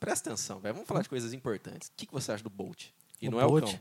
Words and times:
Presta 0.00 0.30
atenção, 0.30 0.58
velho. 0.60 0.74
Vamos 0.74 0.88
falar 0.88 1.02
de 1.02 1.08
coisas 1.08 1.32
importantes. 1.32 1.88
O 1.88 1.92
que, 1.96 2.06
que 2.06 2.12
você 2.12 2.32
acha 2.32 2.42
do 2.44 2.50
Bolt? 2.50 2.86
E 3.20 3.28
O 3.28 3.30
não 3.32 3.40
é 3.40 3.44
Bolt? 3.46 3.64
o 3.64 3.66
cão. 3.66 3.80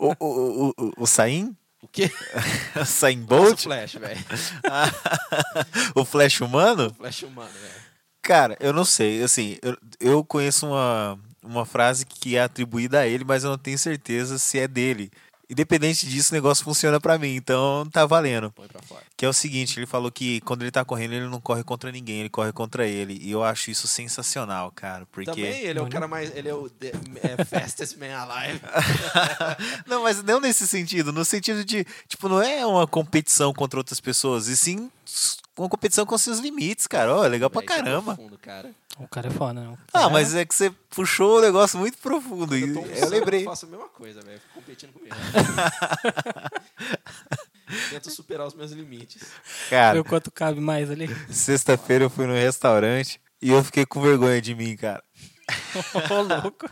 O, 0.00 0.06
o, 0.18 0.26
o, 0.26 0.68
o, 0.78 0.92
o 0.98 1.06
Sain? 1.06 1.56
O 1.82 1.88
quê? 1.88 2.10
Sain 2.86 3.16
Nossa, 3.18 3.26
Bolt? 3.26 3.58
o 3.58 3.62
Flash, 3.62 3.92
velho. 3.94 4.20
o 5.94 6.04
Flash 6.04 6.40
humano? 6.40 6.86
O 6.88 6.94
Flash 6.94 7.22
humano, 7.22 7.50
velho. 7.52 7.82
Cara, 8.22 8.56
eu 8.60 8.72
não 8.72 8.84
sei. 8.84 9.22
Assim, 9.22 9.58
eu, 9.62 9.76
eu 10.00 10.24
conheço 10.24 10.66
uma, 10.66 11.18
uma 11.42 11.66
frase 11.66 12.06
que 12.06 12.36
é 12.36 12.42
atribuída 12.42 13.00
a 13.00 13.06
ele, 13.06 13.24
mas 13.24 13.44
eu 13.44 13.50
não 13.50 13.58
tenho 13.58 13.78
certeza 13.78 14.38
se 14.38 14.58
é 14.58 14.68
dele. 14.68 15.10
Independente 15.52 16.06
disso, 16.06 16.32
o 16.32 16.34
negócio 16.34 16.64
funciona 16.64 16.98
pra 16.98 17.18
mim, 17.18 17.34
então 17.36 17.86
tá 17.92 18.06
valendo. 18.06 18.50
Põe 18.52 18.66
pra 18.68 18.80
fora. 18.80 19.02
Que 19.14 19.26
é 19.26 19.28
o 19.28 19.34
seguinte, 19.34 19.78
ele 19.78 19.84
falou 19.86 20.10
que 20.10 20.40
quando 20.40 20.62
ele 20.62 20.70
tá 20.70 20.82
correndo, 20.82 21.12
ele 21.12 21.26
não 21.28 21.42
corre 21.42 21.62
contra 21.62 21.92
ninguém, 21.92 22.20
ele 22.20 22.30
corre 22.30 22.52
contra 22.52 22.86
ele. 22.86 23.18
E 23.20 23.30
eu 23.30 23.44
acho 23.44 23.70
isso 23.70 23.86
sensacional, 23.86 24.72
cara, 24.74 25.06
porque... 25.12 25.30
Também 25.30 25.60
ele 25.60 25.78
é 25.78 25.82
o 25.82 25.88
cara 25.90 26.08
mais. 26.08 26.34
Ele 26.34 26.48
é 26.48 26.54
o 26.54 26.70
the- 26.70 26.92
é, 27.22 27.44
fastest 27.44 27.98
man 27.98 28.16
alive. 28.16 28.60
não, 29.86 30.02
mas 30.02 30.22
não 30.22 30.40
nesse 30.40 30.66
sentido, 30.66 31.12
no 31.12 31.22
sentido 31.22 31.62
de, 31.64 31.86
tipo, 32.08 32.30
não 32.30 32.40
é 32.40 32.64
uma 32.64 32.86
competição 32.86 33.52
contra 33.52 33.78
outras 33.78 34.00
pessoas, 34.00 34.48
e 34.48 34.56
sim 34.56 34.90
uma 35.56 35.68
competição 35.68 36.06
com 36.06 36.16
seus 36.16 36.38
limites, 36.38 36.86
cara. 36.86 37.14
Ó, 37.14 37.24
é 37.24 37.28
legal 37.28 37.50
pra 37.50 37.62
é 37.62 37.64
caramba. 37.64 38.14
profundo, 38.14 38.38
cara. 38.38 38.70
O 38.98 39.08
cara 39.08 39.28
é 39.28 39.30
foda, 39.30 39.54
não. 39.54 39.78
Ah, 39.92 40.08
mas 40.10 40.34
é 40.34 40.44
que 40.44 40.54
você 40.54 40.70
puxou 40.90 41.38
um 41.38 41.40
negócio 41.40 41.78
muito 41.78 41.96
profundo. 41.98 42.56
Eu, 42.56 42.74
tô 42.74 42.80
eu 42.86 43.08
lembrei. 43.08 43.42
Eu 43.42 43.46
faço 43.46 43.66
a 43.66 43.68
mesma 43.68 43.88
coisa, 43.88 44.20
velho. 44.20 44.40
Fico 44.40 44.54
competindo 44.54 44.92
comigo. 44.92 45.14
Tento 47.90 48.10
superar 48.10 48.46
os 48.46 48.54
meus 48.54 48.70
limites. 48.72 49.22
Cara, 49.70 49.96
Eu 49.96 50.04
quanto 50.04 50.30
cabe 50.30 50.60
mais 50.60 50.90
ali. 50.90 51.08
sexta-feira 51.30 52.04
eu 52.04 52.10
fui 52.10 52.26
no 52.26 52.34
restaurante 52.34 53.18
e 53.40 53.50
eu 53.50 53.64
fiquei 53.64 53.86
com 53.86 54.00
vergonha 54.00 54.42
de 54.42 54.54
mim, 54.54 54.76
cara. 54.76 55.02
Ô, 56.10 56.20
louco. 56.42 56.68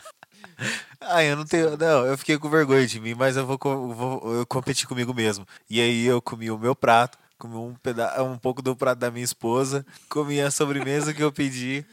Ah, 1.00 1.24
eu 1.24 1.36
não 1.36 1.44
tenho. 1.46 1.74
Não, 1.76 2.04
eu 2.04 2.18
fiquei 2.18 2.38
com 2.38 2.50
vergonha 2.50 2.86
de 2.86 3.00
mim, 3.00 3.14
mas 3.14 3.36
eu 3.36 3.46
vou, 3.46 3.58
vou 3.94 4.34
eu 4.34 4.46
competi 4.46 4.86
comigo 4.86 5.14
mesmo. 5.14 5.46
E 5.70 5.80
aí 5.80 6.04
eu 6.04 6.20
comi 6.20 6.50
o 6.50 6.58
meu 6.58 6.76
prato, 6.76 7.16
comi 7.40 7.56
um, 7.56 7.74
peda 7.74 8.22
um 8.22 8.36
pouco 8.38 8.60
do 8.62 8.76
prato 8.76 8.98
da 8.98 9.10
minha 9.10 9.24
esposa, 9.24 9.84
comi 10.08 10.40
a 10.40 10.50
sobremesa 10.50 11.12
que 11.14 11.22
eu 11.22 11.32
pedi. 11.32 11.84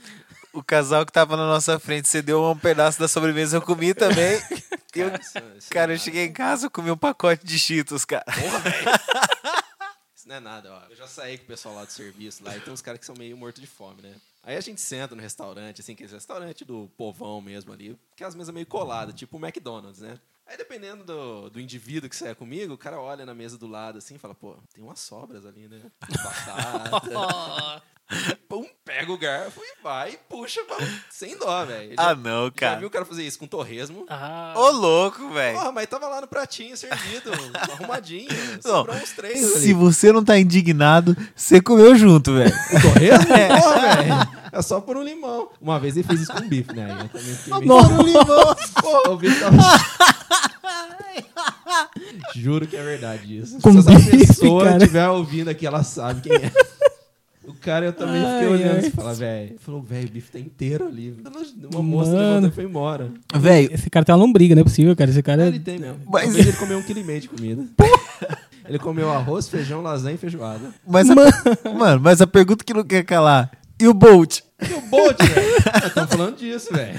O 0.53 0.61
casal 0.63 1.05
que 1.05 1.11
tava 1.11 1.37
na 1.37 1.45
nossa 1.47 1.79
frente 1.79 2.07
cedeu 2.07 2.43
um 2.43 2.57
pedaço 2.57 2.99
da 2.99 3.07
sobremesa, 3.07 3.57
eu 3.57 3.61
comi 3.61 3.93
também. 3.93 4.39
Eu- 4.95 5.11
Cara, 5.69 5.91
é 5.91 5.95
eu 5.95 5.99
cheguei 5.99 6.25
em 6.25 6.33
casa, 6.33 6.65
eu 6.65 6.71
comi 6.71 6.89
um 6.89 6.97
pacote 6.97 7.45
de 7.45 7.59
Cheetos, 7.59 8.03
cara. 8.03 8.23
Porra, 8.25 8.57
velho. 8.65 8.89
Isso 10.15 10.27
não 10.27 10.35
é 10.37 10.39
nada, 10.39 10.73
ó. 10.73 10.89
Eu 10.89 10.95
já 10.95 11.05
saí 11.05 11.37
com 11.37 11.43
o 11.43 11.47
pessoal 11.47 11.75
lá 11.75 11.85
do 11.85 11.91
serviço 11.91 12.43
lá 12.43 12.57
e 12.57 12.61
tem 12.61 12.73
uns 12.73 12.81
caras 12.81 12.99
que 12.99 13.05
são 13.05 13.13
meio 13.15 13.37
mortos 13.37 13.61
de 13.61 13.67
fome, 13.67 14.01
né? 14.01 14.15
Aí 14.41 14.55
a 14.57 14.61
gente 14.61 14.81
senta 14.81 15.13
no 15.13 15.21
restaurante, 15.21 15.81
assim, 15.81 15.93
aquele 15.93 16.11
restaurante 16.11 16.65
do 16.65 16.89
povão 16.97 17.39
mesmo 17.41 17.71
ali, 17.71 17.95
que 18.15 18.23
é 18.23 18.27
as 18.27 18.33
mesas 18.33 18.51
meio 18.51 18.65
coladas, 18.65 19.13
tipo 19.13 19.37
o 19.37 19.45
McDonald's, 19.45 19.99
né? 20.01 20.17
Aí 20.47 20.55
dependendo 20.55 21.03
do, 21.03 21.49
do 21.49 21.59
indivíduo 21.59 22.09
que 22.09 22.15
você 22.15 22.29
é 22.29 22.35
comigo, 22.35 22.73
o 22.73 22.77
cara 22.77 22.99
olha 22.99 23.25
na 23.25 23.33
mesa 23.33 23.57
do 23.57 23.67
lado 23.67 23.97
assim 23.97 24.15
e 24.15 24.19
fala, 24.19 24.33
pô, 24.33 24.55
tem 24.73 24.83
umas 24.83 24.99
sobras 24.99 25.45
ali, 25.45 25.67
né? 25.67 25.91
Batata. 25.99 27.83
Pum, 28.47 28.65
pega 28.85 29.11
o 29.11 29.17
garfo 29.17 29.59
e 29.61 29.83
vai 29.83 30.11
e 30.11 30.17
puxa 30.29 30.61
sem 31.09 31.37
dó, 31.37 31.65
velho. 31.65 31.93
Ah, 31.97 32.09
Já- 32.09 32.15
não, 32.15 32.45
Já 32.45 32.51
cara. 32.51 32.79
viu 32.79 32.87
o 32.87 32.91
cara 32.91 33.03
fazer 33.03 33.23
isso 33.23 33.37
com 33.37 33.45
torresmo? 33.45 34.05
Ah, 34.09 34.53
Ô, 34.55 34.69
louco, 34.71 35.29
velho. 35.29 35.57
Porra, 35.57 35.71
mas 35.73 35.87
tava 35.87 36.07
lá 36.07 36.21
no 36.21 36.27
pratinho 36.27 36.77
servido, 36.77 37.31
arrumadinho. 37.53 38.29
Não, 38.63 38.71
Sobrou 38.71 38.95
uns 38.95 39.11
três 39.11 39.43
ali. 39.43 39.59
Se 39.61 39.73
você 39.73 40.11
não 40.13 40.23
tá 40.23 40.37
indignado, 40.39 41.15
você 41.35 41.59
comeu 41.61 41.95
junto, 41.95 42.33
velho. 42.33 42.53
O 42.73 42.81
torresmo? 42.81 43.27
Porra, 43.61 43.95
velho. 43.95 44.37
É 44.53 44.61
só 44.61 44.79
por 44.79 44.95
um 44.95 45.03
limão. 45.03 45.49
Uma 45.59 45.77
vez 45.77 45.97
ele 45.97 46.07
fez 46.07 46.21
isso 46.21 46.31
com 46.31 46.39
um 46.41 46.47
bife, 46.47 46.73
né? 46.73 46.89
Eu 47.03 47.09
também 47.09 47.35
fiquei 47.35 47.53
meio... 47.59 47.65
Nossa. 47.67 47.91
Um 47.93 48.01
limão. 48.03 48.55
Porra, 48.81 49.09
o 49.11 49.17
bife 49.17 49.39
tava... 49.41 49.57
Juro 52.35 52.65
que 52.67 52.75
é 52.77 52.83
verdade 52.83 53.37
isso. 53.39 53.59
Com 53.59 53.71
Se 53.73 53.79
essa 53.79 53.91
bife, 53.91 54.17
pessoa 54.27 54.77
estiver 54.77 55.07
ouvindo 55.09 55.49
aqui, 55.49 55.65
ela 55.67 55.83
sabe 55.83 56.21
quem 56.21 56.33
é. 56.35 56.51
Cara, 57.67 57.85
eu 57.85 57.91
também 57.91 58.15
fiquei 58.21 58.31
Ai, 58.31 58.47
olhando 58.47 58.79
ai. 58.79 58.87
e 58.87 58.91
fala, 58.91 59.13
velho. 59.13 59.55
Falou, 59.59 59.81
velho, 59.81 60.07
o 60.07 60.11
bife 60.11 60.31
tá 60.31 60.39
inteiro 60.39 60.87
ali. 60.87 61.13
Uma 61.73 61.83
moça 61.83 62.11
Mano. 62.11 62.21
levantou 62.27 62.49
e 62.49 62.51
foi 62.53 62.63
embora. 62.63 63.11
Velho, 63.35 63.73
Esse 63.73 63.89
cara 63.89 64.05
tem 64.05 64.15
uma 64.15 64.21
lombriga, 64.23 64.55
não 64.55 64.61
é 64.61 64.63
possível, 64.63 64.95
cara. 64.95 65.09
Esse 65.11 65.21
cara 65.21 65.41
Ah, 65.43 65.45
é. 65.45 65.47
ele 65.49 65.59
tem 65.59 65.77
mesmo. 65.77 65.97
Mas- 66.09 66.23
Talvez 66.23 66.47
ele 66.47 66.55
comeu 66.57 66.77
um 66.77 66.81
quilo 66.81 66.99
e 66.99 67.03
meio 67.03 67.19
de 67.19 67.27
comida. 67.27 67.65
ele 68.69 68.79
comeu 68.79 69.11
arroz, 69.11 69.49
feijão, 69.49 69.81
lasanha 69.81 70.15
e 70.15 70.17
feijoada. 70.17 70.73
mas 70.87 71.09
a, 71.09 71.15
mano, 71.77 71.99
mas 72.01 72.21
a 72.21 72.27
pergunta 72.27 72.63
que 72.63 72.73
não 72.73 72.85
quer 72.85 73.03
calar. 73.03 73.51
E 73.79 73.85
o 73.85 73.93
Bolt? 73.93 74.39
E 74.61 74.73
o 74.73 74.81
Bolt, 74.89 75.17
velho? 75.21 75.87
Estamos 75.87 76.09
falando 76.09 76.37
disso, 76.37 76.73
velho. 76.73 76.97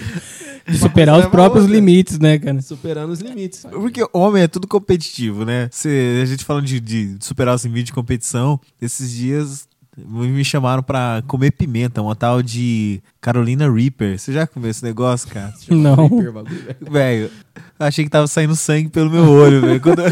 de 0.68 0.76
superar 0.78 1.18
os 1.18 1.26
próprios 1.26 1.64
outra. 1.64 1.76
limites, 1.76 2.18
né, 2.18 2.38
cara? 2.38 2.60
Superando 2.60 3.10
os 3.10 3.20
limites. 3.20 3.62
Porque 3.70 4.06
homem 4.12 4.42
é 4.42 4.48
tudo 4.48 4.68
competitivo, 4.68 5.46
né? 5.46 5.68
Cê- 5.72 6.20
a 6.22 6.26
gente 6.26 6.44
falando 6.44 6.66
de, 6.66 6.78
de 6.78 7.16
superar 7.20 7.54
os 7.54 7.64
limites 7.64 7.86
de 7.86 7.92
competição, 7.94 8.60
esses 8.82 9.10
dias 9.10 9.66
me 10.06 10.44
chamaram 10.44 10.82
pra 10.82 11.22
comer 11.26 11.50
pimenta, 11.53 12.03
uma 12.03 12.14
tal 12.14 12.42
de 12.42 13.00
Carolina 13.20 13.70
Reaper. 13.70 14.19
Você 14.19 14.32
já 14.32 14.47
comeu 14.47 14.70
esse 14.70 14.84
negócio, 14.84 15.28
cara? 15.28 15.53
Não. 15.70 16.09
Bagulho, 16.09 16.54
velho. 16.91 17.31
Achei 17.78 18.04
que 18.04 18.10
tava 18.10 18.26
saindo 18.26 18.56
sangue 18.56 18.88
pelo 18.88 19.10
meu 19.10 19.28
olho, 19.28 19.60
velho. 19.60 19.81
Quando 19.81 20.03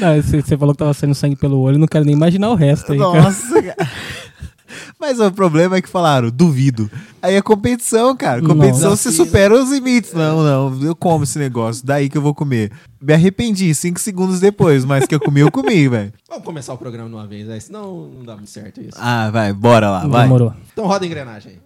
Não, 0.00 0.22
Você 0.22 0.56
falou 0.56 0.74
que 0.74 0.78
tava 0.78 0.94
saindo 0.94 1.14
sangue 1.14 1.36
pelo 1.36 1.60
olho, 1.60 1.78
não 1.78 1.86
quero 1.86 2.04
nem 2.04 2.14
imaginar 2.14 2.50
o 2.50 2.54
resto 2.54 2.92
aí, 2.92 2.98
cara. 2.98 3.22
Nossa, 3.22 3.62
cara. 3.62 3.76
Mas 4.98 5.20
o 5.20 5.30
problema 5.30 5.76
é 5.76 5.82
que 5.82 5.88
falaram, 5.88 6.30
duvido. 6.30 6.90
Aí 7.22 7.34
é 7.34 7.42
competição, 7.42 8.16
cara. 8.16 8.40
Competição 8.42 8.90
Não. 8.90 8.96
você 8.96 9.10
supera 9.12 9.54
os 9.54 9.70
limites. 9.70 10.12
Não, 10.12 10.42
não, 10.42 10.82
eu 10.82 10.94
como 10.94 11.24
esse 11.24 11.38
negócio, 11.38 11.84
daí 11.84 12.08
que 12.08 12.16
eu 12.16 12.22
vou 12.22 12.34
comer. 12.34 12.70
Me 13.00 13.12
arrependi 13.12 13.74
cinco 13.74 14.00
segundos 14.00 14.40
depois, 14.40 14.84
mas 14.84 15.06
que 15.06 15.14
eu 15.14 15.20
comi, 15.20 15.40
eu 15.40 15.50
comi, 15.50 15.86
velho. 15.88 16.12
Vamos 16.28 16.44
começar 16.44 16.74
o 16.74 16.78
programa 16.78 17.08
de 17.08 17.14
uma 17.14 17.26
vez, 17.26 17.46
né? 17.46 17.60
senão 17.60 18.08
não 18.16 18.24
dá 18.24 18.34
muito 18.34 18.50
certo 18.50 18.80
isso. 18.80 18.96
Ah, 18.96 19.30
vai, 19.30 19.52
bora 19.52 19.90
lá, 19.90 20.06
vai. 20.06 20.22
Demorou. 20.24 20.54
Então 20.72 20.86
roda 20.86 21.04
a 21.04 21.06
engrenagem 21.06 21.52
aí. 21.52 21.58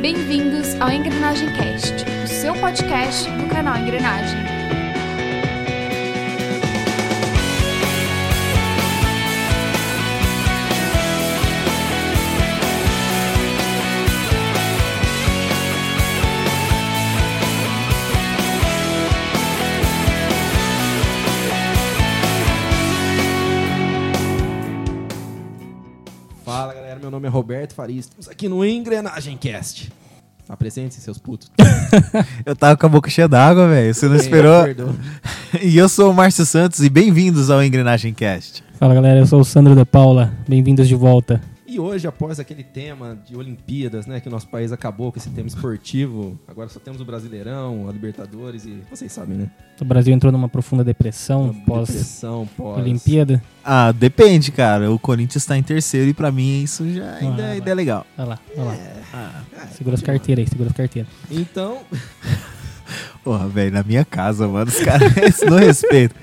Bem-vindos 0.00 0.80
ao 0.80 0.90
Engrenagem 0.90 1.48
Cast, 1.54 2.04
seu 2.38 2.54
podcast 2.54 3.28
do 3.32 3.48
canal 3.48 3.76
Engrenagem. 3.76 4.38
Fala 26.44 26.72
galera, 26.72 27.00
meu 27.00 27.10
nome 27.10 27.26
é 27.26 27.28
Roberto 27.28 27.74
Faria. 27.74 27.98
Estamos 27.98 28.28
aqui 28.28 28.48
no 28.48 28.64
Engrenagem 28.64 29.36
Cast. 29.36 29.90
Apresentem-se, 30.48 31.02
seus 31.02 31.18
putos. 31.18 31.50
Eu 32.46 32.56
tava 32.56 32.74
com 32.76 32.86
a 32.86 32.88
boca 32.88 33.10
cheia 33.10 33.28
d'água, 33.28 33.68
velho. 33.68 33.92
Você 33.92 34.06
não 34.06 34.16
Bem, 34.16 34.20
esperou? 34.22 34.64
E 35.62 35.78
eu 35.78 35.88
sou 35.88 36.10
o 36.10 36.14
Márcio 36.14 36.44
Santos 36.44 36.80
e 36.80 36.90
bem-vindos 36.90 37.50
ao 37.50 37.62
Engrenagem 37.62 38.12
Cast. 38.12 38.62
Fala 38.78 38.94
galera, 38.94 39.20
eu 39.20 39.26
sou 39.26 39.40
o 39.40 39.44
Sandro 39.44 39.74
de 39.74 39.84
Paula. 39.84 40.30
Bem-vindos 40.46 40.86
de 40.86 40.94
volta. 40.94 41.40
E 41.78 41.80
hoje, 41.80 42.08
após 42.08 42.40
aquele 42.40 42.64
tema 42.64 43.16
de 43.24 43.36
Olimpíadas, 43.36 44.04
né, 44.04 44.18
que 44.18 44.26
o 44.26 44.30
nosso 44.32 44.48
país 44.48 44.72
acabou 44.72 45.12
com 45.12 45.18
esse 45.20 45.30
tema 45.30 45.46
esportivo, 45.46 46.36
agora 46.48 46.68
só 46.68 46.80
temos 46.80 47.00
o 47.00 47.04
Brasileirão, 47.04 47.88
a 47.88 47.92
Libertadores 47.92 48.64
e 48.64 48.82
vocês 48.90 49.12
sabem, 49.12 49.38
né? 49.38 49.48
O 49.80 49.84
Brasil 49.84 50.12
entrou 50.12 50.32
numa 50.32 50.48
profunda 50.48 50.82
depressão 50.82 51.50
Depressão, 51.50 52.48
pós 52.48 52.56
pós-Olimpíada. 52.56 53.40
Ah, 53.64 53.92
depende, 53.92 54.50
cara. 54.50 54.90
O 54.90 54.98
Corinthians 54.98 55.46
tá 55.46 55.56
em 55.56 55.62
terceiro 55.62 56.10
e 56.10 56.14
pra 56.14 56.32
mim 56.32 56.64
isso 56.64 56.82
já 56.92 57.14
ainda, 57.14 57.44
Ah, 57.44 57.50
ainda 57.52 57.70
é 57.70 57.74
legal. 57.74 58.04
Olha 58.18 58.28
lá, 58.30 58.38
olha 58.56 58.64
lá. 58.64 58.76
Ah, 59.14 59.44
Segura 59.70 59.94
as 59.94 60.02
carteiras 60.02 60.46
aí, 60.46 60.50
segura 60.50 60.70
as 60.70 60.76
carteiras. 60.76 61.08
Então, 61.30 61.78
porra, 63.22 63.46
velho, 63.46 63.70
na 63.70 63.84
minha 63.84 64.04
casa, 64.04 64.48
mano, 64.48 64.68
os 64.68 64.80
caras 64.80 65.12
não 65.48 65.58
respeitam. 65.58 66.16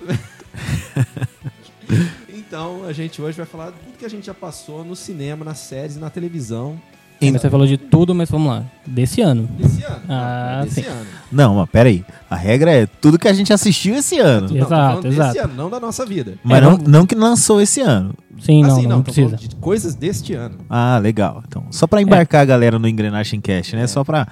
então 2.52 2.84
a 2.86 2.92
gente 2.92 3.22
hoje 3.22 3.34
vai 3.38 3.46
falar 3.46 3.66
de 3.70 3.72
tudo 3.78 3.98
que 3.98 4.04
a 4.04 4.10
gente 4.10 4.26
já 4.26 4.34
passou 4.34 4.84
no 4.84 4.94
cinema, 4.94 5.42
nas 5.42 5.56
séries 5.58 5.96
e 5.96 5.98
na 5.98 6.10
televisão 6.10 6.78
Mas 7.18 7.32
Você 7.40 7.48
falou 7.48 7.66
de 7.66 7.78
tudo, 7.78 8.14
mas 8.14 8.28
vamos 8.30 8.48
lá. 8.48 8.64
Desse 8.86 9.22
ano. 9.22 9.48
desse 9.56 9.82
ano. 9.84 10.02
Ah, 10.06 10.56
Não, 10.58 10.64
desse 10.64 10.82
sim. 10.82 10.86
ano. 10.88 11.06
Não, 11.30 11.54
mas 11.54 11.70
pera 11.70 11.88
aí. 11.88 12.04
A 12.28 12.36
regra 12.36 12.70
é 12.72 12.84
tudo 12.86 13.18
que 13.18 13.26
a 13.28 13.32
gente 13.32 13.52
assistiu 13.54 13.94
esse 13.94 14.18
ano. 14.18 14.48
Não, 14.50 14.56
Exato, 14.66 15.06
exato. 15.06 15.38
ano, 15.38 15.54
não 15.54 15.70
da 15.70 15.80
nossa 15.80 16.04
vida. 16.04 16.34
Mas 16.44 16.58
É, 16.58 16.60
não, 16.60 16.72
não- 16.76 16.84
não 16.84 17.06
que 17.06 17.14
lançou 17.14 17.58
esse 17.60 17.80
ano. 17.80 18.12
Sim, 18.40 18.62
não, 18.64 18.76
assim, 18.76 18.86
não, 18.86 18.96
tô 18.98 19.04
precisa. 19.04 19.28
falando 19.36 19.48
de 19.48 19.56
coisas 19.56 19.94
deste 19.94 20.34
ano. 20.34 20.58
Ah, 20.68 20.98
legal. 20.98 21.42
Então, 21.48 21.64
só 21.70 21.86
pra 21.86 22.02
embarcar 22.02 22.42
a 22.42 22.44
galera 22.44 22.78
no 22.78 22.86
Engrenagem 22.88 23.40
Cast, 23.40 23.76
né? 23.76 23.86
Só 23.86 24.02
pra, 24.04 24.26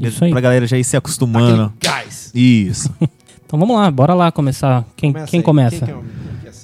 Isso 0.00 0.24
aí. 0.24 0.30
pra 0.30 0.40
galera 0.40 0.66
já 0.66 0.78
ir 0.78 0.84
se 0.84 0.96
acostumando. 0.96 1.72
Aquele 1.76 1.92
gás. 1.94 2.30
Isso. 2.34 2.88
Então 3.48 3.58
vamos 3.58 3.74
lá, 3.76 3.90
bora 3.90 4.12
lá 4.12 4.30
começar. 4.30 4.84
Quem 4.94 5.10
Começa 5.10 5.30
quem 5.30 5.40
começa? 5.40 5.86
Quem 5.86 5.94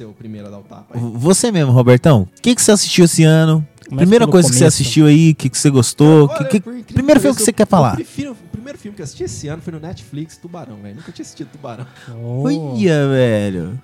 ser 0.05 0.11
o 0.11 0.13
primeiro 0.15 0.47
a 0.49 0.51
dar 0.51 0.59
o 0.59 0.63
tapa? 0.63 0.87
aí? 0.95 1.01
Você 1.15 1.51
mesmo, 1.51 1.73
Robertão. 1.73 2.23
O 2.23 2.41
que, 2.43 2.55
que 2.55 2.63
você 2.63 2.73
assistiu 2.73 3.05
esse 3.05 3.25
ano? 3.25 3.67
Começa 3.89 3.97
Primeira 4.03 4.27
coisa 4.27 4.49
que 4.49 4.55
você 4.55 4.61
começo. 4.61 4.81
assistiu 4.83 5.07
aí, 5.07 5.31
o 5.33 5.35
que, 5.35 5.49
que 5.51 5.59
você 5.59 5.69
gostou? 5.69 6.29
Olha, 6.31 6.45
que- 6.49 6.59
que- 6.61 6.95
primeiro 6.95 7.21
filme 7.21 7.37
que 7.37 7.43
você 7.43 7.51
eu- 7.51 7.55
quer 7.55 7.67
falar. 7.67 7.91
eu 7.91 7.97
prefiro- 7.97 8.33
o 8.33 8.35
primeiro 8.51 8.79
filme 8.79 8.97
que 8.97 9.03
eu 9.03 9.05
assisti 9.05 9.25
esse 9.25 9.47
ano 9.47 9.61
foi 9.61 9.75
no 9.75 9.79
Netflix, 9.81 10.39
Tubarão, 10.39 10.77
velho. 10.83 10.97
Nunca 10.97 11.13
tinha 11.13 11.23
assistido 11.23 11.49
Tubarão. 11.53 11.87
Oh. 12.23 12.45
Olha, 12.45 13.09
velho. 13.09 13.79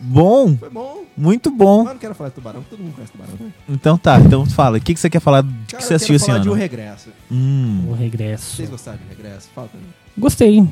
Bom, 0.00 0.56
Foi 0.56 0.70
bom. 0.70 1.04
muito 1.16 1.50
bom. 1.50 1.82
Mas 1.82 1.94
não 1.94 1.98
quero 2.00 2.14
falar 2.14 2.28
de 2.30 2.36
Tubarão, 2.36 2.62
todo 2.70 2.78
mundo 2.78 2.94
conhece 2.94 3.10
Tubarão, 3.12 3.32
né? 3.40 3.52
Então 3.68 3.98
tá, 3.98 4.20
então 4.20 4.46
fala. 4.46 4.78
O 4.78 4.80
que, 4.80 4.94
que 4.94 5.00
você 5.00 5.10
quer 5.10 5.20
falar 5.20 5.40
do 5.42 5.52
que 5.66 5.82
você 5.82 5.94
eu 5.94 5.96
assistiu 5.96 6.14
quero 6.14 6.16
esse 6.16 6.26
falar 6.26 6.38
de 6.38 6.48
O 6.48 6.52
ano? 6.52 6.60
Regresso. 6.60 7.08
Hum. 7.30 7.86
O 7.88 7.92
regresso. 7.94 8.54
Vocês 8.56 8.70
gostaram 8.70 8.98
do 8.98 9.08
Regresso? 9.08 9.48
Fala 9.52 9.66
pra 9.66 9.80
mim. 9.80 9.86
Gostei. 10.16 10.64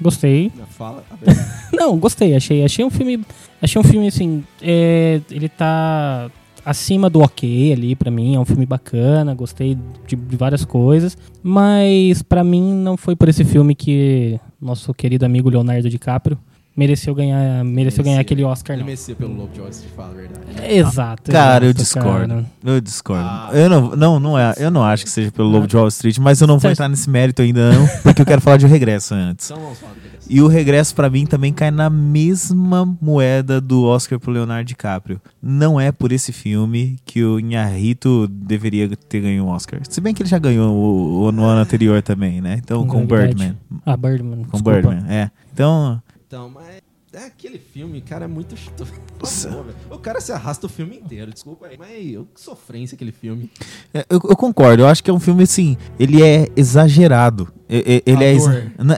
Gostei. 0.00 0.50
Não, 0.56 0.66
Fala. 0.66 1.04
Não, 1.72 1.98
gostei. 1.98 2.34
Achei, 2.34 2.64
achei 2.64 2.84
um 2.84 2.90
filme. 2.90 3.24
Achei 3.60 3.80
um 3.80 3.84
filme 3.84 4.08
assim. 4.08 4.44
é, 4.62 5.20
ele 5.30 5.48
tá 5.48 6.30
acima 6.64 7.10
do 7.10 7.20
ok 7.20 7.72
ali 7.72 7.94
pra 7.94 8.10
mim. 8.10 8.34
É 8.34 8.40
um 8.40 8.44
filme 8.44 8.66
bacana. 8.66 9.34
Gostei 9.34 9.76
de, 10.06 10.16
de 10.16 10.36
várias 10.36 10.64
coisas. 10.64 11.16
Mas 11.42 12.22
pra 12.22 12.42
mim 12.42 12.72
não 12.74 12.96
foi 12.96 13.14
por 13.14 13.28
esse 13.28 13.44
filme 13.44 13.74
que 13.74 14.38
nosso 14.60 14.92
querido 14.94 15.24
amigo 15.24 15.50
Leonardo 15.50 15.88
DiCaprio 15.88 16.38
mereceu 16.76 17.14
ganhar, 17.14 17.64
mereceu 17.64 18.02
ganhar 18.04 18.20
aquele 18.20 18.42
Oscar, 18.44 18.74
Ele 18.74 18.80
não. 18.82 18.86
merecia 18.86 19.14
pelo 19.14 19.34
Lobo 19.34 19.52
de 19.52 19.60
Wall 19.60 19.70
Street, 19.70 19.92
fala 19.94 20.10
a 20.10 20.14
verdade. 20.14 20.74
Exato. 20.74 21.30
Cara, 21.30 21.64
eu 21.66 21.72
discordo. 21.72 22.28
cara. 22.34 22.46
Eu 22.64 22.80
discordo. 22.80 23.24
Ah. 23.24 23.50
eu 23.52 23.68
não, 23.68 23.96
não, 23.96 24.20
não 24.20 24.38
é. 24.38 24.54
Eu 24.58 24.70
não 24.70 24.82
acho 24.82 25.04
que 25.04 25.10
seja 25.10 25.30
pelo 25.30 25.48
Lobo 25.48 25.66
de 25.66 25.76
Wall 25.76 25.88
Street, 25.88 26.18
mas 26.18 26.40
eu 26.40 26.46
não 26.46 26.58
vou 26.58 26.70
entrar 26.70 26.88
nesse 26.88 27.08
mérito 27.08 27.42
ainda 27.42 27.72
não, 27.72 27.86
porque 28.02 28.22
eu 28.22 28.26
quero 28.26 28.40
falar 28.40 28.56
de 28.56 28.66
O 28.66 28.68
Regresso 28.68 29.14
antes. 29.14 29.50
Então 29.50 29.62
vamos 29.62 29.78
falar 29.78 29.92
do 29.92 29.96
Regresso. 30.00 30.14
E 30.26 30.40
o 30.40 30.46
regresso 30.48 30.94
pra 30.94 31.10
mim 31.10 31.26
também 31.26 31.52
cai 31.52 31.70
na 31.70 31.90
mesma 31.90 32.86
moeda 32.98 33.60
do 33.60 33.84
Oscar 33.84 34.18
pro 34.18 34.32
Leonardo 34.32 34.64
DiCaprio. 34.66 35.20
Não 35.42 35.78
é 35.78 35.92
por 35.92 36.12
esse 36.12 36.32
filme 36.32 36.96
que 37.04 37.22
o 37.22 37.38
Inharrito 37.38 38.26
deveria 38.28 38.88
ter 39.08 39.20
ganho 39.20 39.44
um 39.44 39.48
Oscar. 39.48 39.80
Se 39.86 40.00
bem 40.00 40.14
que 40.14 40.22
ele 40.22 40.28
já 40.30 40.38
ganhou 40.38 40.74
o, 40.74 41.24
o- 41.24 41.30
no 41.32 41.44
ano 41.44 41.60
anterior 41.60 42.00
também, 42.00 42.40
né? 42.40 42.58
Então 42.64 42.86
com 42.86 43.02
o 43.02 43.06
Verdade. 43.06 43.34
Birdman. 43.34 43.56
Ah, 43.84 43.96
Birdman. 43.98 44.36
Com 44.44 44.52
desculpa. 44.56 44.70
Birdman, 44.72 45.04
é. 45.10 45.30
Então, 45.52 46.02
Então, 46.34 46.50
mas 46.50 46.82
é 47.12 47.26
aquele 47.26 47.60
filme, 47.60 48.00
cara, 48.00 48.24
é 48.24 48.28
muito 48.28 48.56
chato. 48.56 48.84
O 49.88 49.98
cara 49.98 50.20
se 50.20 50.32
arrasta 50.32 50.66
o 50.66 50.68
filme 50.68 50.98
inteiro, 50.98 51.32
desculpa 51.32 51.68
aí. 51.68 51.78
Mas 51.78 52.12
eu, 52.12 52.26
que 52.26 52.40
sofrência 52.40 52.96
aquele 52.96 53.12
filme. 53.12 53.48
é, 53.94 54.04
eu, 54.10 54.20
eu 54.28 54.36
concordo. 54.36 54.82
Eu 54.82 54.88
acho 54.88 55.02
que 55.02 55.08
é 55.08 55.14
um 55.14 55.20
filme 55.20 55.44
assim. 55.44 55.76
Ele 55.96 56.24
é 56.24 56.48
exagerado. 56.56 57.54
Ele 57.68 58.24
é, 58.24 58.34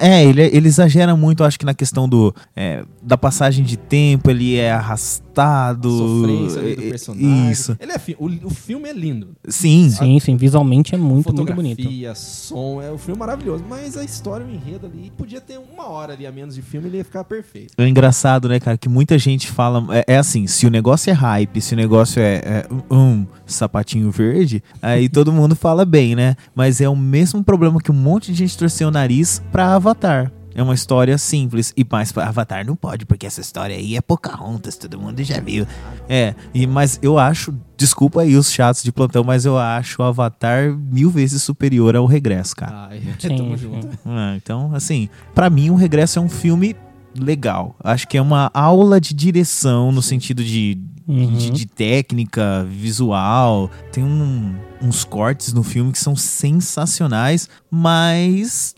é, 0.00 0.24
ele, 0.24 0.42
é- 0.42 0.56
ele 0.56 0.66
exagera 0.68 1.14
muito, 1.16 1.44
acho 1.44 1.58
que 1.58 1.64
na 1.64 1.74
questão 1.74 2.08
do 2.08 2.34
é, 2.54 2.84
da 3.02 3.16
passagem 3.16 3.64
de 3.64 3.76
tempo, 3.76 4.30
ele 4.30 4.56
é 4.56 4.72
arrastado. 4.72 5.90
Sofrência 5.90 6.60
ali 6.60 6.74
do 6.76 6.82
é- 6.82 6.86
é- 6.86 6.90
personagem. 6.90 7.50
Isso. 7.50 7.76
Ele 7.78 7.92
é 7.92 7.98
fi- 7.98 8.16
o, 8.18 8.26
o 8.46 8.50
filme 8.50 8.88
é 8.88 8.92
lindo. 8.92 9.28
Sim. 9.48 9.90
Sim, 9.90 10.18
sim. 10.18 10.36
Visualmente 10.36 10.94
é 10.94 10.98
muito, 10.98 11.10
muito 11.12 11.24
Fotografia, 11.30 11.54
bonito. 11.76 12.16
som, 12.16 12.80
é 12.82 12.90
o 12.90 12.98
filme 12.98 13.18
maravilhoso. 13.18 13.62
Mas 13.68 13.96
a 13.96 14.02
história, 14.04 14.44
o 14.46 14.50
enredo 14.50 14.86
ali, 14.86 15.12
podia 15.16 15.40
ter 15.40 15.58
uma 15.58 15.88
hora 15.88 16.14
ali 16.14 16.26
a 16.26 16.32
menos 16.32 16.54
de 16.54 16.62
filme, 16.62 16.88
ele 16.88 16.96
ia 16.98 17.04
ficar 17.04 17.22
perfeito. 17.24 17.74
É 17.76 17.86
engraçado, 17.86 18.48
né, 18.48 18.58
cara, 18.58 18.76
que 18.78 18.88
muita 18.88 19.18
gente 19.18 19.48
fala. 19.50 19.84
É, 19.94 20.14
é 20.14 20.16
assim, 20.18 20.46
se 20.46 20.66
o 20.66 20.70
negócio 20.70 21.10
é 21.10 21.12
hype, 21.12 21.60
se 21.60 21.74
o 21.74 21.76
negócio 21.76 22.20
é, 22.20 22.36
é 22.36 22.66
um 22.94 23.26
sapatinho 23.44 24.10
verde, 24.10 24.62
aí 24.80 25.08
todo 25.08 25.32
mundo 25.32 25.54
fala 25.54 25.84
bem, 25.84 26.16
né? 26.16 26.34
Mas 26.54 26.80
é 26.80 26.88
o 26.88 26.96
mesmo 26.96 27.44
problema 27.44 27.78
que 27.80 27.90
um 27.90 27.94
monte 27.94 28.32
de 28.32 28.38
gente 28.38 28.55
torceu 28.56 28.88
o 28.88 28.90
nariz 28.90 29.42
pra 29.52 29.74
Avatar. 29.74 30.32
É 30.56 30.62
uma 30.62 30.72
história 30.72 31.18
simples. 31.18 31.74
E 31.76 31.86
mais 31.88 32.10
pra 32.10 32.28
Avatar 32.28 32.64
não 32.64 32.74
pode, 32.74 33.04
porque 33.04 33.26
essa 33.26 33.42
história 33.42 33.76
aí 33.76 33.94
é 33.94 34.00
Pocahontas, 34.00 34.74
todo 34.76 34.98
mundo 34.98 35.22
já 35.22 35.38
viu. 35.38 35.66
É, 36.08 36.34
e, 36.54 36.66
mas 36.66 36.98
eu 37.02 37.18
acho, 37.18 37.54
desculpa 37.76 38.22
aí 38.22 38.34
os 38.34 38.50
chatos 38.50 38.82
de 38.82 38.90
plantão, 38.90 39.22
mas 39.22 39.44
eu 39.44 39.58
acho 39.58 40.00
o 40.00 40.04
Avatar 40.04 40.74
mil 40.74 41.10
vezes 41.10 41.42
superior 41.42 41.94
ao 41.94 42.06
Regresso, 42.06 42.56
cara. 42.56 42.88
Ai, 42.90 43.02
tamo 43.20 43.54
junto. 43.54 43.86
Ah, 44.06 44.34
então, 44.34 44.74
assim, 44.74 45.10
pra 45.34 45.50
mim 45.50 45.68
o 45.68 45.74
Regresso 45.74 46.18
é 46.18 46.22
um 46.22 46.28
filme 46.28 46.74
legal. 47.14 47.76
Acho 47.84 48.08
que 48.08 48.16
é 48.16 48.22
uma 48.22 48.50
aula 48.54 48.98
de 48.98 49.12
direção 49.12 49.92
no 49.92 50.00
sentido 50.00 50.42
de, 50.42 50.80
Uhum. 51.08 51.36
de, 51.36 51.50
de 51.50 51.66
técnica, 51.66 52.64
visual. 52.68 53.70
Tem 53.92 54.02
um- 54.02 54.54
uns 54.82 55.04
cortes 55.04 55.52
no 55.52 55.62
filme 55.62 55.92
que 55.92 55.98
são 55.98 56.16
sensacionais, 56.16 57.48
mas 57.70 58.74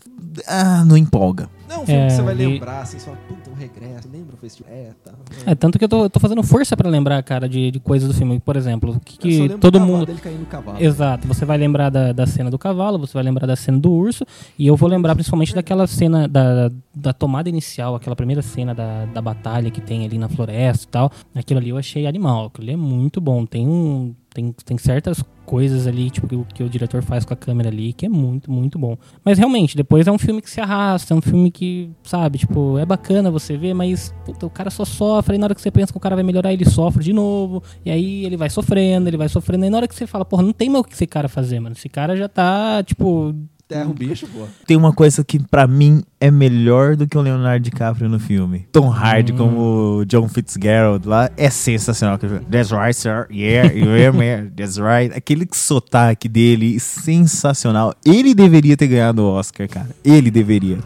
ah, 0.47 0.83
não 0.85 0.95
empolga. 0.95 1.49
Não, 1.69 1.75
é 1.75 1.79
um 1.81 1.85
filme 1.85 2.01
É, 2.01 2.07
que 2.07 2.13
você 2.13 2.21
vai 2.23 2.33
e- 2.33 2.37
lembrar, 2.37 2.81
assim, 2.81 2.97
você 2.97 3.05
fala, 3.05 3.17
puta, 3.27 3.49
um 3.51 3.53
regresso, 3.53 4.09
lembra 4.11 4.33
o 4.33 4.37
festival? 4.37 4.73
É, 4.73 4.89
tá. 5.05 5.11
É, 5.45 5.53
tanto 5.53 5.77
que 5.77 5.85
eu 5.85 5.89
tô, 5.89 6.05
eu 6.05 6.09
tô 6.09 6.19
fazendo 6.19 6.41
força 6.41 6.75
pra 6.75 6.89
lembrar, 6.89 7.21
cara, 7.21 7.47
de, 7.47 7.69
de 7.69 7.79
coisas 7.79 8.09
do 8.09 8.15
filme. 8.15 8.39
Por 8.39 8.55
exemplo, 8.57 8.99
que, 9.05 9.37
só 9.37 9.47
que 9.53 9.57
todo 9.59 9.79
mundo. 9.79 10.07
dele 10.07 10.19
caindo 10.19 10.39
no 10.39 10.45
cavalo. 10.47 10.81
Exato, 10.83 11.27
você 11.27 11.45
vai 11.45 11.59
lembrar 11.59 11.91
da, 11.91 12.11
da 12.11 12.25
cena 12.25 12.49
do 12.49 12.57
cavalo, 12.57 12.97
você 12.97 13.13
vai 13.13 13.21
lembrar 13.21 13.45
da 13.45 13.55
cena 13.55 13.77
do 13.77 13.91
urso, 13.91 14.25
e 14.57 14.65
eu 14.65 14.75
vou 14.75 14.89
lembrar 14.89 15.13
principalmente 15.13 15.53
daquela 15.53 15.85
cena 15.85 16.27
da, 16.27 16.71
da 16.95 17.13
tomada 17.13 17.47
inicial, 17.47 17.93
aquela 17.95 18.15
primeira 18.15 18.41
cena 18.41 18.73
da, 18.73 19.05
da 19.05 19.21
batalha 19.21 19.69
que 19.69 19.79
tem 19.79 20.03
ali 20.05 20.17
na 20.17 20.27
floresta 20.27 20.85
e 20.85 20.89
tal. 20.89 21.11
Aquilo 21.35 21.59
ali 21.59 21.69
eu 21.69 21.77
achei 21.77 22.07
animal, 22.07 22.47
aquilo 22.47 22.63
ali 22.65 22.73
é 22.73 22.77
muito 22.77 23.21
bom. 23.21 23.45
Tem 23.45 23.67
um. 23.67 24.15
Tem, 24.33 24.51
tem 24.63 24.77
certas 24.77 25.23
coisas 25.45 25.87
ali, 25.87 26.11
tipo, 26.11 26.27
que, 26.27 26.35
o- 26.35 26.45
que 26.45 26.63
o 26.63 26.69
diretor 26.69 27.01
faz 27.01 27.25
com 27.25 27.33
a 27.33 27.35
câmera 27.37 27.69
ali, 27.69 27.91
que 27.93 28.05
é 28.05 28.09
muito, 28.09 28.51
muito 28.51 28.77
bom. 28.77 28.95
Mas 29.25 29.39
realmente, 29.39 29.75
depois 29.75 30.05
é 30.05 30.11
um 30.11 30.19
filme 30.19 30.39
que 30.41 30.49
se 30.49 30.61
arrasta, 30.61 31.13
é 31.13 31.17
um 31.17 31.21
filme 31.21 31.49
que, 31.49 31.89
sabe, 32.03 32.37
tipo, 32.37 32.77
é 32.77 32.85
bacana 32.85 33.31
você 33.31 33.57
ver, 33.57 33.73
mas 33.73 34.13
puta, 34.23 34.45
o 34.45 34.49
cara 34.49 34.69
só 34.69 34.85
sofre, 34.85 35.35
e 35.35 35.39
na 35.39 35.47
hora 35.47 35.55
que 35.55 35.61
você 35.61 35.71
pensa 35.71 35.91
que 35.91 35.97
o 35.97 36.01
cara 36.01 36.13
vai 36.15 36.23
melhorar, 36.23 36.53
ele 36.53 36.65
sofre 36.65 37.03
de 37.03 37.11
novo, 37.11 37.63
e 37.83 37.89
aí 37.89 38.23
ele 38.25 38.37
vai 38.37 38.49
sofrendo, 38.51 39.09
ele 39.09 39.17
vai 39.17 39.27
sofrendo, 39.27 39.65
e 39.65 39.69
na 39.71 39.77
hora 39.77 39.87
que 39.87 39.95
você 39.95 40.05
fala, 40.05 40.23
porra, 40.23 40.43
não 40.43 40.53
tem 40.53 40.69
mais 40.69 40.81
o 40.81 40.87
que 40.87 40.93
esse 40.93 41.07
cara 41.07 41.27
fazer, 41.27 41.59
mano. 41.59 41.73
Esse 41.75 41.89
cara 41.89 42.15
já 42.15 42.29
tá, 42.29 42.83
tipo. 42.83 43.33
Terra 43.69 43.87
o 43.87 43.93
bicho, 43.93 44.25
pô. 44.25 44.47
Tem 44.65 44.75
uma 44.75 44.91
coisa 44.91 45.23
que 45.23 45.37
pra 45.37 45.67
mim 45.67 46.03
é 46.19 46.31
melhor 46.31 46.95
do 46.95 47.07
que 47.07 47.15
o 47.15 47.21
Leonardo 47.21 47.63
DiCaprio 47.63 48.09
no 48.09 48.19
filme. 48.19 48.67
Tom 48.71 48.91
Hardy 48.91 49.31
como 49.31 49.99
o 49.99 50.05
John 50.05 50.27
Fitzgerald 50.27 51.07
lá 51.07 51.29
é 51.37 51.51
sensacional. 51.51 52.17
That's 52.17 52.71
right, 52.71 52.95
sir. 52.95 53.27
Yeah, 53.29 53.71
yeah, 53.71 54.11
man. 54.11 54.49
That's 54.57 54.77
right. 54.79 55.15
Aquele 55.15 55.47
sotaque 55.53 56.27
dele, 56.27 56.79
sensacional. 56.79 57.93
Ele 58.03 58.33
deveria 58.33 58.75
ter 58.75 58.87
ganhado 58.87 59.21
o 59.21 59.29
Oscar, 59.33 59.69
cara. 59.69 59.89
Ele 60.03 60.31
deveria. 60.31 60.79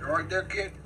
You 0.00 0.16
right 0.16 0.28
there, 0.28 0.46
kid? 0.46 0.81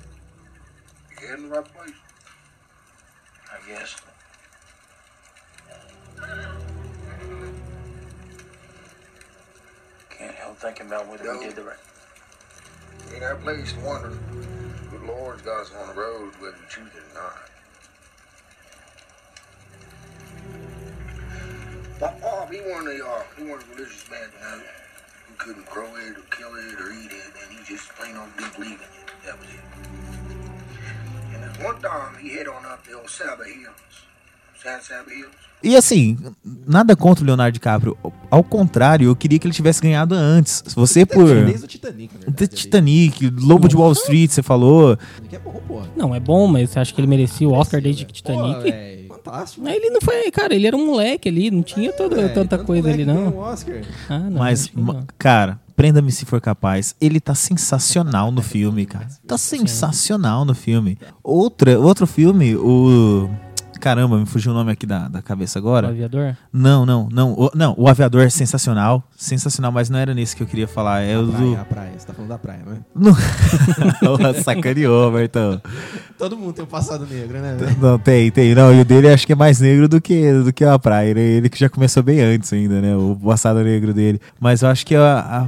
Thinking 10.67 10.87
about 10.87 11.07
whether 11.07 11.37
we 11.37 11.45
did 11.45 11.55
the 11.55 11.63
right. 11.63 11.77
That 13.19 13.41
place 13.41 13.71
to 13.71 13.79
wonder? 13.79 14.09
Good 14.91 15.03
Lord's 15.03 15.41
got 15.41 15.61
us 15.61 15.71
on 15.73 15.87
the 15.87 15.93
road, 15.93 16.33
whether 16.39 16.57
you 16.57 16.63
choose 16.69 16.91
it 16.93 17.03
or 17.15 17.21
not. 17.21 17.37
My 22.01 22.19
Bob, 22.19 22.51
he 22.51 22.59
wasn't 22.59 22.99
a, 22.99 23.05
uh, 23.07 23.23
he 23.37 23.43
wasn't 23.45 23.71
a 23.71 23.75
religious 23.75 24.11
man, 24.11 24.29
you 24.33 24.39
know. 24.41 24.61
He 25.29 25.35
couldn't 25.37 25.65
grow 25.67 25.95
it 25.95 26.17
or 26.17 26.21
kill 26.31 26.53
it 26.55 26.81
or 26.81 26.91
eat 26.91 27.11
it, 27.11 27.31
and 27.41 27.57
he 27.57 27.63
just 27.63 27.87
plain 27.95 28.17
old 28.17 28.35
didn't 28.37 28.55
believe 28.55 28.71
in 28.71 28.75
it. 28.75 29.25
That 29.25 29.39
was 29.39 29.47
it. 29.47 29.61
And 31.33 31.43
there's 31.43 31.59
one 31.59 31.81
time 31.81 32.17
he 32.21 32.29
hit 32.29 32.47
on 32.47 32.65
up 32.65 32.85
the 32.85 32.93
old 32.93 33.09
Saba 33.09 33.45
Hills. 33.45 34.06
E 35.63 35.75
assim, 35.75 36.17
nada 36.67 36.95
contra 36.95 37.23
o 37.23 37.27
Leonardo 37.27 37.53
DiCaprio. 37.53 37.97
Ao 38.29 38.43
contrário, 38.43 39.07
eu 39.09 39.15
queria 39.15 39.39
que 39.39 39.47
ele 39.47 39.53
tivesse 39.53 39.81
ganhado 39.81 40.13
antes. 40.13 40.63
Você 40.75 41.05
por. 41.05 41.25
Desde 41.45 41.65
o 41.65 41.67
Titanic, 41.67 42.13
na 42.13 42.33
ali. 42.37 42.47
Titanic, 42.47 43.29
Lobo 43.41 43.67
de 43.67 43.75
Wall 43.75 43.91
Street, 43.93 44.29
você 44.29 44.43
falou. 44.43 44.97
É 45.31 45.39
bom. 45.39 45.83
Não, 45.95 46.13
é 46.13 46.19
bom, 46.19 46.47
mas 46.47 46.69
você 46.69 46.79
acha 46.79 46.93
que 46.93 47.01
ele 47.01 47.07
merecia 47.07 47.49
o 47.49 47.53
Oscar 47.53 47.81
desde 47.81 48.05
que 48.05 48.13
Pô, 48.13 48.31
Titanic? 48.31 48.61
véi, 48.71 49.07
fantástico. 49.07 49.67
Aí 49.67 49.75
ele 49.77 49.89
não 49.89 49.99
foi, 49.99 50.29
cara, 50.31 50.53
ele 50.53 50.67
era 50.67 50.77
um 50.77 50.85
moleque 50.85 51.27
ali, 51.27 51.49
não 51.49 51.63
tinha 51.63 51.91
toda, 51.91 52.15
Véi, 52.15 52.29
tanta 52.29 52.59
coisa 52.59 52.89
ali, 52.89 53.03
não. 53.03 53.29
um 53.29 53.37
Oscar. 53.39 53.81
Ah, 54.07 54.19
não. 54.19 54.37
Mas, 54.39 54.67
que 54.67 54.79
não. 54.79 55.05
cara, 55.17 55.59
prenda-me 55.75 56.11
se 56.11 56.23
for 56.23 56.39
capaz. 56.39 56.95
Ele 57.01 57.19
tá 57.19 57.33
sensacional 57.33 58.31
no 58.31 58.43
filme, 58.43 58.85
cara. 58.85 59.07
Tá 59.25 59.39
sensacional 59.39 60.45
no 60.45 60.53
filme. 60.53 60.99
Outra, 61.23 61.79
outro 61.79 62.05
filme, 62.05 62.55
o. 62.55 63.27
Caramba, 63.79 64.17
me 64.17 64.25
fugiu 64.25 64.51
o 64.51 64.55
nome 64.55 64.71
aqui 64.71 64.85
da, 64.85 65.07
da 65.07 65.21
cabeça 65.21 65.59
O 65.59 65.61
agora. 65.61 65.87
aviador? 65.89 66.35
Não, 66.51 66.85
não, 66.85 67.07
não. 67.11 67.33
O, 67.33 67.51
não, 67.53 67.75
o 67.77 67.87
Aviador 67.87 68.23
é 68.23 68.29
sensacional. 68.29 69.03
Sensacional, 69.15 69.71
mas 69.71 69.89
não 69.89 69.99
era 69.99 70.13
nesse 70.13 70.35
que 70.35 70.43
eu 70.43 70.47
queria 70.47 70.67
falar. 70.67 71.01
É 71.01 71.17
o 71.17 71.27
Praia, 71.27 71.45
do. 71.45 71.55
a 71.61 71.65
praia. 71.65 71.91
Você 71.97 72.07
tá 72.07 72.13
falando 72.13 72.29
da 72.29 72.37
praia, 72.37 72.61
né? 72.65 72.77
Não. 72.95 73.15
Sacaneou, 74.43 75.11
Bertão. 75.11 75.61
Todo 76.17 76.37
mundo 76.37 76.53
tem 76.53 76.63
um 76.63 76.67
passado 76.67 77.05
negro, 77.05 77.39
né? 77.39 77.55
velho? 77.59 77.77
Não, 77.79 77.99
tem, 77.99 78.31
tem. 78.31 78.53
Não, 78.55 78.73
e 78.73 78.81
o 78.81 78.85
dele 78.85 79.09
acho 79.09 79.25
que 79.25 79.33
é 79.33 79.35
mais 79.35 79.59
negro 79.59 79.87
do 79.87 80.01
que, 80.01 80.31
do 80.43 80.51
que 80.51 80.63
a 80.63 80.77
praia. 80.79 81.09
Ele, 81.09 81.19
ele 81.21 81.49
que 81.49 81.59
já 81.59 81.69
começou 81.69 82.01
bem 82.03 82.19
antes 82.21 82.51
ainda, 82.53 82.81
né? 82.81 82.95
O 82.95 83.15
passado 83.15 83.63
negro 83.63 83.93
dele. 83.93 84.19
Mas 84.39 84.61
eu 84.61 84.69
acho 84.69 84.85
que 84.85 84.95
a. 84.95 85.19
a 85.19 85.47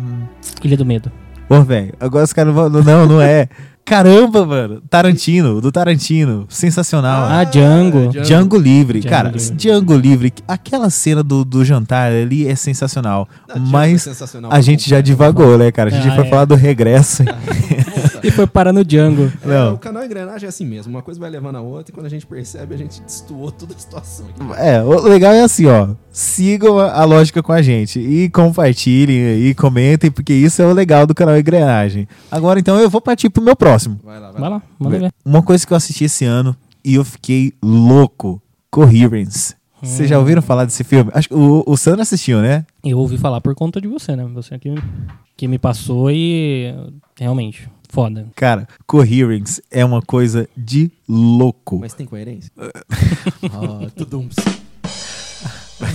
Ilha 0.64 0.78
do 0.78 0.86
Medo. 0.86 1.12
Ô, 1.50 1.62
velho, 1.64 1.94
agora 2.00 2.24
os 2.26 2.34
caras 2.34 2.54
vão. 2.54 2.70
Não, 2.70 3.06
não 3.08 3.22
é. 3.22 3.50
Caramba, 3.90 4.46
mano. 4.46 4.82
Tarantino, 4.90 5.60
do 5.60 5.72
Tarantino. 5.72 6.46
Sensacional. 6.48 7.26
Ah, 7.28 7.44
Django. 7.44 8.10
Django. 8.10 8.22
Django 8.22 8.58
Livre. 8.58 9.00
Django 9.00 9.16
Cara, 9.16 9.30
Livre. 9.32 9.56
Django 9.56 9.96
Livre. 9.98 10.34
Aquela 10.48 10.90
cena 10.92 11.24
do, 11.24 11.44
do 11.44 11.66
jantar 11.66 12.12
ali 12.12 12.48
é 12.48 12.56
sensacional. 12.56 13.28
Não, 13.48 13.56
Django 13.56 13.68
é 13.68 13.72
Mas 13.72 14.02
sensacional. 14.04 14.52
a 14.54 14.62
gente 14.62 14.88
já 14.90 15.02
divagou, 15.02 15.58
né, 15.58 15.72
cara? 15.72 15.90
A 15.90 15.94
gente 15.94 16.08
Ah, 16.10 16.16
foi 16.16 16.28
é. 16.28 16.30
falar 16.30 16.46
do 16.46 16.56
regresso. 16.56 17.24
E 18.24 18.32
foi 18.32 18.46
parar 18.48 18.74
no 18.74 18.84
Django. 18.84 19.32
É, 19.44 19.48
Não. 19.48 19.74
o 19.76 19.78
canal 19.78 20.04
Engrenagem 20.04 20.46
é 20.46 20.50
assim 20.50 20.66
mesmo. 20.66 20.92
Uma 20.94 21.02
coisa 21.02 21.20
vai 21.20 21.30
levando 21.30 21.56
a 21.58 21.62
outra 21.62 21.92
e 21.92 21.94
quando 21.94 22.06
a 22.06 22.10
gente 22.10 22.26
percebe, 22.26 22.76
a 22.76 22.78
gente 22.78 23.02
destoou 23.02 23.52
toda 23.52 23.74
a 23.74 23.78
situação. 23.78 24.26
aqui. 24.28 24.42
É, 24.62 24.82
o 24.84 25.02
legal 25.04 25.34
é 25.34 25.42
assim, 25.42 25.66
ó. 25.66 25.90
Sigam 26.12 26.80
a 26.80 27.04
lógica 27.06 27.42
com 27.42 27.52
a 27.52 27.62
gente. 27.62 28.00
E 28.00 28.30
compartilhem 28.30 29.42
e 29.48 29.54
comentem, 29.54 30.12
porque 30.12 30.34
isso 30.34 30.62
é 30.62 30.66
o 30.66 30.74
legal 30.74 31.06
do 31.08 31.16
canal 31.16 31.38
Engrenagem. 31.38 32.08
Agora, 32.32 32.60
então, 32.60 32.80
eu 32.80 32.90
vou 32.90 33.02
partir 33.02 33.30
pro 33.30 33.42
meu 33.44 33.56
próximo. 33.56 34.00
Vai 34.04 34.20
lá, 34.20 34.32
vai, 34.32 34.42
Vai 34.42 34.50
lá, 34.50 34.62
manda 34.78 35.00
ver. 35.00 35.14
Uma 35.24 35.42
coisa 35.42 35.66
que 35.66 35.72
eu 35.74 35.78
assisti 35.78 36.04
esse 36.06 36.26
ano 36.26 36.56
e 36.84 36.96
eu 36.96 37.04
fiquei 37.06 37.54
louco. 37.64 38.42
Coherence. 38.72 39.56
Vocês 39.82 40.10
já 40.10 40.20
ouviram 40.20 40.42
falar 40.42 40.66
desse 40.66 40.84
filme? 40.84 41.10
Acho 41.14 41.30
que 41.30 41.34
o, 41.34 41.64
o 41.66 41.78
Sandro 41.78 42.02
assistiu, 42.02 42.40
né? 42.42 42.66
Eu 42.84 43.00
ouvi 43.00 43.18
falar 43.18 43.40
por 43.42 43.56
conta 43.56 43.80
de 43.82 43.88
você, 43.88 44.16
né? 44.16 44.24
Você 44.34 44.60
que, 44.60 44.76
que 45.38 45.48
me 45.48 45.58
passou 45.58 46.12
e 46.12 46.72
realmente, 47.18 47.68
foda. 47.90 48.28
Cara, 48.36 48.68
Coherence 48.88 49.62
é 49.70 49.84
uma 49.84 50.02
coisa 50.02 50.48
de 50.56 50.92
louco. 51.08 51.80
Mas 51.80 51.94
tem 51.94 52.06
coerência? 52.06 52.52
ah, 52.58 53.90
tudo 53.96 54.20
um... 54.20 54.30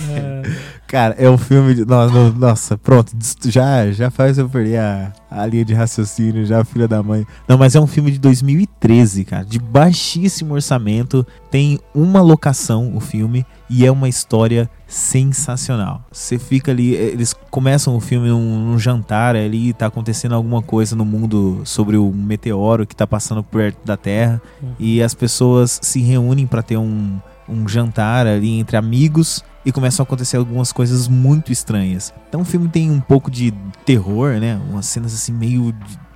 Cara, 0.87 1.15
é 1.17 1.29
um 1.29 1.37
filme 1.37 1.73
de. 1.73 1.83
no- 1.85 2.09
no- 2.09 2.31
Nossa, 2.33 2.77
pronto. 2.77 3.11
Já, 3.45 3.91
já 3.91 4.09
faz 4.11 4.37
eu 4.37 4.47
perder 4.47 4.77
a, 4.79 5.11
a 5.31 5.45
linha 5.45 5.65
de 5.65 5.73
raciocínio, 5.73 6.45
já, 6.45 6.63
filha 6.63 6.87
da 6.87 7.01
mãe. 7.01 7.25
Não, 7.47 7.57
mas 7.57 7.75
é 7.75 7.79
um 7.79 7.87
filme 7.87 8.11
de 8.11 8.19
2013, 8.19 9.25
cara. 9.25 9.43
De 9.43 9.57
baixíssimo 9.59 10.53
orçamento. 10.53 11.25
Tem 11.49 11.79
uma 11.93 12.21
locação 12.21 12.95
o 12.95 12.99
filme. 12.99 13.45
E 13.67 13.83
é 13.83 13.91
uma 13.91 14.07
história 14.07 14.69
sensacional. 14.87 16.03
Você 16.11 16.37
fica 16.37 16.71
ali. 16.71 16.93
Eles 16.93 17.33
começam 17.49 17.95
o 17.95 17.99
filme 17.99 18.29
num, 18.29 18.59
num 18.71 18.77
jantar 18.79 19.35
ali. 19.35 19.73
Tá 19.73 19.87
acontecendo 19.87 20.35
alguma 20.35 20.61
coisa 20.61 20.95
no 20.95 21.03
mundo 21.03 21.61
sobre 21.65 21.97
o 21.97 22.11
meteoro 22.11 22.85
que 22.85 22.95
tá 22.95 23.07
passando 23.07 23.41
perto 23.43 23.79
da 23.83 23.97
Terra. 23.97 24.39
E 24.79 25.01
as 25.01 25.15
pessoas 25.15 25.79
se 25.81 25.99
reúnem 25.99 26.45
para 26.45 26.61
ter 26.61 26.77
um, 26.77 27.19
um 27.49 27.67
jantar 27.67 28.27
ali 28.27 28.59
entre 28.59 28.77
amigos 28.77 29.43
e 29.65 29.71
começam 29.71 30.03
a 30.03 30.05
acontecer 30.05 30.37
algumas 30.37 30.71
coisas 30.71 31.07
muito 31.07 31.51
estranhas. 31.51 32.13
Então 32.29 32.41
o 32.41 32.45
filme 32.45 32.67
tem 32.67 32.91
um 32.91 33.01
pouco 33.01 33.31
de 33.31 33.51
terror, 33.85 34.39
né? 34.39 34.61
Umas 34.69 34.85
cenas 34.85 35.13
assim 35.13 35.33
meio 35.33 35.73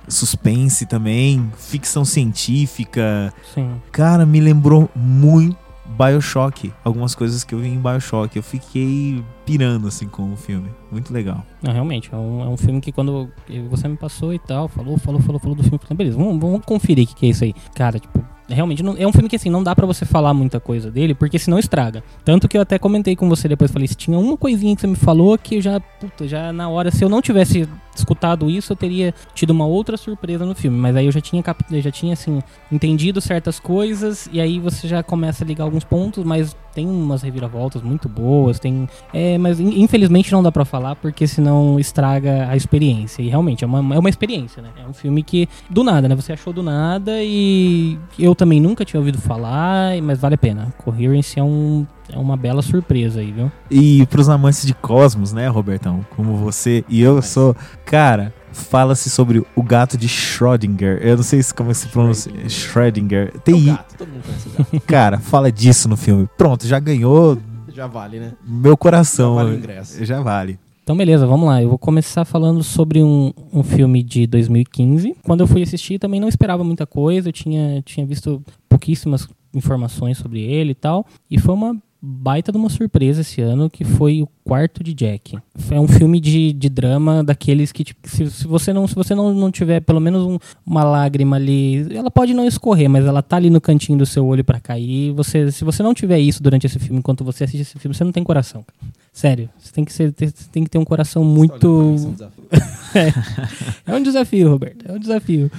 suspense 0.08 0.86
também, 0.86 1.50
ficção 1.56 2.04
científica. 2.04 3.32
Sim. 3.54 3.80
Cara, 3.92 4.24
me 4.24 4.40
lembrou 4.40 4.88
muito 4.94 5.56
BioShock, 5.90 6.72
algumas 6.84 7.14
coisas 7.14 7.42
que 7.42 7.54
eu 7.54 7.58
vi 7.58 7.68
em 7.68 7.78
BioShock. 7.78 8.36
Eu 8.36 8.42
fiquei 8.42 9.24
pirando 9.44 9.88
assim 9.88 10.06
com 10.06 10.32
o 10.32 10.36
filme. 10.36 10.70
Muito 10.90 11.12
legal. 11.12 11.44
Não, 11.62 11.72
realmente, 11.72 12.10
é 12.12 12.16
um, 12.16 12.42
é 12.42 12.48
um 12.48 12.56
filme 12.56 12.80
que 12.80 12.92
quando 12.92 13.28
você 13.68 13.88
me 13.88 13.96
passou 13.96 14.32
e 14.32 14.38
tal, 14.38 14.68
falou, 14.68 14.96
falou, 14.98 15.20
falou, 15.20 15.40
falou 15.40 15.56
do 15.56 15.62
filme, 15.62 15.78
falei, 15.78 15.96
beleza, 15.96 16.16
vamos, 16.16 16.40
vamos 16.40 16.64
conferir 16.64 17.04
o 17.04 17.08
que, 17.08 17.14
que 17.14 17.26
é 17.26 17.28
isso 17.30 17.44
aí. 17.44 17.54
Cara, 17.74 17.98
tipo, 17.98 18.24
realmente, 18.54 18.82
não- 18.82 18.96
é 18.98 19.06
um 19.06 19.12
filme 19.12 19.28
que 19.28 19.36
assim, 19.36 19.50
não 19.50 19.62
dá 19.62 19.74
pra 19.74 19.86
você 19.86 20.04
falar 20.04 20.32
muita 20.34 20.58
coisa 20.60 20.90
dele, 20.90 21.14
porque 21.14 21.38
senão 21.38 21.58
estraga. 21.58 22.02
Tanto 22.24 22.48
que 22.48 22.56
eu 22.56 22.62
até 22.62 22.78
comentei 22.78 23.14
com 23.16 23.28
você 23.28 23.48
depois, 23.48 23.70
falei, 23.70 23.88
se 23.88 23.94
tinha 23.94 24.18
uma 24.18 24.36
coisinha 24.36 24.74
que 24.74 24.80
você 24.80 24.86
me 24.86 24.96
falou 24.96 25.36
que 25.38 25.60
já, 25.60 25.78
puta, 25.80 26.26
já 26.28 26.52
na 26.52 26.68
hora, 26.68 26.90
se 26.90 27.04
eu 27.04 27.08
não 27.08 27.22
tivesse 27.22 27.68
escutado 27.94 28.48
isso, 28.50 28.72
eu 28.72 28.76
teria 28.76 29.14
tido 29.34 29.50
uma 29.50 29.66
outra 29.66 29.96
surpresa 29.96 30.44
no 30.46 30.54
filme. 30.54 30.78
Mas 30.78 30.96
aí 30.96 31.06
eu 31.06 31.12
já 31.12 31.20
tinha, 31.20 31.42
cap- 31.42 31.64
eu 31.70 31.80
já 31.82 31.90
tinha 31.90 32.12
assim, 32.12 32.42
entendido 32.70 33.20
certas 33.20 33.58
coisas, 33.58 34.28
e 34.32 34.40
aí 34.40 34.58
você 34.58 34.86
já 34.88 35.02
começa 35.02 35.44
a 35.44 35.46
ligar 35.46 35.64
alguns 35.64 35.84
pontos, 35.84 36.24
mas 36.24 36.56
tem 36.74 36.86
umas 36.86 37.22
reviravoltas 37.22 37.82
muito 37.82 38.08
boas, 38.08 38.58
tem. 38.60 38.88
É, 39.12 39.36
mas 39.38 39.58
in- 39.58 39.82
infelizmente 39.82 40.30
não 40.32 40.42
dá 40.42 40.52
pra 40.52 40.64
falar, 40.64 40.94
porque 40.96 41.26
senão 41.26 41.78
estraga 41.80 42.48
a 42.48 42.56
experiência. 42.56 43.22
E 43.22 43.28
realmente 43.28 43.64
é 43.64 43.66
uma, 43.66 43.94
é 43.94 43.98
uma 43.98 44.08
experiência, 44.08 44.62
né? 44.62 44.70
É 44.84 44.88
um 44.88 44.92
filme 44.92 45.22
que, 45.22 45.48
do 45.68 45.82
nada, 45.82 46.08
né? 46.08 46.14
Você 46.14 46.32
achou 46.32 46.52
do 46.52 46.62
nada 46.62 47.12
e 47.22 47.98
eu 48.18 48.34
também 48.34 48.60
nunca 48.60 48.84
tinha 48.84 49.00
ouvido 49.00 49.18
falar, 49.18 50.00
mas 50.02 50.18
vale 50.20 50.36
a 50.36 50.38
pena. 50.38 50.72
Coherence 50.78 51.38
é, 51.38 51.42
um, 51.42 51.84
é 52.12 52.18
uma 52.18 52.36
bela 52.36 52.62
surpresa 52.62 53.20
aí, 53.20 53.32
viu? 53.32 53.50
E 53.70 54.06
pros 54.06 54.28
amantes 54.28 54.66
de 54.66 54.74
Cosmos, 54.74 55.32
né, 55.32 55.48
Robertão? 55.48 56.04
Como 56.16 56.36
você 56.36 56.84
e 56.88 57.00
eu 57.00 57.20
sou. 57.22 57.54
Cara, 57.84 58.32
fala-se 58.52 59.08
sobre 59.10 59.44
o 59.54 59.62
gato 59.62 59.96
de 59.96 60.08
Schrödinger. 60.08 60.98
Eu 61.02 61.16
não 61.16 61.22
sei 61.22 61.42
se 61.42 61.54
como 61.54 61.74
se 61.74 61.88
pronuncia. 61.88 62.32
Schrödinger. 62.48 63.32
É 63.34 63.36
o 63.36 63.40
TI. 63.40 63.64
gato, 63.66 63.96
todo 63.96 64.08
mundo 64.08 64.22
conhece 64.24 64.48
o 64.48 64.52
gato. 64.52 64.80
Cara, 64.86 65.18
fala 65.18 65.50
disso 65.50 65.88
no 65.88 65.96
filme. 65.96 66.28
Pronto, 66.36 66.66
já 66.66 66.78
ganhou 66.78 67.38
Já 67.72 67.86
vale, 67.86 68.18
né? 68.20 68.32
meu 68.46 68.76
coração. 68.76 69.36
Já 69.36 69.42
vale 69.42 69.54
o 69.54 69.58
ingresso. 69.58 70.04
Já 70.04 70.20
vale. 70.20 70.58
Então, 70.82 70.96
beleza, 70.96 71.24
vamos 71.24 71.46
lá. 71.46 71.62
Eu 71.62 71.68
vou 71.68 71.78
começar 71.78 72.24
falando 72.24 72.64
sobre 72.64 73.00
um, 73.02 73.32
um 73.52 73.62
filme 73.62 74.02
de 74.02 74.26
2015. 74.26 75.14
Quando 75.22 75.40
eu 75.40 75.46
fui 75.46 75.62
assistir, 75.62 76.00
também 76.00 76.18
não 76.18 76.26
esperava 76.28 76.64
muita 76.64 76.84
coisa. 76.86 77.28
Eu 77.28 77.32
tinha, 77.32 77.80
tinha 77.82 78.04
visto 78.04 78.42
pouquíssimas 78.68 79.28
informações 79.54 80.18
sobre 80.18 80.40
ele 80.42 80.72
e 80.72 80.74
tal. 80.74 81.06
E 81.30 81.38
foi 81.38 81.54
uma 81.54 81.76
baita 82.02 82.50
de 82.50 82.56
uma 82.58 82.68
surpresa 82.70 83.20
esse 83.20 83.40
ano, 83.40 83.68
que 83.68 83.84
foi 83.84 84.22
o 84.22 84.28
Quarto 84.44 84.82
de 84.82 84.94
Jack. 84.94 85.38
É 85.70 85.78
um 85.78 85.86
filme 85.86 86.18
de, 86.18 86.52
de 86.52 86.68
drama 86.68 87.22
daqueles 87.22 87.70
que, 87.72 87.84
tipo, 87.84 88.08
se, 88.08 88.30
se 88.30 88.46
você 88.46 88.72
não 88.72 88.86
se 88.88 88.94
você 88.94 89.14
não, 89.14 89.34
não 89.34 89.50
tiver 89.50 89.80
pelo 89.80 90.00
menos 90.00 90.24
um- 90.24 90.38
uma 90.66 90.82
lágrima 90.82 91.36
ali, 91.36 91.86
ela 91.94 92.10
pode 92.10 92.32
não 92.34 92.46
escorrer, 92.46 92.88
mas 92.88 93.04
ela 93.04 93.22
tá 93.22 93.36
ali 93.36 93.50
no 93.50 93.60
cantinho 93.60 93.98
do 93.98 94.06
seu 94.06 94.26
olho 94.26 94.42
pra 94.42 94.58
cair. 94.58 95.12
Você, 95.12 95.52
se 95.52 95.64
você 95.64 95.82
não 95.82 95.92
tiver 95.94 96.18
isso 96.18 96.42
durante 96.42 96.66
esse 96.66 96.78
filme, 96.78 96.98
enquanto 96.98 97.22
você 97.22 97.44
assiste 97.44 97.60
esse 97.62 97.78
filme, 97.78 97.94
você 97.94 98.02
não 98.04 98.12
tem 98.12 98.24
coração. 98.24 98.62
cara. 98.62 98.92
Sério, 99.12 99.50
você 99.58 99.72
tem 99.72 99.84
que, 99.84 99.92
ser, 99.92 100.12
ter- 100.12 100.32
tem 100.50 100.64
que 100.64 100.70
ter 100.70 100.78
um 100.78 100.84
coração 100.84 101.22
muito. 101.24 101.66
É 101.66 101.70
um 102.06 102.12
desafio. 102.12 102.44
É 103.86 103.94
um 103.94 104.02
desafio, 104.02 104.50
Roberto. 104.50 104.84
É 104.88 104.92
um 104.92 104.98
desafio. 104.98 105.50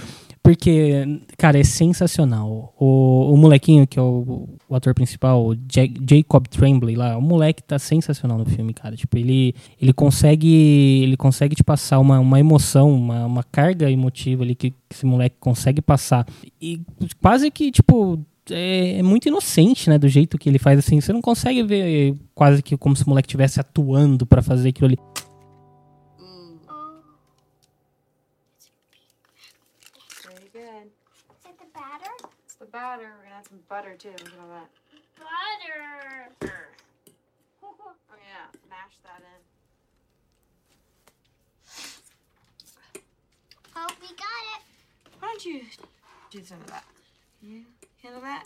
Porque, 0.44 1.20
cara, 1.38 1.60
é 1.60 1.64
sensacional. 1.64 2.74
O, 2.80 3.32
o 3.34 3.38
molequinho, 3.38 3.86
que 3.86 4.00
é 4.00 4.02
o, 4.02 4.50
o 4.72 4.76
ator 4.76 4.94
principal, 4.94 5.54
Jacob 5.70 6.48
Tremblay 6.48 6.96
lá, 6.96 7.18
o 7.18 7.22
moleque 7.22 7.62
tá 7.62 7.78
sensacional 7.78 8.38
no 8.38 8.46
filme, 8.46 8.74
cara. 8.74 8.96
Tipo, 8.96 9.18
ele, 9.18 9.54
ele 9.80 9.92
consegue 9.92 11.04
ele 11.04 11.18
consegue 11.18 11.56
te 11.56 11.64
passar 11.64 12.00
uma, 12.00 12.20
uma 12.20 12.40
emoção, 12.40 12.90
uma, 12.90 13.26
uma 13.26 13.44
carga 13.44 13.92
emotiva 13.92 14.44
ali 14.44 14.56
que, 14.56 14.72
que 14.72 14.78
esse 14.90 15.06
moleque 15.06 15.36
consegue 15.42 15.82
passar. 15.82 16.26
E 16.62 16.82
quase 17.22 17.52
que, 17.52 17.70
tipo, 17.70 18.18
é, 18.50 19.00
é 19.00 19.04
muito 19.04 19.28
inocente, 19.28 19.90
né? 19.90 19.98
Do 19.98 20.08
jeito 20.08 20.38
que 20.38 20.48
ele 20.48 20.58
faz 20.58 20.80
assim. 20.80 21.02
Você 21.02 21.12
não 21.12 21.22
consegue 21.22 21.64
ver 21.64 22.16
quase 22.34 22.64
que 22.64 22.78
como 22.78 22.96
se 22.96 23.06
o 23.06 23.10
moleque 23.10 23.28
estivesse 23.28 23.60
atuando 23.60 24.26
pra 24.26 24.42
fazer 24.42 24.70
aquilo 24.70 24.88
ali. 24.88 24.98
Very 32.72 33.21
butter 33.72 33.96
too. 33.98 34.10
Look 34.10 34.34
at 34.34 34.40
all 34.42 34.50
that. 34.50 34.70
Butter. 35.18 36.52
Oh 37.64 38.18
yeah, 38.18 38.52
mash 38.70 38.98
that 39.06 39.22
in. 39.22 39.42
Oh, 43.78 43.88
we 44.02 44.08
got 44.08 44.44
it. 44.56 44.62
Why 45.20 45.30
don't 45.30 45.46
you 45.46 45.62
do 46.32 46.44
some 46.44 46.60
of 46.60 46.68
that? 46.68 46.84
You 47.42 47.64
handle 48.04 48.22
that? 48.22 48.46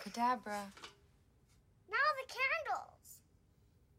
Abracadabra. 0.00 0.72
Now 1.90 2.08
the 2.16 2.32
candles. 2.32 3.20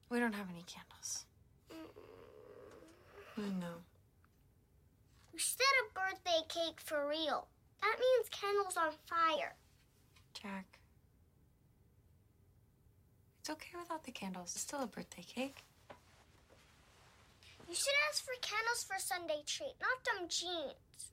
We 0.10 0.20
don't 0.20 0.34
have 0.34 0.48
any 0.50 0.64
candles. 0.64 1.26
Mm. 1.72 1.76
Mm, 3.40 3.46
I 3.46 3.60
know. 3.60 3.76
We 5.34 5.40
said 5.40 5.62
a 5.86 6.00
birthday 6.00 6.42
cake 6.50 6.80
for 6.80 7.08
real. 7.08 7.48
That 7.82 7.96
means 8.00 8.30
candles 8.30 8.78
on 8.78 8.94
fire. 9.08 9.56
Jack. 10.34 10.80
It's 13.40 13.50
okay 13.50 13.78
without 13.80 14.04
the 14.04 14.12
candles. 14.12 14.54
It's 14.56 14.62
still 14.62 14.82
a 14.82 14.88
birthday 14.88 15.24
cake. 15.24 15.64
You 17.68 17.76
should 17.76 17.94
ask 18.10 18.24
for 18.24 18.34
candles 18.42 18.84
for 18.86 18.96
Sunday 18.98 19.44
treat, 19.46 19.76
not 19.80 20.04
dumb 20.04 20.28
jeans. 20.28 21.12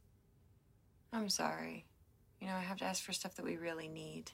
I'm 1.13 1.29
sorry. 1.29 1.85
You 2.41 2.49
know, 2.49 2.55
I 2.55 2.61
have 2.61 2.79
to 2.79 2.85
ask 2.85 3.03
for 3.03 3.13
stuff 3.13 3.35
that 3.37 3.45
we 3.45 3.57
really 3.57 3.89
need. 3.89 4.33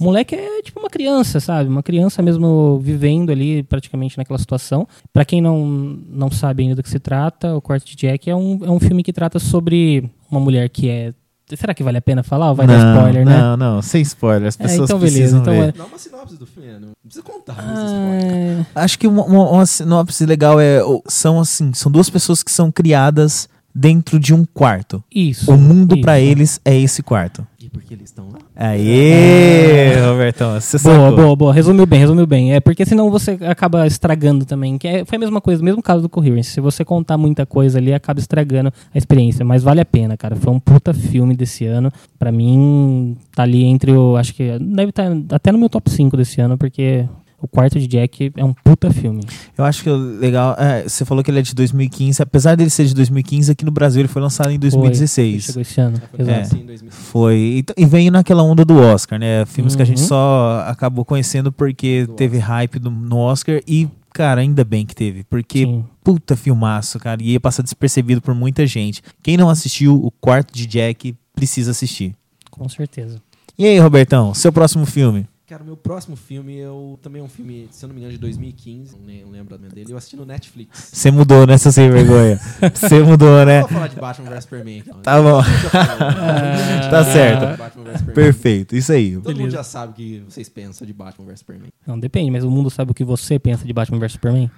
Moleque 0.00 0.34
é 0.34 0.62
tipo 0.62 0.78
uma 0.78 0.88
criança, 0.88 1.40
sabe? 1.40 1.68
Uma 1.68 1.82
criança 1.82 2.22
mesmo 2.22 2.78
vivendo 2.80 3.30
ali 3.30 3.62
praticamente 3.62 4.16
naquela 4.16 4.38
situação. 4.38 4.86
Pra 5.12 5.24
quem 5.24 5.40
não, 5.40 5.66
não 5.66 6.30
sabe 6.30 6.62
ainda 6.62 6.74
do 6.76 6.82
que 6.82 6.88
se 6.90 6.98
trata, 7.00 7.54
o 7.56 7.60
Quarto 7.60 7.84
de 7.86 7.96
Jack 7.96 8.30
é 8.30 8.34
um, 8.36 8.60
é 8.64 8.70
um 8.70 8.78
filme 8.80 9.02
que 9.02 9.12
trata 9.12 9.38
sobre 9.38 10.08
uma 10.30 10.40
mulher 10.40 10.68
que 10.68 10.88
é. 10.88 11.12
Será 11.56 11.72
que 11.72 11.82
vale 11.82 11.96
a 11.96 12.02
pena 12.02 12.22
falar 12.22 12.50
ou 12.50 12.54
vai 12.54 12.66
dar 12.66 12.94
spoiler, 12.94 13.24
né? 13.24 13.38
Não, 13.38 13.56
não, 13.56 13.82
sem 13.82 14.02
spoiler. 14.02 14.48
As 14.48 14.60
É, 14.60 14.64
pessoas 14.64 14.90
então 14.90 14.98
beleza, 14.98 15.16
precisam 15.18 15.40
então 15.40 15.54
ver. 15.54 15.68
é- 15.68 15.72
Dá 15.72 15.84
uma 15.86 15.98
sinopse 15.98 16.36
do 16.36 16.46
filme, 16.46 16.68
né? 16.72 16.78
não 16.80 16.92
precisa 17.02 17.22
contar, 17.24 17.54
mas 17.56 17.90
spoiler. 17.90 18.66
Ah, 18.74 18.82
Acho 18.84 18.98
que 18.98 19.06
uma, 19.06 19.24
uma, 19.24 19.50
uma 19.52 19.66
sinopse 19.66 20.26
legal 20.26 20.60
é 20.60 20.80
são 21.06 21.40
assim, 21.40 21.72
são 21.72 21.90
duas 21.90 22.10
pessoas 22.10 22.42
que 22.42 22.50
são 22.50 22.70
criadas 22.70 23.48
dentro 23.74 24.18
de 24.20 24.34
um 24.34 24.44
quarto. 24.44 25.02
isso. 25.10 25.50
O 25.50 25.56
mundo 25.56 25.98
pra 26.02 26.20
isso. 26.20 26.30
eles 26.30 26.60
é 26.66 26.76
esse 26.78 27.02
quarto. 27.02 27.46
E 27.68 27.70
por 27.70 27.82
que 27.82 27.92
eles 27.92 28.08
estão 28.08 28.28
lá? 28.32 28.38
Aê, 28.56 30.00
Robertão, 30.10 30.58
você 30.58 30.78
Boa, 30.78 30.94
sacou. 31.10 31.16
boa, 31.16 31.36
boa. 31.36 31.52
Resumiu 31.52 31.84
bem, 31.84 32.00
resumiu 32.00 32.26
bem. 32.26 32.54
É 32.54 32.60
porque 32.60 32.86
senão 32.86 33.10
você 33.10 33.32
acaba 33.42 33.86
estragando 33.86 34.46
também. 34.46 34.78
Que 34.78 34.88
é- 34.88 35.04
foi 35.04 35.16
a 35.16 35.18
mesma 35.18 35.38
coisa, 35.38 35.60
o 35.60 35.64
mesmo 35.64 35.82
caso 35.82 36.00
do 36.00 36.08
Coherence. 36.08 36.50
Se 36.50 36.60
você 36.62 36.82
contar 36.82 37.18
muita 37.18 37.44
coisa 37.44 37.78
ali, 37.78 37.92
acaba 37.92 38.18
estragando 38.20 38.72
a 38.94 38.96
experiência. 38.96 39.44
Mas 39.44 39.62
vale 39.62 39.82
a 39.82 39.84
pena, 39.84 40.16
cara. 40.16 40.34
Foi 40.34 40.50
um 40.50 40.58
puta 40.58 40.94
filme 40.94 41.36
desse 41.36 41.66
ano. 41.66 41.92
Pra 42.18 42.32
mim, 42.32 43.16
tá 43.34 43.42
ali 43.42 43.64
entre 43.64 43.92
o. 43.92 44.16
Acho 44.16 44.34
que 44.34 44.58
deve 44.58 44.88
estar 44.90 45.12
até 45.30 45.52
no 45.52 45.58
meu 45.58 45.68
top 45.68 45.90
5 45.90 46.16
desse 46.16 46.40
ano, 46.40 46.56
porque 46.56 47.04
o 47.40 47.46
quarto 47.46 47.78
de 47.78 47.86
Jack 47.86 48.32
é 48.36 48.44
um 48.44 48.52
puta 48.52 48.90
filme. 48.92 49.22
Eu 49.56 49.64
acho 49.64 49.82
que 49.82 49.88
o 49.90 49.96
legal, 49.96 50.56
é, 50.58 50.82
você 50.88 51.04
falou 51.04 51.22
que 51.22 51.30
ele 51.30 51.38
é 51.38 51.42
de 51.42 51.54
2015, 51.54 52.20
apesar 52.22 52.56
dele 52.56 52.68
ser 52.70 52.84
de 52.86 52.94
2015, 52.94 53.52
aqui 53.52 53.64
no 53.64 53.70
Brasil 53.70 54.00
ele 54.00 54.08
foi 54.08 54.20
lançado 54.20 54.48
em 54.50 54.58
Foi. 54.58 54.70
2016. 54.70 55.44
Chegou 55.44 55.62
esse 55.62 55.80
ano. 55.80 55.96
Foi 56.10 56.20
Exato. 56.20 56.56
em 56.56 56.66
2005. 56.66 56.92
Foi. 56.92 57.36
E, 57.36 57.64
e 57.82 57.86
veio 57.86 58.10
naquela 58.10 58.42
onda 58.42 58.64
do 58.64 58.76
Oscar, 58.78 59.18
né? 59.18 59.44
Filmes 59.46 59.76
que 59.76 59.82
a 59.82 59.84
gente 59.84 60.00
Uhum. 60.00 60.06
só 60.08 60.64
acabou 60.66 61.04
conhecendo 61.04 61.52
porque 61.52 62.06
Do 62.06 62.14
teve 62.14 62.38
hype 62.38 62.78
do- 62.78 62.90
no 62.90 63.18
Oscar 63.18 63.60
e, 63.66 63.88
cara, 64.12 64.40
ainda 64.40 64.64
bem 64.64 64.84
que 64.84 64.94
teve. 64.94 65.22
Porque, 65.24 65.60
Sim. 65.64 65.84
puta 66.02 66.34
filmaço, 66.36 66.98
cara. 66.98 67.22
E 67.22 67.32
ia 67.32 67.40
passar 67.40 67.62
despercebido 67.62 68.20
por 68.20 68.34
muita 68.34 68.66
gente. 68.66 69.00
Quem 69.22 69.36
não 69.36 69.48
assistiu 69.48 69.94
o 69.94 70.10
quarto 70.10 70.52
de 70.52 70.66
Jack 70.66 71.14
precisa 71.34 71.70
assistir. 71.70 72.14
Com 72.50 72.68
certeza. 72.68 73.20
E 73.56 73.64
aí, 73.64 73.78
Robertão, 73.78 74.34
seu 74.34 74.52
próximo 74.52 74.84
filme? 74.86 75.26
Cara, 75.48 75.64
meu 75.64 75.78
próximo 75.78 76.14
filme 76.14 76.54
eu, 76.58 76.98
também 77.00 77.22
é 77.22 77.24
um 77.24 77.28
filme, 77.28 77.68
se 77.70 77.82
eu 77.82 77.88
não 77.88 77.94
me 77.94 78.02
engano, 78.02 78.12
de 78.12 78.18
2015. 78.18 78.98
Não 78.98 79.06
lem- 79.06 79.24
não 79.24 79.30
lembro 79.30 79.54
o 79.56 79.58
nome 79.58 79.72
dele. 79.74 79.90
Eu 79.90 79.96
assisti 79.96 80.14
no 80.14 80.26
Netflix. 80.26 80.90
Você 80.92 81.10
mudou 81.10 81.46
nessa 81.46 81.72
sem 81.72 81.90
vergonha. 81.90 82.38
Você 82.74 83.02
mudou, 83.02 83.46
né? 83.46 83.60
Não 83.62 83.68
vou 83.68 83.76
falar 83.76 83.86
de 83.88 83.96
Batman 83.96 84.28
vs 84.30 84.42
Superman. 84.44 84.78
então. 84.80 85.00
Tá 85.00 85.22
bom. 85.22 85.40
Tá 86.90 87.04
certo. 87.04 88.12
Perfeito, 88.14 88.76
isso 88.76 88.92
aí. 88.92 89.16
Todo 89.18 89.38
mundo 89.40 89.50
já 89.50 89.62
sabe 89.62 89.92
o 89.92 89.94
que 89.94 90.20
vocês 90.28 90.48
pensam 90.50 90.86
de 90.86 90.92
Batman 90.92 91.24
vs 91.26 91.38
Superman. 91.38 91.68
Não, 91.86 91.98
depende, 91.98 92.30
mas 92.30 92.44
o 92.44 92.50
mundo 92.50 92.68
sabe 92.68 92.90
o 92.90 92.94
que 92.94 93.04
você 93.04 93.38
pensa 93.38 93.64
de 93.64 93.72
Batman 93.72 93.98
vs 93.98 94.12
Superman? 94.12 94.50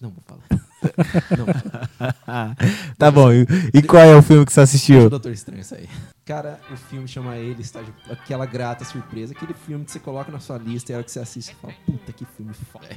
Não 0.00 0.10
vou 0.10 0.22
falar. 0.26 0.67
Tá 2.96 3.10
bom. 3.10 3.32
E, 3.32 3.46
e 3.74 3.82
qual 3.82 4.02
é 4.02 4.16
o 4.16 4.22
filme 4.22 4.44
que 4.44 4.52
você 4.52 4.60
Deixa 4.60 4.60
o 4.60 4.64
assistiu? 4.64 5.10
Doutor 5.10 5.32
Estranho 5.32 5.60
isso 5.60 5.74
aí. 5.74 5.88
Cara, 6.24 6.60
o 6.70 6.76
filme 6.76 7.08
chama 7.08 7.36
Ele, 7.36 7.62
está 7.62 7.80
de... 7.80 7.92
aquela 8.10 8.44
grata 8.44 8.84
surpresa, 8.84 9.32
aquele 9.32 9.54
filme 9.54 9.84
que 9.84 9.92
você 9.92 9.98
coloca 9.98 10.30
na 10.30 10.40
sua 10.40 10.58
lista 10.58 10.92
e 10.92 10.94
a 10.94 10.98
hora 10.98 11.04
que 11.04 11.10
você 11.10 11.20
assiste, 11.20 11.52
você 11.52 11.60
fala, 11.60 11.74
puta, 11.86 12.12
que 12.12 12.24
filme 12.24 12.52
foda. 12.52 12.88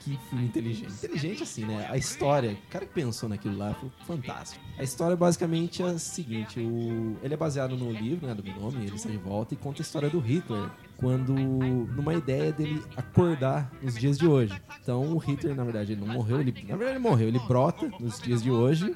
Que 0.00 0.18
filme 0.28 0.46
inteligente. 0.46 0.92
Inteligente 0.92 1.42
assim, 1.44 1.64
né? 1.64 1.86
A 1.88 1.96
história, 1.96 2.52
o 2.52 2.70
cara 2.70 2.84
que 2.84 2.92
pensou 2.92 3.28
naquilo 3.28 3.56
lá 3.56 3.74
foi 3.74 3.90
fantástico. 4.04 4.62
A 4.76 4.82
história 4.82 5.16
basicamente 5.16 5.82
é 5.82 5.86
a 5.86 5.98
seguinte, 5.98 6.58
o... 6.58 7.16
ele 7.22 7.34
é 7.34 7.36
baseado 7.36 7.76
no 7.76 7.92
livro, 7.92 8.26
né, 8.26 8.34
do 8.34 8.42
nome, 8.42 8.84
Ele 8.84 8.96
está 8.96 9.08
de 9.08 9.16
volta, 9.16 9.54
e 9.54 9.56
conta 9.56 9.80
a 9.80 9.84
história 9.84 10.10
do 10.10 10.18
Hitler, 10.18 10.68
quando, 10.96 11.34
numa 11.34 12.14
ideia 12.14 12.52
dele 12.52 12.82
acordar 12.96 13.70
nos 13.82 13.94
dias 13.94 14.18
de 14.18 14.26
hoje. 14.26 14.54
Então, 14.80 15.02
o 15.14 15.18
Hitler, 15.18 15.54
na 15.54 15.64
verdade, 15.64 15.92
ele 15.92 16.00
não 16.00 16.14
morreu, 16.14 16.40
ele, 16.40 16.52
na 16.68 16.76
verdade, 16.76 16.96
ele 16.96 16.98
morreu, 16.98 17.28
ele 17.28 17.40
brota 17.40 17.90
nos 17.98 18.20
dias 18.20 18.42
de 18.42 18.50
hoje 18.50 18.94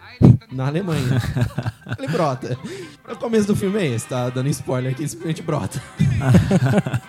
na 0.53 0.67
Alemanha. 0.67 1.21
ele 1.99 2.09
brota. 2.09 2.59
O 3.11 3.17
começo 3.17 3.47
do 3.47 3.57
filme 3.57 3.79
é 3.81 3.87
esse, 3.87 4.07
tá 4.07 4.31
dando 4.31 4.49
spoiler 4.49 4.93
aqui, 4.93 5.03
ele 5.03 5.09
simplesmente 5.09 5.43
brota. 5.43 5.83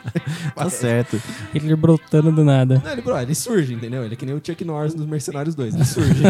Tá 0.56 0.70
certo. 0.70 1.22
Hitler 1.54 1.78
brotando 1.78 2.32
do 2.32 2.44
nada. 2.44 2.82
Não, 2.84 2.92
ele 2.92 3.02
brota, 3.02 3.22
ele 3.22 3.36
surge, 3.36 3.74
entendeu? 3.74 4.04
Ele 4.04 4.14
é 4.14 4.18
que 4.18 4.26
nem 4.26 4.36
o 4.36 4.42
Chuck 4.44 4.66
Norris 4.66 4.96
nos 4.96 5.06
Mercenários 5.06 5.54
2, 5.56 5.76
ele 5.76 5.86
surge. 5.86 6.24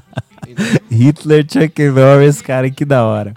Hitler, 0.90 1.46
Chuck 1.48 1.82
Norris, 1.90 2.40
cara, 2.40 2.70
que 2.70 2.84
da 2.84 3.04
hora. 3.04 3.34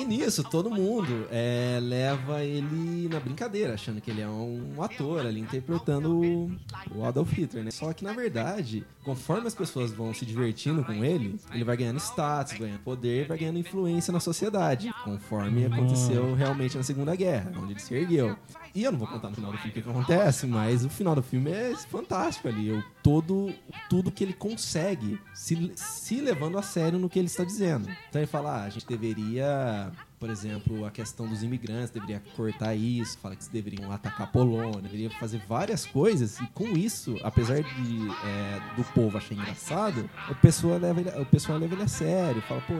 E 0.00 0.04
nisso, 0.04 0.42
todo 0.42 0.70
mundo 0.70 1.28
é, 1.30 1.78
leva 1.82 2.42
ele 2.42 3.06
na 3.06 3.20
brincadeira, 3.20 3.74
achando 3.74 4.00
que 4.00 4.10
ele 4.10 4.22
é 4.22 4.26
um 4.26 4.82
ator 4.82 5.26
ali 5.26 5.40
interpretando 5.40 6.50
o, 6.90 7.04
Adolf 7.04 7.30
Hitler, 7.34 7.64
né? 7.64 7.70
Só 7.70 7.92
que, 7.92 8.02
na 8.02 8.14
verdade, 8.14 8.82
conforme 9.04 9.46
as 9.46 9.54
pessoas 9.54 9.92
vão 9.92 10.14
se 10.14 10.24
divertindo 10.24 10.82
com 10.82 11.04
ele, 11.04 11.38
ele 11.52 11.64
vai 11.64 11.76
ganhando 11.76 11.98
status, 11.98 12.54
ganhando 12.54 12.80
poder, 12.80 13.28
vai 13.28 13.36
ganhando 13.36 13.58
influência 13.58 14.10
na 14.10 14.20
sociedade, 14.20 14.90
conforme 15.04 15.66
aconteceu 15.66 16.34
realmente 16.34 16.76
na 16.76 16.82
Segunda 16.82 17.14
Guerra, 17.14 17.52
onde 17.56 17.72
ele 17.72 17.80
se 17.80 17.94
ergueu. 17.94 18.36
E 18.74 18.84
eu 18.84 18.92
não 18.92 18.98
vou 18.98 19.08
contar 19.08 19.30
no 19.30 19.34
final 19.34 19.50
do 19.50 19.58
filme 19.58 19.70
o 19.70 19.82
que, 19.82 19.90
acontece, 19.90 20.46
mas 20.46 20.84
o 20.84 20.90
final 20.90 21.14
do 21.14 21.22
filme 21.22 21.50
é 21.50 21.74
fantástico 21.76 22.48
ali. 22.48 22.70
O, 22.70 22.84
todo, 23.02 23.52
tudo 23.88 24.12
que 24.12 24.22
ele 24.22 24.32
consegue 24.32 25.20
se, 25.34 25.72
se 25.74 26.20
levando 26.20 26.56
a 26.56 26.62
sério 26.62 26.98
no 26.98 27.08
que 27.08 27.18
ele 27.18 27.26
está 27.26 27.42
dizendo. 27.42 27.88
Então 28.08 28.20
ele 28.20 28.26
fala, 28.26 28.62
ah, 28.62 28.64
a 28.64 28.70
gente 28.70 28.86
deveria, 28.86 29.90
por 30.20 30.30
exemplo, 30.30 30.84
a 30.84 30.90
questão 30.90 31.26
dos 31.26 31.42
imigrantes, 31.42 31.90
deveria 31.90 32.22
cortar 32.36 32.74
isso, 32.74 33.18
fala 33.18 33.34
que 33.34 33.48
deveriam 33.50 33.90
atacar 33.90 34.28
a 34.28 34.30
Polônia, 34.30 34.82
deveria 34.82 35.10
fazer 35.10 35.42
várias 35.48 35.84
coisas, 35.84 36.38
e 36.38 36.46
com 36.48 36.68
isso, 36.68 37.16
apesar 37.24 37.62
de 37.62 38.08
é, 38.24 38.76
do 38.76 38.84
povo 38.94 39.18
achar 39.18 39.34
engraçado, 39.34 40.08
o 40.28 40.34
pessoal 40.36 40.78
leva 40.78 41.00
ele, 41.00 41.10
o 41.20 41.26
pessoal 41.26 41.58
leva 41.58 41.74
ele 41.74 41.82
a 41.82 41.88
sério, 41.88 42.40
fala, 42.42 42.60
pô, 42.60 42.74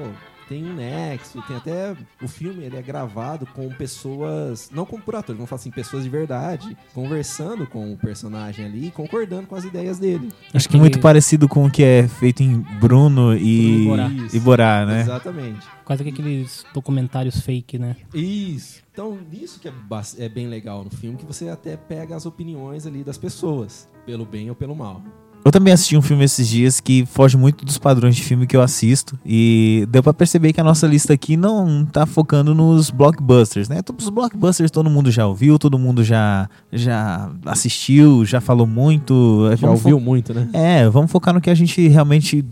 tem 0.50 0.64
um 0.64 0.74
nexo, 0.74 1.40
tem 1.46 1.56
até 1.56 1.96
o 2.20 2.26
filme 2.26 2.64
ele 2.64 2.76
é 2.76 2.82
gravado 2.82 3.46
com 3.46 3.68
pessoas, 3.68 4.68
não 4.74 4.84
como 4.84 5.00
por 5.00 5.14
atores, 5.14 5.36
vamos 5.36 5.48
falar 5.48 5.60
assim, 5.60 5.70
pessoas 5.70 6.02
de 6.02 6.10
verdade, 6.10 6.76
conversando 6.92 7.68
com 7.68 7.92
o 7.92 7.96
personagem 7.96 8.64
ali, 8.64 8.88
e 8.88 8.90
concordando 8.90 9.46
com 9.46 9.54
as 9.54 9.64
ideias 9.64 10.00
dele. 10.00 10.32
Acho 10.52 10.68
que 10.68 10.76
muito 10.76 10.98
parecido 10.98 11.48
com 11.48 11.66
o 11.66 11.70
que 11.70 11.84
é 11.84 12.08
feito 12.08 12.42
em 12.42 12.58
Bruno 12.80 13.36
e 13.36 13.84
Bruno 13.84 13.90
Borá. 13.90 14.10
e 14.32 14.40
Borá, 14.40 14.86
né? 14.86 15.00
Exatamente. 15.02 15.64
Quase 15.84 16.02
que 16.02 16.10
aqueles 16.10 16.66
documentários 16.74 17.40
fake, 17.42 17.78
né? 17.78 17.94
Isso. 18.12 18.82
Então, 18.92 19.18
isso 19.32 19.60
que 19.60 19.68
é, 19.68 19.72
é 20.18 20.28
bem 20.28 20.48
legal 20.48 20.82
no 20.82 20.90
filme, 20.90 21.16
que 21.16 21.24
você 21.24 21.48
até 21.48 21.76
pega 21.76 22.16
as 22.16 22.26
opiniões 22.26 22.86
ali 22.86 23.04
das 23.04 23.16
pessoas, 23.16 23.88
pelo 24.04 24.26
bem 24.26 24.48
ou 24.48 24.56
pelo 24.56 24.74
mal. 24.74 25.00
Eu 25.44 25.50
também 25.50 25.72
assisti 25.72 25.96
um 25.96 26.02
filme 26.02 26.24
esses 26.24 26.46
dias 26.46 26.80
que 26.80 27.06
foge 27.06 27.36
muito 27.36 27.64
dos 27.64 27.78
padrões 27.78 28.14
de 28.14 28.22
filme 28.22 28.46
que 28.46 28.56
eu 28.56 28.60
assisto. 28.60 29.18
E 29.24 29.86
deu 29.90 30.02
pra 30.02 30.12
perceber 30.12 30.52
que 30.52 30.60
a 30.60 30.64
nossa 30.64 30.86
lista 30.86 31.14
aqui 31.14 31.36
não 31.36 31.84
tá 31.84 32.04
focando 32.04 32.54
nos 32.54 32.90
blockbusters, 32.90 33.68
né? 33.68 33.80
Os 33.98 34.08
blockbusters 34.10 34.70
todo 34.70 34.90
mundo 34.90 35.10
já 35.10 35.26
ouviu, 35.26 35.58
todo 35.58 35.78
mundo 35.78 36.04
já, 36.04 36.48
já 36.70 37.30
assistiu, 37.46 38.24
já 38.24 38.40
falou 38.40 38.66
muito. 38.66 39.48
Já 39.52 39.66
Vamos 39.66 39.84
ouviu 39.84 39.98
muito, 39.98 40.34
né? 40.34 40.48
É, 40.52 40.88
vamos 40.88 41.10
focar 41.10 41.32
no 41.32 41.40
que 41.40 41.50
a 41.50 41.54
gente 41.54 41.88
realmente. 41.88 42.44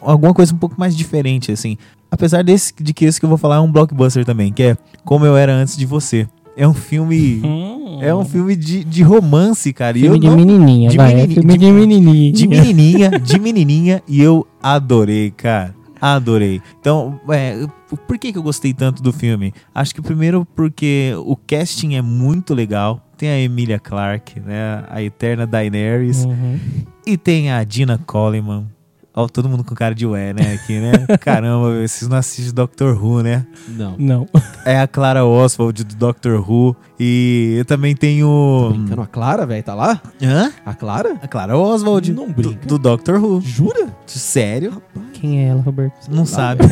Alguma 0.00 0.32
coisa 0.32 0.54
um 0.54 0.58
pouco 0.58 0.74
mais 0.78 0.96
diferente, 0.96 1.52
assim. 1.52 1.76
Apesar 2.10 2.42
desse, 2.42 2.74
de 2.80 2.92
que 2.92 3.04
esse 3.04 3.20
que 3.20 3.24
eu 3.24 3.28
vou 3.28 3.38
falar 3.38 3.56
é 3.56 3.60
um 3.60 3.70
blockbuster 3.70 4.24
também, 4.24 4.52
que 4.52 4.62
é 4.62 4.76
Como 5.04 5.24
Eu 5.24 5.36
Era 5.36 5.54
Antes 5.54 5.76
de 5.76 5.86
Você. 5.86 6.26
É 6.56 6.66
um 6.66 6.74
filme. 6.74 7.40
É 8.04 8.14
um 8.14 8.24
filme 8.24 8.56
de, 8.56 8.84
de 8.84 9.02
romance, 9.02 9.72
cara. 9.72 9.96
e 9.96 10.02
Filme 10.02 10.16
eu 10.16 10.20
de 10.20 10.26
não- 10.28 10.36
menininha, 10.36 10.90
de 10.90 10.96
vai. 10.96 11.14
menini- 11.14 11.32
é 11.32 11.34
filme 11.34 11.52
de- 11.52 11.58
de, 11.58 11.72
menininha. 11.72 12.32
de 12.32 12.46
menininha, 12.48 13.10
de 13.18 13.38
menininha, 13.38 14.02
e 14.08 14.20
eu 14.20 14.46
adorei, 14.62 15.30
cara. 15.30 15.74
Adorei. 16.00 16.60
Então, 16.80 17.20
é, 17.30 17.64
por 18.08 18.18
que, 18.18 18.32
que 18.32 18.38
eu 18.38 18.42
gostei 18.42 18.74
tanto 18.74 19.00
do 19.02 19.12
filme? 19.12 19.52
Acho 19.72 19.94
que 19.94 20.02
primeiro 20.02 20.44
porque 20.56 21.12
o 21.24 21.36
casting 21.36 21.94
é 21.94 22.02
muito 22.02 22.54
legal. 22.54 23.00
Tem 23.16 23.28
a 23.28 23.38
Emilia 23.38 23.78
Clarke, 23.78 24.40
né? 24.40 24.82
A 24.90 25.00
eterna 25.00 25.46
Daenerys. 25.46 26.24
Uhum. 26.24 26.58
E 27.06 27.16
tem 27.16 27.52
a 27.52 27.62
Dina 27.62 27.98
Coleman. 27.98 28.66
Ó, 29.14 29.28
todo 29.28 29.46
mundo 29.48 29.62
com 29.62 29.74
cara 29.74 29.94
de 29.94 30.06
ué, 30.06 30.32
né? 30.32 30.54
Aqui, 30.54 30.80
né? 30.80 30.92
Caramba, 31.20 31.86
vocês 31.86 32.08
não 32.08 32.16
assistem 32.16 32.54
Doctor 32.54 32.96
Who, 33.02 33.22
né? 33.22 33.46
Não. 33.68 33.94
Não. 33.98 34.28
É 34.64 34.80
a 34.80 34.86
Clara 34.86 35.24
Oswald 35.24 35.82
do 35.82 35.94
Doctor 35.96 36.38
Who. 36.48 36.76
E 36.98 37.56
eu 37.58 37.64
também 37.64 37.96
tenho. 37.96 38.68
Brincando, 38.72 39.02
a 39.02 39.06
Clara, 39.08 39.44
velho, 39.44 39.62
tá 39.62 39.74
lá? 39.74 40.00
Hã? 40.22 40.52
A 40.64 40.72
Clara? 40.72 41.16
A 41.20 41.26
Clara 41.26 41.58
Oswald 41.58 42.12
Não 42.12 42.28
do, 42.28 42.32
brinca. 42.32 42.64
do 42.64 42.78
Doctor 42.78 43.16
Who. 43.22 43.40
Jura? 43.40 43.88
Sério? 44.06 44.80
Quem 45.22 45.38
é 45.44 45.50
ela, 45.50 45.62
Roberto? 45.62 45.94
Não 46.10 46.26
sabe. 46.26 46.64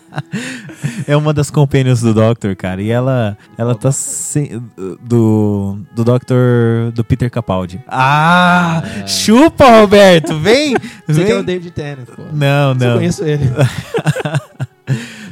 é 1.06 1.14
uma 1.14 1.34
das 1.34 1.50
companions 1.50 2.00
do 2.00 2.14
Doctor, 2.14 2.56
cara. 2.56 2.80
E 2.80 2.88
ela, 2.90 3.36
ela 3.58 3.74
tá 3.74 3.92
sem, 3.92 4.62
do 5.02 5.78
do 5.94 6.02
Doctor 6.02 6.90
do 6.94 7.04
Peter 7.04 7.30
Capaldi. 7.30 7.78
Ah, 7.86 8.82
chupa, 9.06 9.80
Roberto, 9.82 10.38
vem. 10.38 10.74
Você 11.06 11.22
que 11.22 11.30
era 11.30 11.40
o 11.42 11.44
vem. 11.44 11.58
David 11.58 11.70
Tennant, 11.72 12.06
pô. 12.06 12.22
Não, 12.32 12.72
Mas 12.72 12.82
Eu 12.82 12.88
não. 12.88 12.96
conheço 12.96 13.24
ele. 13.24 13.44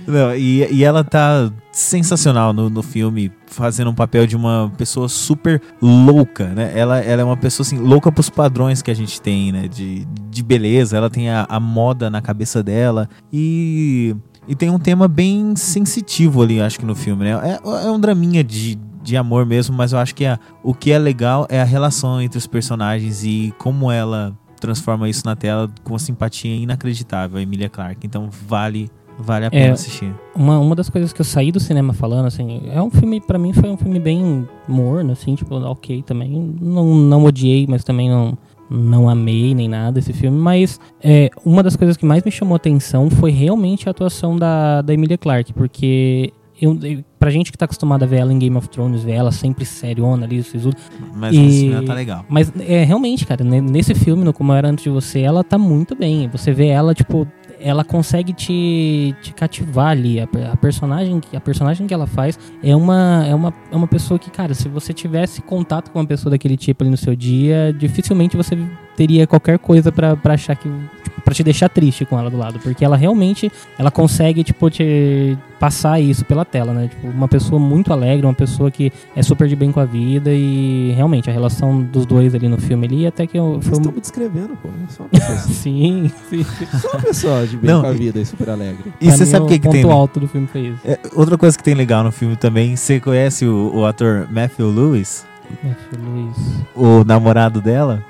Não, 0.09 0.35
e, 0.35 0.67
e 0.73 0.85
ela 0.85 1.05
tá 1.05 1.53
sensacional 1.71 2.55
no, 2.55 2.71
no 2.71 2.83
filme, 2.83 3.31
fazendo 3.47 3.91
um 3.91 3.95
papel 3.95 4.27
de 4.27 4.35
uma 4.35 4.73
pessoa 4.79 5.07
super 5.07 5.61
louca, 5.83 6.47
né? 6.47 6.73
Ela, 6.75 6.99
ela 7.01 7.21
é 7.21 7.25
uma 7.25 7.37
pessoa 7.37 7.67
assim, 7.67 7.77
louca 7.77 8.11
pros 8.11 8.31
padrões 8.31 8.81
que 8.81 8.91
a 8.91 8.95
gente 8.95 9.21
tem, 9.21 9.53
né? 9.53 9.69
De, 9.69 10.07
de 10.31 10.43
beleza, 10.43 10.97
ela 10.97 11.11
tem 11.11 11.29
a, 11.29 11.47
a 11.47 11.61
moda 11.61 12.09
na 12.09 12.23
cabeça 12.23 12.63
dela 12.63 13.07
e, 13.31 14.17
e 14.49 14.55
tem 14.55 14.71
um 14.71 14.79
tema 14.79 15.07
bem 15.07 15.55
sensitivo 15.55 16.43
ali, 16.43 16.59
acho 16.59 16.79
que 16.79 16.87
no 16.87 16.95
filme, 16.95 17.25
né? 17.25 17.33
É, 17.43 17.87
é 17.87 17.91
um 17.91 18.01
draminha 18.01 18.43
de, 18.43 18.77
de 19.03 19.15
amor 19.15 19.45
mesmo, 19.45 19.77
mas 19.77 19.93
eu 19.93 19.99
acho 19.99 20.15
que 20.15 20.25
a, 20.25 20.39
o 20.63 20.73
que 20.73 20.91
é 20.91 20.99
legal 20.99 21.47
é 21.51 21.61
a 21.61 21.65
relação 21.65 22.19
entre 22.23 22.39
os 22.39 22.47
personagens 22.47 23.25
e 23.25 23.53
como 23.59 23.93
ela 23.93 24.35
transforma 24.59 25.07
isso 25.07 25.25
na 25.27 25.37
tela 25.37 25.71
com 25.85 25.93
uma 25.93 25.99
simpatia 25.99 26.57
inacreditável, 26.57 27.39
a 27.39 27.43
Emilia 27.43 27.69
Clarke. 27.69 28.07
Então 28.07 28.31
vale 28.31 28.91
vale 29.19 29.47
a 29.47 29.51
pena 29.51 29.67
É. 29.67 29.71
assistir. 29.71 30.13
Uma, 30.35 30.59
uma 30.59 30.75
das 30.75 30.89
coisas 30.89 31.13
que 31.13 31.21
eu 31.21 31.25
saí 31.25 31.51
do 31.53 31.59
cinema 31.61 31.93
falando, 31.93 32.27
assim, 32.27 32.63
é 32.73 32.81
um 32.81 32.91
filme, 32.91 33.21
pra 33.21 33.39
mim, 33.39 33.53
foi 33.53 33.69
um 33.71 33.77
filme 33.77 33.99
bem 33.99 34.47
morno, 34.69 35.13
assim, 35.13 35.35
tipo, 35.35 35.55
ok 35.57 36.03
também. 36.03 36.55
Não, 36.61 36.95
não 36.95 37.25
odiei, 37.25 37.67
mas 37.69 37.83
também 37.85 38.09
não, 38.09 38.37
não 38.71 39.09
amei 39.09 39.55
nem 39.55 39.69
nada 39.69 39.99
esse 39.99 40.13
filme. 40.13 40.39
Mas 40.39 40.79
é, 41.03 41.31
uma 41.45 41.63
das 41.63 41.75
coisas 41.77 41.97
que 41.97 42.07
mais 42.07 42.23
me 42.23 42.31
chamou 42.31 42.55
atenção 42.57 43.11
foi 43.11 43.31
realmente 43.31 43.89
a 43.89 43.91
atuação 43.91 44.37
da, 44.37 44.83
da 44.83 44.95
Emilia 44.95 45.19
Clarke, 45.19 45.53
porque. 45.53 46.33
Eu, 46.61 46.77
eu- 46.83 47.05
pra 47.21 47.31
gente 47.31 47.53
que 47.53 47.57
tá 47.59 47.67
acostumado 47.67 48.03
a 48.03 48.07
ver 48.07 48.17
ela 48.17 48.33
em 48.33 48.39
Game 48.39 48.57
of 48.57 48.69
Thrones, 48.69 49.05
ver 49.05 49.13
ela 49.13 49.31
sempre 49.31 49.65
seriona 49.65 50.27
ali, 50.27 50.43
sisudo, 50.43 50.77
Mas 51.15 51.33
E- 51.37 51.47
esse 51.47 51.69
filme 51.69 51.87
tá 51.87 51.95
legal. 51.95 52.25
mas 52.29 52.53
é 52.59 52.83
realmente, 52.83 53.25
cara, 53.25 53.45
ne- 53.45 53.61
nesse 53.61 53.95
filme, 53.95 54.25
no 54.25 54.33
Como 54.33 54.51
Eu 54.51 54.57
Era 54.57 54.69
Antes 54.69 54.83
de 54.83 54.91
Você, 54.91 55.21
ela 55.21 55.45
tá 55.45 55.57
muito 55.57 55.95
bem. 55.95 56.29
Você 56.33 56.51
vê 56.53 56.67
ela, 56.67 56.95
tipo, 56.95 57.29
ela 57.61 57.85
consegue 57.85 58.33
te, 58.33 59.15
te 59.23 59.33
cativar 59.33 59.89
ali. 59.89 60.21
A, 60.21 60.29
a 60.53 60.57
personagem, 60.57 61.21
a 61.35 61.41
personagem 61.41 61.87
que 61.87 61.95
ela 61.95 62.07
faz 62.07 62.39
é 62.63 62.75
uma, 62.75 63.25
é, 63.27 63.35
uma, 63.35 63.55
é 63.71 63.77
uma 63.77 63.87
pessoa 63.87 64.19
que, 64.19 64.31
cara, 64.31 64.55
se 64.55 64.69
você 64.69 64.93
tivesse 64.93 65.43
contato 65.43 65.91
com 65.91 65.99
uma 65.99 66.07
pessoa 66.07 66.31
daquele 66.31 66.57
tipo 66.57 66.83
ali 66.83 66.91
no 66.91 66.97
seu 66.97 67.15
dia, 67.15 67.75
dificilmente 67.77 68.37
você 68.37 68.57
teria 68.99 69.29
qualquer 69.29 69.61
coisa 69.61 69.93
pra 69.93 70.17
pra 70.17 70.35
achar 70.35 70.57
que. 70.57 70.69
Tipo, 71.05 71.21
pra 71.21 71.33
te 71.33 71.45
deixar 71.45 71.69
triste 71.69 72.05
com 72.05 72.19
ela 72.19 72.29
do 72.29 72.37
lado. 72.37 72.59
Porque 72.59 72.85
ela 72.85 72.97
realmente, 72.97 73.51
ela 73.79 73.93
consegue, 73.93 74.43
tipo, 74.43 74.69
te 74.69 75.39
passar 75.61 76.01
isso 76.01 76.25
pela 76.25 76.45
tela, 76.45 76.73
né? 76.73 76.89
Tipo, 76.89 77.07
uma 77.09 77.29
pessoa 77.29 77.61
muito 77.61 77.93
alegre, 77.93 78.27
uma 78.27 78.35
pessoa 78.35 78.71
que 78.73 78.93
é 79.15 79.23
super 79.23 79.47
de 79.47 79.55
bem 79.55 79.71
com 79.71 79.79
a 79.79 79.85
vida 79.85 80.31
e 80.33 80.93
realmente 80.97 81.31
a 81.31 81.33
relação 81.33 81.81
dos 81.81 82.05
dois 82.07 82.35
ali 82.35 82.49
no 82.49 82.59
filme 82.59 82.87
ali 82.87 83.07
até 83.07 83.25
que 83.27 83.39
eu, 83.39 83.55
Vocês 83.55 83.67
foi 83.67 83.77
estão 83.79 83.93
um... 83.93 83.95
me 83.95 84.01
descrevendo, 84.01 84.59
pô. 84.61 84.69
Eu 84.69 84.89
sou 84.89 85.07
uma 85.07 85.11
pessoa, 85.21 85.39
sim, 85.39 86.11
sim. 86.29 86.45
sou 86.81 86.91
uma 86.93 87.01
pessoa 87.01 87.47
de 87.47 87.57
bem 87.57 87.71
Não, 87.71 87.83
com 87.83 87.87
a 87.87 87.93
vida 87.93 88.19
e 88.21 88.27
super 88.27 88.51
alegre. 88.51 88.93
E 89.01 89.07
Pra 89.07 89.17
você 89.17 89.25
mim, 89.25 89.31
sabe 89.31 89.45
o 89.45 89.49
que, 89.49 89.59
que 89.59 89.65
ponto 89.65 89.73
tem? 89.75 89.85
né? 89.85 89.93
alto 89.93 90.19
do 90.21 90.27
filme 90.29 90.47
foi 90.49 90.61
isso. 90.63 90.81
É, 90.85 90.99
outra 91.15 91.39
coisa 91.39 91.57
que 91.57 91.63
tem 91.63 91.75
legal 91.75 92.03
no 92.03 92.11
filme 92.11 92.35
também, 92.37 92.75
você 92.75 92.99
conhece 92.99 93.47
o, 93.47 93.71
o 93.75 93.85
ator 93.87 94.27
Matthew 94.31 94.69
Lewis, 94.71 95.25
Matthew 95.63 96.05
Luiz. 96.05 96.37
o 96.75 97.05
namorado 97.05 97.61
dela? 97.61 98.03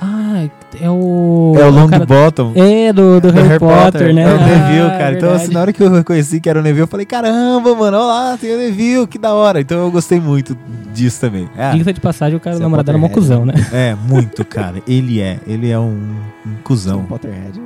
Ah, 0.00 0.46
é 0.80 0.88
o 0.88 1.54
é 1.58 1.64
o 1.66 1.70
Long 1.70 1.88
cara- 1.88 2.06
Bottom. 2.06 2.52
É, 2.54 2.92
do, 2.92 3.20
do, 3.20 3.30
Harry, 3.32 3.58
Potter, 3.58 4.14
né? 4.14 4.22
É 4.22 4.26
o 4.26 4.30
Ah, 4.38 4.46
Neville, 4.46 4.86
é 4.86 4.98
cara. 4.98 5.16
então, 5.16 5.32
assim, 5.32 5.52
na 5.52 5.60
hora 5.60 5.72
que 5.72 5.82
eu 5.82 5.90
reconheci 5.92 6.40
que 6.40 6.48
era 6.48 6.60
o 6.60 6.62
Neville, 6.62 6.82
eu 6.82 6.86
falei, 6.86 7.04
caramba, 7.04 7.74
mano, 7.74 7.96
olha 7.96 8.06
lá, 8.06 8.36
tem 8.38 8.54
o 8.54 8.58
Neville, 8.58 9.06
que 9.08 9.18
da 9.18 9.34
hora. 9.34 9.60
Então 9.60 9.76
eu 9.78 9.90
gostei 9.90 10.20
muito 10.20 10.56
disso 10.94 11.20
também. 11.20 11.48
É, 11.56 11.72
Diga 11.72 11.92
de 11.92 12.00
passagem, 12.00 12.36
o 12.36 12.40
cara 12.40 12.54
Você 12.56 12.60
o 12.60 12.62
é 12.62 12.66
namorado 12.66 12.90
era 12.90 12.98
um 12.98 13.08
cuzão, 13.08 13.44
né? 13.44 13.54
é, 13.72 13.96
muito, 14.08 14.44
cara. 14.44 14.80
Ele 14.86 15.20
é. 15.20 15.40
Ele 15.46 15.68
é 15.68 15.78
um, 15.78 16.14
um 16.46 16.54
cuzão. 16.62 17.00
um 17.00 17.04
Potterhead. 17.06 17.58
né? 17.58 17.64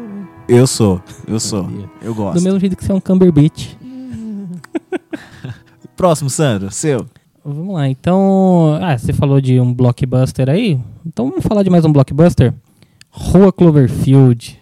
Eu 0.48 0.66
sou, 0.66 1.02
eu 1.28 1.38
sou. 1.38 1.68
Eu 2.02 2.14
gosto. 2.14 2.38
Do 2.38 2.42
mesmo 2.44 2.58
jeito 2.58 2.76
que 2.76 2.84
você 2.84 2.92
é 2.92 2.94
um 2.94 3.00
Cumberbatch. 3.00 3.74
Próximo, 5.96 6.30
Sandro, 6.30 6.70
seu. 6.70 7.06
Vamos 7.44 7.74
lá, 7.74 7.88
então. 7.88 8.78
Ah, 8.80 8.96
você 8.96 9.12
falou 9.12 9.40
de 9.40 9.60
um 9.60 9.72
blockbuster 9.72 10.48
aí. 10.48 10.78
Então 11.12 11.28
vamos 11.28 11.44
falar 11.44 11.62
de 11.62 11.68
mais 11.68 11.84
um 11.84 11.92
blockbuster? 11.92 12.54
Rua 13.10 13.52
Cloverfield. 13.52 14.58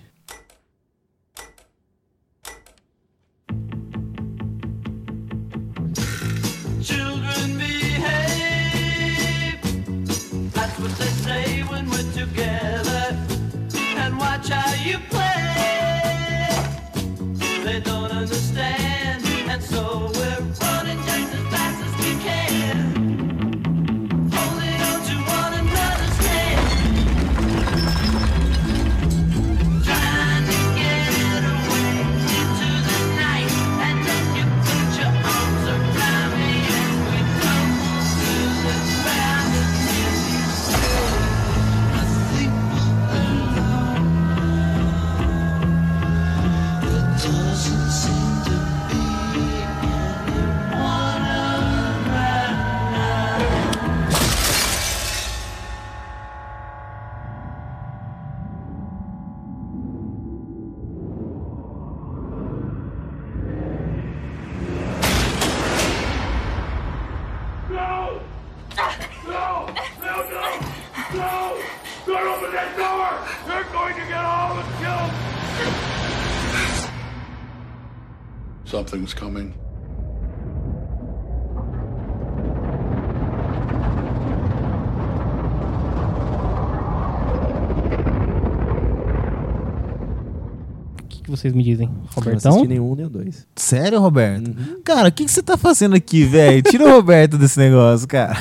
Vocês 91.40 91.54
me 91.54 91.62
dizem? 91.62 91.88
Não 91.88 92.04
Robertão? 92.14 92.50
assisti 92.50 92.68
nenhum 92.68 92.94
nem 92.94 93.06
o 93.06 93.10
dois. 93.10 93.46
Sério, 93.56 94.00
Roberto? 94.00 94.48
Uhum. 94.48 94.80
Cara, 94.84 95.08
o 95.08 95.12
que, 95.12 95.24
que 95.24 95.30
você 95.30 95.42
tá 95.42 95.56
fazendo 95.56 95.94
aqui, 95.94 96.24
velho? 96.24 96.62
Tira 96.62 96.84
o 96.86 96.90
Roberto 96.90 97.38
desse 97.38 97.58
negócio, 97.58 98.06
cara. 98.06 98.36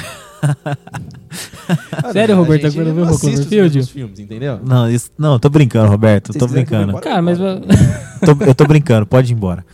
Sério, 2.12 2.36
Roberto, 2.36 2.68
agora 2.68 2.86
não 2.86 2.96
viu 2.96 3.04
o 3.06 3.10
os 3.10 3.20
Cloverfield? 3.20 3.76
mesmos 3.76 3.90
filmes, 3.90 4.20
entendeu? 4.20 4.60
Não, 4.66 4.90
isso, 4.90 5.12
não, 5.18 5.38
tô 5.40 5.50
brincando, 5.50 5.90
Roberto. 5.92 6.34
Tô 6.34 6.48
brincando. 6.48 7.00
Cara, 7.00 7.22
mas. 7.22 7.38
Tô- 8.20 8.44
eu 8.46 8.56
tô 8.56 8.66
brincando, 8.66 9.06
pode 9.06 9.32
ir 9.32 9.36
embora. 9.36 9.66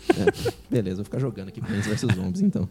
Beleza, 0.69 0.97
vou 0.97 1.05
ficar 1.05 1.19
jogando 1.19 1.47
aqui 1.49 1.61
Plants 1.61 1.85
vs 1.87 2.15
Zombies, 2.15 2.41
então. 2.41 2.67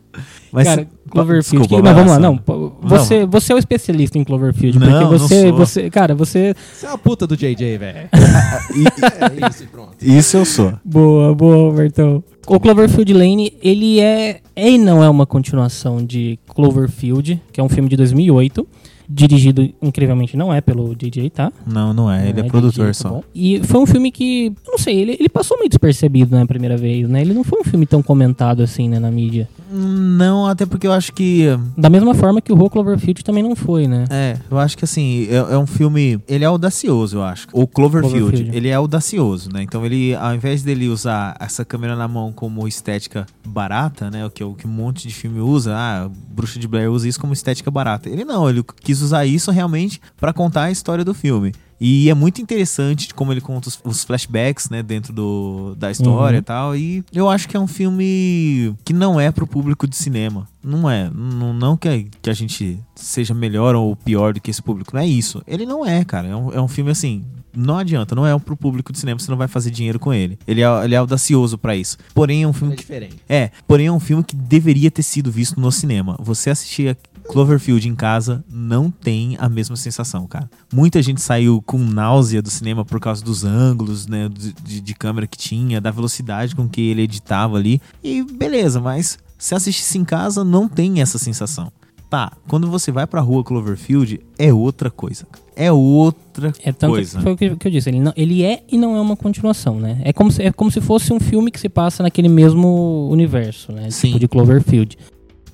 Mas, 0.52 0.66
Cara, 0.68 0.88
Cloverfield. 1.10 1.66
Desculpa, 1.66 1.82
que- 1.82 1.88
não, 1.88 1.94
vamos 1.94 2.12
lá, 2.12 2.18
não. 2.18 2.40
Você, 2.82 3.26
você 3.26 3.52
é 3.52 3.56
o 3.56 3.58
especialista 3.58 4.18
em 4.18 4.24
Cloverfield. 4.24 4.78
Não, 4.78 4.86
porque 4.86 5.04
não 5.04 5.10
você, 5.10 5.48
sou. 5.48 5.56
você. 5.56 5.90
Cara, 5.90 6.14
você. 6.14 6.54
Você 6.72 6.86
é 6.86 6.90
a 6.90 6.98
puta 6.98 7.26
do 7.26 7.36
JJ, 7.36 7.78
velho. 7.78 8.08
E- 8.74 9.44
É 9.44 9.48
isso 9.50 9.64
e 9.64 9.66
pronto. 9.66 9.96
isso 10.00 10.36
eu 10.36 10.44
sou. 10.44 10.74
Boa, 10.84 11.34
boa, 11.34 11.56
Robertão. 11.70 12.22
O 12.46 12.60
Cloverfield 12.60 13.12
Lane, 13.12 13.56
ele 13.62 14.00
é. 14.00 14.40
É 14.56 14.70
e 14.70 14.78
não 14.78 15.02
é 15.02 15.08
uma 15.08 15.26
continuação 15.26 16.04
de 16.04 16.38
Cloverfield, 16.48 17.40
que 17.52 17.60
é 17.60 17.64
um 17.64 17.68
filme 17.68 17.88
de 17.88 17.96
2008. 17.96 18.66
Dirigido, 19.08 19.68
incrivelmente, 19.82 20.36
não 20.36 20.52
é 20.52 20.60
pelo 20.60 20.94
DJ, 20.94 21.28
tá? 21.30 21.52
Não, 21.66 21.92
não 21.92 22.10
é. 22.10 22.28
Ele 22.28 22.40
Não 22.40 22.46
é 22.46 22.48
produtor 22.48 22.86
DJ, 22.90 23.02
tá 23.02 23.08
só. 23.08 23.08
bom. 23.10 23.24
E 23.34 23.60
foi 23.64 23.80
um 23.80 23.86
filme 23.86 24.10
que, 24.10 24.52
não 24.66 24.78
sei, 24.78 24.98
ele, 24.98 25.16
ele 25.18 25.28
passou 25.28 25.58
meio 25.58 25.68
despercebido 25.68 26.34
na 26.34 26.46
primeira 26.46 26.76
vez, 26.76 27.08
né? 27.08 27.20
Ele 27.20 27.34
não 27.34 27.44
foi 27.44 27.60
um 27.60 27.64
filme 27.64 27.84
tão 27.86 28.02
comentado 28.02 28.62
assim, 28.62 28.88
né, 28.88 28.98
na 28.98 29.10
mídia. 29.10 29.48
Não, 29.76 30.46
até 30.46 30.64
porque 30.64 30.86
eu 30.86 30.92
acho 30.92 31.12
que. 31.12 31.46
Da 31.76 31.90
mesma 31.90 32.14
forma 32.14 32.40
que 32.40 32.52
o 32.52 32.54
Rua 32.54 32.70
Cloverfield 32.70 33.24
também 33.24 33.42
não 33.42 33.56
foi, 33.56 33.88
né? 33.88 34.04
É, 34.08 34.36
eu 34.48 34.58
acho 34.58 34.78
que 34.78 34.84
assim, 34.84 35.26
é, 35.28 35.54
é 35.54 35.58
um 35.58 35.66
filme. 35.66 36.20
Ele 36.28 36.44
é 36.44 36.46
audacioso, 36.46 37.16
eu 37.16 37.22
acho. 37.24 37.48
O 37.52 37.66
Cloverfield, 37.66 38.18
Cloverfield. 38.18 38.56
ele 38.56 38.68
é 38.68 38.74
audacioso, 38.74 39.50
né? 39.52 39.62
Então 39.62 39.84
ele, 39.84 40.14
ao 40.14 40.32
invés 40.32 40.62
dele 40.62 40.88
usar 40.88 41.36
essa 41.40 41.64
câmera 41.64 41.96
na 41.96 42.06
mão 42.06 42.32
como 42.32 42.68
estética 42.68 43.26
barata, 43.44 44.10
né? 44.10 44.24
O 44.24 44.30
que, 44.30 44.44
o 44.44 44.54
que 44.54 44.66
um 44.66 44.70
monte 44.70 45.08
de 45.08 45.14
filme 45.14 45.40
usa, 45.40 45.74
ah, 45.74 46.08
Bruxa 46.28 46.60
de 46.60 46.68
Blair 46.68 46.90
usa 46.90 47.08
isso 47.08 47.20
como 47.20 47.32
estética 47.32 47.70
barata. 47.70 48.08
Ele 48.08 48.24
não, 48.24 48.48
ele 48.48 48.62
quis 48.80 49.02
usar 49.02 49.26
isso 49.26 49.50
realmente 49.50 50.00
pra 50.20 50.32
contar 50.32 50.64
a 50.64 50.70
história 50.70 51.04
do 51.04 51.12
filme. 51.12 51.52
E 51.80 52.08
é 52.08 52.14
muito 52.14 52.40
interessante 52.40 53.12
como 53.12 53.32
ele 53.32 53.40
conta 53.40 53.68
os, 53.68 53.78
os 53.84 54.04
flashbacks, 54.04 54.70
né, 54.70 54.82
dentro 54.82 55.12
do, 55.12 55.74
da 55.76 55.90
história 55.90 56.36
Uhum. 56.36 56.40
e 56.40 56.42
tal. 56.42 56.76
E 56.76 57.04
eu 57.12 57.28
acho 57.28 57.48
que 57.48 57.56
é 57.56 57.60
um 57.60 57.66
filme 57.66 58.74
que 58.84 58.92
não 58.92 59.20
é 59.20 59.30
pro 59.30 59.46
público 59.46 59.86
de 59.86 59.96
cinema. 59.96 60.48
Não 60.62 60.88
é. 60.88 61.10
Não, 61.12 61.52
não 61.52 61.76
que, 61.76 61.88
a, 61.88 62.02
que 62.22 62.30
a 62.30 62.34
gente 62.34 62.78
seja 62.94 63.34
melhor 63.34 63.74
ou 63.74 63.94
pior 63.96 64.32
do 64.34 64.40
que 64.40 64.50
esse 64.50 64.62
público. 64.62 64.94
Não 64.94 65.02
é 65.02 65.06
isso. 65.06 65.42
Ele 65.46 65.66
não 65.66 65.84
é, 65.84 66.04
cara. 66.04 66.28
É 66.28 66.36
um, 66.36 66.52
é 66.52 66.60
um 66.60 66.68
filme 66.68 66.90
assim. 66.90 67.24
Não 67.56 67.78
adianta, 67.78 68.16
não 68.16 68.26
é 68.26 68.36
pro 68.36 68.56
público 68.56 68.92
de 68.92 68.98
cinema, 68.98 69.20
você 69.20 69.30
não 69.30 69.38
vai 69.38 69.46
fazer 69.46 69.70
dinheiro 69.70 69.96
com 70.00 70.12
ele. 70.12 70.36
Ele 70.44 70.60
é, 70.60 70.84
ele 70.84 70.94
é 70.96 70.98
audacioso 70.98 71.56
pra 71.56 71.76
isso. 71.76 71.96
Porém, 72.12 72.42
é 72.42 72.48
um 72.48 72.52
filme 72.52 72.72
É 72.72 72.76
que 72.76 72.82
diferente. 72.82 73.16
é, 73.28 73.50
porém 73.68 73.86
é 73.86 73.92
um 73.92 74.00
filme 74.00 74.24
que 74.24 74.34
deveria 74.34 74.90
ter 74.90 75.04
sido 75.04 75.30
visto 75.30 75.60
no 75.60 75.70
cinema. 75.70 76.16
Você 76.18 76.50
assistir 76.50 76.88
a 76.88 76.96
Cloverfield 77.28 77.88
em 77.88 77.94
casa 77.94 78.44
não 78.50 78.90
tem 78.90 79.36
a 79.40 79.48
mesma 79.48 79.76
sensação, 79.76 80.26
cara. 80.26 80.48
Muita 80.72 81.02
gente 81.02 81.20
saiu 81.20 81.62
com 81.62 81.78
náusea 81.78 82.40
do 82.42 82.50
cinema 82.50 82.84
por 82.84 83.00
causa 83.00 83.24
dos 83.24 83.44
ângulos, 83.44 84.06
né, 84.06 84.28
de, 84.28 84.80
de- 84.80 84.94
câmera 84.94 85.26
que 85.26 85.36
tinha, 85.36 85.80
da 85.80 85.90
velocidade 85.90 86.54
com 86.54 86.68
que 86.68 86.80
ele 86.80 87.02
editava 87.02 87.56
ali. 87.56 87.80
E 88.02 88.22
beleza, 88.22 88.80
mas 88.80 89.18
se 89.36 89.54
assistisse 89.54 89.98
em 89.98 90.04
casa 90.04 90.44
não 90.44 90.68
tem 90.68 91.00
essa 91.02 91.18
sensação. 91.18 91.70
Tá, 92.08 92.30
quando 92.46 92.68
você 92.70 92.92
vai 92.92 93.06
pra 93.08 93.20
rua 93.20 93.42
Cloverfield 93.42 94.20
é 94.38 94.52
outra 94.52 94.88
coisa. 94.90 95.26
cara. 95.30 95.42
É 95.56 95.72
outra 95.72 96.52
É 96.62 96.70
tanto 96.72 96.92
coisa. 96.92 97.16
que 97.18 97.22
foi 97.24 97.32
o 97.32 97.36
que, 97.36 97.56
que 97.56 97.66
eu 97.68 97.72
disse, 97.72 97.88
ele, 97.90 97.98
não- 98.00 98.12
ele 98.16 98.42
é 98.44 98.62
e 98.70 98.78
não 98.78 98.94
é 98.96 99.00
uma 99.00 99.16
continuação, 99.16 99.80
né? 99.80 100.00
É 100.04 100.12
como, 100.12 100.30
se, 100.30 100.42
é 100.42 100.52
como 100.52 100.70
se 100.70 100.80
fosse 100.80 101.12
um 101.12 101.18
filme 101.18 101.50
que 101.50 101.58
se 101.58 101.68
passa 101.68 102.02
naquele 102.04 102.28
mesmo 102.28 103.08
universo, 103.10 103.72
né? 103.72 103.90
Sim. 103.90 104.08
Tipo 104.08 104.20
de 104.20 104.28
Cloverfield. 104.28 104.96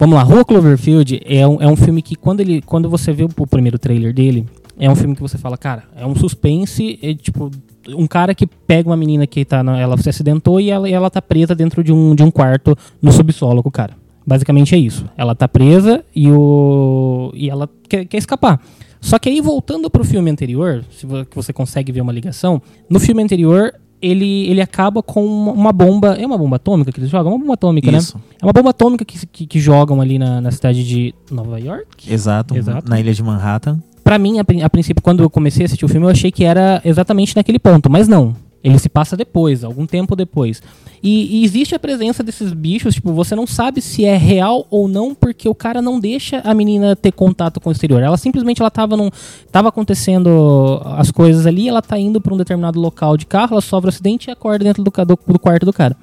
Vamos 0.01 0.17
lá, 0.17 0.23
Rua 0.23 0.47
Cloverfield 0.47 1.21
é 1.27 1.47
um, 1.47 1.61
é 1.61 1.67
um 1.67 1.77
filme 1.77 2.01
que 2.01 2.17
quando, 2.17 2.41
ele, 2.41 2.63
quando 2.63 2.89
você 2.89 3.13
vê 3.13 3.23
o, 3.23 3.47
primeiro 3.47 3.79
trailer 3.79 4.15
dele, 4.15 4.47
é 4.79 4.91
um 4.91 4.97
filme 4.97 5.15
que 5.15 5.21
você 5.21 5.37
fala, 5.37 5.59
cara, 5.59 5.85
é 5.95 6.07
um 6.07 6.15
suspense, 6.15 6.99
é 7.03 7.13
tipo 7.13 7.51
um 7.87 8.07
cara 8.07 8.35
que 8.35 8.47
pega 8.47 8.89
uma 8.89 8.97
menina 8.97 9.27
que 9.27 9.45
tá 9.45 9.63
na, 9.63 9.79
ela 9.79 9.99
se 9.99 10.09
acidentou 10.09 10.59
e 10.59 10.71
ela, 10.71 10.89
e 10.89 10.95
ela 10.95 11.11
tá 11.11 11.21
presa 11.21 11.55
dentro 11.55 11.85
de 11.85 11.93
um, 11.93 12.15
de 12.15 12.23
um 12.23 12.31
quarto 12.31 12.75
no 13.03 13.13
subsolo 13.13 13.63
com 13.63 13.69
o 13.69 13.73
cara. 13.73 13.95
Basicamente 14.27 14.75
é 14.75 14.79
isso. 14.79 15.05
Ela 15.19 15.35
tá 15.35 15.47
presa 15.47 16.03
e, 16.17 16.31
o, 16.31 17.31
e 17.35 17.51
ela 17.51 17.69
quer, 17.87 18.07
quer 18.07 18.17
escapar. 18.17 18.59
Só 19.03 19.19
que 19.19 19.29
aí, 19.29 19.43
voltando 19.43 19.91
pro 19.91 20.03
filme 20.03 20.31
anterior, 20.31 20.83
se 20.91 21.07
você 21.35 21.53
consegue 21.53 21.93
ver 21.93 22.01
uma 22.01 22.13
ligação, 22.13 22.63
no 22.89 22.99
filme 22.99 23.23
anterior, 23.23 23.75
ele, 24.03 24.49
ele 24.49 24.61
acaba 24.61 25.03
com 25.03 25.25
uma, 25.25 25.73
bomba. 25.73 26.17
É 26.19 26.27
uma 26.27 26.39
bomba 26.39 26.57
atômica 26.57 26.93
que 26.93 27.01
eles 27.01 27.11
jogam? 27.11 27.33
É 27.33 27.35
uma 27.35 27.41
bomba 27.41 27.55
atômica, 27.55 27.91
Isso. 27.91 28.17
né? 28.17 28.23
É 28.43 28.47
uma 28.47 28.53
bomba 28.53 28.71
atômica 28.71 29.05
que, 29.05 29.27
que, 29.27 29.47
que 29.47 29.59
jogam 29.61 30.01
ali 30.01 30.19
na, 30.19 30.41
na 30.41 30.51
cidade 30.51 30.87
de 30.87 31.15
Nova 31.31 31.59
York. 31.59 32.13
Exato, 32.13 32.57
Exato. 32.57 32.89
na 32.89 32.99
ilha 32.99 33.13
de 33.13 33.23
Manhattan. 33.23 33.81
Pra 34.03 34.19
mim, 34.19 34.39
a, 34.39 34.45
a 34.65 34.71
princípio, 34.71 35.03
quando 35.03 35.23
eu 35.23 35.31
comecei 35.31 35.65
a 35.65 35.67
assistir 35.67 35.85
o 35.85 35.89
filme, 35.89 36.07
eu 36.07 36.11
achei 36.11 36.33
que 36.33 36.45
era 36.45 36.81
exatamente 36.85 37.37
naquele 37.37 37.59
ponto, 37.59 37.91
mas 37.91 38.09
não. 38.09 38.35
Ele 38.63 38.79
se 38.79 38.89
passa 38.89 39.17
depois, 39.17 39.65
algum 39.65 39.87
tempo 39.87 40.15
depois. 40.15 40.63
E, 41.03 41.41
e 41.41 41.45
existe 41.45 41.75
a 41.75 41.79
presença 41.79 42.23
desses 42.23 42.53
bichos, 42.53 42.95
tipo, 42.95 43.13
você 43.13 43.35
não 43.35 43.47
sabe 43.47 43.81
se 43.81 44.05
é 44.05 44.17
real 44.17 44.67
ou 44.71 44.87
não, 44.87 45.15
porque 45.15 45.49
o 45.49 45.55
cara 45.55 45.81
não 45.81 45.99
deixa 45.99 46.41
a 46.45 46.53
menina 46.53 46.95
ter 46.95 47.11
contato 47.11 47.59
com 47.59 47.71
o 47.71 47.73
exterior. 47.73 48.03
Ela 48.03 48.19
simplesmente 48.19 48.61
ela 48.61 48.71
tava 48.71 48.97
num. 48.97 49.09
Tava 49.51 49.69
acontecendo 49.69 50.83
as 50.85 51.11
coisas 51.11 51.47
ali, 51.47 51.69
ela 51.69 51.81
tá 51.81 51.99
indo 51.99 52.21
pra 52.21 52.35
um 52.35 52.37
determinado 52.37 52.79
local 52.79 53.17
de 53.17 53.25
carro, 53.25 53.53
ela 53.53 53.63
sofre 53.63 53.89
um 53.89 53.89
acidente 53.89 54.29
e 54.29 54.31
acorda 54.31 54.65
dentro 54.65 54.83
do, 54.83 54.91
do, 54.91 55.19
do 55.27 55.39
quarto 55.39 55.65
do 55.65 55.73
cara. 55.73 55.97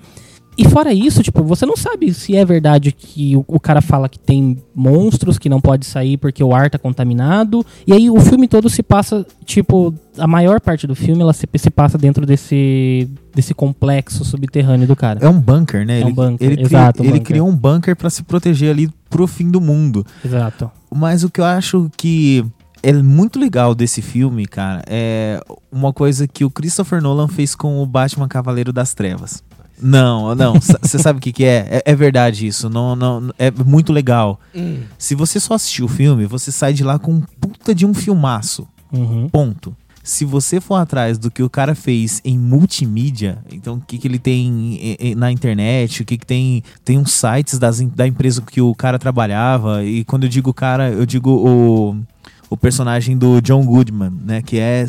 E 0.58 0.68
fora 0.68 0.92
isso, 0.92 1.22
tipo, 1.22 1.44
você 1.44 1.66
não 1.66 1.78
sabe 1.78 2.12
se 2.14 2.36
é 2.36 2.44
verdade 2.44 2.92
que 2.92 3.36
o, 3.36 3.46
o 3.48 3.60
cara 3.60 3.80
fala 3.82 4.10
que 4.10 4.18
tem 4.18 4.58
monstros 4.74 5.38
que 5.38 5.48
não 5.48 5.62
pode 5.62 5.86
sair 5.86 6.18
porque 6.18 6.44
o 6.44 6.54
ar 6.56 6.70
tá 6.70 6.80
contaminado. 6.80 7.64
E 7.86 7.94
aí 7.94 8.10
o 8.10 8.20
filme 8.20 8.48
todo 8.48 8.68
se 8.70 8.82
passa, 8.82 9.26
tipo, 9.46 9.94
a 10.18 10.26
maior 10.26 10.60
parte 10.60 10.88
do 10.88 10.96
filme 10.96 11.22
ela 11.22 11.34
se, 11.34 11.48
se 11.56 11.70
passa 11.70 11.98
dentro 11.98 12.26
desse 12.26 13.08
desse 13.36 13.54
complexo 13.54 14.26
subterrâneo 14.26 14.88
do 14.88 14.96
cara. 14.96 15.20
É 15.24 15.30
um 15.30 15.40
bunker, 15.40 15.86
né? 15.86 16.00
É 16.02 16.04
um 16.04 16.08
ele, 16.08 16.16
bunker, 16.16 16.48
ele, 16.48 16.56
cri- 16.56 16.66
exato, 16.66 17.02
um 17.04 17.06
ele 17.06 17.12
bunker. 17.20 17.28
criou 17.28 17.48
um 17.48 17.56
bunker 17.56 17.96
pra 17.96 18.10
se 18.10 18.24
proteger 18.24 18.72
ali 18.72 18.90
pro 19.12 19.28
fim 19.28 19.52
do 19.52 19.62
mundo. 19.62 20.04
Exato. 20.26 20.72
Mas 20.94 21.24
o 21.24 21.30
que 21.30 21.40
eu 21.40 21.46
acho 21.46 21.88
que 21.96 22.44
é 22.82 22.92
muito 22.94 23.40
legal 23.40 23.76
desse 23.76 24.02
filme, 24.02 24.48
cara, 24.48 24.82
é 24.88 25.40
uma 25.72 25.94
coisa 25.94 26.28
que 26.28 26.44
o 26.44 26.50
Christopher 26.50 27.00
Nolan 27.00 27.28
fez 27.28 27.54
com 27.54 27.80
o 27.80 27.86
Batman 27.86 28.28
Cavaleiro 28.28 28.74
das 28.74 28.96
Trevas. 28.96 29.44
Não, 29.82 30.34
não, 30.36 30.54
você 30.82 30.98
sabe 30.98 31.20
o 31.20 31.22
que, 31.22 31.32
que 31.32 31.44
é? 31.46 31.82
é? 31.86 31.92
é 31.92 31.96
verdade 31.96 32.48
isso, 32.48 32.70
não, 32.70 32.96
não, 32.96 33.32
é 33.38 33.52
muito 33.52 33.94
legal. 33.94 34.40
Se 34.98 35.14
você 35.16 35.40
só 35.40 35.54
assistir 35.54 35.84
o 35.84 35.88
filme, 35.88 36.26
você 36.26 36.52
sai 36.52 36.74
de 36.74 36.84
lá 36.84 36.98
com 36.98 37.14
um 37.14 37.22
puta 37.40 37.74
de 37.76 37.86
um 37.86 37.94
filmaço. 37.94 38.68
Uhum. 38.92 39.30
Ponto. 39.30 39.76
Se 40.04 40.24
você 40.24 40.62
for 40.62 40.76
atrás 40.76 41.18
do 41.18 41.30
que 41.30 41.44
o 41.44 41.50
cara 41.50 41.76
fez 41.76 42.22
em 42.24 42.40
multimídia, 42.40 43.40
então 43.52 43.76
o 43.76 43.82
que, 43.82 43.98
que 43.98 44.08
ele 44.08 44.18
tem 44.18 44.48
em- 44.48 44.96
em- 45.12 45.16
na 45.16 45.30
internet, 45.34 46.02
o 46.02 46.06
que, 46.06 46.18
que 46.18 46.26
tem. 46.26 46.64
Tem 46.86 46.98
uns 46.98 47.12
sites 47.12 47.60
das, 47.60 47.82
da 47.82 48.08
empresa 48.08 48.42
que 48.42 48.62
o 48.62 48.74
cara 48.74 48.98
trabalhava. 48.98 49.84
E 49.84 50.06
quando 50.06 50.24
eu 50.24 50.30
digo 50.30 50.54
cara, 50.54 50.90
eu 50.90 51.06
digo 51.06 51.30
o, 51.30 51.98
o 52.50 52.56
personagem 52.56 53.18
do 53.18 53.42
John 53.42 53.66
Goodman, 53.66 54.14
né? 54.24 54.42
Que 54.42 54.58
é 54.58 54.88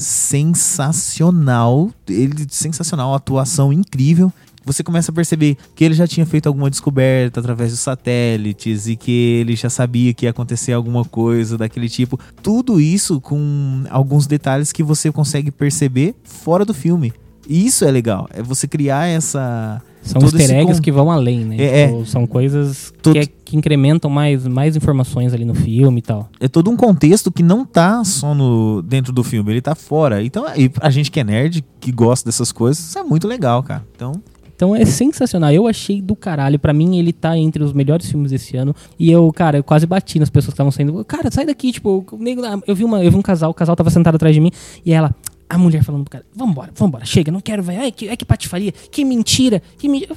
sensacional. 0.89 1.91
Ele, 2.09 2.47
sensacional, 2.49 3.13
atuação 3.15 3.73
incrível. 3.73 4.33
Você 4.69 4.83
começa 4.85 5.11
a 5.11 5.15
perceber 5.15 5.57
que 5.75 5.83
ele 5.83 5.95
já 5.95 6.07
tinha 6.07 6.25
feito 6.27 6.47
alguma 6.47 6.69
descoberta 6.71 7.41
através 7.41 7.71
dos 7.71 7.81
satélites 7.81 8.87
e 8.87 8.97
que 8.97 9.11
ele 9.41 9.57
já 9.57 9.71
sabia 9.71 10.13
que 10.13 10.27
ia 10.27 10.31
acontecer 10.31 10.73
alguma 10.73 11.05
coisa 11.05 11.57
daquele 11.57 11.89
tipo. 11.89 12.21
Tudo 12.43 12.79
isso 12.81 13.21
com 13.21 13.85
alguns 13.91 14.27
detalhes 14.27 14.71
que 14.73 14.83
você 14.83 15.11
consegue 15.11 15.51
perceber 15.51 16.15
fora 16.23 16.65
do 16.65 16.75
filme. 16.75 17.13
E 17.49 17.67
isso 17.67 17.85
é 17.85 17.91
legal. 17.91 18.29
É 18.33 18.43
você 18.43 18.69
criar 18.69 19.07
essa. 19.07 19.81
São 20.03 20.23
easter 20.23 20.51
eggs 20.51 20.79
con- 20.79 20.83
que 20.85 20.93
vão 20.93 21.11
além, 21.11 21.45
né? 21.45 21.57
É, 21.59 21.87
Tipo, 21.89 22.07
São 22.07 22.27
coisas 22.27 22.93
que, 23.03 23.19
é- 23.19 23.27
que 23.27 23.57
incrementam 23.57 24.11
mais, 24.11 24.47
mais 24.47 24.77
informações 24.77 25.33
ali 25.35 25.45
no 25.45 25.55
filme 25.55 25.99
e 25.99 26.03
tal. 26.03 26.29
é 26.41 26.47
todo 26.49 26.71
um 26.71 26.77
contexto 26.77 27.33
que 27.33 27.43
não 27.43 27.65
tá 27.65 28.05
só 28.05 28.35
no, 28.35 28.81
dentro 28.83 29.13
do 29.13 29.25
filme, 29.25 29.51
ele 29.53 29.61
tá 29.61 29.75
fora. 29.75 30.23
Então, 30.23 30.45
a 30.81 30.91
gente 30.91 31.11
que 31.11 31.21
é 31.21 31.25
nerd, 31.25 31.65
que 31.81 31.91
gosta 31.91 32.27
dessas 32.29 32.53
coisas, 32.53 32.83
isso 32.83 32.99
é 32.99 33.03
muito 33.03 33.27
legal, 33.27 33.63
cara. 33.63 33.85
Então, 33.95 34.13
Então 34.59 34.75
é 34.75 34.85
sensacional. 34.85 35.53
Eu 35.53 35.69
achei 35.69 36.03
do 36.03 36.17
caralho. 36.17 36.59
Pra 36.59 36.73
mim, 36.73 36.99
ele 36.99 37.13
tá 37.13 37.39
entre 37.39 37.63
os 37.63 37.73
melhores 37.73 38.11
filmes 38.11 38.33
desse 38.33 38.57
ano. 38.57 38.75
E 38.99 39.09
eu, 39.09 39.33
cara, 39.33 39.59
eu 39.59 39.63
quase 39.63 39.87
bati 39.87 40.19
nas 40.19 40.29
pessoas 40.29 40.47
que 40.47 40.55
estavam 40.55 40.73
saindo. 40.73 41.05
Cara, 41.05 41.31
sai 41.31 41.47
daqui, 41.47 41.71
tipo, 41.71 42.05
eu 42.67 42.75
vi, 42.75 42.85
uma, 42.85 43.05
eu 43.05 43.11
vi 43.13 43.17
um 43.17 43.23
casal, 43.23 43.53
o 43.53 43.55
casal 43.55 43.77
tava 43.77 43.89
sentado 43.89 44.17
atrás 44.17 44.35
de 44.35 44.41
mim, 44.41 44.51
e 44.85 44.93
ela. 44.93 45.15
A 45.51 45.57
mulher 45.57 45.83
falando 45.83 46.03
pro 46.03 46.11
cara, 46.11 46.27
vambora, 46.37 46.71
vambora, 46.75 47.07
chega, 47.07 47.33
não 47.33 47.41
quero, 47.41 47.63
vai. 47.63 47.77
Ai, 47.77 47.91
que, 47.91 48.07
ai, 48.07 48.19
que 48.19 48.25
patifaria, 48.25 48.71
que 48.71 49.03
mentira, 49.03 49.63
que 49.79 49.89
mentira. 49.89 50.15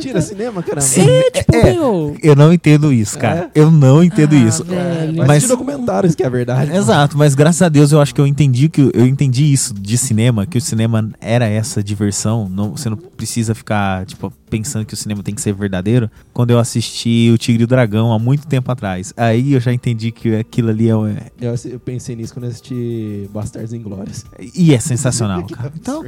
Tira 0.00 0.20
cinema, 0.20 0.62
caramba. 0.62 0.86
É, 0.86 1.30
tipo, 1.30 1.54
É, 1.56 1.72
meu. 1.72 2.16
eu 2.22 2.36
não 2.36 2.52
entendo 2.52 2.92
isso, 2.92 3.18
cara. 3.18 3.50
Eu 3.54 3.70
não 3.70 4.02
entendo 4.02 4.34
Ah, 4.34 4.38
isso. 4.38 4.64
velho. 4.64 5.16
Mas, 5.16 5.26
Mas- 5.28 5.42
de 5.42 5.48
documentários 5.48 6.14
que 6.14 6.22
é 6.22 6.26
a 6.26 6.30
verdade. 6.30 6.74
Exato, 6.74 7.16
mas 7.18 7.34
graças 7.34 7.62
a 7.62 7.68
Deus 7.68 7.92
eu 7.92 8.00
acho 8.00 8.14
que 8.14 8.20
eu 8.20 8.26
entendi 8.26 8.68
que 8.68 8.90
eu 8.94 9.06
entendi 9.06 9.52
isso 9.52 9.74
de 9.74 9.96
cinema, 9.98 10.46
que 10.46 10.58
o 10.58 10.60
cinema 10.60 11.10
era 11.20 11.46
essa 11.46 11.82
diversão, 11.82 12.48
não, 12.48 12.72
você 12.76 12.88
não 12.90 12.96
precisa 12.96 13.54
ficar 13.54 14.04
tipo 14.06 14.32
pensando 14.48 14.84
que 14.86 14.94
o 14.94 14.96
cinema 14.96 15.22
tem 15.22 15.34
que 15.34 15.40
ser 15.42 15.52
verdadeiro. 15.52 16.08
Quando 16.32 16.50
eu 16.52 16.58
assisti 16.58 17.30
o 17.34 17.38
Tigre 17.38 17.62
e 17.62 17.64
o 17.64 17.66
Dragão 17.66 18.12
há 18.12 18.18
muito 18.18 18.46
tempo 18.46 18.70
atrás, 18.70 19.12
aí 19.16 19.52
eu 19.54 19.60
já 19.60 19.72
entendi 19.72 20.12
que 20.12 20.34
aquilo 20.36 20.70
ali 20.70 20.88
é, 20.88 20.92
Eu, 21.40 21.54
eu 21.64 21.80
pensei 21.80 22.14
nisso 22.14 22.32
quando 22.32 22.44
eu 22.44 22.50
assisti 22.50 23.28
Bastardos 23.32 23.72
Inglórios. 23.72 24.24
e 24.54 24.72
é 24.74 24.78
sensacional, 24.78 25.44
cara. 25.50 25.72
Então, 25.74 26.04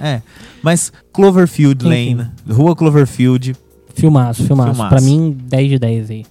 é, 0.00 0.22
mas 0.62 0.92
Cloverfield. 1.12 1.84
Lane, 1.84 2.26
Rua 2.48 2.74
Cloverfield, 2.78 3.54
Filmaço, 3.94 4.44
filmaço. 4.44 4.70
Filmaço. 4.74 4.88
Pra 4.94 5.00
mim, 5.00 5.36
10 5.48 5.70
de 5.70 5.78
10 5.78 6.10
aí. 6.10 6.24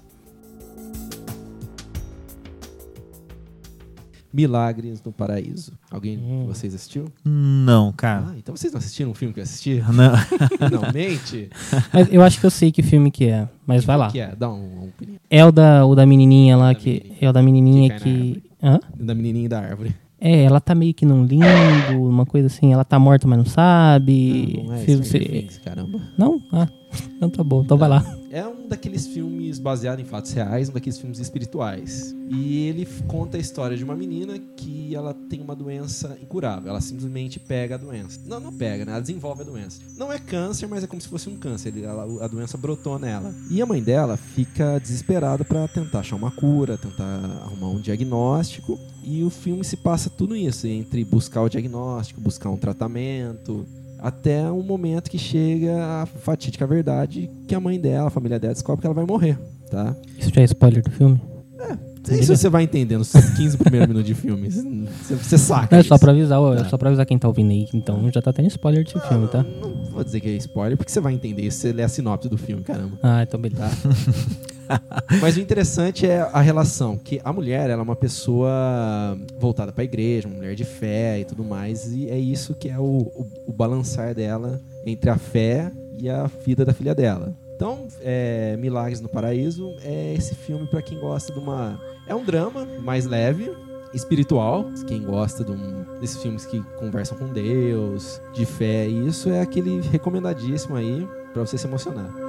Milagres 4.33 5.01
no 5.03 5.11
Paraíso. 5.11 5.71
Alguém 5.89 6.17
Hum. 6.17 6.41
de 6.41 6.47
vocês 6.47 6.75
assistiu? 6.75 7.05
não, 7.25 7.91
cara. 7.93 8.25
Ah, 8.29 8.33
então 8.37 8.55
vocês 8.55 8.71
não 8.71 8.77
assistiram 8.77 9.11
um 9.11 9.13
filme 9.13 9.33
que 9.33 9.39
eu 9.39 9.43
assisti? 9.43 9.81
Não. 9.91 10.11
Não, 10.71 10.93
mente. 10.93 11.49
Mas 11.91 12.11
eu 12.13 12.21
acho 12.21 12.39
que 12.39 12.45
eu 12.45 12.51
sei 12.51 12.71
que 12.71 12.83
filme 12.83 13.09
que 13.09 13.25
é. 13.25 13.47
Mas 13.65 13.83
vai 13.83 13.97
lá. 13.97 14.11
que 14.11 14.19
é? 14.19 14.35
Dá 14.35 14.49
um, 14.49 14.83
um 14.83 14.87
opinião. 14.89 15.17
É 15.29 15.43
o 15.45 15.51
da, 15.51 15.85
o 15.85 15.95
da 15.95 16.05
menininha 16.05 16.55
lá 16.57 16.67
Da 16.73 16.75
que. 16.75 16.89
menininha. 16.89 17.17
É 17.21 17.29
o 17.29 17.33
da 17.33 17.41
menininha 17.41 17.89
Que 17.95 18.03
que. 18.03 18.43
Hã? 18.61 18.79
Da 18.99 19.15
menininha 19.15 19.49
da 19.49 19.59
árvore. 19.59 19.95
É, 20.19 20.43
ela 20.43 20.59
tá 20.59 20.73
meio 20.73 20.93
que 20.93 21.05
num 21.05 21.23
limbo, 21.25 21.45
uma 22.09 22.25
coisa 22.25 22.47
assim. 22.47 22.73
Ela 22.73 22.83
tá 22.83 22.97
morta, 22.97 23.27
mas 23.27 23.37
não 23.37 23.45
sabe. 23.45 24.63
não 24.65 24.73
é 24.73 24.77
Se- 24.79 24.83
Stranger 25.03 25.05
se- 25.05 25.19
Things, 25.41 25.57
caramba. 25.59 25.99
Não? 26.17 26.41
Ah. 26.51 26.67
Então 27.15 27.29
tá 27.29 27.43
bom, 27.43 27.63
então 27.63 27.77
vai 27.77 27.89
lá. 27.89 28.17
É 28.29 28.45
um 28.45 28.67
daqueles 28.67 29.07
filmes 29.07 29.57
baseados 29.57 30.03
em 30.03 30.07
fatos 30.07 30.31
reais, 30.33 30.69
um 30.69 30.73
daqueles 30.73 30.99
filmes 30.99 31.17
espirituais. 31.19 32.13
E 32.29 32.67
ele 32.67 32.85
conta 33.07 33.37
a 33.37 33.39
história 33.39 33.77
de 33.77 33.83
uma 33.85 33.95
menina 33.95 34.37
que 34.57 34.93
ela 34.93 35.13
tem 35.13 35.41
uma 35.41 35.55
doença 35.55 36.17
incurável. 36.21 36.69
Ela 36.69 36.81
simplesmente 36.81 37.39
pega 37.39 37.75
a 37.75 37.77
doença. 37.77 38.19
Não, 38.25 38.39
não 38.39 38.51
pega, 38.51 38.83
né? 38.83 38.91
Ela 38.91 39.01
desenvolve 39.01 39.41
a 39.43 39.45
doença. 39.45 39.79
Não 39.97 40.11
é 40.11 40.19
câncer, 40.19 40.67
mas 40.67 40.83
é 40.83 40.87
como 40.87 41.01
se 41.01 41.07
fosse 41.07 41.29
um 41.29 41.37
câncer. 41.37 41.73
Ela- 41.81 42.25
a 42.25 42.27
doença 42.27 42.57
brotou 42.57 42.99
nela. 42.99 43.33
E 43.49 43.61
a 43.61 43.65
mãe 43.65 43.81
dela 43.81 44.17
fica 44.17 44.77
desesperada 44.79 45.45
pra 45.45 45.65
tentar 45.69 45.99
achar 45.99 46.17
uma 46.17 46.29
cura, 46.31 46.77
tentar 46.77 47.05
arrumar 47.43 47.69
um 47.69 47.79
diagnóstico. 47.79 48.77
E 49.03 49.23
o 49.23 49.29
filme 49.29 49.63
se 49.63 49.77
passa 49.77 50.09
tudo 50.09 50.35
isso, 50.35 50.67
entre 50.67 51.05
buscar 51.05 51.41
o 51.41 51.47
diagnóstico, 51.49 52.19
buscar 52.19 52.49
um 52.49 52.57
tratamento, 52.57 53.65
até 53.99 54.51
um 54.51 54.61
momento 54.63 55.09
que 55.09 55.17
chega 55.17 55.75
a 56.01 56.05
fatídica 56.05 56.65
verdade 56.67 57.29
que 57.47 57.55
a 57.55 57.59
mãe 57.59 57.79
dela, 57.79 58.07
a 58.07 58.11
família 58.11 58.39
dela, 58.39 58.53
descobre 58.53 58.81
que 58.81 58.87
ela 58.87 58.93
vai 58.93 59.05
morrer, 59.05 59.37
tá? 59.69 59.95
Isso 60.17 60.31
já 60.33 60.41
é 60.41 60.45
spoiler 60.45 60.83
do 60.83 60.91
filme? 60.91 61.19
Isso 62.09 62.33
você 62.37 62.47
vai 62.47 62.63
entendendo 62.63 62.99
nos 62.99 63.11
15 63.11 63.57
primeiros 63.57 63.87
minutos 63.89 64.07
de 64.07 64.13
filme. 64.13 64.49
Você, 64.49 65.37
saca. 65.37 65.67
Não, 65.75 65.79
é 65.79 65.83
só 65.83 65.97
pra 65.97 66.11
avisar, 66.13 66.39
ó, 66.39 66.53
é 66.53 66.57
Tá. 66.59 66.69
só 66.69 66.77
pra 66.77 66.87
avisar 66.87 67.05
quem 67.05 67.17
tá 67.19 67.27
ouvindo 67.27 67.51
aí. 67.51 67.67
Então 67.73 68.09
já 68.09 68.21
tá 68.21 68.31
tendo 68.31 68.47
spoiler 68.47 68.85
desse 68.85 68.97
filme, 69.09 69.27
tá? 69.27 69.43
Não 69.43 69.85
vou 69.91 70.03
dizer 70.05 70.21
que 70.21 70.29
é 70.29 70.31
spoiler, 70.37 70.77
porque 70.77 70.89
você 70.91 71.01
vai 71.01 71.13
entender 71.13 71.41
isso 71.41 71.57
se 71.57 71.61
você 71.63 71.73
ler 71.73 71.83
a 71.83 71.89
sinopse 71.89 72.29
do 72.29 72.37
filme, 72.37 72.63
caramba. 72.63 72.97
Ah, 73.03 73.23
então 73.23 73.37
beleza. 73.39 73.65
Mas 75.21 75.37
o 75.37 75.39
interessante 75.39 76.05
é 76.05 76.19
a 76.21 76.41
relação, 76.41 76.97
que 76.97 77.19
a 77.23 77.31
mulher 77.31 77.69
ela 77.69 77.81
é 77.81 77.83
uma 77.83 77.95
pessoa 77.95 79.17
voltada 79.39 79.71
pra 79.71 79.83
igreja, 79.83 80.27
uma 80.27 80.37
mulher 80.37 80.55
de 80.55 80.65
fé 80.65 81.19
e 81.19 81.25
tudo 81.25 81.43
mais, 81.43 81.91
e 81.93 82.09
é 82.09 82.17
isso 82.17 82.53
que 82.53 82.69
é 82.69 82.77
o, 82.77 82.83
o, 82.83 83.27
o 83.47 83.53
balançar 83.53 84.13
dela 84.13 84.61
entre 84.85 85.09
a 85.09 85.17
fé 85.17 85.71
e 85.97 86.09
a 86.09 86.27
vida 86.27 86.63
da 86.63 86.73
filha 86.73 86.93
dela. 86.93 87.33
Então, 87.55 87.87
é, 88.01 88.55
Milagres 88.57 89.01
no 89.01 89.09
Paraíso 89.09 89.75
é 89.81 90.13
esse 90.13 90.35
filme 90.35 90.67
pra 90.67 90.81
quem 90.81 90.99
gosta 90.99 91.33
de 91.33 91.39
uma. 91.39 91.79
É 92.05 92.13
um 92.13 92.23
drama 92.23 92.65
mais 92.83 93.07
leve, 93.07 93.51
espiritual. 93.93 94.69
Quem 94.87 95.01
gosta 95.01 95.43
de 95.43 95.51
um, 95.51 95.83
desses 95.99 96.21
filmes 96.21 96.45
que 96.45 96.61
conversam 96.77 97.17
com 97.17 97.27
Deus, 97.27 98.21
de 98.31 98.45
fé, 98.45 98.85
isso 98.87 99.29
é 99.29 99.41
aquele 99.41 99.81
recomendadíssimo 99.81 100.75
aí 100.75 101.07
pra 101.33 101.45
você 101.45 101.57
se 101.57 101.65
emocionar. 101.65 102.26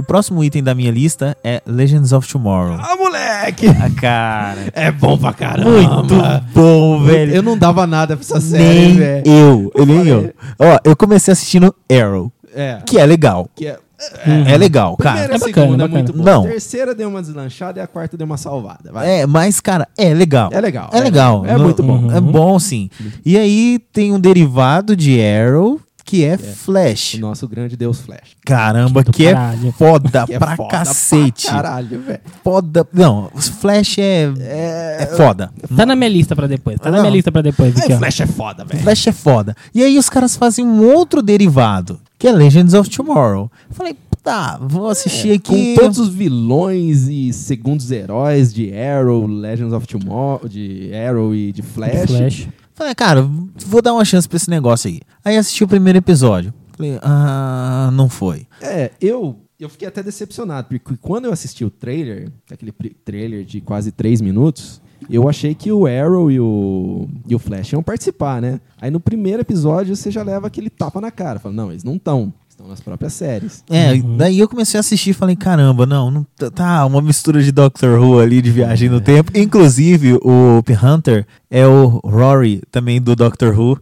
O 0.00 0.02
próximo 0.02 0.42
item 0.42 0.62
da 0.62 0.74
minha 0.74 0.90
lista 0.90 1.36
é 1.44 1.62
Legends 1.66 2.12
of 2.12 2.26
Tomorrow. 2.26 2.78
Ah, 2.80 2.96
moleque! 2.96 3.66
Ah, 3.68 3.90
cara. 4.00 4.60
É 4.72 4.90
bom 4.90 5.16
pra 5.18 5.32
caramba. 5.34 5.70
Muito 5.70 6.14
bom, 6.54 7.02
velho. 7.04 7.34
Eu 7.34 7.42
não 7.42 7.56
dava 7.56 7.86
nada 7.86 8.16
pra 8.16 8.24
essa 8.24 8.40
série, 8.40 8.64
nem 8.64 8.94
velho. 8.96 9.22
eu, 9.26 9.72
eu 9.74 9.84
nem 9.86 10.06
eu. 10.06 10.32
Ó, 10.58 10.78
eu 10.84 10.96
comecei 10.96 11.32
assistindo 11.32 11.74
Arrow, 11.90 12.32
É. 12.54 12.78
que 12.86 12.98
é 12.98 13.04
legal. 13.04 13.48
Que 13.54 13.66
é, 13.66 13.78
É, 14.46 14.56
legal, 14.56 14.96
cara. 14.96 15.16
primeira 15.28 15.34
É 15.34 15.36
a 15.36 15.38
bacana, 15.38 15.62
segunda 15.66 15.84
é 15.84 15.86
é 15.86 15.88
muito 15.90 16.12
bacana. 16.14 16.24
boa. 16.24 16.34
Não. 16.36 16.44
A 16.44 16.50
terceira 16.52 16.94
deu 16.94 17.08
uma 17.10 17.20
deslanchada 17.20 17.78
e 17.78 17.82
a 17.82 17.86
quarta 17.86 18.16
deu 18.16 18.24
uma 18.24 18.38
salvada. 18.38 18.90
Vai. 18.90 19.20
É, 19.20 19.26
mas, 19.26 19.60
cara, 19.60 19.86
é 19.98 20.14
legal. 20.14 20.48
É 20.50 20.58
legal, 20.60 20.88
É 20.92 20.98
é 20.98 21.00
legal. 21.02 21.42
legal. 21.42 21.56
É 21.60 21.62
muito 21.62 21.82
bom. 21.82 22.10
É 22.10 22.18
bom, 22.20 22.58
sim. 22.58 22.88
E 23.26 23.36
aí 23.36 23.78
tem 23.92 24.12
um 24.14 24.18
derivado 24.18 24.96
de 24.96 25.20
Arrow, 25.22 25.78
que 26.10 26.24
é 26.24 26.36
Flash. 26.36 27.14
O 27.14 27.20
nosso 27.20 27.46
grande 27.46 27.76
Deus 27.76 28.00
Flash. 28.00 28.36
Caramba, 28.44 29.04
Do 29.04 29.12
que 29.12 29.26
é 29.28 29.34
foda 29.78 30.26
Que 30.26 30.34
é 30.34 30.38
pra 30.40 30.56
foda 30.56 30.68
cacete. 30.70 31.46
Pra 31.46 31.54
caralho, 31.54 32.00
velho. 32.00 32.20
Foda. 32.42 32.88
Não, 32.92 33.30
Flash 33.60 33.98
é, 33.98 34.32
é, 34.40 35.06
foda. 35.16 35.52
Tá 35.76 35.86
na 35.86 35.94
minha 35.94 36.08
lista 36.10 36.34
pra 36.34 36.48
depois. 36.48 36.80
Tá 36.80 36.90
na 36.90 36.96
Não. 36.96 37.04
minha 37.04 37.14
lista 37.14 37.30
pra 37.30 37.42
depois. 37.42 37.76
Aqui, 37.76 37.92
É, 37.92 37.94
ó. 37.94 37.98
Flash 37.98 38.20
é 38.22 38.26
foda, 38.26 38.64
velho. 38.64 38.82
Flash 38.82 39.06
é 39.06 39.12
foda. 39.12 39.54
E 39.72 39.84
aí 39.84 39.96
os 39.96 40.08
caras 40.10 40.36
fazem 40.36 40.66
um 40.66 40.84
outro 40.92 41.22
derivado, 41.22 42.00
que 42.18 42.26
é 42.26 42.32
Legends 42.32 42.74
of 42.74 42.90
Tomorrow. 42.90 43.48
Eu 43.68 43.74
falei, 43.76 43.96
tá, 44.20 44.58
vou 44.60 44.88
assistir 44.88 45.30
aqui. 45.30 45.76
Com 45.76 45.82
todos 45.82 45.98
os 45.98 46.08
vilões 46.08 47.06
e 47.08 47.32
segundos 47.32 47.92
heróis 47.92 48.52
de 48.52 48.72
Arrow, 48.76 49.28
Legends 49.28 49.72
of 49.72 49.86
Tomorrow, 49.86 50.48
de 50.48 50.90
Arrow 50.92 51.32
e 51.32 51.52
de 51.52 51.62
Flash. 51.62 52.06
Flash. 52.10 52.48
Falei, 52.80 52.94
cara, 52.94 53.28
vou 53.66 53.82
dar 53.82 53.92
uma 53.92 54.06
chance 54.06 54.26
pra 54.26 54.38
esse 54.38 54.48
negócio 54.48 54.88
aí. 54.88 55.02
Aí 55.22 55.36
assisti 55.36 55.62
o 55.62 55.68
primeiro 55.68 55.98
episódio. 55.98 56.54
Falei, 56.74 56.98
ah, 57.02 57.90
não 57.92 58.08
foi. 58.08 58.46
É, 58.58 58.90
eu, 58.98 59.38
eu 59.58 59.68
fiquei 59.68 59.86
até 59.86 60.02
decepcionado, 60.02 60.66
porque 60.66 60.96
quando 60.96 61.26
eu 61.26 61.32
assisti 61.32 61.62
o 61.62 61.68
trailer, 61.68 62.32
aquele 62.50 62.72
trailer 63.04 63.44
de 63.44 63.60
quase 63.60 63.92
três 63.92 64.22
minutos, 64.22 64.80
eu 65.10 65.28
achei 65.28 65.54
que 65.54 65.70
o 65.70 65.86
Arrow 65.86 66.30
e 66.30 66.40
o, 66.40 67.06
e 67.28 67.34
o 67.34 67.38
Flash 67.38 67.74
iam 67.74 67.82
participar, 67.82 68.40
né? 68.40 68.58
Aí 68.80 68.90
no 68.90 68.98
primeiro 68.98 69.42
episódio 69.42 69.94
você 69.94 70.10
já 70.10 70.22
leva 70.22 70.46
aquele 70.46 70.70
tapa 70.70 71.02
na 71.02 71.10
cara. 71.10 71.38
Fala, 71.38 71.54
não, 71.54 71.70
eles 71.70 71.84
não 71.84 71.96
estão. 71.96 72.32
Estão 72.60 72.68
nas 72.68 72.80
próprias 72.82 73.14
séries. 73.14 73.64
É, 73.70 73.96
daí 74.18 74.38
eu 74.38 74.46
comecei 74.46 74.76
a 74.76 74.82
assistir 74.82 75.10
e 75.10 75.14
falei, 75.14 75.34
caramba, 75.34 75.86
não, 75.86 76.10
não 76.10 76.26
tá- 76.36 76.50
tá 76.50 76.84
uma 76.84 77.00
mistura 77.00 77.42
de 77.42 77.50
Doctor 77.50 77.98
Who 77.98 78.18
ali, 78.20 78.42
de 78.42 78.50
viagem 78.50 78.90
no 78.90 79.00
tempo. 79.00 79.32
Inclusive, 79.34 80.18
o. 80.22 80.62
Hunter 80.82 81.26
é 81.50 81.66
o 81.66 82.00
Rory 82.04 82.60
também 82.70 83.00
do 83.00 83.16
Doctor 83.16 83.58
Who. 83.58 83.80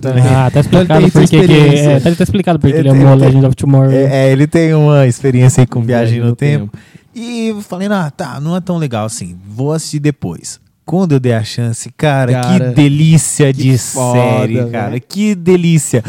Também. 0.00 0.22
Ah, 0.24 0.50
tá 0.50 0.60
Ele 0.60 0.68
explicado 0.68 1.00
tem 1.02 1.10
porque 1.10 1.26
que, 1.28 1.36
experiência. 1.36 1.90
é, 1.90 2.00
tá, 2.00 2.14
tá 2.14 2.22
explicado 2.24 2.58
porque 2.58 2.74
ele, 2.76 2.88
Ele 2.88 2.98
amou 3.02 3.18
tem- 3.18 3.26
Legend 3.26 3.46
of 3.46 3.56
Tomorrow. 3.56 3.90
É, 3.90 4.04
é, 4.28 4.32
ele 4.32 4.46
tem 4.46 4.72
uma 4.72 5.06
experiência 5.06 5.60
aí 5.60 5.66
com 5.66 5.82
viagem 5.82 6.20
no, 6.20 6.28
no 6.28 6.36
tempo. 6.36 6.72
E 7.14 7.48
eu 7.48 7.60
falei, 7.60 7.88
ah, 7.88 8.10
tá, 8.10 8.40
não 8.40 8.56
é 8.56 8.60
tão 8.60 8.78
legal 8.78 9.04
assim. 9.04 9.36
Vou 9.46 9.72
assistir 9.72 9.98
depois. 10.00 10.58
Quando 10.86 11.12
eu 11.12 11.20
dei 11.20 11.32
a 11.32 11.42
chance, 11.44 11.90
cara, 11.96 12.32
Cara, 12.32 12.68
que 12.70 12.74
delícia 12.74 13.52
que 13.54 13.62
de 13.62 13.78
foda, 13.78 14.18
série, 14.18 14.64
cara. 14.70 15.00
Que 15.00 15.34
delícia. 15.34 16.02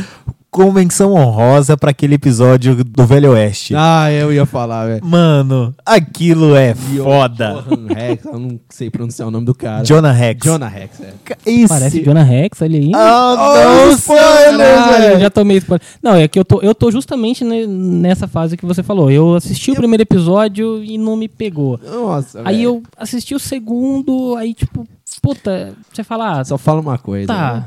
Com 0.55 0.71
menção 0.71 1.11
honrosa 1.11 1.75
pra 1.75 1.91
aquele 1.91 2.15
episódio 2.15 2.81
do 2.81 3.05
Velho 3.05 3.31
Oeste. 3.31 3.73
Ah, 3.75 4.09
eu 4.09 4.31
ia 4.31 4.45
falar, 4.45 4.85
velho. 4.85 5.03
Mano, 5.05 5.75
aquilo 5.85 6.55
é 6.55 6.73
E 6.93 6.97
o 7.01 7.03
foda. 7.03 7.61
Johan 7.67 7.93
Rex, 7.93 8.23
eu 8.25 8.39
não 8.39 8.59
sei 8.69 8.89
pronunciar 8.89 9.27
o 9.27 9.31
nome 9.31 9.45
do 9.45 9.53
cara. 9.53 9.83
Jonah 9.83 10.13
Rex. 10.13 10.45
Jonah 10.45 10.69
Rex, 10.69 11.01
é. 11.01 11.13
Esse... 11.45 11.67
Parece 11.67 12.01
Jonah 12.01 12.23
Rex, 12.23 12.61
olha 12.61 12.79
aí. 12.79 12.89
Ah, 12.95 13.35
Oh, 13.37 13.55
não, 13.85 13.91
spoiler, 13.91 14.83
velho. 14.87 15.13
eu 15.15 15.19
já 15.19 15.29
tomei 15.29 15.57
spoiler. 15.57 15.85
Não, 16.01 16.15
é 16.15 16.25
que 16.25 16.39
eu 16.39 16.45
tô, 16.45 16.61
eu 16.61 16.73
tô 16.73 16.89
justamente 16.89 17.43
ne- 17.43 17.67
nessa 17.67 18.25
fase 18.25 18.55
que 18.55 18.65
você 18.65 18.81
falou. 18.81 19.11
Eu 19.11 19.35
assisti 19.35 19.71
o 19.71 19.75
primeiro 19.75 20.03
episódio 20.03 20.81
e 20.81 20.97
não 20.97 21.17
me 21.17 21.27
pegou. 21.27 21.77
Nossa, 21.83 22.39
Aí 22.45 22.59
velho. 22.59 22.65
eu 22.69 22.83
assisti 22.97 23.35
o 23.35 23.39
segundo, 23.39 24.37
aí 24.37 24.53
tipo, 24.53 24.87
puta, 25.21 25.73
você 25.91 26.01
fala, 26.01 26.39
ah, 26.39 26.45
Só 26.45 26.57
fala 26.57 26.79
uma 26.79 26.97
coisa. 26.97 27.27
tá. 27.27 27.53
né? 27.55 27.63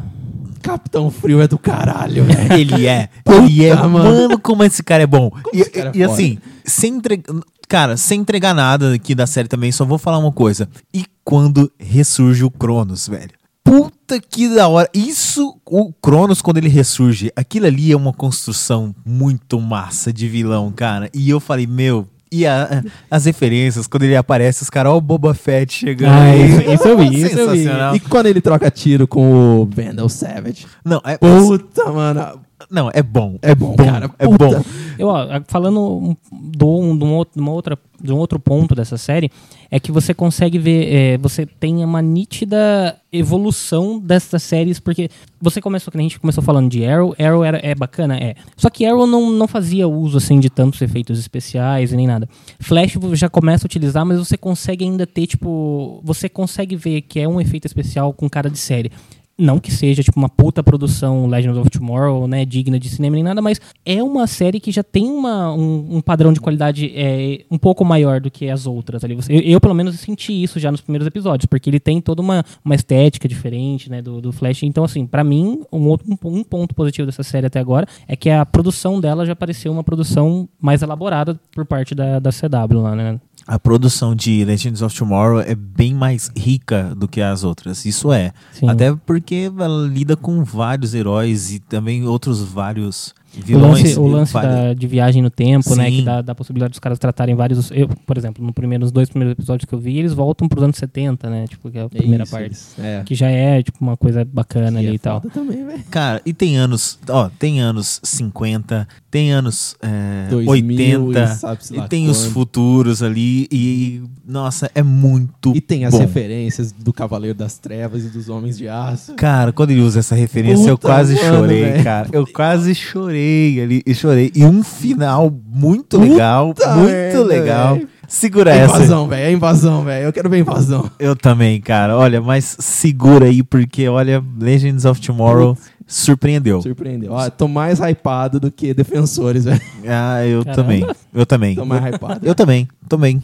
Capitão 0.68 1.10
Frio 1.10 1.40
é 1.40 1.48
do 1.48 1.58
caralho, 1.58 2.24
velho. 2.24 2.52
Ele 2.52 2.86
é. 2.86 3.08
Ele 3.26 3.64
é. 3.64 3.74
Mano. 3.74 3.88
mano. 3.90 4.38
como 4.38 4.62
esse 4.62 4.82
cara 4.82 5.02
é 5.02 5.06
bom. 5.06 5.30
E, 5.50 5.62
esse 5.62 5.70
cara 5.70 5.90
é 5.94 5.96
e 5.96 6.04
assim, 6.04 6.38
sem 6.62 6.96
entregar. 6.96 7.34
Cara, 7.66 7.96
sem 7.96 8.20
entregar 8.20 8.54
nada 8.54 8.94
aqui 8.94 9.14
da 9.14 9.26
série 9.26 9.48
também, 9.48 9.72
só 9.72 9.84
vou 9.84 9.98
falar 9.98 10.18
uma 10.18 10.32
coisa. 10.32 10.68
E 10.92 11.04
quando 11.24 11.70
ressurge 11.78 12.44
o 12.44 12.50
Cronos, 12.50 13.08
velho? 13.08 13.30
Puta 13.64 14.20
que 14.20 14.48
da 14.54 14.68
hora. 14.68 14.90
Isso, 14.94 15.58
o 15.66 15.92
Cronos, 15.92 16.42
quando 16.42 16.58
ele 16.58 16.68
ressurge, 16.68 17.30
aquilo 17.34 17.66
ali 17.66 17.92
é 17.92 17.96
uma 17.96 18.12
construção 18.12 18.94
muito 19.04 19.60
massa 19.60 20.12
de 20.12 20.28
vilão, 20.28 20.70
cara. 20.70 21.10
E 21.14 21.30
eu 21.30 21.40
falei, 21.40 21.66
meu. 21.66 22.06
E 22.30 22.46
a- 22.46 22.82
as 23.10 23.24
referências, 23.24 23.86
quando 23.86 24.02
ele 24.04 24.16
aparece, 24.16 24.62
os 24.62 24.70
caras, 24.70 24.92
ó, 24.92 24.96
o 24.96 25.00
Boba 25.00 25.32
Fett 25.34 25.72
chegando. 25.72 26.10
Ah, 26.12 26.22
aí. 26.24 26.48
isso- 26.50 26.60
isso 26.72 26.88
eu 26.88 26.98
vi, 26.98 27.22
isso 27.22 27.38
eu 27.38 27.50
vi. 27.50 27.58
Sensacional. 27.58 27.96
E 27.96 28.00
quando 28.00 28.26
ele 28.26 28.40
troca 28.40 28.70
tiro 28.70 29.06
com 29.08 29.60
o 29.62 29.66
Vandal 29.66 30.08
Savage? 30.08 30.66
Não, 30.84 31.00
é, 31.04 31.16
Puta, 31.16 31.84
mano. 31.90 32.40
Não, 32.70 32.90
é 32.92 33.02
bom. 33.02 33.38
É 33.40 33.54
bom, 33.54 33.74
cara. 33.76 34.10
É 34.18 34.26
Puta. 34.26 34.46
bom. 34.46 34.64
Eu, 34.98 35.08
ó, 35.08 35.26
falando 35.46 36.16
do, 36.30 36.80
um, 36.80 36.98
de, 36.98 37.04
um 37.04 37.14
outro, 37.14 37.34
de 37.34 37.40
uma 37.40 37.52
outra, 37.52 37.78
de 38.02 38.12
um 38.12 38.16
outro 38.16 38.38
ponto 38.38 38.74
dessa 38.74 38.98
série, 38.98 39.30
é 39.70 39.80
que 39.80 39.90
você 39.90 40.12
consegue 40.12 40.58
ver, 40.58 40.92
é, 40.92 41.18
você 41.18 41.46
tem 41.46 41.82
uma 41.84 42.02
nítida 42.02 42.96
evolução 43.10 43.98
dessas 43.98 44.42
séries, 44.42 44.78
porque 44.78 45.08
você 45.40 45.60
começou, 45.62 45.90
que 45.90 45.98
a 45.98 46.02
gente 46.02 46.20
começou 46.20 46.42
falando 46.42 46.68
de 46.70 46.84
Arrow, 46.84 47.14
Arrow 47.18 47.42
era, 47.42 47.58
é 47.62 47.74
bacana, 47.74 48.16
é. 48.16 48.34
Só 48.56 48.68
que 48.68 48.84
Arrow 48.84 49.06
não, 49.06 49.30
não 49.30 49.48
fazia 49.48 49.88
uso, 49.88 50.18
assim, 50.18 50.38
de 50.38 50.50
tantos 50.50 50.82
efeitos 50.82 51.18
especiais 51.18 51.92
e 51.92 51.96
nem 51.96 52.06
nada. 52.06 52.28
Flash 52.60 52.98
já 53.14 53.30
começa 53.30 53.64
a 53.64 53.68
utilizar, 53.68 54.04
mas 54.04 54.18
você 54.18 54.36
consegue 54.36 54.84
ainda 54.84 55.06
ter, 55.06 55.26
tipo, 55.26 56.00
você 56.04 56.28
consegue 56.28 56.76
ver 56.76 57.02
que 57.02 57.20
é 57.20 57.26
um 57.26 57.40
efeito 57.40 57.66
especial 57.66 58.12
com 58.12 58.28
cara 58.28 58.50
de 58.50 58.58
série. 58.58 58.90
Não 59.38 59.58
que 59.58 59.70
seja, 59.70 60.02
tipo, 60.02 60.18
uma 60.18 60.28
puta 60.28 60.62
produção 60.62 61.26
Legends 61.26 61.56
of 61.56 61.70
Tomorrow, 61.70 62.26
né, 62.26 62.44
digna 62.44 62.78
de 62.78 62.88
cinema 62.88 63.14
nem 63.14 63.22
nada, 63.22 63.40
mas 63.40 63.60
é 63.84 64.02
uma 64.02 64.26
série 64.26 64.58
que 64.58 64.72
já 64.72 64.82
tem 64.82 65.06
uma, 65.06 65.52
um, 65.52 65.96
um 65.96 66.00
padrão 66.00 66.32
de 66.32 66.40
qualidade 66.40 66.92
é, 66.94 67.44
um 67.48 67.56
pouco 67.56 67.84
maior 67.84 68.20
do 68.20 68.30
que 68.30 68.48
as 68.48 68.66
outras 68.66 69.04
ali. 69.04 69.16
Eu, 69.28 69.40
eu, 69.40 69.60
pelo 69.60 69.74
menos, 69.74 69.98
senti 70.00 70.42
isso 70.42 70.58
já 70.58 70.72
nos 70.72 70.80
primeiros 70.80 71.06
episódios, 71.06 71.46
porque 71.46 71.70
ele 71.70 71.78
tem 71.78 72.00
toda 72.00 72.20
uma, 72.20 72.44
uma 72.64 72.74
estética 72.74 73.28
diferente, 73.28 73.88
né, 73.88 74.02
do, 74.02 74.20
do 74.20 74.32
Flash. 74.32 74.64
Então, 74.64 74.82
assim, 74.82 75.06
pra 75.06 75.22
mim, 75.22 75.62
um, 75.72 75.86
outro, 75.86 76.06
um, 76.10 76.38
um 76.38 76.42
ponto 76.42 76.74
positivo 76.74 77.06
dessa 77.06 77.22
série 77.22 77.46
até 77.46 77.60
agora 77.60 77.86
é 78.08 78.16
que 78.16 78.30
a 78.30 78.44
produção 78.44 79.00
dela 79.00 79.24
já 79.24 79.36
pareceu 79.36 79.70
uma 79.70 79.84
produção 79.84 80.48
mais 80.60 80.82
elaborada 80.82 81.38
por 81.52 81.64
parte 81.64 81.94
da, 81.94 82.18
da 82.18 82.30
CW 82.30 82.80
lá, 82.80 82.96
né. 82.96 83.20
A 83.48 83.58
produção 83.58 84.14
de 84.14 84.44
Legends 84.44 84.82
of 84.82 84.94
Tomorrow 84.94 85.40
é 85.40 85.54
bem 85.54 85.94
mais 85.94 86.30
rica 86.36 86.94
do 86.94 87.08
que 87.08 87.20
as 87.22 87.42
outras. 87.44 87.84
Isso 87.86 88.12
é. 88.12 88.32
Sim. 88.52 88.68
Até 88.68 88.94
porque 88.94 89.50
ela 89.58 89.88
lida 89.88 90.14
com 90.16 90.44
vários 90.44 90.92
heróis 90.94 91.50
e 91.50 91.58
também 91.58 92.06
outros 92.06 92.42
vários 92.42 93.14
O 93.36 93.40
vilões. 93.42 93.82
lance, 93.82 93.98
o 93.98 94.06
lance 94.06 94.32
vários- 94.34 94.54
da, 94.54 94.74
de 94.74 94.86
viagem 94.86 95.22
no 95.22 95.30
tempo, 95.30 95.74
né? 95.74 95.88
Sim. 95.90 95.96
Que 95.96 96.02
dá, 96.02 96.20
dá 96.20 96.32
a 96.32 96.34
possibilidade 96.34 96.72
dos 96.72 96.78
caras 96.78 96.98
tratarem 96.98 97.34
vários. 97.34 97.70
Eu, 97.70 97.88
por 97.88 98.18
exemplo, 98.18 98.44
no 98.44 98.52
primeiro, 98.52 98.82
nos 98.82 98.92
dois 98.92 99.08
primeiros 99.08 99.32
episódios 99.32 99.66
que 99.66 99.74
eu 99.74 99.78
vi, 99.78 99.96
eles 99.98 100.12
voltam 100.12 100.46
pros 100.46 100.62
anos 100.62 100.76
70, 100.76 101.30
né? 101.30 101.46
Tipo, 101.48 101.70
que 101.70 101.78
é 101.78 101.82
a 101.82 101.88
primeira 101.88 102.24
Isso, 102.24 102.32
parte. 102.32 102.52
isso. 102.52 102.74
É. 102.78 103.02
Que 103.04 103.14
já 103.14 103.28
é, 103.30 103.62
tipo, 103.62 103.78
uma 103.80 103.96
coisa 103.96 104.24
bacana 104.26 104.78
ali 104.78 104.88
é 104.88 104.92
e 104.94 104.98
tal. 104.98 105.20
também, 105.22 105.64
velho. 105.64 105.82
Cara, 105.90 106.20
e 106.26 106.34
tem 106.34 106.58
anos, 106.58 106.98
ó, 107.08 107.30
tem 107.38 107.60
anos 107.62 107.98
50, 108.04 108.86
tem 109.10 109.32
anos 109.32 109.74
é, 109.82 110.26
2000 110.30 111.04
80, 111.06 111.48
e 111.72 111.76
e 111.78 111.88
tem 111.88 112.08
os 112.08 112.22
quando. 112.24 112.32
futuros 112.32 113.02
ali, 113.02 113.48
e 113.50 114.02
nossa, 114.26 114.70
é 114.74 114.82
muito 114.82 115.52
E 115.56 115.60
tem 115.60 115.84
as 115.86 115.92
bom. 115.94 116.00
referências 116.00 116.72
do 116.72 116.92
Cavaleiro 116.92 117.36
das 117.36 117.56
Trevas 117.58 118.04
e 118.04 118.08
dos 118.08 118.28
Homens 118.28 118.58
de 118.58 118.68
Aço. 118.68 119.14
Cara, 119.14 119.50
quando 119.52 119.70
ele 119.70 119.80
usa 119.80 120.00
essa 120.00 120.14
referência, 120.14 120.68
eu 120.68 120.76
Puta, 120.76 120.88
quase 120.88 121.14
mano, 121.14 121.36
chorei, 121.38 121.62
velho. 121.64 121.84
cara. 121.84 122.08
Eu 122.12 122.26
quase 122.26 122.74
chorei 122.74 123.60
ali, 123.62 123.82
e 123.86 123.94
chorei. 123.94 124.30
E 124.34 124.44
um 124.44 124.62
final 124.62 125.32
muito 125.46 125.98
legal, 125.98 126.52
Puta 126.54 126.74
muito 126.74 126.90
merda, 126.90 127.22
legal. 127.24 127.74
velho. 127.76 127.88
Segura 128.06 128.54
É 128.54 128.58
essa. 128.60 128.76
invasão, 128.76 129.06
velho. 129.08 129.22
É 129.26 129.32
invasão, 129.32 129.84
velho. 129.84 130.06
Eu 130.06 130.12
quero 130.14 130.30
ver 130.30 130.38
invasão. 130.38 130.90
Eu 130.98 131.14
também, 131.14 131.60
cara. 131.60 131.94
Olha, 131.96 132.20
mas 132.22 132.56
segura 132.58 133.26
aí, 133.26 133.42
porque, 133.42 133.86
olha, 133.86 134.22
Legends 134.40 134.86
of 134.86 134.98
Tomorrow 135.00 135.56
surpreendeu. 135.88 136.60
Surpreendeu. 136.62 137.12
Ó, 137.12 137.30
tô 137.30 137.48
mais 137.48 137.80
hypado 137.80 138.38
do 138.38 138.52
que 138.52 138.72
defensores, 138.74 139.44
velho. 139.46 139.60
Ah, 139.88 140.24
eu 140.24 140.44
Caramba. 140.44 140.62
também. 140.62 140.86
Eu 141.14 141.26
também. 141.26 141.54
Tô 141.56 141.64
mais 141.64 141.82
hypado. 141.82 142.26
Eu 142.26 142.34
também, 142.34 142.68
também. 142.86 143.22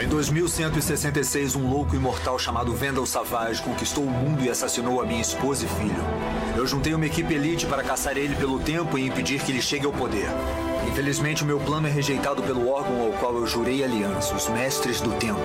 Em 0.00 0.06
2166, 0.08 1.56
um 1.56 1.68
louco 1.68 1.96
imortal 1.96 2.38
chamado 2.38 2.72
Vendel 2.72 3.04
Savage 3.04 3.60
conquistou 3.62 4.04
o 4.04 4.10
mundo 4.10 4.44
e 4.44 4.48
assassinou 4.48 5.02
a 5.02 5.06
minha 5.06 5.20
esposa 5.20 5.64
e 5.64 5.68
filho. 5.68 6.04
Eu 6.56 6.66
juntei 6.66 6.94
uma 6.94 7.04
equipe 7.04 7.34
elite 7.34 7.66
para 7.66 7.82
caçar 7.82 8.16
ele 8.16 8.36
pelo 8.36 8.60
tempo 8.60 8.96
e 8.96 9.06
impedir 9.06 9.42
que 9.42 9.50
ele 9.50 9.60
chegue 9.60 9.86
ao 9.86 9.92
poder. 9.92 10.28
Infelizmente, 10.88 11.42
o 11.42 11.46
meu 11.46 11.58
plano 11.58 11.88
é 11.88 11.90
rejeitado 11.90 12.42
pelo 12.42 12.68
órgão 12.68 13.02
ao 13.02 13.12
qual 13.12 13.34
eu 13.34 13.46
jurei 13.46 13.82
aliança, 13.82 14.34
os 14.34 14.48
Mestres 14.48 15.00
do 15.00 15.10
Tempo. 15.14 15.40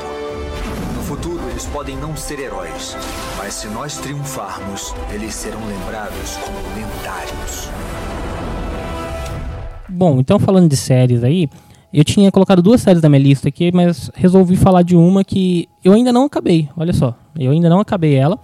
Futuro, 1.03 1.49
eles 1.49 1.65
podem 1.65 1.97
não 1.97 2.15
ser 2.15 2.39
heróis, 2.39 2.95
mas 3.37 3.55
se 3.55 3.67
nós 3.67 3.97
triunfarmos, 3.97 4.95
eles 5.13 5.35
serão 5.35 5.59
lembrados 5.67 6.37
como 6.37 6.57
lendários. 6.75 7.69
Bom, 9.89 10.19
então 10.19 10.39
falando 10.39 10.69
de 10.69 10.77
séries 10.77 11.21
aí, 11.23 11.49
eu 11.93 12.05
tinha 12.05 12.31
colocado 12.31 12.61
duas 12.61 12.81
séries 12.81 13.01
da 13.01 13.09
minha 13.09 13.21
lista 13.21 13.49
aqui, 13.49 13.69
mas 13.73 14.09
resolvi 14.15 14.55
falar 14.55 14.81
de 14.81 14.95
uma 14.95 15.25
que 15.25 15.67
eu 15.83 15.91
ainda 15.91 16.11
não 16.13 16.23
acabei. 16.23 16.69
Olha 16.75 16.93
só, 16.93 17.13
eu 17.37 17.51
ainda 17.51 17.69
não 17.69 17.81
acabei 17.81 18.15
ela. 18.15 18.39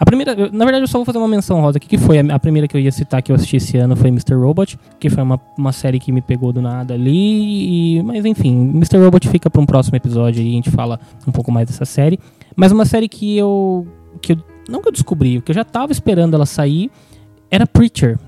A 0.00 0.04
primeira, 0.04 0.34
na 0.52 0.64
verdade, 0.64 0.84
eu 0.84 0.86
só 0.88 0.98
vou 0.98 1.04
fazer 1.04 1.18
uma 1.18 1.26
menção 1.26 1.60
rosa 1.60 1.78
aqui, 1.78 1.88
que 1.88 1.98
foi 1.98 2.18
a, 2.20 2.38
primeira 2.38 2.68
que 2.68 2.76
eu 2.76 2.80
ia 2.80 2.92
citar 2.92 3.20
que 3.20 3.32
eu 3.32 3.36
assisti 3.36 3.56
esse 3.56 3.76
ano 3.76 3.96
foi 3.96 4.08
Mr. 4.10 4.34
Robot, 4.34 4.78
que 5.00 5.10
foi 5.10 5.22
uma, 5.24 5.40
uma 5.58 5.72
série 5.72 5.98
que 5.98 6.12
me 6.12 6.20
pegou 6.22 6.52
do 6.52 6.62
nada 6.62 6.94
ali, 6.94 7.96
e- 7.98 8.02
mas 8.04 8.24
enfim, 8.24 8.70
Mr. 8.74 8.96
Robot 8.98 9.28
fica 9.28 9.50
para 9.50 9.60
um 9.60 9.66
próximo 9.66 9.96
episódio 9.96 10.40
aí, 10.40 10.48
a 10.50 10.52
gente 10.52 10.70
fala 10.70 11.00
um 11.26 11.32
pouco 11.32 11.50
mais 11.50 11.66
dessa 11.66 11.84
série. 11.84 12.18
Mas 12.54 12.70
uma 12.70 12.84
série 12.84 13.08
que 13.08 13.36
eu, 13.36 13.86
que 14.22 14.32
eu 14.34 14.38
não 14.68 14.80
que 14.80 14.88
eu 14.88 14.92
descobri, 14.92 15.40
que 15.40 15.50
eu 15.50 15.54
já 15.54 15.64
tava 15.64 15.90
esperando 15.90 16.34
ela 16.34 16.46
sair, 16.46 16.90
era 17.50 17.66
Preacher. 17.66 18.18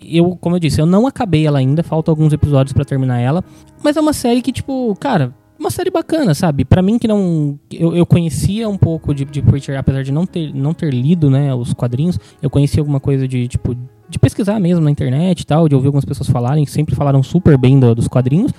Eu, 0.00 0.36
como 0.36 0.54
eu 0.54 0.60
disse, 0.60 0.80
eu 0.80 0.86
não 0.86 1.06
acabei 1.06 1.44
ela 1.46 1.58
ainda, 1.58 1.82
faltam 1.82 2.12
alguns 2.12 2.32
episódios 2.32 2.72
pra 2.72 2.84
terminar 2.84 3.18
ela, 3.18 3.42
mas 3.82 3.96
é 3.96 4.00
uma 4.00 4.12
série 4.12 4.42
que, 4.42 4.52
tipo, 4.52 4.94
cara, 5.00 5.34
uma 5.58 5.70
série 5.70 5.90
bacana, 5.90 6.34
sabe? 6.34 6.64
Pra 6.64 6.82
mim 6.82 6.98
que 6.98 7.08
não. 7.08 7.58
Eu, 7.72 7.94
eu 7.96 8.04
conhecia 8.06 8.68
um 8.68 8.76
pouco 8.78 9.14
de, 9.14 9.24
de 9.24 9.42
Preacher, 9.42 9.78
apesar 9.78 10.02
de 10.02 10.12
não 10.12 10.26
ter, 10.26 10.52
não 10.54 10.72
ter 10.74 10.92
lido, 10.92 11.30
né, 11.30 11.54
os 11.54 11.72
quadrinhos. 11.72 12.18
Eu 12.42 12.50
conhecia 12.50 12.80
alguma 12.80 13.00
coisa 13.00 13.26
de, 13.26 13.48
tipo, 13.48 13.76
de 14.08 14.18
pesquisar 14.18 14.60
mesmo 14.60 14.84
na 14.84 14.90
internet 14.90 15.40
e 15.40 15.46
tal, 15.46 15.68
de 15.68 15.74
ouvir 15.74 15.86
algumas 15.88 16.04
pessoas 16.04 16.28
falarem, 16.28 16.64
sempre 16.66 16.94
falaram 16.94 17.22
super 17.22 17.56
bem 17.58 17.78
do- 17.80 17.94
dos 17.94 18.06
quadrinhos. 18.08 18.52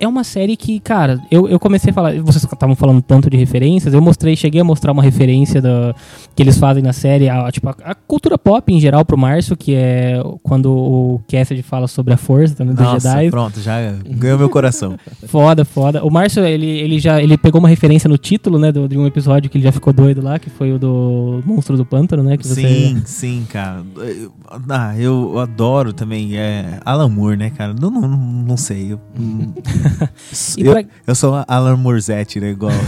É 0.00 0.06
uma 0.06 0.22
série 0.22 0.56
que, 0.56 0.78
cara, 0.80 1.20
eu, 1.30 1.48
eu 1.48 1.58
comecei 1.58 1.90
a 1.90 1.94
falar. 1.94 2.14
Vocês 2.20 2.44
estavam 2.44 2.76
falando 2.76 3.02
tanto 3.02 3.28
de 3.28 3.36
referências, 3.36 3.92
eu 3.92 4.00
mostrei, 4.00 4.36
cheguei 4.36 4.60
a 4.60 4.64
mostrar 4.64 4.92
uma 4.92 5.02
referência 5.02 5.60
da, 5.60 5.94
que 6.34 6.42
eles 6.42 6.56
fazem 6.58 6.82
na 6.82 6.92
série, 6.92 7.28
a, 7.28 7.50
tipo, 7.50 7.68
a, 7.68 7.74
a 7.84 7.94
cultura 7.94 8.38
pop 8.38 8.72
em 8.72 8.80
geral 8.80 9.04
pro 9.04 9.18
Márcio, 9.18 9.56
que 9.56 9.74
é 9.74 10.22
quando 10.42 10.70
o 10.72 11.20
Cassidy 11.28 11.62
fala 11.62 11.88
sobre 11.88 12.14
a 12.14 12.16
força 12.16 12.64
dos 12.64 12.74
Nossa, 12.74 13.10
Jedi. 13.10 13.30
pronto, 13.30 13.60
já 13.60 13.92
ganhou 14.08 14.38
meu 14.38 14.48
coração. 14.48 14.96
Foda, 15.26 15.64
foda. 15.64 16.04
O 16.04 16.10
Márcio, 16.10 16.44
ele, 16.44 16.66
ele 16.66 16.98
já 16.98 17.20
ele 17.20 17.36
pegou 17.36 17.58
uma 17.58 17.68
referência 17.68 18.08
no 18.08 18.16
título, 18.16 18.58
né, 18.58 18.70
do, 18.72 18.88
de 18.88 18.96
um 18.96 19.06
episódio 19.06 19.50
que 19.50 19.58
ele 19.58 19.64
já 19.64 19.72
ficou 19.72 19.92
doido 19.92 20.22
lá, 20.22 20.38
que 20.38 20.48
foi 20.48 20.72
o 20.72 20.78
do 20.78 21.42
Monstro 21.44 21.76
do 21.76 21.84
Pântano, 21.84 22.22
né? 22.22 22.36
Que 22.36 22.46
você... 22.46 22.62
Sim, 22.62 23.02
sim, 23.04 23.46
cara. 23.48 23.84
Ah, 24.68 24.98
eu 24.98 25.38
adoro 25.38 25.92
também 25.92 26.36
é, 26.36 26.78
Alan 26.84 27.08
Moore, 27.08 27.36
né, 27.36 27.50
cara? 27.50 27.74
Não, 27.74 27.90
não, 27.90 28.08
não 28.08 28.56
sei. 28.56 28.92
Eu, 28.92 29.00
E 29.18 29.87
eu, 30.58 30.72
pra- 30.72 30.84
eu 31.06 31.14
sou 31.14 31.44
Alan 31.46 31.76
Morzette, 31.76 32.40
né? 32.40 32.50
Igual. 32.50 32.72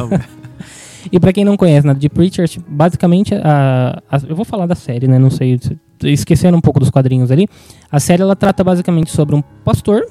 E 1.12 1.20
pra 1.20 1.32
quem 1.32 1.44
não 1.44 1.56
conhece 1.56 1.86
nada 1.86 1.98
de 2.00 2.08
Preacher, 2.08 2.48
basicamente, 2.66 3.32
a, 3.34 4.02
a- 4.10 4.20
eu 4.28 4.34
vou 4.34 4.44
falar 4.44 4.66
da 4.66 4.74
série, 4.74 5.06
né? 5.06 5.18
Não 5.20 5.30
sei, 5.30 5.56
se- 5.56 5.78
esquecendo 6.02 6.56
um 6.56 6.60
pouco 6.60 6.80
dos 6.80 6.90
quadrinhos 6.90 7.30
ali. 7.30 7.46
A 7.90 8.00
série 8.00 8.22
ela 8.22 8.34
trata 8.34 8.64
basicamente 8.64 9.10
sobre 9.12 9.36
um 9.36 9.42
pastor 9.64 10.04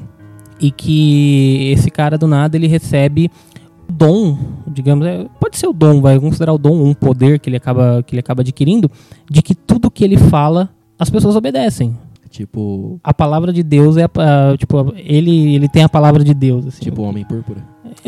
e 0.57 0.71
que 0.71 1.69
esse 1.75 1.91
cara 1.91 2.17
do 2.17 2.27
nada 2.27 2.55
ele 2.55 2.67
recebe 2.67 3.29
o 3.89 3.91
dom, 3.91 4.37
digamos, 4.67 5.05
é, 5.05 5.25
pode 5.37 5.57
ser 5.57 5.67
o 5.67 5.73
dom, 5.73 5.99
vai 6.01 6.17
considerar 6.17 6.53
o 6.53 6.57
dom 6.57 6.81
um 6.81 6.93
poder 6.93 7.39
que 7.39 7.49
ele 7.49 7.57
acaba 7.57 8.01
que 8.01 8.15
ele 8.15 8.21
acaba 8.21 8.41
adquirindo, 8.41 8.89
de 9.29 9.41
que 9.41 9.53
tudo 9.53 9.91
que 9.91 10.03
ele 10.03 10.15
fala 10.17 10.69
as 10.97 11.09
pessoas 11.09 11.35
obedecem. 11.35 11.95
Tipo, 12.35 12.99
A 13.03 13.13
palavra 13.13 13.53
de 13.53 13.63
Deus 13.63 13.95
é 13.97 14.03
a, 14.03 14.51
a- 14.51 14.57
tipo 14.57 14.93
ele 14.97 15.55
ele 15.55 15.69
tem 15.69 15.83
a 15.83 15.89
palavra 15.89 16.23
de 16.23 16.33
Deus, 16.33 16.67
assim. 16.67 16.83
tipo 16.83 17.01
Homem 17.01 17.23
Púrpura. 17.23 17.59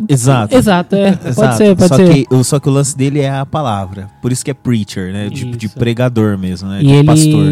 Exato. 0.10 0.54
Exato, 0.56 0.96
é. 0.96 1.12
Pode 1.16 1.30
Exato. 1.30 1.56
ser, 1.58 1.76
pode 1.76 1.88
só 1.88 1.96
ser. 1.96 2.14
Que, 2.26 2.36
o- 2.36 2.44
só 2.44 2.60
que 2.60 2.68
o 2.68 2.72
lance 2.72 2.98
dele 2.98 3.22
é 3.22 3.30
a 3.30 3.46
palavra. 3.46 4.10
Por 4.22 4.32
isso 4.32 4.44
que 4.44 4.52
é 4.52 4.54
preacher, 4.54 5.14
né? 5.14 5.30
Tipo 5.30 5.56
de 5.56 5.68
Isso. 5.68 5.76
pregador 5.80 6.38
mesmo, 6.38 6.68
né? 6.68 6.82
E 6.82 6.86
de 6.88 6.92
ele. 6.94 7.06
pastor. 7.06 7.52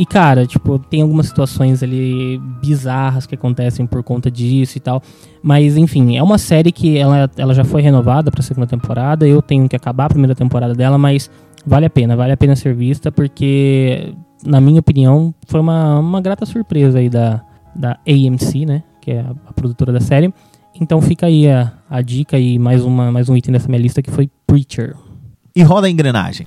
E, 0.00 0.06
cara, 0.06 0.46
tipo, 0.46 0.78
tem 0.78 1.02
algumas 1.02 1.26
situações 1.26 1.82
ali 1.82 2.38
bizarras 2.60 3.26
que 3.26 3.34
acontecem 3.34 3.84
por 3.86 4.02
conta 4.02 4.30
disso 4.30 4.76
e 4.78 4.80
tal. 4.80 5.02
Mas, 5.42 5.76
enfim, 5.76 6.16
é 6.16 6.22
uma 6.22 6.38
série 6.38 6.70
que 6.72 6.96
ela, 6.96 7.28
ela 7.36 7.52
já 7.54 7.64
foi 7.64 7.80
renovada 7.82 8.30
pra 8.30 8.42
segunda 8.42 8.66
temporada. 8.66 9.26
Eu 9.26 9.40
tenho 9.42 9.68
que 9.68 9.74
acabar 9.76 10.06
a 10.06 10.08
primeira 10.08 10.34
temporada 10.34 10.72
dela, 10.74 10.96
mas 10.98 11.30
vale 11.66 11.86
a 11.86 11.90
pena, 11.90 12.16
vale 12.16 12.32
a 12.32 12.36
pena 12.36 12.54
ser 12.56 12.74
vista, 12.74 13.10
porque, 13.12 14.14
na 14.44 14.60
minha 14.60 14.80
opinião, 14.80 15.34
foi 15.46 15.60
uma, 15.60 15.98
uma 15.98 16.20
grata 16.20 16.46
surpresa 16.46 16.98
aí 16.98 17.08
da, 17.08 17.42
da 17.74 17.98
AMC, 18.06 18.66
né? 18.66 18.82
Que 19.00 19.12
é 19.12 19.20
a, 19.20 19.34
a 19.46 19.52
produtora 19.52 19.92
da 19.92 20.00
série. 20.00 20.32
Então 20.80 21.00
fica 21.00 21.26
aí 21.26 21.48
a, 21.48 21.72
a 21.90 22.00
dica 22.02 22.38
e 22.38 22.58
mais, 22.58 22.84
uma, 22.84 23.10
mais 23.10 23.28
um 23.28 23.36
item 23.36 23.52
dessa 23.52 23.68
minha 23.68 23.80
lista 23.80 24.02
que 24.02 24.10
foi 24.10 24.30
Preacher. 24.46 24.94
E 25.54 25.62
roda 25.62 25.86
a 25.86 25.90
engrenagem. 25.90 26.46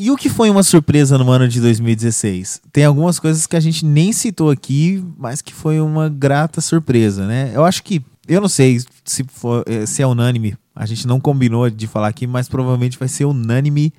E 0.00 0.12
o 0.12 0.16
que 0.16 0.28
foi 0.28 0.48
uma 0.48 0.62
surpresa 0.62 1.18
no 1.18 1.28
ano 1.28 1.48
de 1.48 1.60
2016? 1.60 2.62
Tem 2.72 2.84
algumas 2.84 3.18
coisas 3.18 3.48
que 3.48 3.56
a 3.56 3.60
gente 3.60 3.84
nem 3.84 4.12
citou 4.12 4.48
aqui, 4.48 5.04
mas 5.16 5.42
que 5.42 5.52
foi 5.52 5.80
uma 5.80 6.08
grata 6.08 6.60
surpresa, 6.60 7.26
né? 7.26 7.50
Eu 7.52 7.64
acho 7.64 7.82
que, 7.82 8.00
eu 8.28 8.40
não 8.40 8.48
sei 8.48 8.80
se, 9.04 9.24
for, 9.24 9.64
eh, 9.66 9.86
se 9.86 10.02
é 10.02 10.06
unânime, 10.06 10.56
a 10.74 10.86
gente 10.86 11.06
não 11.06 11.18
combinou 11.18 11.68
de 11.68 11.86
falar 11.86 12.08
aqui, 12.08 12.26
mas 12.26 12.48
provavelmente 12.48 12.98
vai 12.98 13.08
ser 13.08 13.24
unânime. 13.24 13.92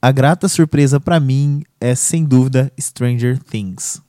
A 0.00 0.10
grata 0.10 0.48
surpresa 0.48 0.98
pra 1.00 1.18
mim 1.20 1.62
é, 1.80 1.94
sem 1.94 2.24
dúvida, 2.24 2.72
Stranger 2.80 3.38
Things. 3.42 4.00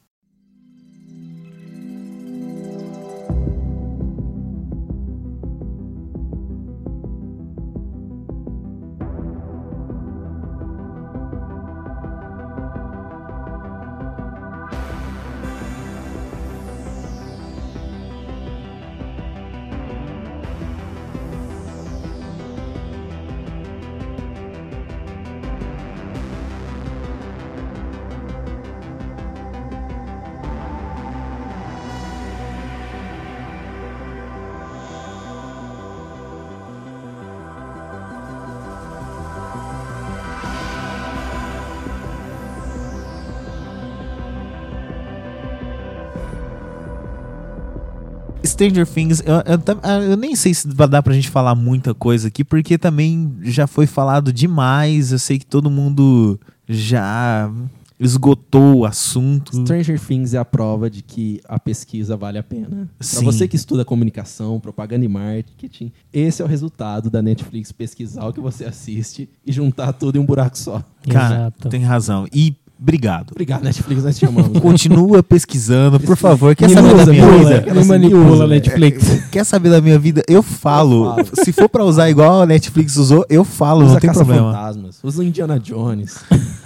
Stranger 48.55 48.87
Things, 48.87 49.21
eu, 49.25 49.35
eu 49.35 49.79
ah, 49.83 49.99
eu 49.99 50.15
nem 50.15 50.35
sei 50.35 50.53
se 50.53 50.67
vai 50.67 50.87
dar 50.87 51.03
pra 51.03 51.13
gente 51.13 51.29
falar 51.29 51.53
muita 51.55 51.93
coisa 51.93 52.29
aqui, 52.29 52.43
porque 52.43 52.77
também 52.77 53.35
já 53.41 53.67
foi 53.67 53.85
falado 53.85 54.31
demais. 54.31 55.11
Eu 55.11 55.19
sei 55.19 55.37
que 55.37 55.45
todo 55.45 55.69
mundo 55.69 56.39
já 56.67 57.51
esgotou 57.99 58.77
o 58.77 58.85
assunto. 58.85 59.61
Stranger 59.61 59.99
Things 59.99 60.33
é 60.33 60.37
a 60.37 60.45
prova 60.45 60.89
de 60.89 61.01
que 61.01 61.41
a 61.47 61.59
pesquisa 61.59 62.15
vale 62.15 62.37
a 62.37 62.43
pena. 62.43 62.89
Pra 62.97 63.07
Sim. 63.07 63.25
você 63.25 63.47
que 63.47 63.55
estuda 63.55 63.85
comunicação, 63.85 64.59
propaganda 64.59 65.03
e 65.03 65.07
marketing, 65.07 65.91
esse 66.11 66.41
é 66.41 66.45
o 66.45 66.47
resultado 66.47 67.09
da 67.09 67.21
Netflix 67.21 67.71
pesquisar 67.71 68.25
o 68.25 68.33
que 68.33 68.39
você 68.39 68.65
assiste 68.65 69.29
e 69.45 69.51
juntar 69.51 69.93
tudo 69.93 70.17
em 70.17 70.19
um 70.19 70.25
buraco 70.25 70.57
só. 70.57 70.83
Cara, 71.09 71.35
Exato. 71.35 71.69
tem 71.69 71.81
razão. 71.81 72.25
E 72.33 72.55
obrigado. 72.79 73.31
Obrigado, 73.31 73.63
Netflix, 73.63 74.03
nós 74.03 74.17
te 74.17 74.25
chamamos. 74.25 74.59
Continua 74.59 75.21
pesquisando, 75.23 75.99
por 75.99 76.15
favor. 76.17 76.55
Quer 76.55 76.67
Me 76.69 76.73
saber 76.73 76.95
da 76.95 77.05
minha 77.11 77.25
manipula, 77.25 77.59
vida? 77.61 77.73
me 77.73 77.83
manipula, 77.85 78.47
Netflix. 78.47 79.29
Quer 79.31 79.43
saber 79.45 79.69
da 79.69 79.81
minha 79.81 79.97
vida? 79.99 80.23
Eu 80.27 80.41
falo. 80.43 81.17
Eu 81.19 81.25
falo. 81.25 81.45
Se 81.45 81.51
for 81.51 81.67
pra 81.69 81.83
usar 81.83 82.09
igual 82.09 82.41
a 82.41 82.45
Netflix 82.45 82.95
usou, 82.97 83.25
eu 83.29 83.43
falo, 83.43 83.83
Usa 83.85 83.93
não 83.93 83.99
tem 83.99 84.11
problema. 84.13 84.51
fantasmas, 84.53 84.99
usa 85.03 85.23
Indiana 85.23 85.59
Jones. 85.59 86.17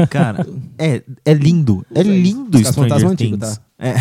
Cara, 0.09 0.45
é, 0.77 1.01
é 1.25 1.33
lindo. 1.33 1.85
É 1.93 2.01
Usa 2.01 2.09
isso. 2.09 2.21
lindo 2.21 2.45
Stranger 2.59 2.63
caça-fantasma 2.65 3.15
Things. 3.15 3.33
antigo, 3.33 3.37
tá? 3.37 3.57
É. 3.81 3.93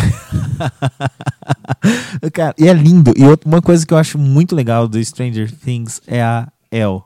Cara, 2.33 2.55
e 2.59 2.69
é 2.69 2.73
lindo. 2.73 3.13
E 3.17 3.25
outra, 3.25 3.49
uma 3.49 3.63
coisa 3.63 3.87
que 3.87 3.93
eu 3.95 3.99
acho 3.99 4.19
muito 4.19 4.55
legal 4.55 4.89
do 4.89 5.03
Stranger 5.05 5.51
Things 5.51 6.01
é 6.07 6.23
a 6.23 6.49
Elle. 6.71 7.01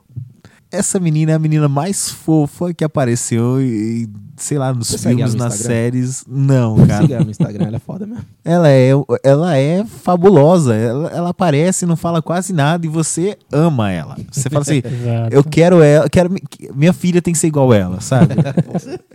Essa 0.71 0.99
menina 0.99 1.31
é 1.31 1.35
a 1.35 1.39
menina 1.39 1.67
mais 1.67 2.09
fofa 2.09 2.73
que 2.73 2.83
apareceu 2.83 3.61
e, 3.61 4.09
sei 4.35 4.57
lá, 4.57 4.73
nos 4.73 4.87
Você 4.87 4.97
filmes, 5.09 5.33
no 5.33 5.39
nas 5.43 5.53
Instagram? 5.55 5.75
séries. 5.75 6.25
Não, 6.27 6.85
cara. 6.87 7.01
Siga 7.03 7.15
ela 7.15 7.23
no 7.25 7.31
Instagram, 7.31 7.65
ela 7.67 7.75
é 7.75 7.79
foda 7.79 8.05
mesmo. 8.05 8.23
Ela 8.45 8.69
é, 8.69 8.89
ela 9.23 9.57
é 9.57 9.85
fabulosa. 9.85 10.75
Ela, 10.75 11.09
ela 11.11 11.29
aparece, 11.29 11.85
não 11.85 11.95
fala 11.95 12.21
quase 12.21 12.51
nada 12.51 12.85
e 12.85 12.89
você 12.89 13.37
ama 13.49 13.89
ela. 13.89 14.17
Você 14.29 14.49
fala 14.49 14.63
assim, 14.63 14.81
eu 15.31 15.41
quero 15.45 15.81
ela, 15.81 16.09
quero 16.09 16.29
mi- 16.29 16.41
minha 16.75 16.91
filha 16.91 17.21
tem 17.21 17.31
que 17.33 17.39
ser 17.39 17.47
igual 17.47 17.73
ela, 17.73 18.01
sabe? 18.01 18.35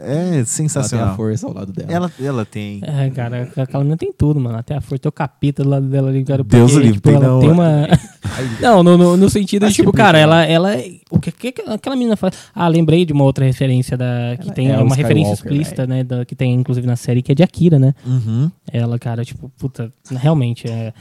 É 0.00 0.12
Ela 0.14 0.30
tem 0.30 0.40
a 0.40 0.44
sensacional. 0.46 1.16
força 1.16 1.46
ao 1.46 1.52
lado 1.52 1.72
dela. 1.72 1.92
Ela, 1.92 2.12
ela 2.22 2.44
tem. 2.46 2.80
É, 2.82 3.10
cara, 3.10 3.50
aquela 3.56 3.82
menina 3.84 3.96
tem 3.98 4.12
tudo, 4.16 4.40
mano. 4.40 4.56
Até 4.56 4.76
a 4.76 4.80
força, 4.80 5.02
tem 5.02 5.08
o 5.08 5.12
capeta 5.12 5.62
do 5.62 5.68
lado 5.68 5.86
dela 5.86 6.08
ali, 6.08 6.24
cara. 6.24 6.42
Deus 6.44 6.72
porque, 6.72 6.76
o 6.76 6.78
livre, 6.80 6.94
tipo, 6.94 7.08
tem 7.08 7.16
ela 7.16 7.26
não, 7.26 7.40
tem 7.40 7.50
uma. 7.50 7.86
não, 8.60 8.82
no, 8.82 8.96
no, 8.96 9.16
no 9.16 9.28
sentido 9.28 9.66
de, 9.66 9.74
tipo, 9.74 9.92
cara, 9.92 10.16
ela, 10.18 10.44
ela. 10.44 10.70
O 11.10 11.18
que, 11.18 11.30
que 11.32 11.52
que 11.52 11.62
aquela 11.62 11.96
menina 11.96 12.16
faz? 12.16 12.34
Ah, 12.54 12.68
lembrei 12.68 13.04
de 13.04 13.12
uma 13.12 13.24
outra 13.24 13.44
referência 13.44 13.96
da. 13.96 14.36
Que 14.36 14.44
Ela 14.44 14.52
tem 14.52 14.70
é 14.70 14.78
uma 14.78 14.94
referência 14.94 15.07
Skywalker, 15.14 15.52
explícita, 15.52 15.86
né? 15.86 16.04
Da, 16.04 16.24
que 16.24 16.34
tem, 16.34 16.54
inclusive, 16.54 16.86
na 16.86 16.96
série, 16.96 17.22
que 17.22 17.32
é 17.32 17.34
de 17.34 17.42
Akira, 17.42 17.78
né? 17.78 17.94
Uhum. 18.06 18.50
Ela, 18.72 18.98
cara, 18.98 19.24
tipo, 19.24 19.50
puta, 19.58 19.92
realmente 20.10 20.68
é. 20.68 20.92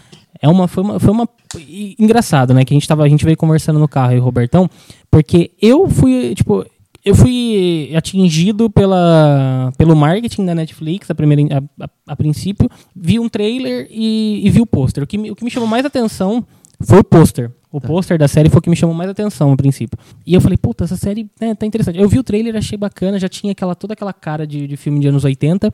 É 0.41 0.47
uma, 0.47 0.67
foi 0.67 0.83
uma, 0.83 0.99
foi 0.99 1.11
uma 1.11 1.27
e- 1.57 1.95
engraçado, 1.99 2.53
né? 2.53 2.63
Que 2.63 2.73
a 2.73 2.75
gente 2.75 2.87
tava, 2.87 3.03
a 3.03 3.09
gente 3.09 3.25
veio 3.25 3.35
conversando 3.37 3.79
no 3.79 3.87
carro 3.87 4.13
e 4.13 4.19
o 4.19 4.23
Robertão, 4.23 4.69
porque 5.09 5.51
eu 5.61 5.89
fui, 5.89 6.35
tipo, 6.35 6.63
eu 7.03 7.15
fui 7.15 7.91
atingido 7.95 8.69
pela, 8.69 9.71
pelo 9.77 9.95
marketing 9.95 10.45
da 10.45 10.53
Netflix, 10.53 11.09
a 11.09 11.15
primeira, 11.15 11.57
a, 11.79 11.85
a- 11.85 11.89
a 12.09 12.15
princípio, 12.15 12.69
vi 12.95 13.17
um 13.19 13.27
trailer 13.29 13.87
e, 13.89 14.41
e 14.45 14.49
vi 14.49 14.61
o 14.61 14.65
pôster. 14.65 15.03
O 15.03 15.07
que, 15.07 15.17
o 15.17 15.35
que 15.35 15.43
me 15.43 15.49
chamou 15.49 15.67
mais 15.69 15.85
atenção 15.85 16.45
foi 16.81 16.99
o 16.99 17.03
pôster. 17.03 17.51
O 17.71 17.81
pôster 17.81 18.17
da 18.17 18.27
série 18.27 18.49
foi 18.49 18.59
o 18.59 18.61
que 18.61 18.69
me 18.69 18.75
chamou 18.75 18.95
mais 18.95 19.09
atenção, 19.09 19.51
a 19.51 19.57
princípio. 19.57 19.97
E 20.25 20.33
eu 20.33 20.41
falei, 20.41 20.57
puta, 20.57 20.85
essa 20.85 20.95
série 20.95 21.29
né, 21.39 21.53
tá 21.53 21.65
interessante. 21.65 21.99
Eu 21.99 22.07
vi 22.07 22.17
o 22.17 22.23
trailer, 22.23 22.55
achei 22.55 22.77
bacana, 22.77 23.19
já 23.19 23.27
tinha 23.27 23.51
aquela, 23.51 23.75
toda 23.75 23.93
aquela 23.93 24.13
cara 24.13 24.47
de, 24.47 24.67
de 24.67 24.77
filme 24.77 24.99
de 24.99 25.07
anos 25.07 25.23
80. 25.25 25.71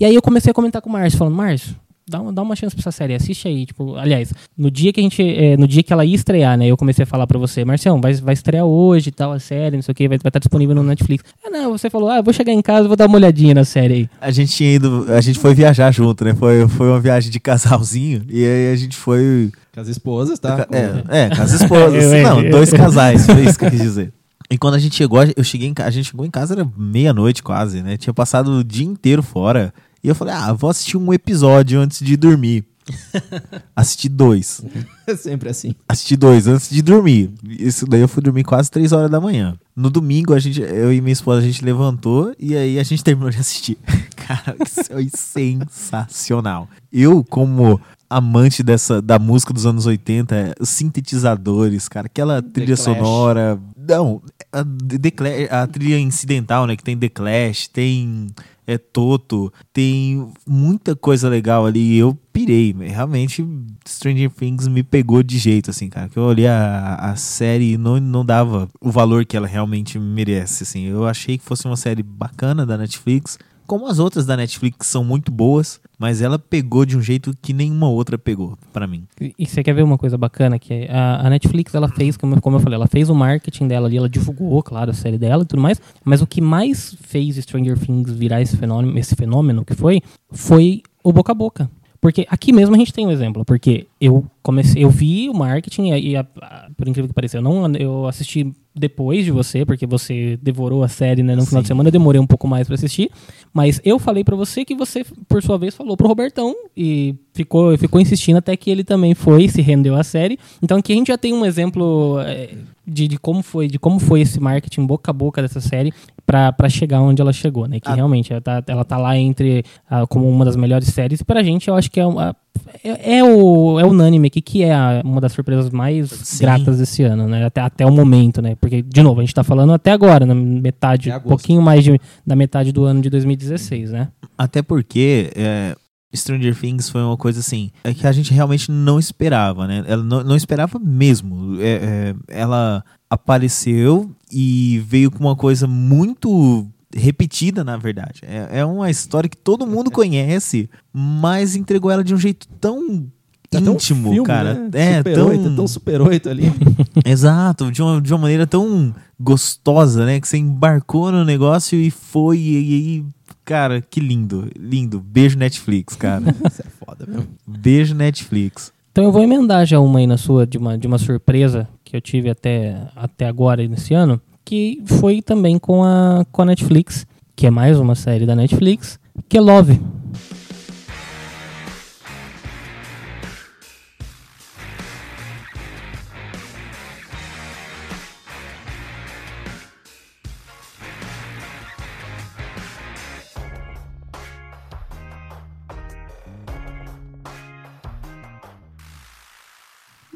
E 0.00 0.04
aí 0.04 0.14
eu 0.14 0.22
comecei 0.22 0.50
a 0.50 0.54
comentar 0.54 0.80
com 0.80 0.88
o 0.88 0.92
Márcio, 0.92 1.18
falando, 1.18 1.34
Márcio, 1.34 1.76
dá 2.08 2.20
uma, 2.20 2.32
dá 2.32 2.42
uma 2.42 2.56
chance 2.56 2.74
pra 2.74 2.80
essa 2.80 2.90
série, 2.90 3.14
assiste 3.14 3.46
aí. 3.48 3.66
Tipo, 3.66 3.94
aliás, 3.96 4.32
no 4.56 4.70
dia 4.70 4.92
que 4.92 5.00
a 5.00 5.02
gente. 5.02 5.22
eh, 5.22 5.56
no 5.56 5.66
dia 5.68 5.82
que 5.82 5.92
ela 5.92 6.04
ia 6.04 6.14
estrear, 6.14 6.56
né? 6.56 6.66
Eu 6.66 6.76
comecei 6.76 7.02
a 7.02 7.06
falar 7.06 7.26
pra 7.26 7.38
você, 7.38 7.64
Marcião, 7.64 8.00
vai, 8.00 8.14
vai 8.14 8.34
estrear 8.34 8.64
hoje 8.64 9.08
e 9.08 9.12
tal, 9.12 9.32
a 9.32 9.38
série, 9.38 9.76
não 9.76 9.82
sei 9.82 9.92
o 9.92 9.94
que, 9.94 10.08
vai 10.08 10.16
estar 10.16 10.38
disponível 10.38 10.74
no 10.74 10.82
Netflix. 10.82 11.24
Ah, 11.44 11.50
não, 11.50 11.70
você 11.72 11.88
falou, 11.90 12.08
ah, 12.08 12.20
vou 12.22 12.32
chegar 12.32 12.52
em 12.52 12.62
casa 12.62 12.88
vou 12.88 12.96
dar 12.96 13.06
uma 13.06 13.16
olhadinha 13.16 13.54
na 13.54 13.64
série 13.64 13.94
aí. 13.94 14.08
A 14.20 14.30
gente 14.30 14.52
tinha 14.52 14.72
ido, 14.74 15.06
a 15.08 15.20
gente 15.20 15.38
foi 15.38 15.54
viajar 15.54 15.90
junto, 15.92 16.24
né? 16.24 16.34
Foi, 16.34 16.66
foi 16.68 16.88
uma 16.88 17.00
viagem 17.00 17.30
de 17.30 17.38
casalzinho 17.40 18.22
e 18.28 18.44
aí 18.44 18.72
a 18.72 18.76
gente 18.76 18.96
foi. 18.96 19.50
Com 19.74 19.80
as 19.80 19.88
esposas, 19.88 20.38
tá? 20.38 20.68
É, 20.70 21.24
é 21.24 21.34
com 21.34 21.42
as 21.42 21.52
esposas. 21.52 22.04
Não, 22.22 22.48
dois 22.48 22.72
casais, 22.72 23.26
foi 23.26 23.44
isso 23.44 23.58
que 23.58 23.64
eu 23.64 23.70
quis 23.70 23.82
dizer. 23.82 24.12
E 24.48 24.56
quando 24.56 24.74
a 24.74 24.78
gente 24.78 24.94
chegou, 24.94 25.18
eu 25.36 25.42
cheguei 25.42 25.66
em 25.66 25.74
casa, 25.74 25.88
a 25.88 25.92
gente 25.92 26.10
chegou 26.10 26.24
em 26.24 26.30
casa, 26.30 26.54
era 26.54 26.70
meia-noite 26.76 27.42
quase, 27.42 27.82
né? 27.82 27.96
Tinha 27.96 28.14
passado 28.14 28.58
o 28.58 28.64
dia 28.64 28.86
inteiro 28.86 29.22
fora. 29.22 29.74
E 30.02 30.08
eu 30.08 30.14
falei, 30.14 30.34
ah, 30.34 30.52
vou 30.52 30.70
assistir 30.70 30.96
um 30.96 31.12
episódio 31.12 31.80
antes 31.80 31.98
de 31.98 32.16
dormir. 32.16 32.64
Assisti 33.74 34.08
dois. 34.08 34.62
É 35.06 35.16
sempre 35.16 35.48
assim. 35.48 35.74
Assisti 35.88 36.16
dois 36.16 36.46
antes 36.46 36.68
de 36.68 36.82
dormir. 36.82 37.32
Isso 37.48 37.86
daí 37.86 38.00
eu 38.00 38.08
fui 38.08 38.22
dormir 38.22 38.44
quase 38.44 38.70
três 38.70 38.92
horas 38.92 39.10
da 39.10 39.20
manhã. 39.20 39.56
No 39.74 39.90
domingo, 39.90 40.34
a 40.34 40.38
gente, 40.38 40.60
eu 40.60 40.92
e 40.92 41.00
minha 41.00 41.12
esposa, 41.12 41.40
a 41.40 41.44
gente 41.44 41.64
levantou 41.64 42.34
e 42.38 42.54
aí 42.54 42.78
a 42.78 42.82
gente 42.82 43.02
terminou 43.02 43.30
de 43.30 43.38
assistir. 43.38 43.78
Cara, 44.14 44.56
isso 44.64 44.84
foi 44.84 45.10
sensacional. 45.12 46.68
Eu, 46.92 47.24
como 47.24 47.80
amante 48.16 48.62
dessa, 48.62 49.00
da 49.02 49.18
música 49.18 49.52
dos 49.52 49.66
anos 49.66 49.86
80, 49.86 50.54
os 50.60 50.68
sintetizadores, 50.68 51.88
cara, 51.88 52.06
aquela 52.06 52.40
trilha 52.42 52.76
sonora. 52.76 53.58
Não, 53.76 54.22
a, 54.52 54.64
The 54.64 55.10
Clash- 55.10 55.48
a 55.50 55.66
trilha 55.66 55.98
incidental, 55.98 56.66
né? 56.66 56.76
Que 56.76 56.84
tem 56.84 56.96
The 56.96 57.08
Clash, 57.08 57.68
tem 57.68 58.28
é 58.66 58.78
Toto, 58.78 59.52
tem 59.72 60.26
muita 60.46 60.96
coisa 60.96 61.28
legal 61.28 61.66
ali. 61.66 61.80
e 61.80 61.98
Eu 61.98 62.16
pirei, 62.32 62.72
realmente 62.72 63.46
Stranger 63.86 64.30
Things 64.30 64.66
me 64.68 64.82
pegou 64.82 65.22
de 65.22 65.36
jeito, 65.38 65.70
assim, 65.70 65.88
cara. 65.88 66.08
Que 66.08 66.16
eu 66.16 66.22
olhei 66.22 66.46
a, 66.46 66.94
a 66.94 67.16
série 67.16 67.72
e 67.72 67.76
não, 67.76 68.00
não 68.00 68.24
dava 68.24 68.68
o 68.80 68.90
valor 68.90 69.24
que 69.26 69.36
ela 69.36 69.46
realmente 69.46 69.98
merece, 69.98 70.62
assim. 70.62 70.84
Eu 70.84 71.06
achei 71.06 71.36
que 71.36 71.44
fosse 71.44 71.66
uma 71.66 71.76
série 71.76 72.02
bacana 72.02 72.64
da 72.64 72.78
Netflix, 72.78 73.38
como 73.66 73.86
as 73.86 73.98
outras 73.98 74.26
da 74.26 74.36
Netflix 74.36 74.86
são 74.86 75.02
muito 75.04 75.30
boas, 75.32 75.80
mas 75.98 76.20
ela 76.20 76.38
pegou 76.38 76.84
de 76.84 76.96
um 76.96 77.02
jeito 77.02 77.34
que 77.40 77.52
nenhuma 77.52 77.88
outra 77.88 78.18
pegou, 78.18 78.58
pra 78.72 78.86
mim. 78.86 79.04
E 79.20 79.46
você 79.46 79.62
quer 79.62 79.72
ver 79.74 79.82
uma 79.82 79.96
coisa 79.98 80.18
bacana? 80.18 80.58
Que 80.58 80.74
é 80.74 80.92
a, 80.92 81.26
a 81.26 81.30
Netflix, 81.30 81.74
ela 81.74 81.88
fez, 81.88 82.16
como, 82.16 82.40
como 82.40 82.56
eu 82.56 82.60
falei, 82.60 82.76
ela 82.76 82.86
fez 82.86 83.08
o 83.08 83.14
marketing 83.14 83.68
dela 83.68 83.86
ali, 83.86 83.96
ela 83.96 84.08
divulgou, 84.08 84.62
claro, 84.62 84.90
a 84.90 84.94
série 84.94 85.18
dela 85.18 85.42
e 85.44 85.46
tudo 85.46 85.62
mais, 85.62 85.80
mas 86.04 86.20
o 86.22 86.26
que 86.26 86.40
mais 86.40 86.96
fez 87.00 87.36
Stranger 87.36 87.78
Things 87.78 88.10
virar 88.12 88.40
esse 88.42 88.56
fenômeno, 88.56 88.98
esse 88.98 89.14
fenômeno 89.14 89.64
que 89.64 89.74
foi, 89.74 90.00
foi 90.30 90.82
o 91.02 91.12
boca 91.12 91.32
a 91.32 91.34
boca. 91.34 91.70
Porque 92.00 92.26
aqui 92.28 92.52
mesmo 92.52 92.74
a 92.74 92.78
gente 92.78 92.92
tem 92.92 93.06
um 93.06 93.10
exemplo, 93.10 93.46
porque 93.46 93.86
eu 93.98 94.26
comecei, 94.42 94.84
eu 94.84 94.90
vi 94.90 95.30
o 95.30 95.34
marketing 95.34 95.90
e, 95.92 96.10
e 96.10 96.16
a- 96.16 96.26
a- 96.42 96.68
por 96.76 96.86
incrível 96.86 97.08
que 97.08 97.14
pareça, 97.14 97.38
eu 97.38 97.42
não 97.42 97.66
eu 97.76 98.06
assisti 98.06 98.52
depois 98.76 99.24
de 99.24 99.30
você, 99.30 99.64
porque 99.64 99.86
você 99.86 100.36
devorou 100.42 100.82
a 100.82 100.88
série 100.88 101.22
né, 101.22 101.36
no 101.36 101.46
final 101.46 101.62
de 101.62 101.68
Sim. 101.68 101.74
semana, 101.74 101.88
eu 101.88 101.92
demorei 101.92 102.20
um 102.20 102.26
pouco 102.26 102.48
mais 102.48 102.66
pra 102.66 102.74
assistir, 102.74 103.08
mas 103.52 103.80
eu 103.84 103.98
falei 104.00 104.24
pra 104.24 104.34
você 104.34 104.64
que 104.64 104.74
você, 104.74 105.04
por 105.28 105.40
sua 105.42 105.56
vez, 105.56 105.74
falou 105.76 105.96
pro 105.96 106.08
Robertão 106.08 106.54
e 106.76 107.14
ficou, 107.32 107.76
ficou 107.78 108.00
insistindo 108.00 108.38
até 108.38 108.56
que 108.56 108.68
ele 108.70 108.82
também 108.82 109.14
foi, 109.14 109.46
se 109.48 109.62
rendeu 109.62 109.94
à 109.94 110.02
série. 110.02 110.38
Então 110.60 110.78
aqui 110.78 110.92
a 110.92 110.96
gente 110.96 111.08
já 111.08 111.16
tem 111.18 111.32
um 111.32 111.44
exemplo 111.46 112.18
é, 112.20 112.50
de, 112.84 113.06
de 113.06 113.16
como 113.18 113.42
foi, 113.42 113.68
de 113.68 113.78
como 113.78 114.00
foi 114.00 114.22
esse 114.22 114.40
marketing 114.40 114.86
boca 114.86 115.10
a 115.10 115.14
boca 115.14 115.40
dessa 115.40 115.60
série 115.60 115.92
pra 116.26 116.68
chegar 116.68 117.00
onde 117.00 117.22
ela 117.22 117.32
chegou, 117.32 117.66
né? 117.68 117.78
Que 117.78 117.88
Ah. 117.88 117.94
realmente 117.94 118.32
ela 118.32 118.40
tá, 118.40 118.62
ela 118.66 118.84
tá 118.84 118.96
lá 118.96 119.16
entre 119.16 119.62
ah, 119.88 120.06
como 120.06 120.28
uma 120.28 120.44
das 120.44 120.56
melhores 120.56 120.88
séries. 120.88 121.20
E 121.20 121.24
pra 121.24 121.42
gente, 121.42 121.68
eu 121.68 121.74
acho 121.76 121.90
que 121.90 122.00
é 122.00 122.06
uma, 122.06 122.34
é, 122.82 123.18
é 123.18 123.24
o, 123.24 123.78
é 123.80 123.84
unânime 123.84 124.28
aqui 124.28 124.40
que 124.40 124.62
é 124.62 124.74
a- 124.74 125.02
uma 125.04 125.20
das 125.20 125.32
surpresas 125.32 125.70
mais 125.70 126.10
Sim. 126.10 126.44
gratas 126.44 126.78
desse 126.78 127.02
ano, 127.02 127.26
né? 127.28 127.44
Até, 127.44 127.60
até 127.60 127.86
o 127.86 127.92
momento, 127.92 128.40
né? 128.42 128.54
Porque, 128.60 128.82
de 128.82 129.02
novo, 129.02 129.20
a 129.20 129.24
gente 129.24 129.34
tá 129.34 129.42
falando 129.44 129.72
até 129.72 129.92
agora, 129.92 130.24
na 130.26 130.34
metade, 130.34 131.10
um 131.10 131.20
pouquinho 131.20 131.62
mais 131.62 131.82
de, 131.84 131.98
da 132.26 132.36
metade 132.36 132.72
do 132.72 132.84
ano 132.84 133.00
de 133.00 133.10
2016, 133.10 133.92
né? 133.92 134.08
Até 134.36 134.62
porque 134.62 135.30
é, 135.34 135.74
Stranger 136.14 136.54
Things 136.58 136.88
foi 136.90 137.02
uma 137.02 137.16
coisa 137.16 137.40
assim, 137.40 137.70
é 137.82 137.92
que 137.94 138.06
a 138.06 138.12
gente 138.12 138.32
realmente 138.32 138.70
não 138.70 138.98
esperava, 138.98 139.66
né? 139.66 139.84
Ela 139.86 140.02
não, 140.02 140.22
não 140.22 140.36
esperava 140.36 140.78
mesmo. 140.78 141.56
É, 141.60 141.70
é, 141.72 142.14
ela 142.28 142.84
apareceu 143.10 144.10
e 144.30 144.82
veio 144.86 145.10
com 145.10 145.20
uma 145.24 145.36
coisa 145.36 145.66
muito 145.66 146.66
repetida, 146.94 147.64
na 147.64 147.76
verdade. 147.76 148.22
É, 148.22 148.60
é 148.60 148.64
uma 148.64 148.90
história 148.90 149.28
que 149.28 149.36
todo 149.36 149.66
mundo 149.66 149.90
conhece, 149.90 150.68
mas 150.92 151.56
entregou 151.56 151.90
ela 151.90 152.04
de 152.04 152.14
um 152.14 152.18
jeito 152.18 152.46
tão 152.60 153.06
Tá 153.50 153.60
íntimo, 153.60 154.10
filme, 154.10 154.26
cara. 154.26 154.54
né? 154.54 154.70
É, 154.72 154.96
super 154.98 155.14
tão... 155.14 155.28
8, 155.28 155.56
tão 155.56 155.68
super 155.68 156.00
8 156.00 156.28
ali. 156.28 156.44
Exato, 157.04 157.70
de 157.70 157.82
uma, 157.82 158.00
de 158.00 158.12
uma 158.12 158.18
maneira 158.18 158.46
tão 158.46 158.92
gostosa, 159.20 160.04
né? 160.04 160.20
Que 160.20 160.26
você 160.26 160.38
embarcou 160.38 161.12
no 161.12 161.24
negócio 161.24 161.78
e 161.78 161.90
foi, 161.90 162.38
e 162.38 162.56
aí, 162.56 163.04
cara, 163.44 163.80
que 163.80 164.00
lindo, 164.00 164.50
lindo. 164.58 165.00
Beijo 165.00 165.38
Netflix, 165.38 165.94
cara. 165.94 166.24
Isso 166.50 166.62
é 166.62 166.84
foda 166.84 167.06
mesmo. 167.06 167.28
Beijo 167.46 167.94
Netflix. 167.94 168.72
Então 168.90 169.04
eu 169.04 169.12
vou 169.12 169.22
emendar 169.22 169.66
já 169.66 169.78
uma 169.78 169.98
aí 169.98 170.06
na 170.06 170.16
sua, 170.16 170.46
de 170.46 170.58
uma, 170.58 170.76
de 170.76 170.86
uma 170.86 170.98
surpresa 170.98 171.68
que 171.84 171.96
eu 171.96 172.00
tive 172.00 172.30
até, 172.30 172.88
até 172.96 173.26
agora 173.26 173.66
nesse 173.68 173.94
ano, 173.94 174.20
que 174.44 174.82
foi 174.86 175.22
também 175.22 175.58
com 175.58 175.82
a, 175.82 176.24
com 176.30 176.42
a 176.42 176.44
Netflix, 176.44 177.06
que 177.34 177.46
é 177.46 177.50
mais 177.50 177.78
uma 177.78 177.94
série 177.94 178.26
da 178.26 178.36
Netflix, 178.36 178.98
que 179.28 179.38
é 179.38 179.40
Love. 179.40 179.80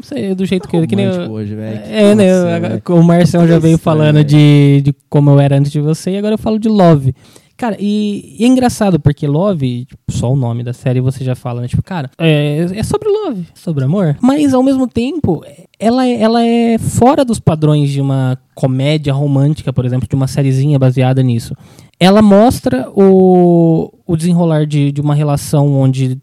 Sei, 0.08 0.34
do 0.34 0.44
jeito 0.46 0.68
que, 0.68 0.86
que 0.86 0.96
nem 0.96 1.06
eu, 1.06 1.30
hoje, 1.30 1.54
velho. 1.54 1.80
É, 1.84 2.14
né? 2.14 2.30
eu- 2.30 2.60
velho. 2.60 2.82
O 2.90 3.02
Marcelo 3.02 3.46
já 3.46 3.58
veio 3.58 3.78
falando 3.78 4.24
de, 4.24 4.80
de 4.82 4.94
como 5.08 5.30
eu 5.30 5.38
era 5.40 5.56
antes 5.58 5.70
de 5.70 5.80
você 5.80 6.10
e 6.12 6.16
agora 6.18 6.34
eu 6.34 6.38
falo 6.38 6.58
de 6.58 6.68
Love. 6.68 7.14
Cara, 7.56 7.76
e, 7.80 8.36
e 8.38 8.44
é 8.44 8.46
engraçado 8.46 9.00
porque 9.00 9.26
Love, 9.26 9.84
tipo, 9.86 10.00
só 10.12 10.32
o 10.32 10.36
nome 10.36 10.62
da 10.62 10.72
série 10.72 11.00
você 11.00 11.24
já 11.24 11.34
fala, 11.34 11.60
né? 11.60 11.66
Tipo, 11.66 11.82
cara, 11.82 12.08
é, 12.16 12.66
é 12.72 12.82
sobre 12.84 13.08
Love, 13.08 13.46
sobre 13.52 13.82
amor. 13.84 14.16
Mas 14.22 14.54
ao 14.54 14.62
mesmo 14.62 14.86
tempo, 14.86 15.44
ela, 15.78 16.06
é- 16.06 16.20
ela 16.20 16.44
é 16.46 16.78
fora 16.78 17.24
dos 17.24 17.40
padrões 17.40 17.90
de 17.90 18.00
uma 18.00 18.38
comédia 18.54 19.12
romântica, 19.12 19.72
por 19.72 19.84
exemplo, 19.84 20.06
de 20.08 20.14
uma 20.14 20.28
sériezinha 20.28 20.78
baseada 20.78 21.20
nisso. 21.20 21.52
Ela 21.98 22.22
mostra 22.22 22.88
o, 22.94 23.92
o 24.06 24.16
desenrolar 24.16 24.64
de, 24.64 24.92
de 24.92 25.00
uma 25.00 25.14
relação 25.16 25.72
onde 25.72 26.16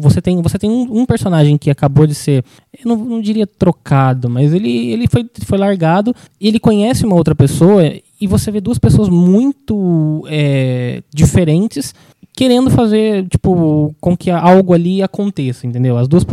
você 0.00 0.20
tem, 0.20 0.40
você 0.42 0.58
tem 0.58 0.70
um, 0.70 1.00
um 1.00 1.06
personagem 1.06 1.56
que 1.56 1.70
acabou 1.70 2.06
de 2.06 2.14
ser, 2.14 2.44
eu 2.78 2.88
não, 2.88 2.96
não 2.96 3.20
diria 3.20 3.46
trocado, 3.46 4.28
mas 4.28 4.52
ele, 4.52 4.90
ele 4.92 5.06
foi, 5.08 5.28
foi 5.44 5.58
largado 5.58 6.14
ele 6.40 6.58
conhece 6.58 7.04
uma 7.04 7.16
outra 7.16 7.34
pessoa 7.34 7.82
e 8.20 8.26
você 8.26 8.50
vê 8.50 8.60
duas 8.60 8.78
pessoas 8.78 9.08
muito 9.08 10.24
é, 10.28 11.02
diferentes 11.14 11.94
querendo 12.34 12.70
fazer, 12.70 13.26
tipo, 13.28 13.94
com 14.00 14.16
que 14.16 14.30
algo 14.30 14.72
ali 14.72 15.02
aconteça, 15.02 15.66
entendeu? 15.66 15.98
As 15.98 16.08
duas, 16.08 16.24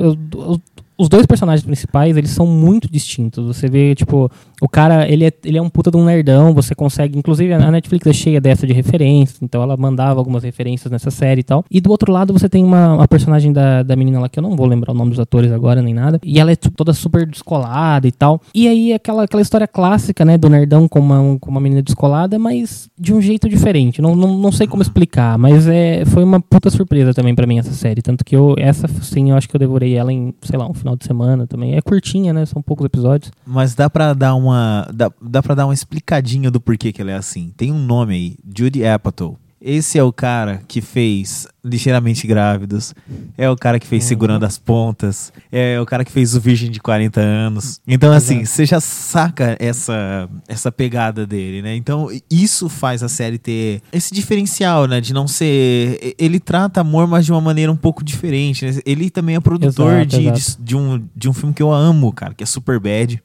os 0.97 1.09
dois 1.09 1.25
personagens 1.25 1.65
principais, 1.65 2.15
eles 2.15 2.31
são 2.31 2.45
muito 2.45 2.89
distintos. 2.89 3.45
Você 3.45 3.67
vê, 3.67 3.93
tipo, 3.93 4.31
o 4.61 4.67
cara, 4.67 5.07
ele 5.09 5.25
é, 5.25 5.31
ele 5.43 5.57
é 5.57 5.61
um 5.61 5.69
puta 5.69 5.91
de 5.91 5.97
um 5.97 6.05
nerdão, 6.05 6.53
você 6.53 6.73
consegue, 6.73 7.17
inclusive 7.17 7.53
a 7.53 7.71
Netflix 7.71 8.07
é 8.07 8.13
cheia 8.13 8.41
dessa 8.41 8.65
de 8.65 8.73
referências, 8.73 9.39
então 9.41 9.61
ela 9.61 9.77
mandava 9.77 10.19
algumas 10.19 10.43
referências 10.43 10.91
nessa 10.91 11.11
série 11.11 11.41
e 11.41 11.43
tal. 11.43 11.63
E 11.69 11.79
do 11.79 11.91
outro 11.91 12.11
lado 12.11 12.33
você 12.33 12.49
tem 12.49 12.63
uma, 12.63 12.93
uma 12.95 13.07
personagem 13.07 13.53
da, 13.53 13.83
da 13.83 13.95
menina 13.95 14.19
lá, 14.19 14.29
que 14.29 14.39
eu 14.39 14.43
não 14.43 14.55
vou 14.55 14.65
lembrar 14.65 14.93
o 14.93 14.95
nome 14.95 15.11
dos 15.11 15.19
atores 15.19 15.51
agora, 15.51 15.81
nem 15.81 15.93
nada, 15.93 16.19
e 16.23 16.39
ela 16.39 16.51
é 16.51 16.55
tipo, 16.55 16.75
toda 16.75 16.93
super 16.93 17.25
descolada 17.25 18.07
e 18.07 18.11
tal. 18.11 18.41
E 18.53 18.67
aí 18.67 18.93
aquela, 18.93 19.23
aquela 19.23 19.41
história 19.41 19.67
clássica, 19.67 20.25
né, 20.25 20.37
do 20.37 20.49
nerdão 20.49 20.87
com 20.87 20.99
uma, 20.99 21.37
com 21.39 21.51
uma 21.51 21.61
menina 21.61 21.81
descolada, 21.81 22.39
mas 22.39 22.89
de 22.97 23.13
um 23.13 23.21
jeito 23.21 23.47
diferente. 23.47 24.01
Não, 24.01 24.15
não, 24.15 24.37
não 24.37 24.51
sei 24.51 24.67
como 24.67 24.81
explicar, 24.81 25.37
mas 25.37 25.67
é, 25.67 26.03
foi 26.05 26.23
uma 26.23 26.39
puta 26.39 26.69
surpresa 26.69 27.13
também 27.13 27.35
pra 27.35 27.45
mim 27.45 27.59
essa 27.59 27.73
série. 27.73 28.01
Tanto 28.01 28.25
que 28.25 28.35
eu, 28.35 28.55
essa 28.57 28.87
sim, 29.01 29.31
eu 29.31 29.37
acho 29.37 29.47
que 29.47 29.55
eu 29.55 29.59
devorei 29.59 29.95
ela 29.95 30.11
em, 30.11 30.33
sei 30.41 30.57
lá, 30.57 30.67
um 30.67 30.73
final 30.73 30.95
de 30.95 31.05
semana 31.05 31.45
também. 31.45 31.75
É 31.75 31.81
curtinha, 31.81 32.33
né, 32.33 32.45
são 32.45 32.61
poucos 32.61 32.85
episódios. 32.85 33.31
Mas 33.45 33.75
dá 33.75 33.89
pra 33.89 34.13
dar 34.13 34.35
uma. 34.35 34.46
Dá, 34.93 35.11
dá 35.21 35.41
pra 35.41 35.55
dar 35.55 35.65
uma 35.65 35.73
explicadinha 35.73 36.51
do 36.51 36.59
porquê 36.59 36.91
que 36.91 37.01
ela 37.01 37.11
é 37.11 37.15
assim. 37.15 37.53
Tem 37.55 37.71
um 37.71 37.79
nome 37.79 38.13
aí, 38.13 38.37
Judy 38.55 38.85
Apatow. 38.85 39.37
Esse 39.59 39.97
é 39.97 40.03
o 40.03 40.13
cara 40.13 40.61
que 40.67 40.81
fez 40.81 41.47
Ligeiramente 41.65 42.27
Grávidos. 42.27 42.93
É 43.35 43.49
o 43.49 43.55
cara 43.55 43.79
que 43.79 43.87
fez 43.87 44.03
Segurando 44.03 44.45
as 44.45 44.57
Pontas. 44.59 45.33
É 45.51 45.81
o 45.81 45.85
cara 45.85 46.05
que 46.05 46.11
fez 46.11 46.35
O 46.35 46.39
Virgem 46.39 46.69
de 46.69 46.79
40 46.79 47.19
anos. 47.19 47.81
Então, 47.87 48.13
assim, 48.13 48.45
você 48.45 48.67
já 48.67 48.79
saca 48.79 49.57
essa, 49.59 50.29
essa 50.47 50.71
pegada 50.71 51.25
dele, 51.25 51.63
né? 51.63 51.75
Então, 51.75 52.07
isso 52.29 52.69
faz 52.69 53.01
a 53.01 53.09
série 53.09 53.39
ter 53.39 53.81
esse 53.91 54.13
diferencial, 54.13 54.87
né? 54.87 55.01
De 55.01 55.11
não 55.11 55.27
ser. 55.27 56.15
Ele 56.19 56.39
trata 56.39 56.81
amor, 56.81 57.07
mas 57.07 57.25
de 57.25 57.31
uma 57.31 57.41
maneira 57.41 57.71
um 57.71 57.75
pouco 57.75 58.03
diferente. 58.03 58.63
né? 58.63 58.79
Ele 58.85 59.09
também 59.09 59.35
é 59.35 59.39
produtor 59.39 59.93
Exato, 59.93 60.07
de, 60.07 60.27
exato. 60.27 60.61
de, 60.61 60.65
de 60.65 60.75
um, 60.77 61.03
de 61.15 61.29
um 61.29 61.33
filme 61.33 61.53
que 61.53 61.63
eu 61.63 61.73
amo, 61.73 62.13
cara, 62.13 62.35
que 62.35 62.43
é 62.43 62.47
Super 62.47 62.79
Bad. 62.79 63.21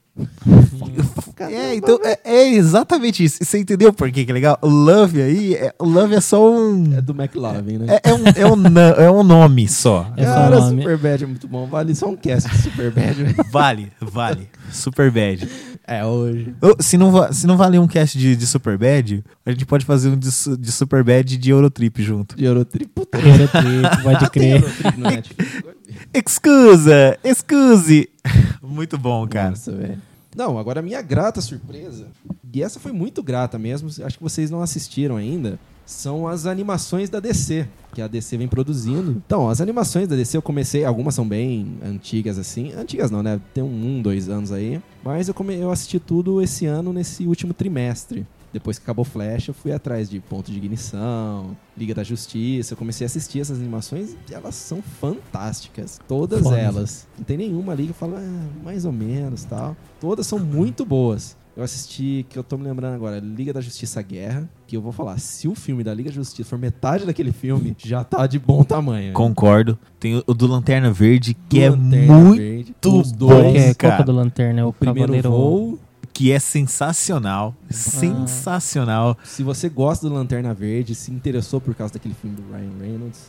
É, 1.38 1.74
então 1.74 1.98
é, 2.04 2.18
é 2.24 2.48
exatamente 2.54 3.24
isso. 3.24 3.42
Você 3.42 3.58
entendeu 3.58 3.92
por 3.92 4.10
que 4.10 4.24
que 4.24 4.30
é 4.30 4.34
legal? 4.34 4.58
O 4.60 4.68
Love 4.68 5.22
aí, 5.22 5.54
é, 5.54 5.74
o 5.78 5.84
Love 5.84 6.14
é 6.14 6.20
só 6.20 6.50
um. 6.50 6.96
É 6.96 7.00
do 7.00 7.12
McLovin, 7.12 7.78
né? 7.78 7.86
É, 7.88 8.10
é 8.10 8.14
um, 8.14 8.26
é, 8.26 8.46
um, 8.46 8.78
é 8.78 9.10
um 9.10 9.22
nome 9.22 9.66
só. 9.68 10.12
É 10.16 10.24
só 10.24 10.34
Cara, 10.34 10.60
nome. 10.60 10.82
Superbad 10.82 11.24
é 11.24 11.26
muito 11.26 11.48
bom. 11.48 11.66
Vale 11.66 11.94
só 11.94 12.08
um 12.08 12.16
cast 12.16 12.48
de 12.50 12.58
Superbad, 12.58 13.14
velho. 13.14 13.34
Vale, 13.50 13.92
vale. 14.00 14.48
Super 14.70 15.10
Bad. 15.10 15.48
É, 15.86 16.04
hoje. 16.04 16.54
Se 16.80 16.96
não, 16.96 17.32
se 17.32 17.46
não 17.46 17.56
valer 17.56 17.78
um 17.78 17.86
cast 17.86 18.16
de, 18.16 18.36
de 18.36 18.46
Super 18.46 18.78
Bad, 18.78 19.24
a 19.44 19.50
gente 19.50 19.66
pode 19.66 19.84
fazer 19.84 20.08
um 20.08 20.16
de, 20.16 20.28
de 20.58 20.72
Super 20.72 21.02
Bad 21.02 21.34
e 21.34 21.36
de 21.36 21.50
Eurotrip 21.50 22.02
junto. 22.02 22.36
De 22.36 22.44
Eurotrip. 22.44 22.90
Puta, 22.94 23.18
Eurotrip, 23.18 24.02
pode 24.02 24.30
crer. 24.30 24.62
Eurotrip 24.62 24.98
no 24.98 25.10
Netflix. 25.10 25.64
Excusa! 26.12 27.18
Excuse! 27.22 28.08
Muito 28.62 28.96
bom, 28.96 29.26
cara. 29.26 29.50
Nossa, 29.50 29.72
velho. 29.72 29.98
Não, 30.34 30.58
agora 30.58 30.80
a 30.80 30.82
minha 30.82 31.02
grata 31.02 31.40
surpresa, 31.42 32.06
e 32.54 32.62
essa 32.62 32.80
foi 32.80 32.90
muito 32.90 33.22
grata 33.22 33.58
mesmo, 33.58 33.88
acho 33.88 34.16
que 34.16 34.22
vocês 34.22 34.50
não 34.50 34.62
assistiram 34.62 35.16
ainda, 35.16 35.58
são 35.84 36.26
as 36.26 36.46
animações 36.46 37.10
da 37.10 37.20
DC, 37.20 37.68
que 37.92 38.00
a 38.00 38.08
DC 38.08 38.38
vem 38.38 38.48
produzindo. 38.48 39.22
Então, 39.26 39.48
as 39.48 39.60
animações 39.60 40.08
da 40.08 40.16
DC 40.16 40.36
eu 40.36 40.42
comecei, 40.42 40.84
algumas 40.84 41.14
são 41.14 41.28
bem 41.28 41.76
antigas 41.84 42.38
assim, 42.38 42.72
antigas 42.72 43.10
não, 43.10 43.22
né? 43.22 43.38
Tem 43.52 43.62
um, 43.62 43.66
um 43.98 44.00
dois 44.00 44.28
anos 44.30 44.52
aí, 44.52 44.80
mas 45.04 45.28
eu, 45.28 45.34
come, 45.34 45.54
eu 45.54 45.70
assisti 45.70 45.98
tudo 45.98 46.40
esse 46.40 46.64
ano, 46.64 46.92
nesse 46.92 47.26
último 47.26 47.52
trimestre. 47.52 48.26
Depois 48.52 48.78
que 48.78 48.84
acabou 48.84 49.04
Flash, 49.04 49.48
eu 49.48 49.54
fui 49.54 49.72
atrás 49.72 50.10
de 50.10 50.20
Ponto 50.20 50.50
de 50.50 50.58
Ignição, 50.58 51.56
Liga 51.76 51.94
da 51.94 52.04
Justiça. 52.04 52.74
Eu 52.74 52.76
comecei 52.76 53.04
a 53.04 53.06
assistir 53.06 53.40
essas 53.40 53.58
animações 53.58 54.14
e 54.30 54.34
elas 54.34 54.54
são 54.54 54.82
fantásticas. 54.82 55.98
Todas 56.06 56.42
Foda. 56.42 56.58
elas. 56.58 57.08
Não 57.16 57.24
tem 57.24 57.36
nenhuma 57.36 57.72
ali 57.72 57.84
que 57.84 57.90
eu 57.90 57.94
falo, 57.94 58.16
ah, 58.16 58.48
mais 58.62 58.84
ou 58.84 58.92
menos 58.92 59.44
tal. 59.44 59.76
Todas 60.00 60.26
são 60.26 60.38
muito 60.38 60.84
boas. 60.84 61.36
Eu 61.54 61.62
assisti, 61.62 62.24
que 62.30 62.38
eu 62.38 62.42
tô 62.42 62.56
me 62.56 62.64
lembrando 62.64 62.94
agora, 62.94 63.18
Liga 63.18 63.52
da 63.52 63.60
Justiça 63.60 64.00
Guerra, 64.00 64.48
que 64.66 64.74
eu 64.74 64.80
vou 64.80 64.90
falar, 64.90 65.18
se 65.18 65.46
o 65.46 65.54
filme 65.54 65.84
da 65.84 65.92
Liga 65.92 66.08
da 66.08 66.14
Justiça 66.14 66.48
for 66.48 66.58
metade 66.58 67.04
daquele 67.04 67.30
filme, 67.30 67.76
já 67.78 68.02
tá 68.02 68.26
de 68.26 68.38
bom 68.38 68.64
tamanho. 68.64 69.12
Concordo. 69.12 69.78
Tem 70.00 70.22
o, 70.26 70.34
do 70.34 70.46
Lanterna 70.46 70.90
Verde, 70.90 71.36
que 71.50 71.58
Do 71.58 71.62
é 71.62 71.70
Lanterna 71.70 72.14
muito 72.14 72.40
Verde, 72.40 72.74
bom, 72.82 73.00
os 73.00 73.12
dois, 73.12 73.52
que 73.52 73.58
é, 73.58 73.62
qual 73.64 73.74
que 73.74 73.86
é 73.86 73.90
cara. 73.90 74.04
do 74.04 74.12
Lanterna? 74.12 74.60
É 74.60 74.64
o, 74.64 74.68
o 74.68 74.72
primeiro 74.72 75.12
Cavaleiro... 75.12 75.30
voo. 75.30 75.78
Que 76.12 76.30
é 76.30 76.38
sensacional. 76.38 77.54
Sensacional. 77.70 79.16
Se 79.24 79.42
você 79.42 79.68
gosta 79.68 80.08
do 80.08 80.14
Lanterna 80.14 80.52
Verde, 80.52 80.94
se 80.94 81.10
interessou 81.10 81.60
por 81.60 81.74
causa 81.74 81.94
daquele 81.94 82.14
filme 82.14 82.36
do 82.36 82.42
Ryan 82.52 82.78
Reynolds, 82.80 83.26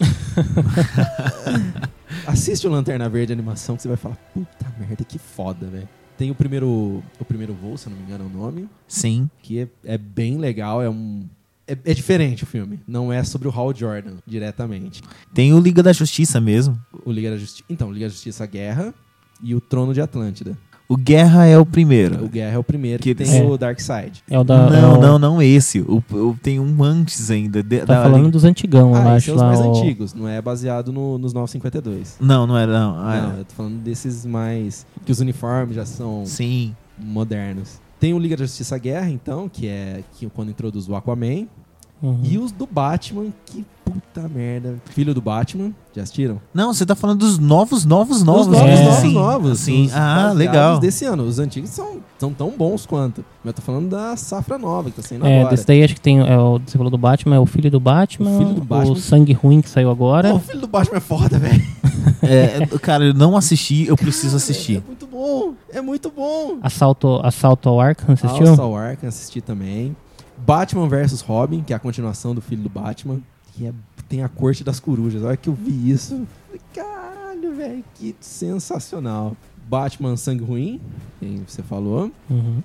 assiste 2.28 2.68
o 2.68 2.70
Lanterna 2.70 3.08
Verde 3.10 3.32
animação 3.34 3.76
que 3.76 3.82
você 3.82 3.88
vai 3.88 3.98
falar, 3.98 4.16
puta 4.34 4.74
merda, 4.80 5.04
que 5.04 5.18
foda, 5.18 5.68
velho. 5.68 5.90
Tem 6.18 6.30
o 6.30 6.36
primeiro, 6.36 7.04
o 7.20 7.26
primeiro 7.26 7.54
voo, 7.54 7.78
se 7.78 7.88
eu 7.88 7.92
não 7.92 7.98
me 7.98 8.04
engano 8.06 8.26
é 8.26 8.28
o 8.28 8.30
nome, 8.30 8.70
Sim. 8.88 9.30
que 9.42 9.60
é, 9.60 9.68
é 9.84 9.98
bem 9.98 10.38
legal, 10.38 10.82
é 10.82 10.90
um... 10.90 11.26
É, 11.66 11.78
é 11.86 11.94
diferente 11.94 12.44
o 12.44 12.46
filme, 12.46 12.82
não 12.86 13.12
é 13.12 13.24
sobre 13.24 13.48
o 13.48 13.52
Hal 13.52 13.74
Jordan 13.74 14.18
diretamente. 14.28 15.02
Tem 15.34 15.54
o 15.54 15.60
Liga 15.60 15.82
da 15.82 15.94
Justiça 15.94 16.42
mesmo. 16.42 16.80
O 17.06 17.12
Liga 17.12 17.32
da 17.32 17.38
Justiça... 17.38 17.64
Então, 17.70 17.92
Liga 17.92 18.06
da 18.06 18.12
Justiça 18.12 18.46
Guerra 18.46 18.94
e 19.42 19.56
o 19.56 19.62
Trono 19.62 19.94
de 19.94 20.02
Atlântida. 20.02 20.58
O 20.94 20.98
Guerra 20.98 21.46
é 21.46 21.58
o 21.58 21.66
primeiro. 21.66 22.24
O 22.26 22.30
Guerra 22.30 22.56
é 22.56 22.58
o 22.58 22.64
primeiro 22.64 23.02
que, 23.02 23.14
Que- 23.16 23.24
tem 23.26 23.38
É. 23.40 23.44
o 23.44 23.58
Darkseid. 23.58 24.24
É 24.30 24.38
o 24.40 24.44
da... 24.44 24.68
é 24.68 24.82
não, 24.82 24.98
o- 24.98 25.02
não, 25.02 25.20
não 25.20 25.42
esse. 25.42 25.80
O, 25.82 26.04
o- 26.12 26.38
tem 26.42 26.60
um 26.60 26.84
antes 26.84 27.32
ainda. 27.32 27.62
de- 27.64 27.80
Tá 27.80 27.86
da- 27.96 28.04
falando 28.04 28.30
dos 28.30 28.44
antigão, 28.44 28.90
eu 28.92 28.96
Ah, 28.96 29.18
esses 29.18 29.18
acho. 29.18 29.26
são 29.26 29.36
os 29.36 29.42
lá, 29.42 29.48
mais 29.48 29.60
o- 29.60 29.70
antigos, 29.82 30.14
não 30.14 30.28
é 30.28 30.42
baseado 30.42 30.92
no, 30.94 31.18
nos 31.18 31.34
952. 31.34 32.18
Não, 32.22 32.46
não 32.48 32.58
era. 32.58 32.72
Não. 32.72 32.96
Ah, 32.98 33.22
Não, 33.32 33.38
eu 33.40 33.46
tô 33.46 33.54
falando 33.56 33.78
desses 33.82 34.26
mais. 34.26 34.86
que 35.06 35.12
os 35.12 35.20
uniformes 35.20 35.76
já 35.76 35.86
são 35.86 36.24
Sim. 36.26 36.76
modernos. 37.00 37.82
Tem 38.00 38.14
o 38.14 38.20
Liga 38.20 38.36
da 38.36 38.44
Justiça 38.44 38.78
Guerra, 38.78 39.10
então, 39.10 39.48
que 39.48 39.68
é 39.68 40.02
que 40.14 40.28
quando 40.30 40.50
introduz 40.50 40.88
o 40.90 40.96
Aquaman. 40.96 41.48
Uhum. 42.02 42.20
E 42.24 42.38
os 42.38 42.52
do 42.52 42.68
Batman, 42.68 43.28
que 43.46 43.66
puta 43.84 44.28
merda. 44.30 44.76
Filho 44.86 45.14
do 45.14 45.22
Batman, 45.22 45.72
já 45.96 46.04
assistiram? 46.04 46.40
Não, 46.54 46.74
você 46.74 46.86
tá 46.86 46.96
falando 46.96 47.20
dos 47.20 47.38
novos, 47.40 47.86
novos, 47.86 48.24
novos. 48.24 48.48
os 48.48 48.52
novos, 48.54 48.70
é. 48.70 48.84
novos, 48.84 49.00
Sim, 49.02 49.14
novos. 49.14 49.60
Sim. 49.60 49.86
os 49.88 49.94
Ah, 49.96 50.32
legal. 50.34 50.80
desse 50.80 51.06
ano. 51.06 51.24
Os 51.24 51.40
antigos 51.40 51.70
são, 51.70 51.98
são 52.18 52.34
tão 52.34 52.50
bons 52.52 52.86
quanto. 52.86 53.24
Mas 53.44 53.52
eu 53.52 53.54
tô 53.54 53.62
falando 53.62 53.90
da 53.90 54.16
safra 54.16 54.58
nova, 54.58 54.90
que 54.90 54.96
tá 54.96 55.02
saindo 55.02 55.26
É, 55.26 55.40
agora. 55.40 55.50
desse 55.56 55.68
daí 55.68 55.84
acho 55.84 55.96
que 55.96 56.02
tem. 56.02 56.20
É, 56.20 56.38
o, 56.38 56.60
você 56.66 56.78
falou 56.78 56.90
do 56.92 56.98
Batman, 56.98 57.36
é 57.36 57.40
o 57.40 57.46
filho 57.46 57.70
do 57.70 57.80
Batman. 57.80 58.30
O 58.30 58.38
filho 58.40 58.54
do 58.54 58.64
Batman. 58.64 58.92
O 58.94 58.96
Sangue 58.96 59.34
Ruim 59.34 59.62
que 59.62 59.70
saiu 59.70 59.90
agora. 59.92 60.30
Pô, 60.32 60.36
o 60.38 60.40
filho 60.40 60.62
do 60.62 60.68
Batman 60.68 60.98
é 60.98 61.02
foda, 61.02 61.38
velho. 61.40 61.62
É, 62.22 62.66
cara, 62.80 63.06
eu 63.06 63.14
não 63.14 63.36
assisti, 63.38 63.86
eu 63.88 63.96
preciso 63.96 64.36
É 64.36 64.38
assistir. 64.38 64.84
muito 64.86 65.06
bom, 65.08 65.54
é 65.72 65.82
muito 65.82 66.10
bom. 66.10 66.58
Assalto, 66.62 67.20
Assalto 67.24 67.70
ao 67.70 67.80
Arkham, 67.82 68.14
assistiu? 68.14 68.46
House 68.48 68.60
of 68.60 68.76
Arkham, 68.78 69.10
assisti 69.10 69.42
também. 69.42 69.96
Batman 70.38 70.88
vs 70.90 71.22
Robin, 71.22 71.62
que 71.62 71.72
é 71.72 71.76
a 71.76 71.80
continuação 71.80 72.34
do 72.36 72.42
filho 72.42 72.62
do 72.64 72.70
Batman. 72.70 73.20
Que 73.56 73.68
é- 73.68 73.74
tem 74.10 74.24
a 74.24 74.30
corte 74.30 74.64
das 74.64 74.80
corujas. 74.80 75.24
A 75.24 75.28
hora 75.28 75.38
que 75.38 75.50
eu 75.50 75.54
vi 75.54 75.90
isso, 75.92 76.14
eu 76.16 76.28
falei, 76.48 76.62
caralho, 76.74 77.56
velho, 77.56 77.84
que 77.96 78.16
sensacional. 78.20 79.36
Batman 79.68 80.18
Sangue 80.18 80.44
Ruim, 80.44 80.82
quem 81.20 81.44
você 81.48 81.64
falou. 81.64 82.12
Uhum. 82.30 82.62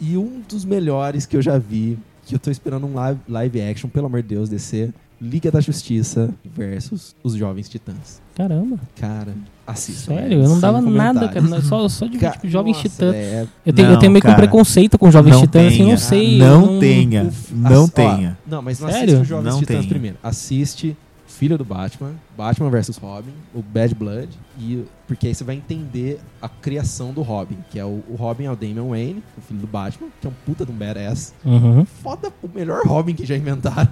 E 0.00 0.16
um 0.16 0.40
dos 0.48 0.64
melhores 0.64 1.26
que 1.26 1.36
eu 1.36 1.42
já 1.42 1.58
vi, 1.58 1.98
que 2.24 2.34
eu 2.34 2.38
tô 2.38 2.50
esperando 2.50 2.86
um 2.86 2.94
live, 2.94 3.20
live 3.28 3.60
action, 3.62 3.88
pelo 3.90 4.06
amor 4.06 4.22
de 4.22 4.28
Deus, 4.28 4.48
descer. 4.48 4.92
Liga 5.20 5.50
da 5.50 5.60
Justiça 5.60 6.30
versus 6.44 7.14
os 7.24 7.34
Jovens 7.34 7.68
Titãs. 7.68 8.22
Caramba, 8.36 8.78
Cara, 8.94 9.34
assista. 9.66 10.14
sério, 10.14 10.42
eu 10.44 10.48
não 10.48 10.60
dava 10.60 10.80
nada, 10.80 11.28
cara. 11.28 11.60
Só, 11.60 11.88
só 11.88 12.06
de 12.06 12.18
Ca- 12.18 12.30
tipo, 12.30 12.48
Jovens 12.48 12.76
Nossa, 12.76 12.88
Titãs. 12.88 13.14
é- 13.16 13.46
Eu 13.66 13.72
tenho, 13.72 13.88
eu 13.88 13.92
Não, 13.94 13.98
tenho 13.98 14.12
meio 14.12 14.22
que 14.22 14.30
um 14.30 14.34
preconceito 14.36 14.96
com 14.96 15.10
Jovens 15.10 15.32
Não 15.32 15.40
Titãs, 15.40 15.66
assim, 15.66 15.76
tenha. 15.78 15.90
não 15.90 15.96
sei. 15.98 16.38
Não 16.38 16.72
eu 16.74 16.78
tenha. 16.80 17.22
O- 17.24 17.56
Não 17.56 17.82
ass- 17.84 17.90
ó, 17.90 17.92
tenha. 17.92 18.38
não, 18.46 18.62
mas 18.62 18.78
não 18.78 18.88
Sério? 18.88 19.02
assiste 19.04 19.22
os 19.22 19.28
Jovens 19.28 19.52
Não 19.52 19.58
Titãs 19.60 19.76
tenha. 19.78 19.88
primeiro. 19.88 20.16
Assiste 20.22 20.96
Filho 21.38 21.56
do 21.56 21.64
Batman, 21.64 22.14
Batman 22.36 22.68
vs 22.68 22.96
Robin, 22.96 23.30
o 23.54 23.62
Bad 23.62 23.94
Blood, 23.94 24.28
e 24.58 24.84
porque 25.06 25.28
aí 25.28 25.34
você 25.36 25.44
vai 25.44 25.54
entender 25.54 26.18
a 26.42 26.48
criação 26.48 27.12
do 27.12 27.22
Robin, 27.22 27.56
que 27.70 27.78
é 27.78 27.84
o, 27.84 28.02
o 28.08 28.16
Robin 28.18 28.46
é 28.46 28.50
o 28.50 28.56
Damian 28.56 28.88
Wayne, 28.88 29.22
o 29.36 29.40
filho 29.40 29.60
do 29.60 29.66
Batman, 29.68 30.08
que 30.20 30.26
é 30.26 30.30
um 30.30 30.32
puta 30.44 30.66
de 30.66 30.72
um 30.72 30.74
badass. 30.74 31.32
Uhum. 31.44 31.84
Foda, 32.02 32.32
o 32.42 32.50
melhor 32.52 32.84
Robin 32.84 33.14
que 33.14 33.24
já 33.24 33.36
inventaram. 33.36 33.88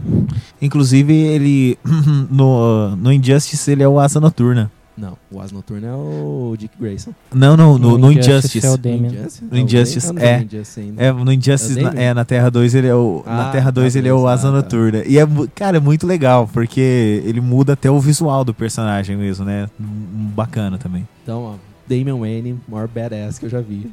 Inclusive, 0.61 1.15
ele. 1.15 1.79
No, 2.29 2.97
no 2.97 3.13
Injustice, 3.13 3.71
ele 3.71 3.83
é 3.83 3.89
o 3.89 4.01
Asa 4.01 4.19
Noturna. 4.19 4.71
Não, 4.97 5.17
o 5.31 5.41
Asa 5.41 5.55
Noturno 5.55 5.87
é 5.87 5.93
o 5.93 6.57
Dick 6.59 6.75
Grayson. 6.81 7.13
Não, 7.35 7.55
não, 7.57 7.77
no, 7.79 7.99
no 7.99 8.11
Injustice 8.11 8.57
Injustice. 8.59 8.67
é 8.67 8.71
o 8.71 8.77
Damian. 8.79 9.09
Injustice? 9.13 9.45
No 9.45 9.59
Injustice, 9.59 10.07
Eu 10.07 10.13
não 10.15 10.21
vi 10.23 10.27
é. 10.27 10.39
o 10.39 10.43
Injustice 10.43 10.81
ainda. 10.81 11.03
É, 11.03 11.13
no 11.13 11.33
Injustice, 11.33 11.79
É 11.79 11.83
na, 11.83 12.01
é, 12.01 12.15
na 12.15 12.25
Terra 12.25 12.51
2 12.51 12.75
ele 12.75 12.87
é 12.87 12.95
o. 12.95 13.23
na 13.27 13.49
Ah, 13.49 13.53
Terra 13.53 13.71
2 13.71 13.93
tá, 13.93 13.99
ele 13.99 14.09
é 14.09 14.15
o 14.15 14.27
Asa 14.27 14.45
tá, 14.45 14.49
tá. 14.49 14.55
Noturna. 14.57 15.03
E 15.07 15.19
é, 15.19 15.27
cara, 15.55 15.77
é 15.77 15.81
muito 15.81 16.07
legal, 16.07 16.49
porque 16.51 17.23
ele 17.27 17.43
muda 17.43 17.75
até 17.75 17.91
o 17.91 18.01
visual 18.01 18.43
do 18.45 18.55
personagem 18.55 19.17
mesmo, 19.17 19.45
né? 19.45 19.69
Bacana 19.79 20.79
também. 20.79 21.07
Então, 21.23 21.43
ó, 21.43 21.55
Damian 21.87 22.17
Wayne, 22.19 22.59
maior 22.67 22.89
badass 22.89 23.39
que 23.39 23.45
eu 23.45 23.51
já 23.51 23.61
vi. 23.61 23.91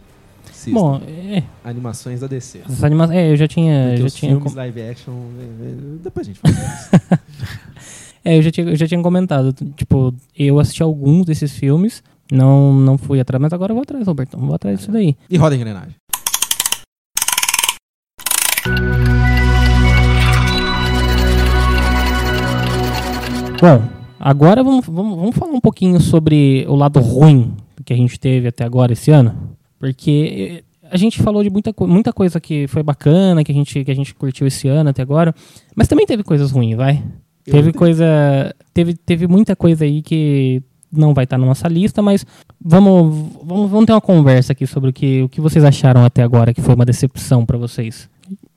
Assista. 0.49 0.79
Bom, 0.79 1.01
é, 1.05 1.43
Animações 1.65 2.21
da 2.21 2.27
DC. 2.27 2.59
essas 2.65 2.81
animações. 2.83 3.17
É, 3.17 3.31
eu 3.31 3.35
já 3.35 3.47
tinha. 3.47 3.87
Porque 3.89 3.97
já 4.01 4.05
os 4.07 4.13
tinha 4.13 4.31
filmes 4.31 4.53
com- 4.53 4.57
live 4.57 4.81
action, 4.83 5.13
é, 5.13 5.43
é, 5.43 5.75
depois 6.01 6.27
a 6.27 6.31
gente 6.31 6.39
fala 6.39 6.53
disso. 6.53 6.89
É, 8.25 8.37
eu 8.37 8.41
já 8.41 8.51
tinha, 8.51 8.69
eu 8.69 8.75
já 8.75 8.87
tinha 8.87 9.01
comentado. 9.01 9.53
Tipo, 9.75 10.13
eu 10.37 10.59
assisti 10.59 10.81
alguns 10.81 11.25
desses 11.25 11.51
filmes. 11.51 12.01
Não, 12.31 12.73
não 12.73 12.97
fui 12.97 13.19
atrás, 13.19 13.41
mas 13.41 13.51
agora 13.51 13.71
eu 13.71 13.75
vou 13.75 13.83
atrás, 13.83 14.07
Roberto. 14.07 14.37
Vou 14.37 14.55
atrás 14.55 14.79
disso 14.79 14.91
daí. 14.91 15.15
e 15.29 15.37
roda 15.37 15.55
a 15.55 15.57
engrenagem. 15.57 15.95
Bom, 23.59 23.81
agora 24.19 24.63
vamos, 24.63 24.85
vamos, 24.85 25.15
vamos 25.17 25.35
falar 25.35 25.53
um 25.53 25.61
pouquinho 25.61 25.99
sobre 25.99 26.65
o 26.67 26.75
lado 26.75 26.99
ruim 26.99 27.53
que 27.85 27.93
a 27.93 27.97
gente 27.97 28.17
teve 28.17 28.47
até 28.47 28.63
agora 28.63 28.93
esse 28.93 29.11
ano. 29.11 29.57
Porque 29.77 30.63
eh, 30.63 30.87
a 30.89 30.95
gente 30.95 31.21
falou 31.21 31.43
de 31.43 31.49
muita, 31.49 31.73
muita 31.81 32.13
coisa 32.13 32.39
que 32.39 32.67
foi 32.67 32.83
bacana, 32.83 33.43
que 33.43 33.51
a, 33.51 33.55
gente, 33.55 33.83
que 33.83 33.91
a 33.91 33.95
gente 33.95 34.15
curtiu 34.15 34.47
esse 34.47 34.69
ano 34.69 34.89
até 34.89 35.01
agora. 35.01 35.35
Mas 35.75 35.89
também 35.89 36.05
teve 36.05 36.23
coisas 36.23 36.51
ruins, 36.51 36.77
vai? 36.77 37.03
Teve 37.45 37.73
coisa. 37.73 38.05
Teve, 38.73 38.93
teve 38.95 39.27
muita 39.27 39.55
coisa 39.55 39.83
aí 39.85 40.01
que 40.01 40.61
não 40.91 41.13
vai 41.13 41.23
estar 41.23 41.37
na 41.37 41.45
nossa 41.45 41.67
lista, 41.67 42.01
mas 42.01 42.25
vamos, 42.63 43.31
vamos, 43.43 43.69
vamos 43.71 43.85
ter 43.85 43.91
uma 43.93 44.01
conversa 44.01 44.53
aqui 44.53 44.65
sobre 44.67 44.89
o 44.91 44.93
que, 44.93 45.23
o 45.23 45.29
que 45.29 45.41
vocês 45.41 45.63
acharam 45.65 46.05
até 46.05 46.21
agora 46.23 46.53
que 46.53 46.61
foi 46.61 46.75
uma 46.75 46.85
decepção 46.85 47.45
pra 47.45 47.57
vocês. 47.57 48.07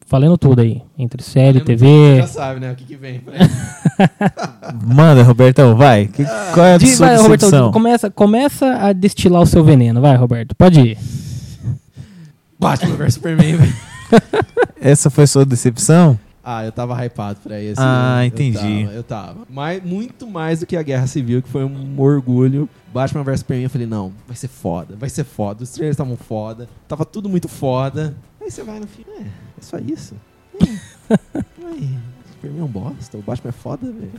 Falando 0.09 0.39
tudo 0.39 0.61
aí, 0.61 0.81
entre 0.97 1.21
série, 1.21 1.61
TV. 1.61 2.19
Já 2.19 2.27
sabe, 2.29 2.61
né? 2.61 2.71
O 2.71 2.77
que, 2.77 2.85
que 2.85 2.95
vem. 2.95 3.19
pra 3.19 3.35
Manda, 4.87 5.23
Robertão, 5.25 5.75
vai. 5.75 6.07
Que- 6.07 6.25
qual 6.55 6.65
é 6.65 6.75
a 6.75 6.79
Diz- 6.79 6.97
sua 6.97 7.07
vai, 7.09 7.17
Roberto, 7.17 7.41
decepção? 7.41 7.73
começa, 7.73 8.09
começa 8.11 8.67
a 8.77 8.93
destilar 8.93 9.43
o 9.43 9.47
seu 9.47 9.65
veneno. 9.65 10.01
Vai, 10.01 10.15
Roberto, 10.17 10.55
pode 10.55 10.79
ir. 10.81 10.99
Batman 12.59 12.95
vs 12.97 13.15
Superman, 13.15 13.57
velho. 13.57 13.75
Essa 14.81 15.11
foi 15.11 15.27
sua 15.27 15.45
decepção? 15.45 16.17
Ah, 16.49 16.65
eu 16.65 16.71
tava 16.71 16.95
hypado 17.05 17.41
pra 17.43 17.61
esse. 17.61 17.75
Ah, 17.77 18.21
eu 18.23 18.27
entendi. 18.29 18.57
tava, 18.85 18.95
Eu 18.95 19.03
tava. 19.03 19.39
Mas 19.51 19.83
muito 19.83 20.29
mais 20.29 20.61
do 20.61 20.67
que 20.67 20.77
a 20.77 20.83
Guerra 20.83 21.09
Civil, 21.09 21.43
que 21.43 21.49
foi 21.49 21.65
um 21.65 22.01
orgulho. 22.01 22.69
Batman 22.95 23.25
vs 23.25 23.41
Superman, 23.41 23.65
eu 23.65 23.71
falei, 23.71 23.87
não, 23.87 24.13
vai 24.29 24.37
ser 24.37 24.47
foda, 24.47 24.95
vai 24.97 25.09
ser 25.11 25.25
foda. 25.25 25.65
Os 25.65 25.71
trailers 25.71 25.95
estavam 25.95 26.17
foda, 26.17 26.69
tava 26.87 27.05
tudo 27.05 27.29
muito 27.29 27.49
foda. 27.49 28.15
Aí 28.41 28.49
você 28.49 28.63
vai 28.63 28.79
no 28.79 28.87
filme, 28.87 29.11
é, 29.19 29.23
é 29.23 29.61
só 29.61 29.77
isso. 29.79 30.15
É. 31.09 31.15
Ai, 31.65 31.89
Superman 32.33 32.61
é 32.61 32.65
um 32.65 32.67
bosta, 32.69 33.17
o 33.19 33.23
Batman 33.23 33.49
é 33.51 33.53
foda, 33.53 33.87
velho. 33.87 34.11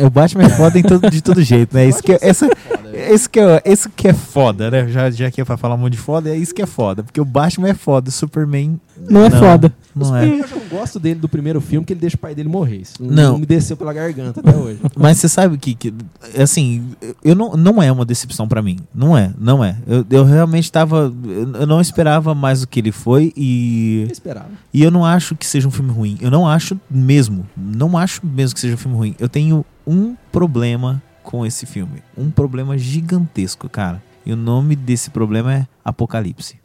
O 0.00 0.08
Batman 0.08 0.44
é 0.44 0.48
foda 0.48 0.78
em 0.78 0.82
todo- 0.82 1.10
de 1.10 1.22
todo 1.22 1.42
jeito, 1.42 1.74
né? 1.74 1.84
Isso 1.88 2.02
que 2.02 2.12
é, 2.12 2.18
essa, 2.22 2.46
é 2.46 2.54
foda, 2.56 2.90
velho. 2.90 3.12
esse, 3.14 3.28
que 3.28 3.40
é, 3.40 3.62
esse 3.66 3.88
que 3.90 4.08
é 4.08 4.14
foda, 4.14 4.70
né? 4.70 4.88
Já, 4.88 5.10
já 5.10 5.30
que 5.30 5.40
é 5.40 5.44
pra 5.44 5.56
falar 5.58 5.74
um 5.74 5.78
monte 5.78 5.92
de 5.92 5.98
foda, 5.98 6.30
é 6.30 6.36
isso 6.36 6.54
que 6.54 6.62
é 6.62 6.66
foda. 6.66 7.02
Porque 7.02 7.20
o 7.20 7.24
Batman 7.24 7.68
é 7.68 7.74
foda, 7.74 8.08
o 8.08 8.12
Superman. 8.12 8.80
Não 9.08 9.24
é 9.24 9.30
foda. 9.30 9.72
Não 9.94 10.16
é. 10.16 10.28
Eu 10.28 10.46
já 10.46 10.56
não 10.56 10.68
gosto 10.68 11.00
dele 11.00 11.18
do 11.18 11.28
primeiro 11.28 11.60
filme, 11.60 11.84
que 11.84 11.92
ele 11.92 12.00
deixa 12.00 12.16
o 12.16 12.18
pai 12.18 12.34
dele 12.34 12.48
morrer. 12.48 12.76
Isso 12.76 12.94
Não. 13.00 13.38
me 13.38 13.46
desceu 13.46 13.76
pela 13.76 13.92
garganta 13.92 14.40
até 14.40 14.56
hoje. 14.56 14.78
Mas 14.96 15.18
você 15.18 15.28
sabe 15.28 15.58
que, 15.58 15.74
que, 15.74 15.92
assim, 16.38 16.90
eu 17.24 17.34
não, 17.34 17.56
não 17.56 17.82
é 17.82 17.90
uma 17.90 18.04
decepção 18.04 18.46
pra 18.46 18.62
mim. 18.62 18.78
Não 18.94 19.16
é, 19.16 19.32
não 19.38 19.64
é. 19.64 19.76
Eu, 19.86 20.06
eu 20.10 20.24
realmente 20.24 20.70
tava. 20.70 21.12
Eu 21.24 21.60
eu 21.60 21.66
não 21.66 21.80
esperava 21.80 22.34
mais 22.34 22.60
do 22.60 22.66
que 22.66 22.80
ele 22.80 22.92
foi 22.92 23.32
e. 23.36 24.04
Eu 24.06 24.12
esperava. 24.12 24.48
E 24.72 24.82
eu 24.82 24.90
não 24.90 25.04
acho 25.04 25.34
que 25.34 25.46
seja 25.46 25.66
um 25.68 25.70
filme 25.70 25.90
ruim. 25.90 26.16
Eu 26.20 26.30
não 26.30 26.48
acho 26.48 26.78
mesmo. 26.90 27.46
Não 27.56 27.98
acho 27.98 28.24
mesmo 28.24 28.54
que 28.54 28.60
seja 28.60 28.74
um 28.74 28.78
filme 28.78 28.96
ruim. 28.96 29.14
Eu 29.18 29.28
tenho 29.28 29.64
um 29.86 30.14
problema 30.30 31.02
com 31.22 31.44
esse 31.44 31.66
filme. 31.66 32.02
Um 32.16 32.30
problema 32.30 32.78
gigantesco, 32.78 33.68
cara. 33.68 34.02
E 34.24 34.32
o 34.32 34.36
nome 34.36 34.76
desse 34.76 35.10
problema 35.10 35.54
é 35.54 35.66
Apocalipse. 35.84 36.59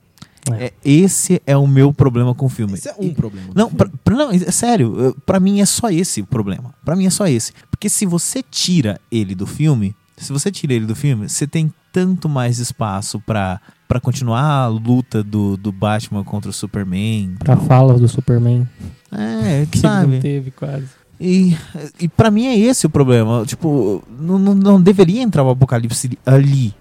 É. 0.52 0.66
É, 0.66 0.74
esse 0.84 1.42
é 1.46 1.56
o 1.58 1.66
meu 1.68 1.92
problema 1.94 2.34
com 2.36 2.46
o 2.46 2.50
filme. 2.50 2.74
Esse 2.76 2.90
é 2.90 2.96
um 3.00 3.14
problema. 3.14 3.48
do 3.48 3.54
Não, 3.56 3.70
filme. 3.70 3.78
pra, 3.78 3.90
pra- 4.04 4.16
não, 4.16 4.32
é 4.32 4.38
sério, 4.52 5.16
pra 5.26 5.40
mim 5.40 5.60
é 5.62 5.66
só 5.66 5.90
esse 5.90 6.22
o 6.22 6.26
problema. 6.26 6.74
Pra 6.84 6.96
mim 6.96 7.06
é 7.06 7.10
só 7.10 7.28
esse. 7.28 7.52
Porque 7.72 7.90
se 7.90 8.06
você 8.06 8.44
tira 8.44 9.00
ele 9.12 9.34
do 9.34 9.48
filme, 9.48 9.96
se 10.18 10.32
você 10.32 10.52
tira 10.52 10.74
ele 10.74 10.86
do 10.86 10.96
filme, 10.96 11.28
você 11.28 11.46
tem 11.48 11.74
tanto 11.92 12.28
mais 12.30 12.60
espaço 12.60 13.20
pra, 13.26 13.60
pra 13.88 14.00
continuar 14.00 14.42
a 14.42 14.68
luta 14.68 15.24
do, 15.24 15.56
do 15.58 15.72
Batman 15.72 16.24
contra 16.24 16.50
o 16.50 16.54
Superman. 16.54 17.36
Pra 17.40 17.58
fala 17.58 17.98
do 17.98 18.08
Superman. 18.08 18.68
É, 19.12 19.66
Que 19.72 19.80
sabe? 19.80 20.14
não 20.16 20.20
teve 20.22 20.52
quase. 20.52 20.88
E, 21.20 21.56
e 22.00 22.08
para 22.10 22.30
mim 22.30 22.46
é 22.48 22.58
esse 22.60 22.86
o 22.86 22.90
problema. 22.90 23.44
Tipo, 23.46 24.04
não, 24.20 24.38
não, 24.38 24.54
não 24.54 24.82
deveria 24.82 25.22
entrar 25.22 25.44
o 25.44 25.50
Apocalipse 25.50 26.20
ali. 26.26 26.74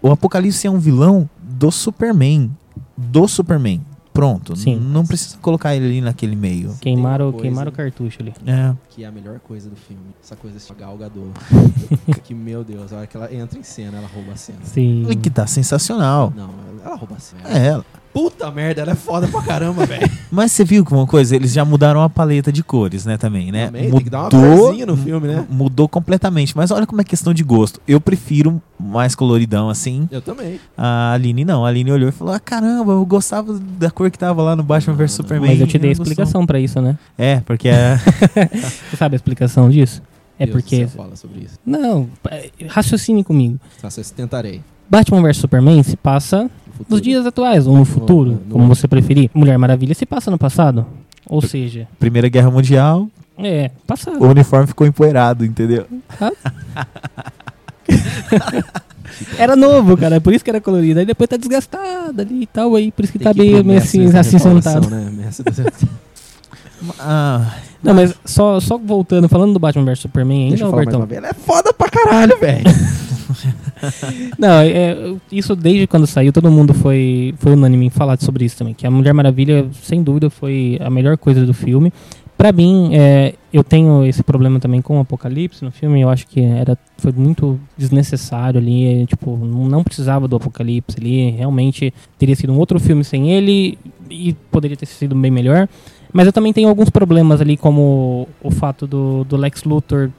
O 0.00 0.10
Apocalipse 0.10 0.66
é 0.66 0.70
um 0.70 0.78
vilão 0.78 1.28
do 1.42 1.70
Superman. 1.72 2.50
Do 2.96 3.26
Superman. 3.26 3.80
Pronto. 4.12 4.56
Sim. 4.56 4.76
Não 4.76 5.06
precisa 5.06 5.38
colocar 5.38 5.74
ele 5.74 5.86
ali 5.86 6.00
naquele 6.00 6.34
meio. 6.34 6.76
Queimaram, 6.80 7.32
queimaram 7.32 7.70
o 7.70 7.74
cartucho 7.74 8.20
ali. 8.20 8.34
É. 8.44 8.74
Que 8.90 9.04
é 9.04 9.06
a 9.06 9.12
melhor 9.12 9.38
coisa 9.38 9.70
do 9.70 9.76
filme. 9.76 10.02
Essa 10.22 10.34
coisa 10.34 10.56
assim, 10.56 10.74
Gal 10.78 10.96
Gadot. 10.98 11.30
que, 12.24 12.34
meu 12.34 12.64
Deus, 12.64 12.92
a 12.92 12.98
hora 12.98 13.06
que 13.06 13.16
ela 13.16 13.32
entra 13.32 13.58
em 13.58 13.62
cena, 13.62 13.98
ela 13.98 14.08
rouba 14.08 14.32
a 14.32 14.36
cena. 14.36 14.58
Sim. 14.64 15.06
E 15.08 15.16
que 15.16 15.30
tá 15.30 15.46
sensacional. 15.46 16.32
Não, 16.36 16.50
ela, 16.50 16.82
ela 16.84 16.96
rouba 16.96 17.16
a 17.16 17.20
cena. 17.20 17.42
É 17.46 17.66
ela. 17.68 17.84
Puta 18.12 18.50
merda, 18.50 18.82
ela 18.82 18.92
é 18.92 18.94
foda 18.94 19.28
pra 19.28 19.40
caramba, 19.42 19.86
velho. 19.86 20.10
Mas 20.30 20.52
você 20.52 20.64
viu 20.64 20.84
que 20.84 20.92
uma 20.92 21.06
coisa, 21.06 21.36
eles 21.36 21.52
já 21.52 21.64
mudaram 21.64 22.02
a 22.02 22.08
paleta 22.10 22.52
de 22.52 22.62
cores, 22.62 23.06
né, 23.06 23.16
também, 23.16 23.52
né? 23.52 23.66
Também, 23.66 23.90
tem 23.90 24.00
que 24.00 24.10
dar 24.10 24.22
uma 24.22 24.30
corzinha 24.30 24.84
no 24.86 24.96
filme, 24.96 25.28
né? 25.28 25.46
Mudou 25.48 25.88
completamente. 25.88 26.56
Mas 26.56 26.70
olha 26.70 26.86
como 26.86 27.00
é 27.00 27.04
questão 27.04 27.32
de 27.32 27.44
gosto. 27.44 27.80
Eu 27.86 28.00
prefiro 28.00 28.60
mais 28.78 29.14
coloridão 29.14 29.68
assim. 29.70 30.08
Eu 30.10 30.20
também. 30.20 30.58
A 30.76 31.12
Aline 31.12 31.44
não. 31.44 31.64
A 31.64 31.68
Aline 31.68 31.92
olhou 31.92 32.08
e 32.08 32.12
falou: 32.12 32.34
Ah, 32.34 32.40
caramba, 32.40 32.92
eu 32.92 33.04
gostava 33.04 33.58
da 33.78 33.90
cor 33.90 34.10
que 34.10 34.18
tava 34.18 34.42
lá 34.42 34.56
no 34.56 34.62
Batman 34.62 34.94
vs 34.94 35.12
Superman. 35.12 35.50
Mas 35.50 35.60
eu 35.60 35.66
te 35.66 35.78
dei 35.78 35.90
a 35.90 35.92
gostou." 35.92 36.04
explicação 36.04 36.46
pra 36.46 36.58
isso, 36.58 36.80
né? 36.80 36.98
É, 37.16 37.40
porque 37.40 37.68
é. 37.68 37.96
Você 38.90 38.96
sabe 38.96 39.14
a 39.14 39.16
explicação 39.16 39.70
disso? 39.70 40.02
É 40.38 40.46
Deus 40.46 40.56
porque. 40.56 40.76
céu, 40.76 40.88
fala 40.88 41.16
sobre 41.16 41.40
isso. 41.40 41.58
Não, 41.64 42.08
é, 42.30 42.50
raciocine 42.66 43.22
comigo. 43.22 43.60
Tá, 43.80 43.88
tentarei. 44.16 44.62
Batman 44.90 45.22
vs 45.22 45.36
Superman 45.36 45.82
se 45.84 45.96
passa 45.96 46.42
No 46.42 46.50
futuro. 46.72 46.86
nos 46.90 47.00
dias 47.02 47.24
atuais, 47.24 47.66
ou 47.66 47.76
no 47.76 47.84
futuro, 47.84 48.32
no- 48.32 48.52
como 48.52 48.66
você 48.66 48.88
preferir. 48.88 49.30
Mulher 49.32 49.56
Maravilha 49.56 49.94
se 49.94 50.04
passa 50.04 50.30
no 50.30 50.36
passado. 50.38 50.84
Ou 51.26 51.40
seja, 51.40 51.86
Primeira 51.98 52.28
Guerra 52.28 52.50
Mundial, 52.50 53.08
é, 53.38 53.70
passado. 53.86 54.20
o 54.20 54.28
uniforme 54.28 54.66
ficou 54.66 54.86
empoeirado, 54.86 55.44
entendeu? 55.44 55.86
Era 59.38 59.54
novo, 59.56 59.96
cara, 59.96 60.16
é 60.16 60.20
por 60.20 60.32
isso 60.32 60.42
que 60.44 60.50
era 60.50 60.60
colorido. 60.60 61.00
Aí 61.00 61.06
depois 61.06 61.28
tá 61.28 61.36
desgastado 61.36 62.20
ali 62.20 62.42
e 62.42 62.46
tal, 62.46 62.74
aí 62.74 62.90
por 62.90 63.04
isso 63.04 63.12
que 63.12 63.18
Tem 63.18 63.26
tá 63.28 63.34
que 63.34 63.40
meio, 63.62 63.78
assim, 63.78 64.08
da 64.10 64.20
assim. 64.20 64.38
Né? 64.38 65.10
Mestre 65.12 65.44
da- 65.44 65.70
Ah, 66.98 67.52
Não, 67.82 67.92
mas 67.92 68.14
só, 68.24 68.58
só 68.58 68.78
voltando, 68.78 69.28
falando 69.28 69.52
do 69.52 69.58
Batman 69.58 69.84
vs 69.84 69.98
Superman 70.00 70.44
ainda. 70.44 71.14
Ela 71.14 71.28
é 71.28 71.34
foda 71.34 71.72
pra 71.74 71.90
caralho, 71.90 72.38
velho. 72.40 72.64
Não, 74.38 74.60
é, 74.60 75.14
isso 75.30 75.54
desde 75.54 75.86
quando 75.86 76.06
saiu, 76.06 76.32
todo 76.32 76.50
mundo 76.50 76.74
foi, 76.74 77.34
foi 77.38 77.52
unânime 77.52 77.86
em 77.86 77.90
falar 77.90 78.18
sobre 78.20 78.44
isso 78.44 78.56
também. 78.56 78.74
Que 78.74 78.86
a 78.86 78.90
Mulher 78.90 79.12
Maravilha, 79.12 79.66
sem 79.82 80.02
dúvida, 80.02 80.30
foi 80.30 80.78
a 80.80 80.90
melhor 80.90 81.16
coisa 81.16 81.44
do 81.44 81.54
filme. 81.54 81.92
Pra 82.40 82.52
mim, 82.52 82.88
é, 82.94 83.34
eu 83.52 83.62
tenho 83.62 84.02
esse 84.06 84.22
problema 84.22 84.58
também 84.58 84.80
com 84.80 84.96
o 84.96 85.00
Apocalipse 85.00 85.62
no 85.62 85.70
filme. 85.70 86.00
Eu 86.00 86.08
acho 86.08 86.26
que 86.26 86.40
era, 86.40 86.74
foi 86.96 87.12
muito 87.12 87.60
desnecessário 87.76 88.58
ali. 88.58 89.02
é, 89.02 89.04
tipo, 89.04 89.36
não 89.36 89.84
precisava 89.84 90.26
do 90.26 90.36
Apocalipse 90.36 90.96
ali. 90.98 91.32
Realmente 91.32 91.92
teria 92.18 92.34
sido 92.34 92.50
um 92.54 92.58
outro 92.58 92.80
filme 92.80 93.04
sem 93.04 93.30
ele 93.30 93.78
e 94.08 94.32
poderia 94.50 94.74
ter 94.74 94.86
sido 94.86 95.14
bem 95.14 95.30
melhor. 95.30 95.68
Mas 96.12 96.26
eu 96.26 96.32
também 96.32 96.50
tenho 96.50 96.70
alguns 96.70 96.88
problemas 96.88 97.42
ali, 97.42 97.58
como 97.58 98.26
o 98.42 98.50
fato 98.50 98.86
do, 98.86 99.22
do 99.24 99.36
Lex 99.36 99.64
Luthor. 99.64 100.10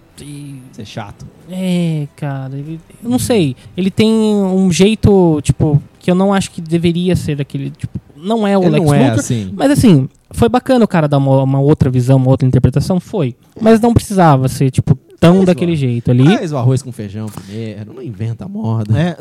Isso 0.81 0.99
é 0.99 1.01
chato. 1.01 1.25
é, 1.49 2.07
cara, 2.15 2.55
ele, 2.57 2.79
eu 3.03 3.09
não 3.09 3.19
sei. 3.19 3.55
Ele 3.75 3.91
tem 3.91 4.09
um 4.11 4.71
jeito, 4.71 5.39
tipo, 5.41 5.81
que 5.99 6.09
eu 6.11 6.15
não 6.15 6.33
acho 6.33 6.51
que 6.51 6.61
deveria 6.61 7.15
ser 7.15 7.39
aquele, 7.41 7.69
tipo, 7.71 7.99
não 8.15 8.45
é 8.47 8.57
o 8.57 8.61
Ele 8.63 8.69
Lex 8.71 8.85
não 8.85 8.93
é 8.93 8.99
Luthor. 9.05 9.19
assim. 9.19 9.51
Mas 9.55 9.71
assim, 9.71 10.07
foi 10.31 10.47
bacana 10.49 10.85
o 10.85 10.87
cara 10.87 11.07
dar 11.07 11.17
uma, 11.17 11.43
uma 11.43 11.59
outra 11.59 11.89
visão, 11.89 12.17
uma 12.17 12.29
outra 12.29 12.47
interpretação, 12.47 12.99
foi. 12.99 13.35
Mas 13.59 13.79
não 13.81 13.93
precisava 13.93 14.47
ser, 14.47 14.69
tipo, 14.71 14.95
tão 15.19 15.35
Faz 15.35 15.45
daquele 15.47 15.73
o- 15.73 15.75
jeito 15.75 16.09
ali. 16.11 16.25
Faz 16.25 16.51
o 16.51 16.57
arroz 16.57 16.81
com 16.81 16.91
feijão 16.91 17.27
primeiro, 17.27 17.93
não 17.93 18.01
inventa 18.01 18.47
moda. 18.47 18.97
É, 18.99 19.17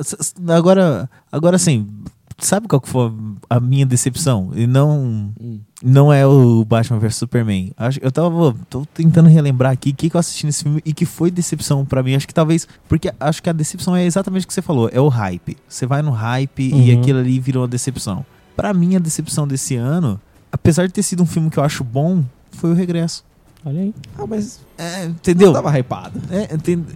agora, 0.55 1.09
agora 1.33 1.57
assim, 1.57 1.87
sabe 2.47 2.67
qual 2.69 2.81
que 2.81 2.89
foi 2.89 3.13
a 3.49 3.59
minha 3.61 3.85
decepção? 3.87 4.51
E 4.55 4.67
não, 4.67 5.33
não 5.83 6.13
é 6.13 6.27
o 6.27 6.65
Batman 6.65 6.99
vs 6.99 7.17
Superman. 7.17 7.73
Acho, 7.77 7.99
eu 8.03 8.11
tava 8.13 8.55
tô 8.69 8.85
tentando 8.95 9.29
relembrar 9.29 9.73
aqui 9.73 9.91
o 9.91 9.95
que, 9.95 10.09
que 10.11 10.17
eu 10.17 10.19
assisti 10.21 10.47
nesse 10.47 10.63
filme 10.63 10.81
e 10.85 10.93
que 10.93 11.05
foi 11.05 11.31
decepção 11.31 11.85
pra 11.85 12.03
mim. 12.03 12.15
Acho 12.15 12.27
que 12.27 12.35
talvez. 12.35 12.67
Porque 12.89 13.13
acho 13.21 13.43
que 13.43 13.51
a 13.51 13.53
decepção 13.53 13.95
é 13.97 14.05
exatamente 14.05 14.45
o 14.45 14.49
que 14.49 14.55
você 14.55 14.63
falou: 14.63 14.89
é 14.93 15.01
o 15.01 15.09
hype. 15.09 15.57
Você 15.69 15.87
vai 15.87 16.03
no 16.03 16.11
hype 16.11 16.61
e 16.69 16.93
Uhum. 16.95 17.01
aquilo 17.01 17.19
ali 17.19 17.39
virou 17.41 17.63
uma 17.63 17.69
decepção. 17.69 18.25
Pra 18.57 18.75
mim, 18.75 18.97
a 18.97 18.99
decepção 18.99 19.47
desse 19.49 19.77
ano, 19.77 20.21
apesar 20.53 20.87
de 20.87 20.93
ter 20.93 21.03
sido 21.03 21.23
um 21.23 21.27
filme 21.27 21.49
que 21.51 21.59
eu 21.59 21.63
acho 21.65 21.83
bom, 21.83 22.23
foi 22.53 22.71
o 22.71 22.75
regresso. 22.75 23.25
Olha 23.65 23.81
aí. 23.81 23.95
Ah, 24.19 24.27
mas 24.27 24.61
É, 24.79 25.05
entendeu? 25.05 25.49
eu 25.49 25.53
tava 25.55 25.71
hypado. 25.79 26.21
É, 26.31 26.49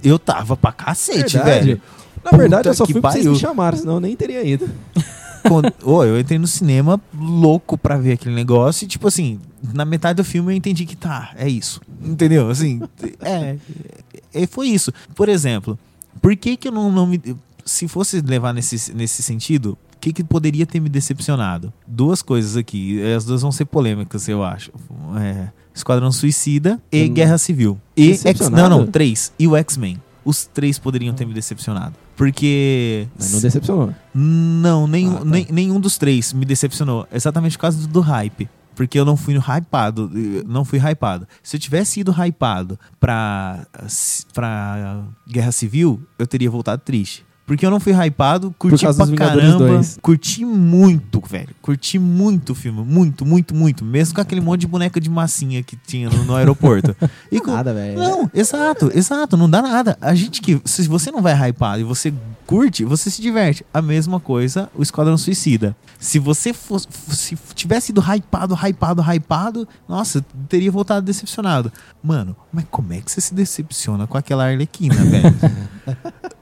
eu 0.03 0.19
tava 0.19 0.57
pra 0.57 0.73
cacete, 0.73 1.37
Verdade. 1.37 1.67
velho. 1.67 1.83
Na 2.25 2.31
verdade, 2.39 2.69
eu 2.69 2.73
Puta 2.73 2.75
só 2.75 2.87
que 2.87 2.93
fui 2.95 3.03
porque 3.03 3.19
vocês 3.19 3.27
me 3.27 3.37
chamaram, 3.39 3.77
senão 3.77 3.95
eu 3.95 4.01
nem 4.01 4.17
teria 4.17 4.43
ido. 4.43 4.67
Quando- 5.47 5.73
Ô, 5.85 6.05
eu 6.05 6.19
entrei 6.19 6.39
no 6.39 6.47
cinema 6.47 7.01
louco 7.17 7.77
pra 7.79 7.97
ver 7.97 8.13
aquele 8.13 8.35
negócio 8.35 8.85
e, 8.85 8.89
tipo 8.89 9.07
assim, 9.09 9.41
na 9.73 9.85
metade 9.85 10.17
do 10.17 10.25
filme 10.25 10.53
eu 10.53 10.57
entendi 10.57 10.85
que 10.87 10.97
tá, 10.97 11.33
é 11.37 11.49
isso. 11.49 11.81
Entendeu? 12.03 12.49
Assim, 12.51 12.81
é, 13.21 13.57
é, 14.33 14.47
foi 14.47 14.69
isso. 14.69 14.93
Por 15.15 15.29
exemplo, 15.29 15.79
por 16.21 16.35
que 16.37 16.57
que 16.57 16.69
eu 16.69 16.73
não, 16.73 16.91
não 16.91 17.07
me... 17.07 17.21
Se 17.65 17.89
fosse 17.89 18.21
levar 18.21 18.53
nesse, 18.53 18.93
nesse 18.95 19.23
sentido, 19.23 19.79
o 19.95 19.99
que 19.99 20.13
que 20.13 20.23
poderia 20.23 20.67
ter 20.67 20.81
me 20.81 20.89
decepcionado? 20.91 21.73
Duas 21.87 22.21
coisas 22.21 22.57
aqui, 22.59 23.01
as 23.15 23.25
duas 23.25 23.41
vão 23.41 23.51
ser 23.51 23.65
polêmicas, 23.65 24.29
eu 24.29 24.43
acho. 24.45 24.71
É, 25.19 25.49
Esquadrão 25.75 26.13
Suicida 26.13 26.81
e 26.93 27.05
Hum. 27.05 27.15
Guerra 27.15 27.39
Civil. 27.39 27.79
E 27.97 28.13
X, 28.17 28.51
não, 28.51 28.69
não, 28.69 28.87
três. 28.87 29.33
E 29.39 29.49
o 29.49 29.57
X-Men. 29.57 30.01
Os 30.25 30.45
três 30.47 30.79
poderiam 30.79 31.15
ter 31.15 31.27
me 31.27 31.33
decepcionado. 31.35 31.95
Porque... 32.17 33.09
Mas 33.19 33.33
não 33.33 33.41
decepcionou. 33.41 33.95
Não, 34.15 34.87
nenhum, 34.87 35.17
Ah, 35.17 35.19
tá. 35.19 35.25
nem- 35.25 35.47
nenhum 35.51 35.81
dos 35.81 35.99
três 35.99 36.33
me 36.33 36.45
decepcionou. 36.45 37.07
Exatamente 37.13 37.57
por 37.57 37.63
causa 37.63 37.79
do, 37.79 37.87
do 37.89 38.01
hype. 38.01 38.49
Porque 38.77 38.99
eu 38.99 39.05
não 39.05 39.17
fui 39.17 39.35
no 39.35 39.41
hypado. 39.41 40.11
Não 40.47 40.65
fui 40.65 40.79
hypado. 40.81 41.27
Se 41.43 41.57
eu 41.57 41.61
tivesse 41.61 42.01
ido 42.01 42.13
hypado 42.13 42.79
pra, 42.99 43.67
pra 44.33 45.03
Guerra 45.29 45.53
Civil, 45.53 46.03
eu 46.19 46.27
teria 46.27 46.51
voltado 46.51 46.83
triste. 46.85 47.25
Porque 47.47 47.67
eu 47.67 47.71
não 47.71 47.79
fui 47.79 47.93
hypado, 47.93 48.55
curti 48.59 48.87
pra 48.87 49.07
caramba. 49.17 49.59
2. 49.69 49.99
Curti 50.01 50.45
muito, 50.47 51.23
velho. 51.29 51.51
Curti 51.61 51.99
muito 51.99 52.53
o 52.53 52.55
filme. 52.55 52.83
Muito, 52.83 53.27
muito, 53.27 53.55
muito. 53.55 53.85
Mesmo 53.85 54.15
com 54.15 54.21
aquele 54.23 54.41
monte 54.41 54.61
de 54.63 54.67
boneca 54.67 54.99
de 54.99 55.11
massinha 55.11 55.63
que 55.63 55.77
tinha 55.77 56.09
no, 56.09 56.25
no 56.25 56.35
aeroporto. 56.35 56.97
E 57.31 57.41
com- 57.41 57.51
Nada, 57.53 57.75
velho. 57.75 57.99
não, 57.99 58.31
exato, 58.33 58.91
exato, 58.95 59.37
não 59.37 59.49
dá 59.51 59.61
nada. 59.61 59.99
A 60.01 60.15
gente 60.15 60.41
que. 60.41 60.61
Se 60.65 60.89
você 60.89 61.11
não 61.11 61.21
vai 61.21 61.35
hypado 61.51 61.81
e 61.81 61.85
você 61.85 62.13
curte, 62.47 62.85
você 62.85 63.11
se 63.11 63.21
diverte. 63.21 63.65
A 63.75 63.83
mesma 63.83 64.19
coisa, 64.21 64.71
o 64.75 64.83
Esquadrão 64.83 65.19
Suicida. 65.19 65.77
Se 65.99 66.19
você 66.19 66.53
fosse, 66.53 66.87
se 67.09 67.37
tivesse 67.55 67.87
sido 67.89 68.01
hypado, 68.01 68.55
hypado, 68.55 69.03
hypado, 69.03 69.69
nossa, 69.89 70.25
teria 70.49 70.71
voltado 70.71 71.05
decepcionado. 71.05 71.73
Mano, 72.03 72.37
mas 72.53 72.65
como 72.71 72.93
é 72.93 73.01
que 73.01 73.11
você 73.11 73.21
se 73.21 73.35
decepciona 73.35 74.07
com 74.07 74.17
aquela 74.17 74.45
Arlequina, 74.47 74.95
velho? 74.97 75.35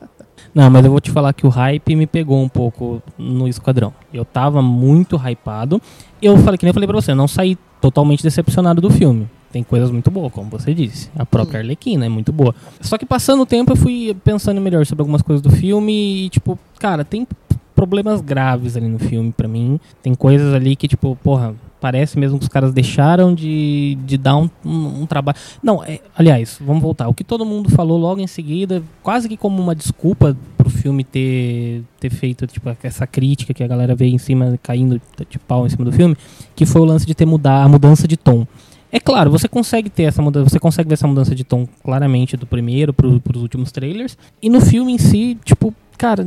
Não, 0.54 0.68
mas 0.68 0.84
eu 0.84 0.90
vou 0.90 1.00
te 1.00 1.10
falar 1.10 1.32
que 1.32 1.46
o 1.46 1.48
hype 1.48 1.96
me 1.96 2.06
pegou 2.06 2.42
um 2.42 2.48
pouco 2.48 3.02
no 3.16 3.48
Esquadrão. 3.48 3.92
Eu 4.12 4.24
tava 4.24 4.60
muito 4.60 5.16
hypado. 5.16 5.80
Eu 6.20 6.36
falei 6.38 6.58
que 6.58 6.64
nem 6.64 6.70
eu 6.70 6.74
falei 6.74 6.86
pra 6.86 7.00
você, 7.00 7.12
eu 7.12 7.16
não 7.16 7.26
saí 7.26 7.56
totalmente 7.80 8.22
decepcionado 8.22 8.80
do 8.80 8.90
filme. 8.90 9.28
Tem 9.50 9.62
coisas 9.62 9.90
muito 9.90 10.10
boas, 10.10 10.32
como 10.32 10.50
você 10.50 10.72
disse. 10.72 11.10
A 11.16 11.26
própria 11.26 11.60
Arlequina 11.60 12.06
é 12.06 12.08
muito 12.08 12.32
boa. 12.32 12.54
Só 12.80 12.96
que 12.96 13.04
passando 13.04 13.42
o 13.42 13.46
tempo 13.46 13.72
eu 13.72 13.76
fui 13.76 14.16
pensando 14.24 14.60
melhor 14.60 14.86
sobre 14.86 15.02
algumas 15.02 15.20
coisas 15.20 15.42
do 15.42 15.50
filme 15.50 16.24
e, 16.24 16.28
tipo, 16.30 16.58
cara, 16.78 17.04
tem 17.04 17.26
problemas 17.74 18.20
graves 18.20 18.76
ali 18.76 18.88
no 18.88 18.98
filme 18.98 19.32
pra 19.32 19.48
mim. 19.48 19.78
Tem 20.02 20.14
coisas 20.14 20.54
ali 20.54 20.74
que, 20.76 20.88
tipo, 20.88 21.16
porra, 21.22 21.54
parece 21.82 22.16
mesmo 22.16 22.38
que 22.38 22.44
os 22.44 22.48
caras 22.48 22.72
deixaram 22.72 23.34
de, 23.34 23.98
de 24.06 24.16
dar 24.16 24.36
um, 24.36 24.48
um, 24.64 25.02
um 25.02 25.06
trabalho. 25.06 25.36
Não, 25.60 25.82
é, 25.82 25.98
aliás, 26.16 26.56
vamos 26.64 26.80
voltar. 26.80 27.08
O 27.08 27.14
que 27.14 27.24
todo 27.24 27.44
mundo 27.44 27.68
falou 27.70 27.98
logo 27.98 28.20
em 28.20 28.26
seguida, 28.28 28.80
quase 29.02 29.28
que 29.28 29.36
como 29.36 29.60
uma 29.60 29.74
desculpa 29.74 30.36
pro 30.56 30.70
filme 30.70 31.02
ter, 31.02 31.82
ter 31.98 32.10
feito, 32.10 32.46
tipo, 32.46 32.70
essa 32.84 33.04
crítica 33.04 33.52
que 33.52 33.64
a 33.64 33.66
galera 33.66 33.96
veio 33.96 34.14
em 34.14 34.18
cima, 34.18 34.56
caindo 34.62 35.02
de 35.28 35.38
pau 35.40 35.66
em 35.66 35.68
cima 35.68 35.84
do 35.84 35.90
filme, 35.90 36.16
que 36.54 36.64
foi 36.64 36.80
o 36.80 36.84
lance 36.84 37.04
de 37.04 37.16
ter 37.16 37.26
mudar 37.26 37.64
a 37.64 37.68
mudança 37.68 38.06
de 38.06 38.16
tom. 38.16 38.46
É 38.92 39.00
claro, 39.00 39.30
você 39.30 39.48
consegue 39.48 39.88
ter 39.88 40.02
essa 40.02 40.20
mudança, 40.20 40.50
você 40.50 40.58
consegue 40.58 40.86
ver 40.86 40.94
essa 40.94 41.08
mudança 41.08 41.34
de 41.34 41.44
tom 41.44 41.66
claramente 41.82 42.36
do 42.36 42.46
primeiro 42.46 42.92
pro, 42.92 43.18
pros 43.20 43.40
últimos 43.40 43.72
trailers. 43.72 44.18
E 44.42 44.50
no 44.50 44.60
filme 44.60 44.92
em 44.92 44.98
si, 44.98 45.38
tipo, 45.42 45.74
cara, 45.96 46.26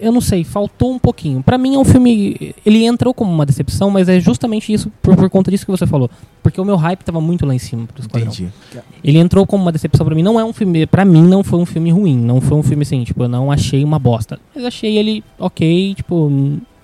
eu 0.00 0.10
não 0.10 0.20
sei, 0.22 0.42
faltou 0.42 0.92
um 0.94 0.98
pouquinho. 0.98 1.42
Pra 1.42 1.58
mim 1.58 1.74
é 1.74 1.78
um 1.78 1.84
filme, 1.84 2.54
ele 2.64 2.86
entrou 2.86 3.12
como 3.12 3.30
uma 3.30 3.44
decepção, 3.44 3.90
mas 3.90 4.08
é 4.08 4.18
justamente 4.18 4.72
isso 4.72 4.90
por, 5.02 5.14
por 5.14 5.28
conta 5.28 5.50
disso 5.50 5.66
que 5.66 5.70
você 5.70 5.86
falou, 5.86 6.10
porque 6.42 6.58
o 6.58 6.64
meu 6.64 6.76
hype 6.76 7.02
tava 7.02 7.20
muito 7.20 7.44
lá 7.44 7.54
em 7.54 7.58
cima 7.58 7.86
pro 7.86 8.00
Esquadrão. 8.00 8.32
Entendi. 8.32 8.48
Ele 9.04 9.18
entrou 9.18 9.46
como 9.46 9.64
uma 9.64 9.72
decepção 9.72 10.06
pra 10.06 10.14
mim, 10.14 10.22
não 10.22 10.40
é 10.40 10.44
um 10.44 10.54
filme, 10.54 10.86
Pra 10.86 11.04
mim 11.04 11.22
não 11.22 11.44
foi 11.44 11.58
um 11.58 11.66
filme 11.66 11.90
ruim, 11.90 12.16
não 12.16 12.40
foi 12.40 12.56
um 12.56 12.62
filme 12.62 12.82
assim, 12.82 13.04
tipo, 13.04 13.24
eu 13.24 13.28
não 13.28 13.52
achei 13.52 13.84
uma 13.84 13.98
bosta, 13.98 14.40
mas 14.54 14.64
achei 14.64 14.96
ele 14.96 15.22
OK, 15.38 15.94
tipo, 15.96 16.30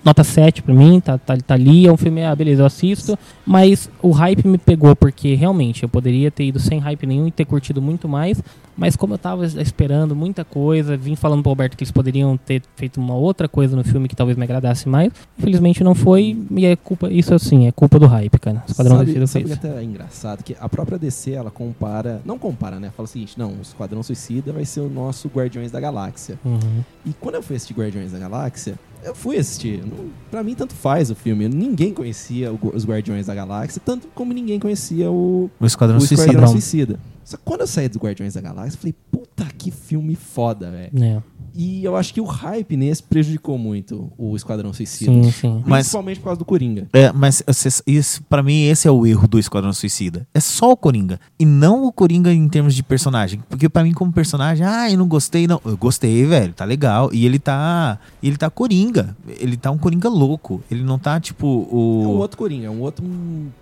nota 0.05 0.25
7 0.25 0.63
pra 0.63 0.75
mim, 0.75 1.01
tá, 1.01 1.19
tá, 1.19 1.37
tá 1.37 1.55
ali, 1.55 1.87
é 1.87 1.93
um 1.93 1.97
filme, 1.97 2.25
ah, 2.25 2.35
beleza, 2.35 2.63
eu 2.63 2.67
assisto, 2.67 3.19
mas 3.47 3.91
o 4.01 4.11
hype 4.11 4.47
me 4.47 4.59
pegou 4.59 4.95
porque 4.97 5.35
realmente 5.35 5.83
eu 5.83 5.89
poderia 5.89 6.31
ter 6.31 6.45
ido 6.45 6.59
sem 6.59 6.79
hype 6.79 7.07
nenhum 7.07 7.29
e 7.29 7.31
ter 7.31 7.45
curtido 7.45 7.81
muito 7.81 8.09
mais, 8.09 8.43
mas 8.77 8.97
como 8.97 9.15
eu 9.15 9.19
tava 9.19 9.45
esperando 9.45 10.17
muita 10.17 10.45
coisa, 10.45 10.97
vim 10.97 11.15
falando 11.15 11.43
pro 11.43 11.51
Alberto 11.51 11.77
que 11.77 11.85
eles 11.85 11.93
poderiam 11.93 12.37
ter 12.37 12.63
feito 12.75 13.01
uma 13.01 13.15
outra 13.15 13.49
coisa 13.49 13.77
no 13.77 13.85
filme 13.85 14.09
que 14.09 14.17
talvez 14.17 14.37
me 14.37 14.45
agradasse 14.45 14.89
mais, 14.89 15.13
infelizmente 15.39 15.85
não 15.85 15.95
foi, 15.95 16.37
e 16.51 16.67
é 16.67 16.75
culpa, 16.75 17.11
isso 17.11 17.35
assim, 17.35 17.67
é 17.67 17.73
culpa 17.73 17.99
do 17.99 18.07
hype, 18.07 18.39
cara. 18.39 18.65
Esquadrão 18.67 18.97
sabe, 18.97 19.07
Suicida 19.07 19.27
sabe 19.27 19.45
fez. 19.45 19.59
que 19.59 19.67
até 19.67 19.79
é 19.79 19.85
engraçado 19.85 20.43
que 20.43 20.57
a 20.59 20.69
própria 20.69 20.99
DC 20.99 21.33
ela 21.33 21.51
compara, 21.51 22.21
não 22.25 22.39
compara, 22.39 22.81
né? 22.81 22.91
Fala 22.97 23.05
o 23.05 23.09
seguinte, 23.09 23.39
não, 23.39 23.51
o 23.51 23.63
Esquadrão 23.63 24.03
Suicida 24.03 24.53
vai 24.53 24.65
ser 24.65 24.81
o 24.81 24.89
nosso 24.89 25.29
Guardiões 25.29 25.71
da 25.71 25.81
Galáxia. 25.81 26.39
Uhum. 26.45 26.83
E 27.05 27.13
quando 27.13 27.37
eu 27.37 27.43
fui 27.43 27.57
assistir 27.57 27.75
Guardiões 27.75 28.13
da 28.13 28.19
Galáxia, 28.19 28.75
eu 29.03 29.15
fui 29.15 29.37
assistir. 29.37 29.83
Pra 30.31 30.43
mim, 30.43 30.55
tanto 30.55 30.75
faz 30.75 31.11
o 31.11 31.15
filme. 31.15 31.49
Ninguém 31.49 31.93
conhecia 31.93 32.53
os 32.53 32.85
Guardiões 32.85 33.27
da 33.27 33.35
Galáxia, 33.35 33.81
tanto 33.85 34.09
como 34.15 34.33
ninguém 34.33 34.59
conhecia 34.59 35.11
o, 35.11 35.51
O 35.59 35.67
Esquadrão 35.67 35.99
o 35.99 36.01
Suicida. 36.01 36.23
Esquadrão 36.23 36.49
Suicida. 36.49 37.01
Só 37.25 37.37
que 37.37 37.43
quando 37.45 37.61
eu 37.63 37.67
saí 37.67 37.89
dos 37.89 37.99
Guardiões 37.99 38.35
da 38.35 38.41
Galáxia, 38.41 38.77
eu 38.77 38.81
falei, 38.81 38.95
puta 39.11 39.45
que 39.57 39.71
filme 39.71 40.15
foda, 40.15 40.71
velho. 40.71 41.05
É. 41.05 41.23
E 41.55 41.85
eu 41.85 41.97
acho 41.97 42.15
que 42.15 42.21
o 42.21 42.25
hype 42.25 42.77
nesse 42.77 43.03
prejudicou 43.03 43.59
muito 43.59 44.11
o 44.17 44.35
Esquadrão 44.37 44.73
Suicida. 44.73 45.11
Sim, 45.13 45.31
sim. 45.31 45.63
Mas- 45.67 45.87
Principalmente 45.87 46.19
por 46.21 46.25
causa 46.25 46.39
do 46.39 46.45
Coringa. 46.45 46.89
É, 46.93 47.13
mas 47.13 47.43
isso, 47.87 48.23
para 48.25 48.43
mim 48.43 48.63
esse 48.65 48.89
é 48.89 48.91
o 48.91 49.07
erro 49.07 49.27
do 49.29 49.39
Esquadrão 49.39 49.73
Suicida. 49.73 50.27
É 50.35 50.41
só 50.41 50.73
o 50.73 50.77
Coringa 50.77 51.21
e 51.39 51.45
não 51.45 51.85
o 51.85 51.93
Coringa 51.93 52.33
em 52.33 52.49
termos 52.49 52.75
de 52.75 52.83
personagem, 52.83 53.43
porque 53.49 53.69
pra 53.69 53.83
mim 53.83 53.93
como 53.93 54.13
personagem, 54.13 54.65
ah, 54.67 54.91
eu 54.91 54.97
não 54.99 55.07
gostei 55.07 55.47
não. 55.47 55.61
Eu 55.65 55.77
gostei, 55.77 56.25
velho, 56.25 56.53
tá 56.53 56.65
legal. 56.65 57.11
E 57.13 57.27
ele 57.27 57.39
tá, 57.39 57.99
ele 58.23 58.37
tá 58.37 58.49
Coringa. 58.49 59.17
Ele 59.39 59.57
tá 59.57 59.71
um 59.71 59.79
Coringa 59.79 60.09
louco. 60.09 60.63
Ele 60.71 60.83
não 60.83 60.99
tá 60.99 61.21
tipo 61.21 61.47
o 61.47 62.03
É 62.05 62.07
um 62.09 62.19
outro 62.19 62.39
Coringa, 62.39 62.67
é 62.67 62.71
um 62.71 62.81
outro 62.81 63.05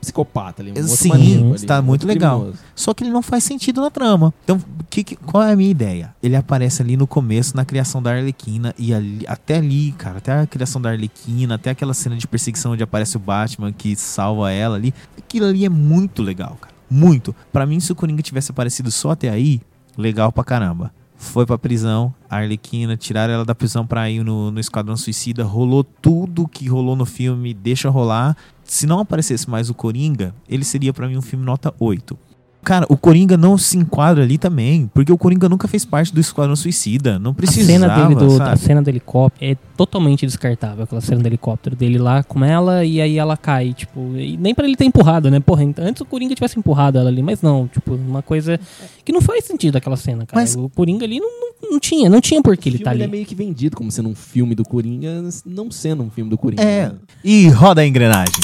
psicopata 0.01 0.63
ali, 0.63 0.71
um 0.73 0.75
outro 0.77 0.89
Sim, 0.97 1.09
maníaco 1.09 1.45
ali, 1.47 1.55
está 1.57 1.81
um 1.81 1.83
muito 1.83 2.03
outro 2.03 2.09
legal. 2.09 2.37
criminoso. 2.39 2.63
Só 2.75 2.95
que 2.95 3.05
ele 3.05 3.11
não 3.11 3.23
faz 3.23 3.45
sentido 3.45 3.81
na 3.81 3.91
trama. 3.91 4.33
Então, 4.45 4.61
que, 4.89 5.03
que- 5.05 5.17
qual 5.17 5.43
é 5.43 5.53
a 5.53 5.57
minha 5.57 5.71
ideia? 5.71 6.15
Ele 6.23 6.37
aparece 6.37 6.83
ali 6.83 6.97
no 6.97 7.07
começo, 7.07 7.57
na 7.57 7.65
criação 7.65 7.80
da 8.03 8.11
Arlequina, 8.13 8.75
e 8.79 8.93
ali- 8.93 9.25
até 9.27 9.57
ali, 9.57 9.93
cara, 9.93 10.19
até 10.19 10.41
a 10.41 10.47
criação 10.47 10.81
da 10.81 10.91
Arlequina, 10.91 11.55
até 11.55 11.71
aquela 11.71 11.95
cena 11.95 12.17
de 12.17 12.27
perseguição 12.27 12.73
onde 12.73 12.83
aparece 12.83 13.17
o 13.17 13.21
Batman 13.21 13.73
que 13.73 13.97
salva 13.97 14.51
ela 14.53 14.77
ali. 14.77 14.93
Aquilo 15.17 15.47
ali 15.47 15.65
é 15.65 15.69
muito 15.69 16.23
legal, 16.23 16.57
cara. 16.61 16.75
Muito. 16.91 17.35
Pra 17.53 17.65
mim, 17.67 17.79
se 17.81 17.93
o 17.93 17.95
Coringa 17.95 18.23
tivesse 18.23 18.51
aparecido 18.51 18.91
só 18.91 19.13
até 19.13 19.29
aí, 19.31 19.61
legal 19.97 20.31
pra 20.33 20.43
caramba. 20.45 20.93
Foi 21.17 21.45
pra 21.45 21.59
prisão, 21.59 22.15
a 22.31 22.37
Arlequina, 22.39 22.97
tiraram 22.97 23.35
ela 23.35 23.45
da 23.45 23.55
prisão 23.55 23.87
pra 23.87 24.09
ir 24.09 24.25
no, 24.25 24.51
no 24.51 24.59
Esquadrão 24.59 24.97
Suicida, 24.97 25.45
rolou 25.45 25.85
tudo 25.85 26.49
que 26.49 26.67
rolou 26.69 26.97
no 26.97 27.05
filme, 27.05 27.53
deixa 27.53 27.91
rolar. 27.91 28.35
Se 28.65 28.87
não 28.87 29.01
aparecesse 29.01 29.49
mais 29.51 29.69
o 29.69 29.75
Coringa, 29.75 30.35
ele 30.49 30.65
seria 30.65 30.93
pra 30.95 31.07
mim 31.07 31.17
um 31.19 31.23
filme 31.23 31.45
nota 31.45 31.75
8. 31.79 32.17
Cara, 32.63 32.85
o 32.91 32.97
Coringa 32.97 33.37
não 33.39 33.57
se 33.57 33.79
enquadra 33.79 34.23
ali 34.23 34.37
também, 34.37 34.87
porque 34.93 35.11
o 35.11 35.17
Coringa 35.17 35.49
nunca 35.49 35.67
fez 35.67 35.85
parte 35.85 36.13
do 36.13 36.21
Esquadrão 36.21 36.55
Suicida. 36.55 37.19
Não 37.19 37.31
A 37.31 37.35
precisava, 37.35 37.67
cena 37.73 37.89
dele 37.89 38.15
do, 38.15 38.43
a 38.43 38.57
cena 38.57 38.83
do 38.83 38.89
helicóptero 38.91 39.53
é 39.53 39.57
totalmente 39.77 40.27
descartável, 40.27 40.85
aquela 40.85 41.01
cena 41.01 41.23
do 41.23 41.27
helicóptero 41.27 41.75
dele 41.75 41.97
lá 41.99 42.23
com 42.23 42.45
ela 42.45 42.85
e 42.85 43.01
aí 43.01 43.17
ela 43.19 43.35
cai, 43.37 43.73
tipo, 43.73 44.15
e 44.15 44.37
nem 44.37 44.55
pra 44.55 44.67
ele 44.67 44.77
ter 44.77 44.85
empurrado, 44.85 45.31
né? 45.31 45.41
Porra, 45.41 45.63
antes 45.79 46.03
o 46.03 46.05
Coringa 46.05 46.35
tivesse 46.35 46.59
empurrado 46.59 46.99
ela 46.99 47.09
ali, 47.09 47.23
mas 47.23 47.41
não, 47.41 47.67
tipo, 47.67 47.95
uma 47.95 48.21
coisa 48.23 48.61
que 49.05 49.11
não 49.13 49.23
faz 49.23 49.45
sentido 49.47 49.77
aquela 49.77 49.97
cena, 49.97 50.27
cara. 50.27 50.41
Mas- 50.41 50.55
O 50.55 50.69
Coringa 50.69 51.07
ali 51.07 51.19
não, 51.19 51.29
não, 51.63 51.71
não 51.73 51.81
tinha, 51.81 52.11
não 52.11 52.21
tinha 52.21 52.43
por 52.43 52.55
que 52.59 52.69
ele 52.69 52.79
tá 52.79 52.93
ele 52.93 53.05
ali. 53.05 53.11
é 53.11 53.13
meio 53.13 53.25
que 53.27 53.35
vendido 53.35 53.75
como 53.75 53.91
sendo 53.91 54.09
um 54.11 54.15
filme 54.15 54.55
do 54.55 54.65
Coringa, 54.65 55.25
não 55.47 55.71
sendo 55.71 56.03
um 56.03 56.11
filme 56.11 56.29
do 56.31 56.37
Coringa. 56.37 56.63
É. 56.63 56.89
né? 56.89 56.95
E 57.25 57.49
roda 57.49 57.81
a 57.81 57.87
engrenagem. 57.87 58.35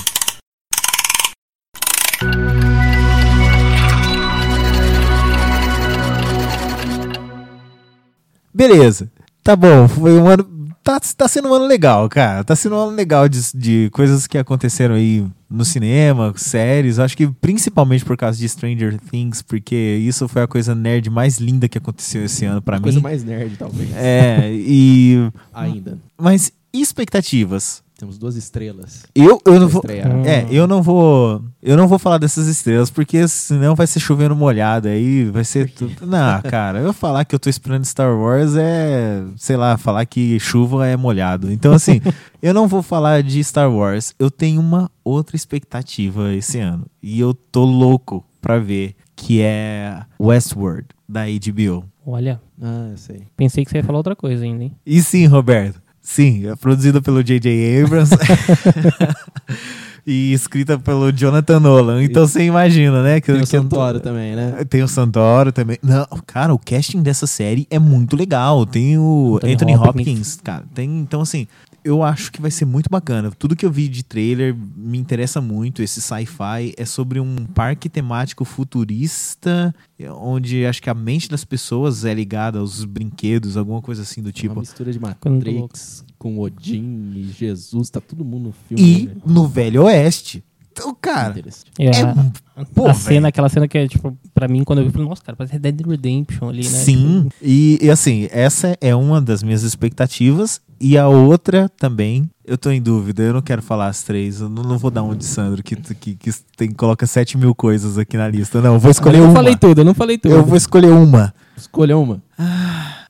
Beleza. 8.57 9.11
Tá 9.45 9.55
bom, 9.55 9.87
foi 9.87 10.19
um 10.19 10.27
ano. 10.27 10.57
Tá, 10.83 10.99
tá 11.01 11.29
sendo 11.29 11.49
um 11.49 11.55
ano 11.55 11.67
legal, 11.67 12.09
cara. 12.09 12.43
Tá 12.45 12.55
sendo 12.57 12.77
um 12.77 12.79
ano 12.79 12.97
legal 12.97 13.29
de, 13.29 13.41
de 13.55 13.91
coisas 13.93 14.27
que 14.27 14.39
aconteceram 14.39 14.95
aí 14.95 15.27
no 15.51 15.65
cinema, 15.65 16.33
séries. 16.37 16.99
Acho 16.99 17.17
que 17.17 17.27
principalmente 17.27 18.05
por 18.05 18.17
causa 18.17 18.39
de 18.39 18.49
Stranger 18.49 18.99
Things, 19.11 19.43
porque 19.43 19.75
isso 19.75 20.27
foi 20.29 20.43
a 20.43 20.47
coisa 20.47 20.75
nerd 20.75 21.11
mais 21.11 21.39
linda 21.39 21.69
que 21.69 21.77
aconteceu 21.77 22.25
esse 22.25 22.45
ano 22.45 22.63
pra 22.63 22.77
A 22.77 22.79
mim. 22.79 22.85
coisa 22.85 23.01
mais 23.01 23.23
nerd, 23.25 23.57
talvez. 23.59 23.91
É, 23.95 24.51
e. 24.53 25.31
Ainda. 25.53 25.99
Mas 26.17 26.53
e 26.73 26.81
expectativas? 26.81 27.83
Temos 27.99 28.19
duas 28.19 28.37
estrelas. 28.37 29.05
Eu, 29.15 29.41
eu 29.47 29.59
não 29.59 29.69
vou. 29.69 29.81
estrear. 29.81 30.11
É, 30.27 30.47
eu 30.51 30.67
não 30.67 30.83
vou. 30.83 31.43
Eu 31.63 31.79
não 31.79 31.89
vou 31.89 31.99
falar 31.99 32.19
dessas 32.19 32.47
estrelas, 32.47 32.91
porque 32.91 33.27
senão 33.27 33.75
vai 33.75 33.87
ser 33.87 34.01
chovendo 34.01 34.37
molhado 34.37 34.87
aí, 34.89 35.25
vai 35.31 35.45
ser 35.45 35.71
tudo. 35.71 36.07
Não, 36.07 36.43
cara, 36.43 36.79
eu 36.81 36.93
falar 36.93 37.25
que 37.25 37.35
eu 37.35 37.39
tô 37.39 37.49
esperando 37.49 37.87
Star 37.87 38.15
Wars 38.15 38.55
é, 38.55 39.25
sei 39.39 39.57
lá, 39.57 39.79
falar 39.79 40.05
que 40.05 40.39
chuva 40.39 40.87
é 40.87 40.95
molhado. 40.95 41.51
Então, 41.51 41.73
assim, 41.73 42.03
eu 42.43 42.53
não 42.53 42.69
vou 42.69 42.83
falar 42.83 43.23
de 43.23 43.43
Star 43.43 43.73
Wars. 43.73 44.15
Eu 44.19 44.31
tenho 44.31 44.61
uma 44.61 44.91
outra 45.03 45.35
expectativa 45.35 46.35
esse 46.35 46.59
ano. 46.59 46.85
E 47.03 47.19
eu 47.19 47.33
tô 47.33 47.65
louco 47.65 48.23
pra 48.43 48.59
ver, 48.59 48.95
que 49.17 49.41
é 49.41 50.03
Westworld, 50.21 50.85
da 51.09 51.23
HBO. 51.25 51.85
Olha, 52.07 52.41
Ah, 52.61 52.89
eu 52.91 52.97
sei. 52.99 53.23
pensei 53.37 53.65
que 53.65 53.71
você 53.71 53.79
ia 53.79 53.85
falar 53.85 53.99
outra 53.99 54.15
coisa 54.15 54.45
ainda, 54.45 54.65
hein? 54.65 54.77
E 54.85 55.03
sim, 55.03 55.25
Roberto. 55.27 55.81
Sim, 56.07 56.49
é 56.49 56.55
produzida 56.55 57.03
pelo 57.03 57.21
J.J. 57.23 57.83
Abrams. 57.83 58.11
e 60.07 60.33
escrita 60.33 60.79
pelo 60.79 61.11
Jonathan 61.11 61.59
Nolan. 61.59 62.05
Então 62.05 62.29
você 62.29 62.45
imagina, 62.45 63.03
né? 63.03 63.21
Que, 63.21 63.27
Tem 63.33 63.37
o 63.37 63.41
tô- 63.41 63.47
Santoro 63.47 63.99
também, 63.99 64.37
né? 64.37 64.65
Tem 64.71 64.85
o 64.85 64.89
Santoro 64.89 65.51
também. 65.51 65.77
Não, 65.83 66.07
cara, 66.25 66.55
o 66.55 66.59
casting 66.61 67.03
dessa 67.03 67.27
série 67.27 67.67
é 67.69 67.79
muito 67.81 68.17
legal. 68.17 68.65
Tem 68.65 68.97
o 68.97 69.41
Anthony 69.43 69.55
Anthony, 69.55 69.75
Hopkins. 69.75 69.89
Hopkins, 69.99 70.41
cara. 70.45 70.63
Tem, 70.73 70.89
então, 71.01 71.23
assim, 71.23 71.49
eu 71.87 72.03
acho 72.03 72.33
que 72.33 72.43
vai 72.43 72.51
ser 72.51 72.65
muito 72.65 72.91
bacana. 72.91 73.31
Tudo 73.31 73.55
que 73.55 73.65
eu 73.65 73.71
vi 73.71 73.87
de 73.87 74.03
trailer 74.03 74.55
me 74.77 74.99
interessa 74.99 75.41
muito. 75.41 75.83
Esse 75.83 76.03
sci-fi 76.03 76.75
é 76.77 76.85
sobre 76.85 77.21
um 77.21 77.47
parque 77.55 77.89
temático 77.89 78.45
futurista, 78.45 79.73
onde 80.19 80.67
acho 80.67 80.83
que 80.83 80.91
a 80.91 80.95
mente 80.95 81.29
das 81.29 81.45
pessoas 81.45 82.05
é 82.05 82.13
ligada 82.13 82.59
aos 82.59 82.85
brinquedos, 82.85 83.57
alguma 83.57 83.81
coisa 83.81 84.03
assim 84.03 84.21
do 84.21 84.27
Uma 84.27 84.33
tipo. 84.33 84.61
mistura 84.61 84.93
de. 84.93 84.99
Matrix 84.99 86.05
com 86.19 86.41
Odin 86.41 87.13
e 87.15 87.33
Jesus. 87.33 87.89
Tá 87.89 88.01
todo 88.01 88.25
mundo 88.25 88.47
no 88.47 88.53
filme. 88.53 88.83
E 88.83 89.07
né? 89.07 89.15
no 89.25 89.47
Velho 89.47 89.85
Oeste. 89.85 90.43
Então, 90.79 90.95
cara. 91.01 91.35
É, 91.79 91.87
é. 91.87 92.03
a, 92.03 92.65
Pô, 92.75 92.83
a 92.83 92.93
velho. 92.93 92.99
cena, 92.99 93.29
aquela 93.29 93.49
cena 93.49 93.67
que 93.67 93.79
é, 93.79 93.89
tipo, 93.89 94.17
pra 94.35 94.47
mim, 94.47 94.63
quando 94.63 94.81
eu 94.81 94.85
vi, 94.85 94.89
eu 94.89 94.93
falei, 94.93 95.09
nossa, 95.09 95.23
cara, 95.23 95.35
parece 95.37 95.59
Dead 95.59 95.81
Redemption 95.87 96.49
ali, 96.51 96.63
né? 96.63 96.69
Sim, 96.69 97.29
e, 97.41 97.79
e 97.81 97.91
assim, 97.91 98.29
essa 98.31 98.77
é 98.81 98.95
uma 98.95 99.21
das 99.21 99.43
minhas 99.43 99.63
expectativas. 99.63 100.61
E 100.79 100.99
a 100.99 101.09
outra 101.09 101.71
também, 101.71 102.29
eu 102.45 102.59
tô 102.59 102.71
em 102.71 102.83
dúvida, 102.83 103.23
eu 103.23 103.33
não 103.33 103.41
quero 103.41 103.63
falar 103.63 103.87
as 103.89 104.03
três. 104.03 104.43
Eu 104.43 104.51
não, 104.51 104.63
não 104.63 104.77
vou 104.77 104.91
dar 104.91 105.03
um 105.03 105.15
de 105.15 105.25
Sandro, 105.25 105.63
que, 105.63 105.75
que, 105.77 106.15
que 106.15 106.31
tem, 106.55 106.71
coloca 106.71 107.07
7 107.07 107.39
mil 107.39 107.55
coisas 107.55 107.97
aqui 107.97 108.19
na 108.19 108.29
lista. 108.29 108.61
Não, 108.61 108.75
eu 108.75 108.79
vou 108.79 108.91
escolher 108.91 109.17
eu 109.17 109.23
não 109.23 109.31
uma. 109.31 109.35
falei 109.37 109.57
tudo, 109.57 109.81
eu 109.81 109.85
não 109.87 109.95
falei 109.95 110.19
tudo. 110.19 110.35
Eu 110.35 110.45
vou 110.45 110.57
escolher 110.57 110.93
uma. 110.93 111.33
Escolha 111.57 111.97
uma. 111.97 112.21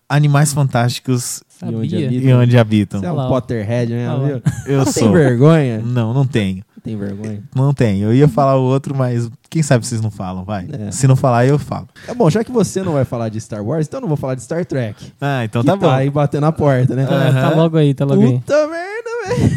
Animais 0.09 0.53
Fantásticos 0.53 1.43
E 1.61 1.75
onde 1.75 1.91
Sabia. 1.91 2.07
habita. 2.07 2.25
e 2.29 2.33
onde 2.35 2.59
habitam. 2.59 3.01
Você 3.01 3.07
é 3.07 3.13
um. 3.13 3.29
Potterhead, 3.29 3.93
né? 3.93 4.41
Eu 4.67 4.79
Não 4.79 4.85
sou. 4.85 5.03
tem 5.03 5.13
vergonha? 5.13 5.79
Não, 5.85 6.15
não 6.15 6.25
tenho. 6.25 6.63
Não 6.87 6.97
tem 6.97 6.97
vergonha. 6.97 7.43
Não 7.55 7.75
tenho. 7.75 8.07
Eu 8.07 8.15
ia 8.15 8.29
falar 8.29 8.57
o 8.57 8.63
outro, 8.63 8.95
mas 8.95 9.29
quem 9.51 9.63
sabe 9.63 9.85
vocês 9.85 10.01
não 10.01 10.11
falam, 10.11 10.45
vai. 10.45 10.67
É. 10.71 10.91
Se 10.91 11.07
não 11.09 11.17
falar, 11.17 11.47
eu 11.47 11.59
falo. 11.59 11.89
É 12.07 12.15
bom, 12.15 12.31
já 12.31 12.45
que 12.45 12.53
você 12.53 12.83
não 12.83 12.93
vai 12.93 13.05
falar 13.05 13.29
de 13.29 13.41
Star 13.41 13.65
Wars, 13.65 13.87
então 13.87 13.99
eu 13.99 14.03
não 14.03 14.09
vou 14.09 14.17
falar 14.17 14.35
de 14.37 14.43
Star 14.43 14.65
Trek. 14.65 15.13
Ah, 15.21 15.45
então 15.45 15.63
que 15.63 15.67
tá 15.67 15.77
bom. 15.77 15.91
aí 15.91 16.09
batendo 16.11 16.43
na 16.43 16.53
porta, 16.53 16.95
né? 16.95 17.07
Tá, 17.07 17.33
tá 17.33 17.51
logo 17.57 17.77
aí, 17.77 17.93
tá 17.95 18.05
logo 18.05 18.23
aí. 18.23 18.33
Puta 18.35 18.67
merda, 18.69 19.11
velho. 19.27 19.57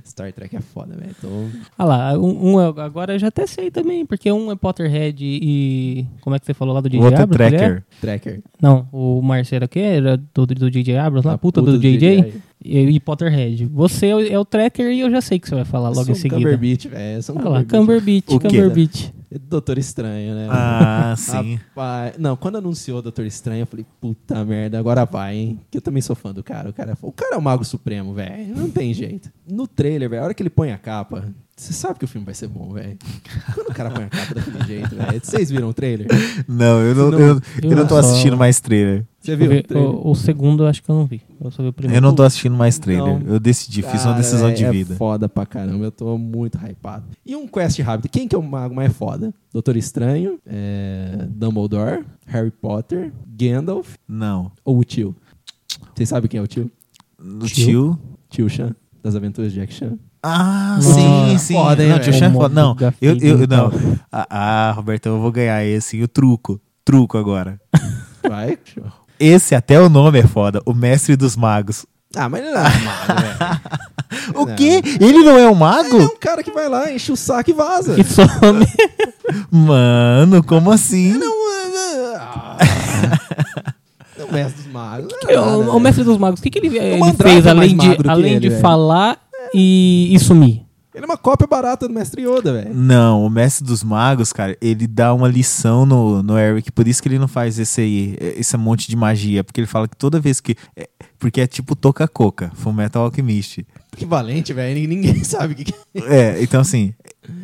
Star 0.06 0.32
Trek 0.32 0.56
é 0.56 0.60
foda, 0.60 0.94
velho. 0.94 1.14
Então, 1.18 1.50
Ah 1.78 1.84
lá, 1.84 2.18
um, 2.18 2.54
um 2.54 2.58
agora 2.58 3.14
eu 3.14 3.18
já 3.18 3.28
até 3.28 3.46
sei 3.46 3.70
também, 3.70 4.04
porque 4.06 4.30
um 4.30 4.50
é 4.50 4.56
Potterhead 4.56 5.16
e. 5.22 6.06
Como 6.20 6.34
é 6.34 6.38
que 6.38 6.46
você 6.46 6.54
falou 6.54 6.74
lá 6.74 6.80
do 6.80 6.86
O 6.86 6.90
DJ 6.90 7.04
outro 7.04 7.20
é 7.20 7.22
Abrams? 7.22 7.54
ele 7.54 7.56
é? 7.56 7.58
Tracker. 7.68 7.84
Tracker. 8.00 8.40
Não, 8.60 8.88
o 8.92 9.20
Marcelo 9.22 9.64
aqui 9.64 9.80
era 9.80 10.16
do, 10.16 10.46
do 10.46 10.70
DJ 10.70 10.96
Abrams, 10.98 11.26
lá, 11.26 11.34
A 11.34 11.38
puta, 11.38 11.60
do, 11.60 11.78
JJ. 11.78 11.98
JJ. 11.98 12.20
E, 12.20 12.42
e 12.64 12.98
Potterhead. 12.98 13.66
Você 13.66 14.06
é 14.06 14.16
o, 14.16 14.20
é 14.20 14.38
o 14.38 14.44
Tracker 14.44 14.90
e 14.90 15.00
eu 15.00 15.10
já 15.10 15.20
sei 15.20 15.38
que 15.38 15.48
você 15.48 15.54
vai 15.54 15.64
falar 15.64 15.90
logo 15.90 16.04
Sou 16.04 16.12
em 16.12 16.14
seguida. 16.14 16.40
Cumberbatch, 16.40 16.86
velho. 16.86 17.22
Lá, 17.28 17.64
Cumberbatch. 17.64 17.70
Cumberbatch, 17.70 18.30
O? 18.30 18.40
Cumberbatch. 18.40 19.10
Doutor 19.48 19.78
Estranho, 19.78 20.34
né? 20.34 20.46
Ah, 20.50 21.14
sim. 21.18 21.56
Rapaz, 21.56 22.14
não, 22.18 22.36
quando 22.36 22.56
anunciou 22.56 23.02
Doutor 23.02 23.26
Estranho, 23.26 23.62
eu 23.62 23.66
falei, 23.66 23.84
puta 24.00 24.44
merda, 24.44 24.78
agora 24.78 25.04
vai, 25.04 25.36
hein? 25.36 25.60
Que 25.70 25.78
eu 25.78 25.82
também 25.82 26.00
sou 26.00 26.14
fã 26.14 26.32
do 26.32 26.42
cara. 26.42 26.70
O 26.70 26.72
cara, 26.72 26.92
é 26.92 26.96
o 27.02 27.12
cara 27.12 27.34
é 27.34 27.38
o 27.38 27.42
Mago 27.42 27.64
Supremo, 27.64 28.14
velho. 28.14 28.54
Não 28.56 28.70
tem 28.70 28.94
jeito. 28.94 29.30
No 29.46 29.66
trailer, 29.66 30.08
velho, 30.08 30.22
a 30.22 30.24
hora 30.26 30.34
que 30.34 30.42
ele 30.42 30.50
põe 30.50 30.70
a 30.70 30.78
capa, 30.78 31.32
você 31.56 31.72
sabe 31.72 31.98
que 31.98 32.04
o 32.04 32.08
filme 32.08 32.24
vai 32.24 32.34
ser 32.34 32.48
bom, 32.48 32.72
velho. 32.72 32.98
Quando 33.54 33.68
o 33.68 33.74
cara 33.74 33.90
põe 33.90 34.04
a 34.04 34.08
capa 34.08 34.34
daquele 34.34 34.64
jeito, 34.64 34.94
velho. 34.96 35.20
Vocês 35.22 35.50
viram 35.50 35.68
o 35.68 35.74
trailer? 35.74 36.08
Não, 36.48 36.80
eu 36.80 36.94
não, 36.94 37.10
Não, 37.12 37.18
eu, 37.20 37.40
eu 37.62 37.76
não 37.76 37.86
tô 37.86 37.96
assistindo 37.96 38.36
mais 38.36 38.60
trailer. 38.60 39.04
Você 39.20 39.36
viu 39.36 39.48
vi- 39.50 39.58
o 39.58 39.62
trailer? 39.62 39.90
o, 39.90 40.10
o 40.10 40.14
segundo 40.14 40.64
eu 40.64 40.66
acho 40.66 40.82
que 40.82 40.90
eu 40.90 40.94
não 40.94 41.06
vi. 41.06 41.22
Eu 41.40 41.50
só 41.50 41.62
vi 41.62 41.68
o 41.68 41.72
primeiro. 41.72 41.96
Eu 41.96 42.02
não 42.06 42.14
tô 42.14 42.22
assistindo 42.24 42.56
mais 42.56 42.78
trailer. 42.78 43.20
Não. 43.20 43.34
Eu 43.34 43.38
decidi, 43.40 43.82
fiz 43.82 44.04
uma 44.04 44.14
decisão 44.14 44.48
é- 44.48 44.52
de 44.52 44.64
é 44.64 44.70
vida. 44.70 44.96
foda 44.96 45.28
pra 45.28 45.46
caramba, 45.46 45.84
eu 45.84 45.92
tô 45.92 46.18
muito 46.18 46.58
hypado. 46.58 47.04
E 47.24 47.34
um 47.36 47.46
quest 47.46 47.78
rápido. 47.80 48.10
Quem 48.10 48.26
que 48.28 48.34
é 48.34 48.38
o 48.38 48.42
mago 48.42 48.74
mais 48.74 48.92
foda? 48.92 49.32
Doutor 49.52 49.76
Estranho, 49.76 50.38
é, 50.44 51.26
Dumbledore, 51.30 52.04
Harry 52.26 52.50
Potter, 52.50 53.12
Gandalf 53.28 53.94
Não. 54.08 54.50
ou 54.64 54.78
o 54.78 54.84
tio? 54.84 55.14
Vocês 55.94 56.08
sabem 56.08 56.28
quem 56.28 56.40
é 56.40 56.42
o 56.42 56.46
tio? 56.46 56.70
No 57.18 57.46
tio. 57.46 57.98
Tio 58.28 58.48
Chan, 58.50 58.74
das 59.02 59.14
aventuras 59.14 59.52
de 59.52 59.60
Jack 59.60 59.72
Chan. 59.72 59.96
Ah, 60.26 60.78
sim, 60.80 61.36
sim. 61.36 61.52
Foda, 61.52 61.82
hein, 61.82 61.90
não, 61.90 61.98
tio 61.98 62.06
velho? 62.06 62.18
Chan 62.18 62.30
é 62.30 62.32
foda. 62.32 62.54
Não, 62.54 62.76
eu, 63.02 63.18
eu, 63.18 63.46
não. 63.46 63.70
Ah, 64.10 64.26
ah, 64.30 64.72
Roberto, 64.74 65.04
eu 65.04 65.20
vou 65.20 65.30
ganhar 65.30 65.62
esse. 65.66 66.02
O 66.02 66.08
truco. 66.08 66.58
Truco 66.82 67.18
agora. 67.18 67.60
Vai. 68.26 68.58
Esse 69.20 69.54
até 69.54 69.78
o 69.78 69.90
nome 69.90 70.20
é 70.20 70.26
foda. 70.26 70.62
O 70.64 70.72
Mestre 70.72 71.14
dos 71.14 71.36
Magos. 71.36 71.84
Ah, 72.16 72.28
mas 72.30 72.42
ele 72.42 72.52
não 72.52 72.60
é 72.60 72.68
um 72.68 72.84
mago, 72.84 73.20
velho. 73.20 73.60
O 74.36 74.46
Não. 74.46 74.54
quê? 74.54 74.80
Ele 75.00 75.18
não 75.24 75.36
é 75.36 75.42
um 75.42 75.46
Ele 75.48 75.50
é 75.50 75.54
mago? 75.54 76.02
um 76.04 76.16
cara 76.18 76.42
que 76.42 76.52
vai 76.52 76.68
lá, 76.68 76.90
enche 76.90 77.10
o 77.10 77.16
saco 77.16 77.50
e 77.50 77.52
vaza. 77.52 78.00
E 78.00 78.04
some. 78.04 78.64
Mano, 79.50 80.42
como 80.44 80.70
assim? 80.70 81.14
Não, 81.14 81.32
ah, 82.16 82.56
não, 84.18 84.30
mestre 84.30 84.62
dos 84.62 84.72
magos. 84.72 85.12
o, 85.12 85.30
é 85.30 85.34
nada, 85.34 85.58
o 85.58 85.62
velho. 85.64 85.80
Mestre 85.80 86.04
dos 86.04 86.18
Magos, 86.18 86.40
o 86.40 86.42
que, 86.42 86.50
que 86.50 86.58
ele, 86.58 86.78
ele 86.78 87.12
fez 87.14 87.46
é 87.46 87.50
além 87.50 87.76
de, 87.76 87.96
que 87.96 88.08
além 88.08 88.32
ele, 88.32 88.40
de 88.40 88.48
velho. 88.50 88.60
falar 88.60 89.18
e, 89.54 90.10
e 90.12 90.18
sumir? 90.18 90.64
Ele 90.94 91.04
é 91.04 91.06
uma 91.08 91.16
cópia 91.16 91.44
barata 91.44 91.88
do 91.88 91.94
mestre 91.94 92.22
Yoda, 92.22 92.52
velho. 92.52 92.72
Não, 92.72 93.24
o 93.26 93.28
Mestre 93.28 93.66
dos 93.66 93.82
Magos, 93.82 94.32
cara, 94.32 94.56
ele 94.60 94.86
dá 94.86 95.12
uma 95.12 95.26
lição 95.26 95.84
no, 95.84 96.22
no 96.22 96.38
Eric, 96.38 96.70
por 96.70 96.86
isso 96.86 97.02
que 97.02 97.08
ele 97.08 97.18
não 97.18 97.26
faz 97.26 97.58
esse 97.58 97.80
aí, 97.80 98.16
esse 98.20 98.56
monte 98.56 98.88
de 98.88 98.94
magia, 98.94 99.42
porque 99.42 99.60
ele 99.60 99.66
fala 99.66 99.88
que 99.88 99.96
toda 99.96 100.20
vez 100.20 100.40
que. 100.40 100.54
é- 100.76 100.88
porque 101.18 101.40
é 101.40 101.46
tipo 101.48 101.74
Toca-Coca, 101.74 102.52
Fullmetal 102.54 103.04
Alchemist. 103.04 103.66
Equivalente, 103.92 104.52
velho. 104.52 104.88
Ninguém 104.88 105.22
sabe 105.24 105.54
o 105.54 105.56
que 105.56 105.64
que 105.64 105.74
é. 105.94 106.36
É, 106.36 106.42
então 106.42 106.60
assim, 106.60 106.94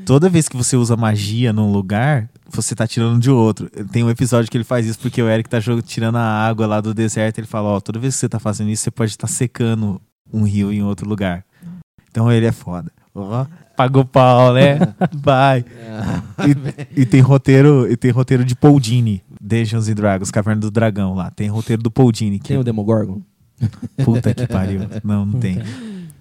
toda 0.05 0.29
vez 0.29 0.49
que 0.49 0.57
você 0.57 0.77
usa 0.77 0.97
magia 0.97 1.53
num 1.53 1.73
lugar, 1.73 2.31
você 2.49 2.75
tá 2.75 2.87
tirando 2.87 3.19
de 3.19 3.31
outro. 3.31 3.69
Tem 3.91 4.05
um 4.05 4.11
episódio 4.11 4.49
que 4.49 4.57
ele 4.57 4.65
faz 4.65 4.87
isso 4.87 4.99
porque 5.01 5.21
o 5.21 5.29
Eric 5.29 5.49
tá 5.49 5.59
tirando 5.85 6.17
a 6.17 6.23
água 6.47 6.67
lá 6.69 6.81
do 6.81 6.95
deserto, 6.95 7.39
ele 7.39 7.47
fala, 7.49 7.69
ó, 7.71 7.81
toda 7.81 7.99
vez 7.99 8.15
que 8.15 8.21
você 8.21 8.29
tá 8.29 8.39
fazendo 8.39 8.71
isso, 8.71 8.85
você 8.85 8.91
pode 8.93 9.11
estar 9.11 9.27
secando 9.27 10.01
um 10.33 10.45
rio 10.45 10.73
em 10.73 10.83
outro 10.83 11.09
lugar. 11.09 11.45
Então 12.11 12.31
ele 12.31 12.47
é 12.47 12.53
foda. 12.53 12.91
Ó, 13.15 13.45
pagou 13.77 14.05
pau, 14.05 14.53
né? 14.55 14.79
Vai. 15.15 15.65
E, 16.95 17.03
e 17.03 17.07
tem 17.07 17.21
roteiro, 17.21 17.91
e 17.91 17.97
tem 17.97 18.11
roteiro 18.11 18.45
de 18.45 18.55
Paul 18.55 18.79
Dini, 18.79 19.23
Dungeons 19.41 19.89
and 19.89 19.95
Dragons, 19.95 20.31
Caverna 20.31 20.61
do 20.61 20.71
Dragão 20.71 21.15
lá. 21.15 21.31
Tem 21.31 21.49
roteiro 21.49 21.83
do 21.83 21.91
Paul 21.91 22.13
Dini, 22.13 22.39
que 22.39 22.49
Tem 22.49 22.59
o 22.59 22.65
Demogorgon? 22.65 23.21
puta 24.05 24.33
que 24.33 24.47
pariu. 24.47 24.83
Não, 25.05 25.27
não 25.27 25.39
tem. 25.39 25.59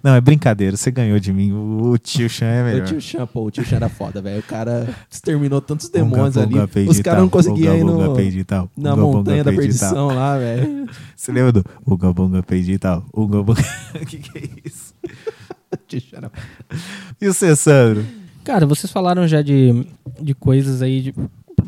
Não, 0.02 0.14
é 0.14 0.20
brincadeira, 0.20 0.76
você 0.78 0.90
ganhou 0.90 1.18
de 1.20 1.30
mim. 1.32 1.52
O, 1.52 1.90
o 1.90 1.98
tio 1.98 2.28
Chan 2.28 2.46
é 2.46 2.62
O 2.62 2.64
melhor. 2.64 2.86
tio 2.86 3.00
Chan, 3.00 3.26
pô, 3.26 3.44
o 3.44 3.50
tio 3.50 3.64
Chan 3.64 3.76
era 3.76 3.88
foda, 3.90 4.22
velho. 4.22 4.40
O 4.40 4.42
cara 4.42 4.88
exterminou 5.10 5.60
tantos 5.60 5.90
demônios 5.90 6.38
ali. 6.38 6.54
bunga, 6.54 6.64
Os 6.90 7.00
caras 7.00 7.04
tal. 7.04 7.20
não 7.20 7.28
conseguiam 7.28 7.76
ir 7.76 7.84
bunga, 7.84 7.92
no, 8.08 8.44
tal. 8.46 8.70
na 8.76 8.96
bunga, 8.96 9.18
montanha 9.18 9.44
da 9.44 9.52
perdição 9.52 10.08
lá, 10.08 10.38
velho. 10.38 10.88
Você 11.14 11.30
lembra 11.30 11.52
do 11.52 11.64
Uga 11.86 12.12
Bunga 12.14 12.42
Peide 12.42 12.72
e 12.72 12.78
tal? 12.78 13.04
Uga 13.12 13.42
Bunga. 13.42 13.62
O 14.00 14.06
que, 14.06 14.18
que 14.18 14.38
é 14.38 14.48
isso? 14.64 14.94
E 17.20 17.26
você, 17.26 17.54
Sandro? 17.54 18.04
Cara, 18.44 18.66
vocês 18.66 18.90
falaram 18.92 19.26
já 19.28 19.42
de, 19.42 19.86
de 20.20 20.34
coisas 20.34 20.82
aí, 20.82 21.00
de 21.02 21.14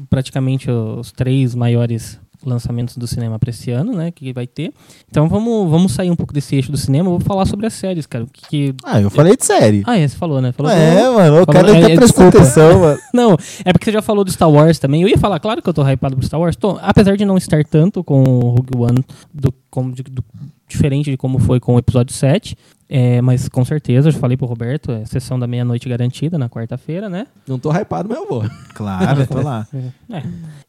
praticamente 0.09 0.71
os 0.71 1.13
três 1.13 1.55
maiores 1.55 2.19
lançamentos 2.45 2.97
do 2.97 3.07
cinema 3.07 3.39
pra 3.39 3.51
esse 3.51 3.71
ano, 3.71 3.93
né? 3.95 4.11
Que 4.11 4.33
vai 4.33 4.47
ter. 4.49 4.73
Então 5.09 5.29
vamos, 5.29 5.71
vamos 5.71 5.93
sair 5.93 6.11
um 6.11 6.17
pouco 6.17 6.33
desse 6.33 6.57
eixo 6.57 6.73
do 6.73 6.77
cinema. 6.79 7.09
Vou 7.09 7.21
falar 7.21 7.47
sobre 7.47 7.67
as 7.67 7.73
séries, 7.75 8.05
cara. 8.05 8.27
Que, 8.33 8.49
que- 8.49 8.75
Ah, 8.83 9.01
eu 9.01 9.11
falei 9.11 9.37
de 9.37 9.45
série. 9.45 9.83
Ah, 9.87 9.97
é, 9.97 10.09
você 10.09 10.17
falou, 10.17 10.41
né? 10.41 10.51
Falou 10.51 10.73
É, 10.73 11.05
do- 11.05 11.13
mano, 11.15 11.43
o 11.43 11.45
falou- 11.45 11.47
cara 11.47 11.67
tá 11.69 11.73
prestando 11.73 12.01
desculpa. 12.01 12.39
atenção, 12.39 12.81
mano. 12.81 12.99
Não, 13.15 13.37
é 13.65 13.73
porque 13.73 13.85
você 13.85 13.93
já 13.93 14.03
falou 14.03 14.25
do 14.25 14.33
Star 14.33 14.51
Wars 14.51 14.79
também. 14.81 15.03
Eu 15.03 15.09
ia 15.09 15.19
falar, 15.19 15.39
claro 15.39 15.63
que 15.63 15.69
eu 15.69 15.75
tô 15.75 15.83
hypado 15.89 16.17
pro 16.17 16.27
Star 16.27 16.41
Wars. 16.41 16.57
Tô, 16.57 16.79
apesar 16.83 17.17
de 17.17 17.25
não 17.25 17.37
estar 17.37 17.63
tanto 17.65 18.03
com 18.03 18.25
o 18.25 18.49
Rogue 18.49 18.77
One, 18.77 19.05
do, 19.33 19.55
como 19.71 19.93
de- 19.93 20.03
do- 20.03 20.25
diferente 20.67 21.11
de 21.13 21.17
como 21.17 21.39
foi 21.39 21.61
com 21.61 21.75
o 21.77 21.79
episódio 21.79 22.13
7. 22.15 22.57
É, 22.95 23.23
mas 23.23 23.49
com 23.49 23.65
certeza, 23.65 24.09
eu 24.09 24.13
já 24.13 24.19
falei 24.19 24.37
pro 24.37 24.47
Roberto, 24.47 24.93
é 24.93 25.07
sessão 25.07 25.39
da 25.39 25.47
meia-noite 25.47 25.89
garantida 25.89 26.37
na 26.37 26.47
quarta-feira, 26.47 27.09
né? 27.09 27.27
Não 27.49 27.59
tô 27.59 27.73
hypado, 27.73 28.07
mas 28.07 28.19
eu 28.19 28.29
vou. 28.29 28.45
Claro, 28.75 29.27
tô 29.27 29.41
lá. 29.41 29.67
É. 30.13 30.23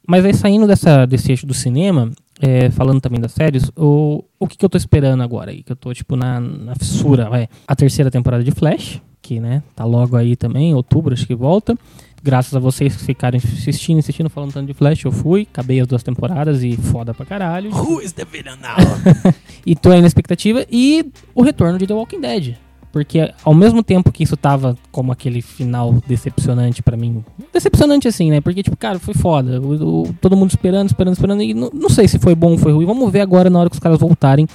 Mas 0.07 0.23
aí 0.23 0.33
saindo 0.33 0.65
dessa, 0.65 1.05
desse 1.05 1.33
eixo 1.33 1.45
do 1.45 1.53
cinema, 1.53 2.09
é, 2.41 2.69
falando 2.69 3.01
também 3.01 3.19
das 3.19 3.33
séries, 3.33 3.69
o, 3.75 4.23
o 4.39 4.47
que, 4.47 4.57
que 4.57 4.63
eu 4.63 4.69
tô 4.69 4.77
esperando 4.77 5.21
agora 5.21 5.51
aí? 5.51 5.63
Que 5.63 5.73
eu 5.73 5.75
tô, 5.75 5.93
tipo, 5.93 6.15
na, 6.15 6.39
na 6.39 6.75
fissura, 6.75 7.29
vai. 7.29 7.49
A 7.67 7.75
terceira 7.75 8.09
temporada 8.09 8.41
de 8.41 8.51
Flash, 8.51 9.01
que, 9.21 9.41
né, 9.41 9.61
tá 9.75 9.83
logo 9.83 10.15
aí 10.15 10.37
também, 10.37 10.71
em 10.71 10.73
outubro, 10.73 11.13
acho 11.13 11.27
que 11.27 11.35
volta. 11.35 11.77
Graças 12.23 12.55
a 12.55 12.59
vocês 12.59 12.95
que 12.95 13.03
ficarem 13.03 13.37
insistindo, 13.43 13.99
insistindo, 13.99 14.29
falando 14.29 14.53
tanto 14.53 14.67
de 14.67 14.73
Flash, 14.73 15.03
eu 15.03 15.11
fui, 15.11 15.45
acabei 15.51 15.81
as 15.81 15.87
duas 15.87 16.01
temporadas 16.03 16.63
e 16.63 16.77
foda 16.77 17.13
pra 17.13 17.25
caralho. 17.25 17.69
Who 17.75 18.01
is 18.01 18.13
the 18.13 18.23
villain 18.23 18.55
now? 18.61 18.77
e 19.65 19.75
tô 19.75 19.91
aí 19.91 19.99
na 19.99 20.07
expectativa. 20.07 20.65
E 20.71 21.05
o 21.35 21.41
retorno 21.43 21.77
de 21.77 21.85
The 21.85 21.93
Walking 21.93 22.21
Dead. 22.21 22.55
Porque 22.93 23.33
ao 23.43 23.55
mesmo 23.55 23.81
tempo 23.81 24.11
que 24.11 24.23
isso 24.23 24.37
tava 24.37 24.77
como 24.91 25.11
aquele 25.11 25.41
final 25.41 25.95
decepcionante 26.07 26.83
pra 26.83 26.95
mim. 26.95 27.25
Decepcionante 27.51 28.07
assim, 28.07 28.29
né? 28.29 28.39
Porque, 28.39 28.61
tipo, 28.61 28.77
cara, 28.77 28.99
foi 28.99 29.15
foda. 29.15 29.59
O- 29.59 30.03
o- 30.03 30.13
todo 30.21 30.37
mundo 30.37 30.51
esperando, 30.51 30.89
esperando, 30.89 31.13
esperando. 31.15 31.41
E 31.41 31.55
não, 31.55 31.71
não 31.73 31.89
sei 31.89 32.07
se 32.07 32.19
foi 32.19 32.35
bom 32.35 32.51
ou 32.51 32.57
foi 32.59 32.71
ruim. 32.71 32.85
Vamos 32.85 33.11
ver 33.11 33.21
agora 33.21 33.49
na 33.49 33.59
hora 33.59 33.67
que 33.69 33.75
os 33.75 33.79
caras 33.79 33.97
voltarem. 33.99 34.47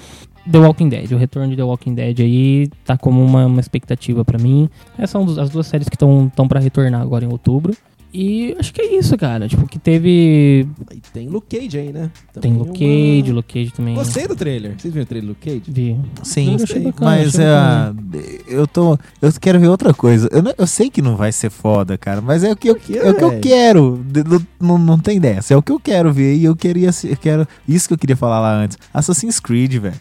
The 0.51 0.59
Walking 0.59 0.89
Dead. 0.89 1.11
O 1.13 1.17
retorno 1.17 1.51
de 1.51 1.57
The 1.57 1.63
Walking 1.63 1.95
Dead 1.95 2.21
aí 2.21 2.71
tá 2.85 2.97
como 2.97 3.23
uma, 3.25 3.47
uma 3.47 3.61
expectativa 3.61 4.25
pra 4.25 4.39
mim. 4.39 4.69
Essas 4.97 5.11
são 5.11 5.41
as 5.41 5.51
duas 5.51 5.67
séries 5.67 5.89
que 5.89 5.97
estão 5.97 6.31
pra 6.49 6.61
retornar 6.61 7.01
agora 7.03 7.25
em 7.25 7.29
outubro. 7.29 7.75
E 8.11 8.57
acho 8.59 8.73
que 8.73 8.81
é 8.81 8.99
isso, 8.99 9.15
cara. 9.19 9.47
Tipo, 9.47 9.67
que 9.69 9.79
teve. 9.79 10.67
E 10.91 11.01
tem 11.13 11.29
Luke 11.29 11.55
Cage 11.55 11.77
aí, 11.79 11.93
né? 11.93 12.11
Tem 12.33 12.41
Também 12.55 12.59
Luke 12.59 12.71
uma- 12.85 13.21
Cage, 13.23 13.33
Luke 13.33 13.53
Cage 13.53 13.71
também. 13.71 13.95
Gostei 13.95 14.27
do 14.27 14.35
trailer. 14.35 14.75
Vocês 14.79 14.95
viram 14.95 15.05
o 15.05 15.07
trailer 15.07 15.27
do 15.27 15.29
Luke 15.35 15.45
Cage? 15.47 15.63
Vi. 15.71 15.97
Sim, 16.23 16.57
Eu 16.57 16.65
achei 16.65 16.81
bacana, 16.81 17.11
mas 17.11 17.39
achei 17.39 17.45
é, 17.45 18.41
eu 18.49 18.67
tô. 18.67 18.99
Eu 19.21 19.31
quero 19.39 19.61
ver 19.61 19.69
outra 19.69 19.93
coisa. 19.93 20.27
Eu, 20.33 20.43
não- 20.43 20.55
eu 20.57 20.67
sei 20.67 20.89
que 20.89 21.03
não 21.03 21.17
vai 21.17 21.33
ser 21.33 21.51
foda, 21.51 21.99
cara, 21.99 22.23
mas 22.23 22.43
é 22.45 22.51
o 22.51 22.57
que 22.57 22.71
eu, 22.71 22.77
quê, 22.77 22.97
é 22.97 23.11
o 23.11 23.15
que 23.15 23.25
eu 23.25 23.39
quero. 23.41 24.03
Não, 24.27 24.43
não, 24.59 24.79
não 24.79 24.99
tem 24.99 25.21
dessa. 25.21 25.53
É 25.53 25.57
o 25.59 25.63
que 25.63 25.71
eu 25.71 25.79
quero 25.79 26.11
ver. 26.11 26.35
E 26.35 26.45
eu 26.47 26.57
queria. 26.57 26.89
Eu 27.05 27.17
quero, 27.19 27.47
isso 27.69 27.89
que 27.89 27.93
eu 27.93 27.99
queria 27.99 28.17
falar 28.17 28.41
lá 28.41 28.55
antes. 28.55 28.79
Assassin's 28.93 29.39
Creed, 29.39 29.75
velho. 29.75 29.95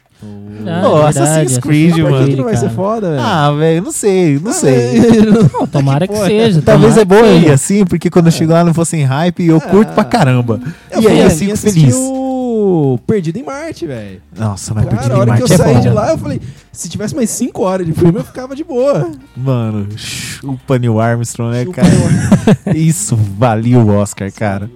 Ah, 0.65 0.81
Pô, 0.83 0.99
é 0.99 1.07
Assassin's 1.09 1.57
Creed, 1.59 1.97
mano. 1.97 2.17
Que 2.17 2.23
Creed, 2.23 2.37
não 2.37 2.43
vai 2.45 2.55
ser 2.55 2.61
cara. 2.63 2.73
foda, 2.75 3.09
velho? 3.11 3.21
Ah, 3.21 3.51
velho, 3.51 3.83
não 3.83 3.91
sei, 3.91 4.39
não 4.39 4.51
Ah, 4.51 4.53
sei. 4.53 4.99
Não, 5.53 5.67
tomara 5.67 6.07
que 6.07 6.15
seja. 6.17 6.61
Talvez 6.61 6.97
é 6.97 7.01
aí, 7.01 7.41
seja. 7.41 7.53
assim, 7.53 7.85
porque 7.85 8.09
quando 8.09 8.25
eu 8.25 8.31
chego 8.31 8.51
lá 8.51 8.63
não 8.63 8.73
fosse 8.73 8.97
em 8.97 9.03
hype 9.03 9.43
e 9.43 9.47
eu 9.47 9.61
curto 9.61 9.93
pra 9.93 10.03
caramba. 10.03 10.59
Eu 10.91 11.01
e 11.03 11.07
aí 11.07 11.19
eu 11.19 11.29
fico 11.29 11.55
feliz. 11.55 11.95
o 11.95 12.99
Perdido 13.05 13.37
em 13.37 13.43
Marte, 13.43 13.85
velho. 13.85 14.19
Nossa, 14.35 14.73
mas 14.73 14.85
Cara, 14.85 14.97
Perdido 14.97 15.15
em 15.15 15.19
hora 15.19 15.33
que 15.33 15.39
Marte 15.39 15.51
eu 15.51 15.55
é 15.55 15.57
saí 15.57 15.75
bom. 15.75 15.81
de 15.81 15.89
lá, 15.89 16.11
eu 16.11 16.17
falei, 16.17 16.41
se 16.71 16.89
tivesse 16.89 17.15
mais 17.15 17.29
5 17.29 17.61
horas 17.61 17.85
de 17.85 17.93
filme, 17.93 18.17
eu 18.19 18.23
ficava 18.23 18.55
de 18.55 18.63
boa. 18.63 19.11
Mano, 19.35 19.87
chupa 19.95 20.79
Neil 20.79 20.99
Armstrong, 20.99 21.51
né, 21.51 21.63
Chupa 21.63 21.81
cara? 21.81 22.73
Isso 22.75 23.15
valia 23.15 23.77
o 23.79 23.87
Oscar, 23.95 24.31
cara. 24.31 24.69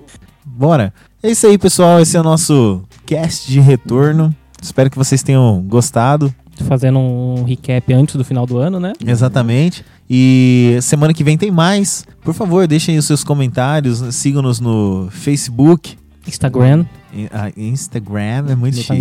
Bora. 0.46 0.94
É 1.24 1.30
isso 1.32 1.46
aí, 1.48 1.58
pessoal. 1.58 2.00
Esse 2.00 2.16
é 2.18 2.20
o 2.20 2.24
nosso 2.24 2.82
cast 3.06 3.52
de 3.52 3.60
retorno. 3.60 4.36
Espero 4.62 4.90
que 4.90 4.98
vocês 4.98 5.24
tenham 5.24 5.62
gostado. 5.68 6.34
Fazendo 6.68 7.00
um 7.00 7.44
recap 7.44 7.92
antes 7.94 8.16
do 8.16 8.24
final 8.24 8.46
do 8.46 8.58
ano, 8.58 8.80
né? 8.80 8.94
Exatamente. 9.06 9.84
E 10.10 10.78
semana 10.82 11.14
que 11.14 11.24
vem 11.24 11.38
tem 11.38 11.50
mais. 11.50 12.06
Por 12.24 12.34
favor, 12.34 12.68
deixem 12.68 12.94
aí 12.94 13.00
os 13.00 13.06
seus 13.06 13.24
comentários. 13.24 14.00
Sigam-nos 14.14 14.60
no 14.60 15.08
Facebook. 15.10 15.98
Instagram. 16.28 16.86
ah, 17.32 17.52
Instagram 17.58 18.46
é 18.50 18.56
muito 18.56 18.76
No 18.76 18.84
chique. 18.84 19.00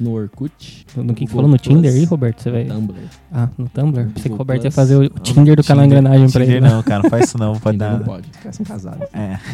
No 0.00 0.12
Orkut. 0.14 0.86
No 0.96 1.12
que, 1.12 1.26
falou 1.26 1.46
no 1.46 1.58
Tinder 1.58 1.92
aí, 1.92 2.04
Roberto? 2.04 2.42
Você 2.42 2.50
vai. 2.50 2.64
Tumblr. 2.64 2.96
Ah, 3.30 3.48
no 3.58 3.68
Tumblr? 3.68 4.06
Pensei 4.14 4.30
que 4.30 4.34
o 4.34 4.36
Roberto 4.38 4.64
ia 4.64 4.70
fazer 4.72 4.96
o 4.96 5.08
Tinder 5.20 5.54
do 5.54 5.62
canal 5.62 5.84
Engrenagem 5.84 6.30
pra 6.30 6.42
ele. 6.42 6.58
né? 6.60 6.70
não, 6.70 6.82
cara, 6.82 7.02
não 7.02 7.10
faz 7.10 7.26
isso 7.26 7.36
não, 7.36 7.52
pode 7.60 7.76
dar. 7.76 7.98
não 7.98 8.04
pode. 8.06 8.26
Os 8.30 8.36
caras 8.38 8.56
são 8.56 8.64
casados. 8.64 9.06
É. 9.12 9.38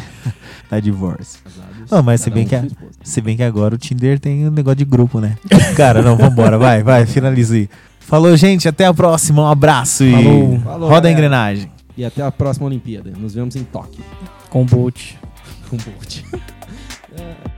Tá 0.69 0.81
divórcio. 0.81 1.39
Casados. 1.43 1.89
Não, 1.91 2.03
mas 2.03 2.19
se 2.19 2.29
bem, 2.29 2.43
um 2.43 2.47
que 2.47 2.55
a- 2.55 2.65
se 3.01 3.21
bem 3.21 3.37
que 3.37 3.43
agora 3.43 3.75
o 3.75 3.77
Tinder 3.77 4.19
tem 4.19 4.45
um 4.47 4.51
negócio 4.51 4.75
de 4.75 4.83
grupo, 4.83 5.21
né? 5.21 5.37
Cara, 5.77 6.01
não, 6.01 6.17
vambora, 6.17 6.57
vai, 6.57 6.83
vai, 6.83 7.05
finalize 7.05 7.55
aí. 7.55 7.69
Falou, 8.01 8.35
gente, 8.35 8.67
até 8.67 8.85
a 8.85 8.93
próxima, 8.93 9.43
um 9.43 9.47
abraço 9.47 10.03
e 10.03 10.11
Falou. 10.11 10.59
Falou, 10.59 10.89
roda 10.89 11.07
a 11.07 11.11
engrenagem. 11.11 11.71
E 11.97 12.03
até 12.03 12.21
a 12.21 12.29
próxima 12.31 12.65
Olimpíada. 12.67 13.11
Nos 13.17 13.33
vemos 13.33 13.55
em 13.55 13.63
Tóquio. 13.63 14.03
Com 14.49 14.63
o 14.63 14.65
Bolt. 14.65 15.13
Com 15.69 15.77
o 15.77 15.79
Bolt. 15.79 16.21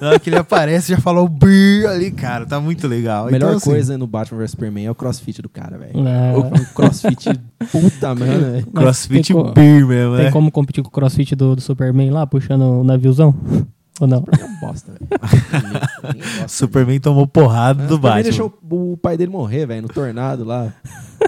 Na 0.00 0.08
hora 0.10 0.18
que 0.18 0.28
ele 0.30 0.36
aparece, 0.36 0.92
já 0.92 0.98
falou 1.00 1.28
brrr 1.28 1.86
ali, 1.88 2.10
cara, 2.10 2.46
tá 2.46 2.60
muito 2.60 2.86
legal. 2.86 3.28
A 3.28 3.30
melhor 3.30 3.46
Então, 3.48 3.56
assim, 3.56 3.70
coisa 3.70 3.98
no 3.98 4.06
Batman 4.06 4.38
vs 4.38 4.50
Superman 4.52 4.86
é 4.86 4.90
o 4.90 4.94
crossfit 4.94 5.40
do 5.42 5.48
cara, 5.48 5.78
velho. 5.78 5.92
Ah. 6.06 6.36
O 6.36 6.40
um 6.46 6.64
crossfit 6.74 7.28
puta, 7.72 8.14
mano, 8.14 8.66
Crossfit 8.74 9.32
tem 9.32 9.52
beer 9.52 9.86
mesmo, 9.86 10.16
Tem 10.16 10.24
né? 10.26 10.30
como 10.30 10.50
competir 10.50 10.82
com 10.82 10.88
o 10.88 10.92
crossfit 10.92 11.34
do, 11.34 11.56
do 11.56 11.60
Superman 11.60 12.10
lá, 12.10 12.26
puxando 12.26 12.62
o 12.62 12.84
naviozão? 12.84 13.34
Ou 14.00 14.06
não? 14.06 14.24
É 14.38 14.44
um 14.44 14.60
bosta, 14.60 14.92
velho. 14.92 15.08
Gosto 16.40 16.48
Superman 16.56 17.00
tomou 17.00 17.26
porrada 17.26 17.78
dele. 17.80 17.88
do 17.88 17.98
Batman. 17.98 18.22
deixou 18.22 18.58
o, 18.70 18.92
o 18.92 18.96
pai 18.96 19.16
dele 19.16 19.32
morrer, 19.32 19.66
velho, 19.66 19.82
no 19.82 19.88
tornado 19.88 20.44
lá. 20.44 20.72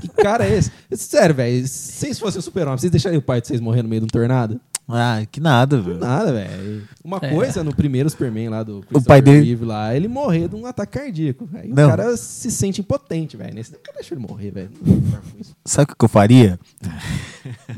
Que 0.01 0.07
cara 0.07 0.47
é 0.47 0.57
esse? 0.57 0.71
Sério, 0.93 1.35
velho, 1.35 1.67
se 1.67 1.93
vocês 1.95 2.19
fossem 2.21 2.39
o 2.39 2.43
super-homem, 2.43 2.79
vocês 2.79 2.93
deixariam 2.93 3.19
o 3.19 3.23
pai 3.23 3.41
de 3.41 3.49
vocês 3.49 3.61
morrer 3.61 3.83
no 3.83 3.89
meio 3.89 4.03
de 4.03 4.05
um 4.05 4.09
tornado? 4.09 4.61
Ah, 4.93 5.23
que 5.31 5.41
nada, 5.41 5.81
velho. 5.81 5.99
Nada, 5.99 6.33
velho. 6.33 6.83
Uma 7.05 7.19
É. 7.23 7.31
coisa 7.31 7.65
no 7.65 7.75
primeiro 7.75 8.09
Superman 8.11 8.49
lá 8.51 8.63
do 8.63 8.85
O 8.93 9.03
pai 9.03 9.21
dele- 9.23 9.45
Reeve 9.47 9.65
lá, 9.65 9.95
ele 9.95 10.07
morrer 10.09 10.49
de 10.49 10.55
um 10.57 10.67
ataque 10.67 10.99
cardíaco. 10.99 11.49
Aí 11.55 11.69
Não. 11.69 11.87
o 11.87 11.91
cara 11.91 12.17
se 12.17 12.51
sente 12.51 12.81
impotente, 12.81 13.37
velho. 13.37 13.55
Nesse 13.55 13.73
nunca 13.73 13.93
deixa 13.95 14.15
ele 14.15 14.21
morrer, 14.27 14.51
velho. 14.51 14.71
Sabe 15.65 15.93
o 15.93 15.97
que 15.97 16.05
eu 16.05 16.09
faria? 16.09 16.59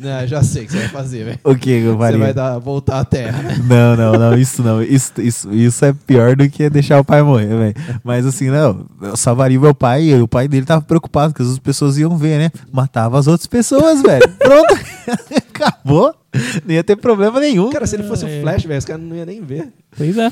Não, 0.01 0.27
já 0.27 0.43
sei 0.43 0.63
o 0.65 0.67
que 0.67 0.73
você 0.73 0.79
vai 0.79 0.89
fazer, 0.89 1.25
velho. 1.25 1.39
O 1.45 1.55
que 1.55 1.71
eu 1.71 1.93
Você 1.93 1.99
faria? 1.99 2.19
vai 2.19 2.35
dar, 2.35 2.59
voltar 2.59 3.01
à 3.01 3.05
Terra. 3.05 3.43
Não, 3.69 3.97
não, 3.97 4.13
não, 4.19 4.39
isso 4.39 4.63
não. 4.63 4.83
Isso, 4.83 5.13
isso, 5.21 5.53
isso 5.53 5.85
é 5.85 5.93
pior 5.93 6.35
do 6.37 6.49
que 6.49 6.69
deixar 6.69 6.99
o 7.01 7.05
pai 7.05 7.23
morrer, 7.23 7.47
velho. 7.47 7.75
Mas 8.03 8.27
assim, 8.27 8.49
não, 8.51 8.87
eu 9.01 9.17
salvaria 9.17 9.59
o 9.59 9.63
meu 9.63 9.75
pai 9.75 10.05
e 10.05 10.15
o 10.21 10.27
pai 10.29 10.49
dele 10.49 10.67
tava 10.67 10.83
preocupado 10.83 11.33
que 11.33 11.41
as 11.43 11.49
outras 11.49 11.63
pessoas 11.63 11.97
iam 11.99 12.17
ver, 12.17 12.39
né? 12.39 12.51
Matava 12.73 13.19
as 13.19 13.27
outras 13.27 13.47
pessoas, 13.47 14.03
velho. 14.03 14.29
Pronto. 14.39 14.75
Acabou. 15.63 16.15
Não 16.65 16.75
ia 16.75 16.83
ter 16.85 16.97
problema 16.97 17.39
nenhum. 17.41 17.71
Cara, 17.71 17.87
se 17.87 17.97
ele 17.97 18.03
fosse 18.05 18.25
É. 18.25 18.39
o 18.39 18.41
Flash, 18.43 18.65
velho, 18.65 18.79
os 18.79 18.85
caras 18.85 19.03
não 19.03 19.17
iam 19.17 19.27
nem 19.27 19.41
ver. 19.41 19.73
Pois 19.97 20.17
é. 20.19 20.31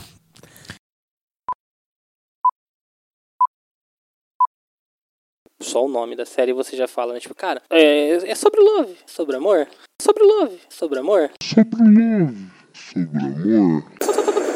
Só 5.63 5.85
o 5.85 5.89
nome 5.89 6.17
da 6.17 6.25
série 6.25 6.53
você 6.53 6.75
já 6.77 6.89
fala, 6.89 7.13
né? 7.13 7.21
Tipo, 7.21 7.35
cara, 7.35 7.63
é, 7.69 8.31
é 8.31 8.35
sobre 8.35 8.61
love, 8.61 8.97
sobre 9.07 9.37
amor. 9.37 9.69
Sobre 10.01 10.25
love, 10.25 10.59
sobre 10.71 10.99
amor. 10.99 11.31
Sobre 11.43 11.79
love, 11.83 12.51
sobre 12.75 13.19
amor. 13.19 14.50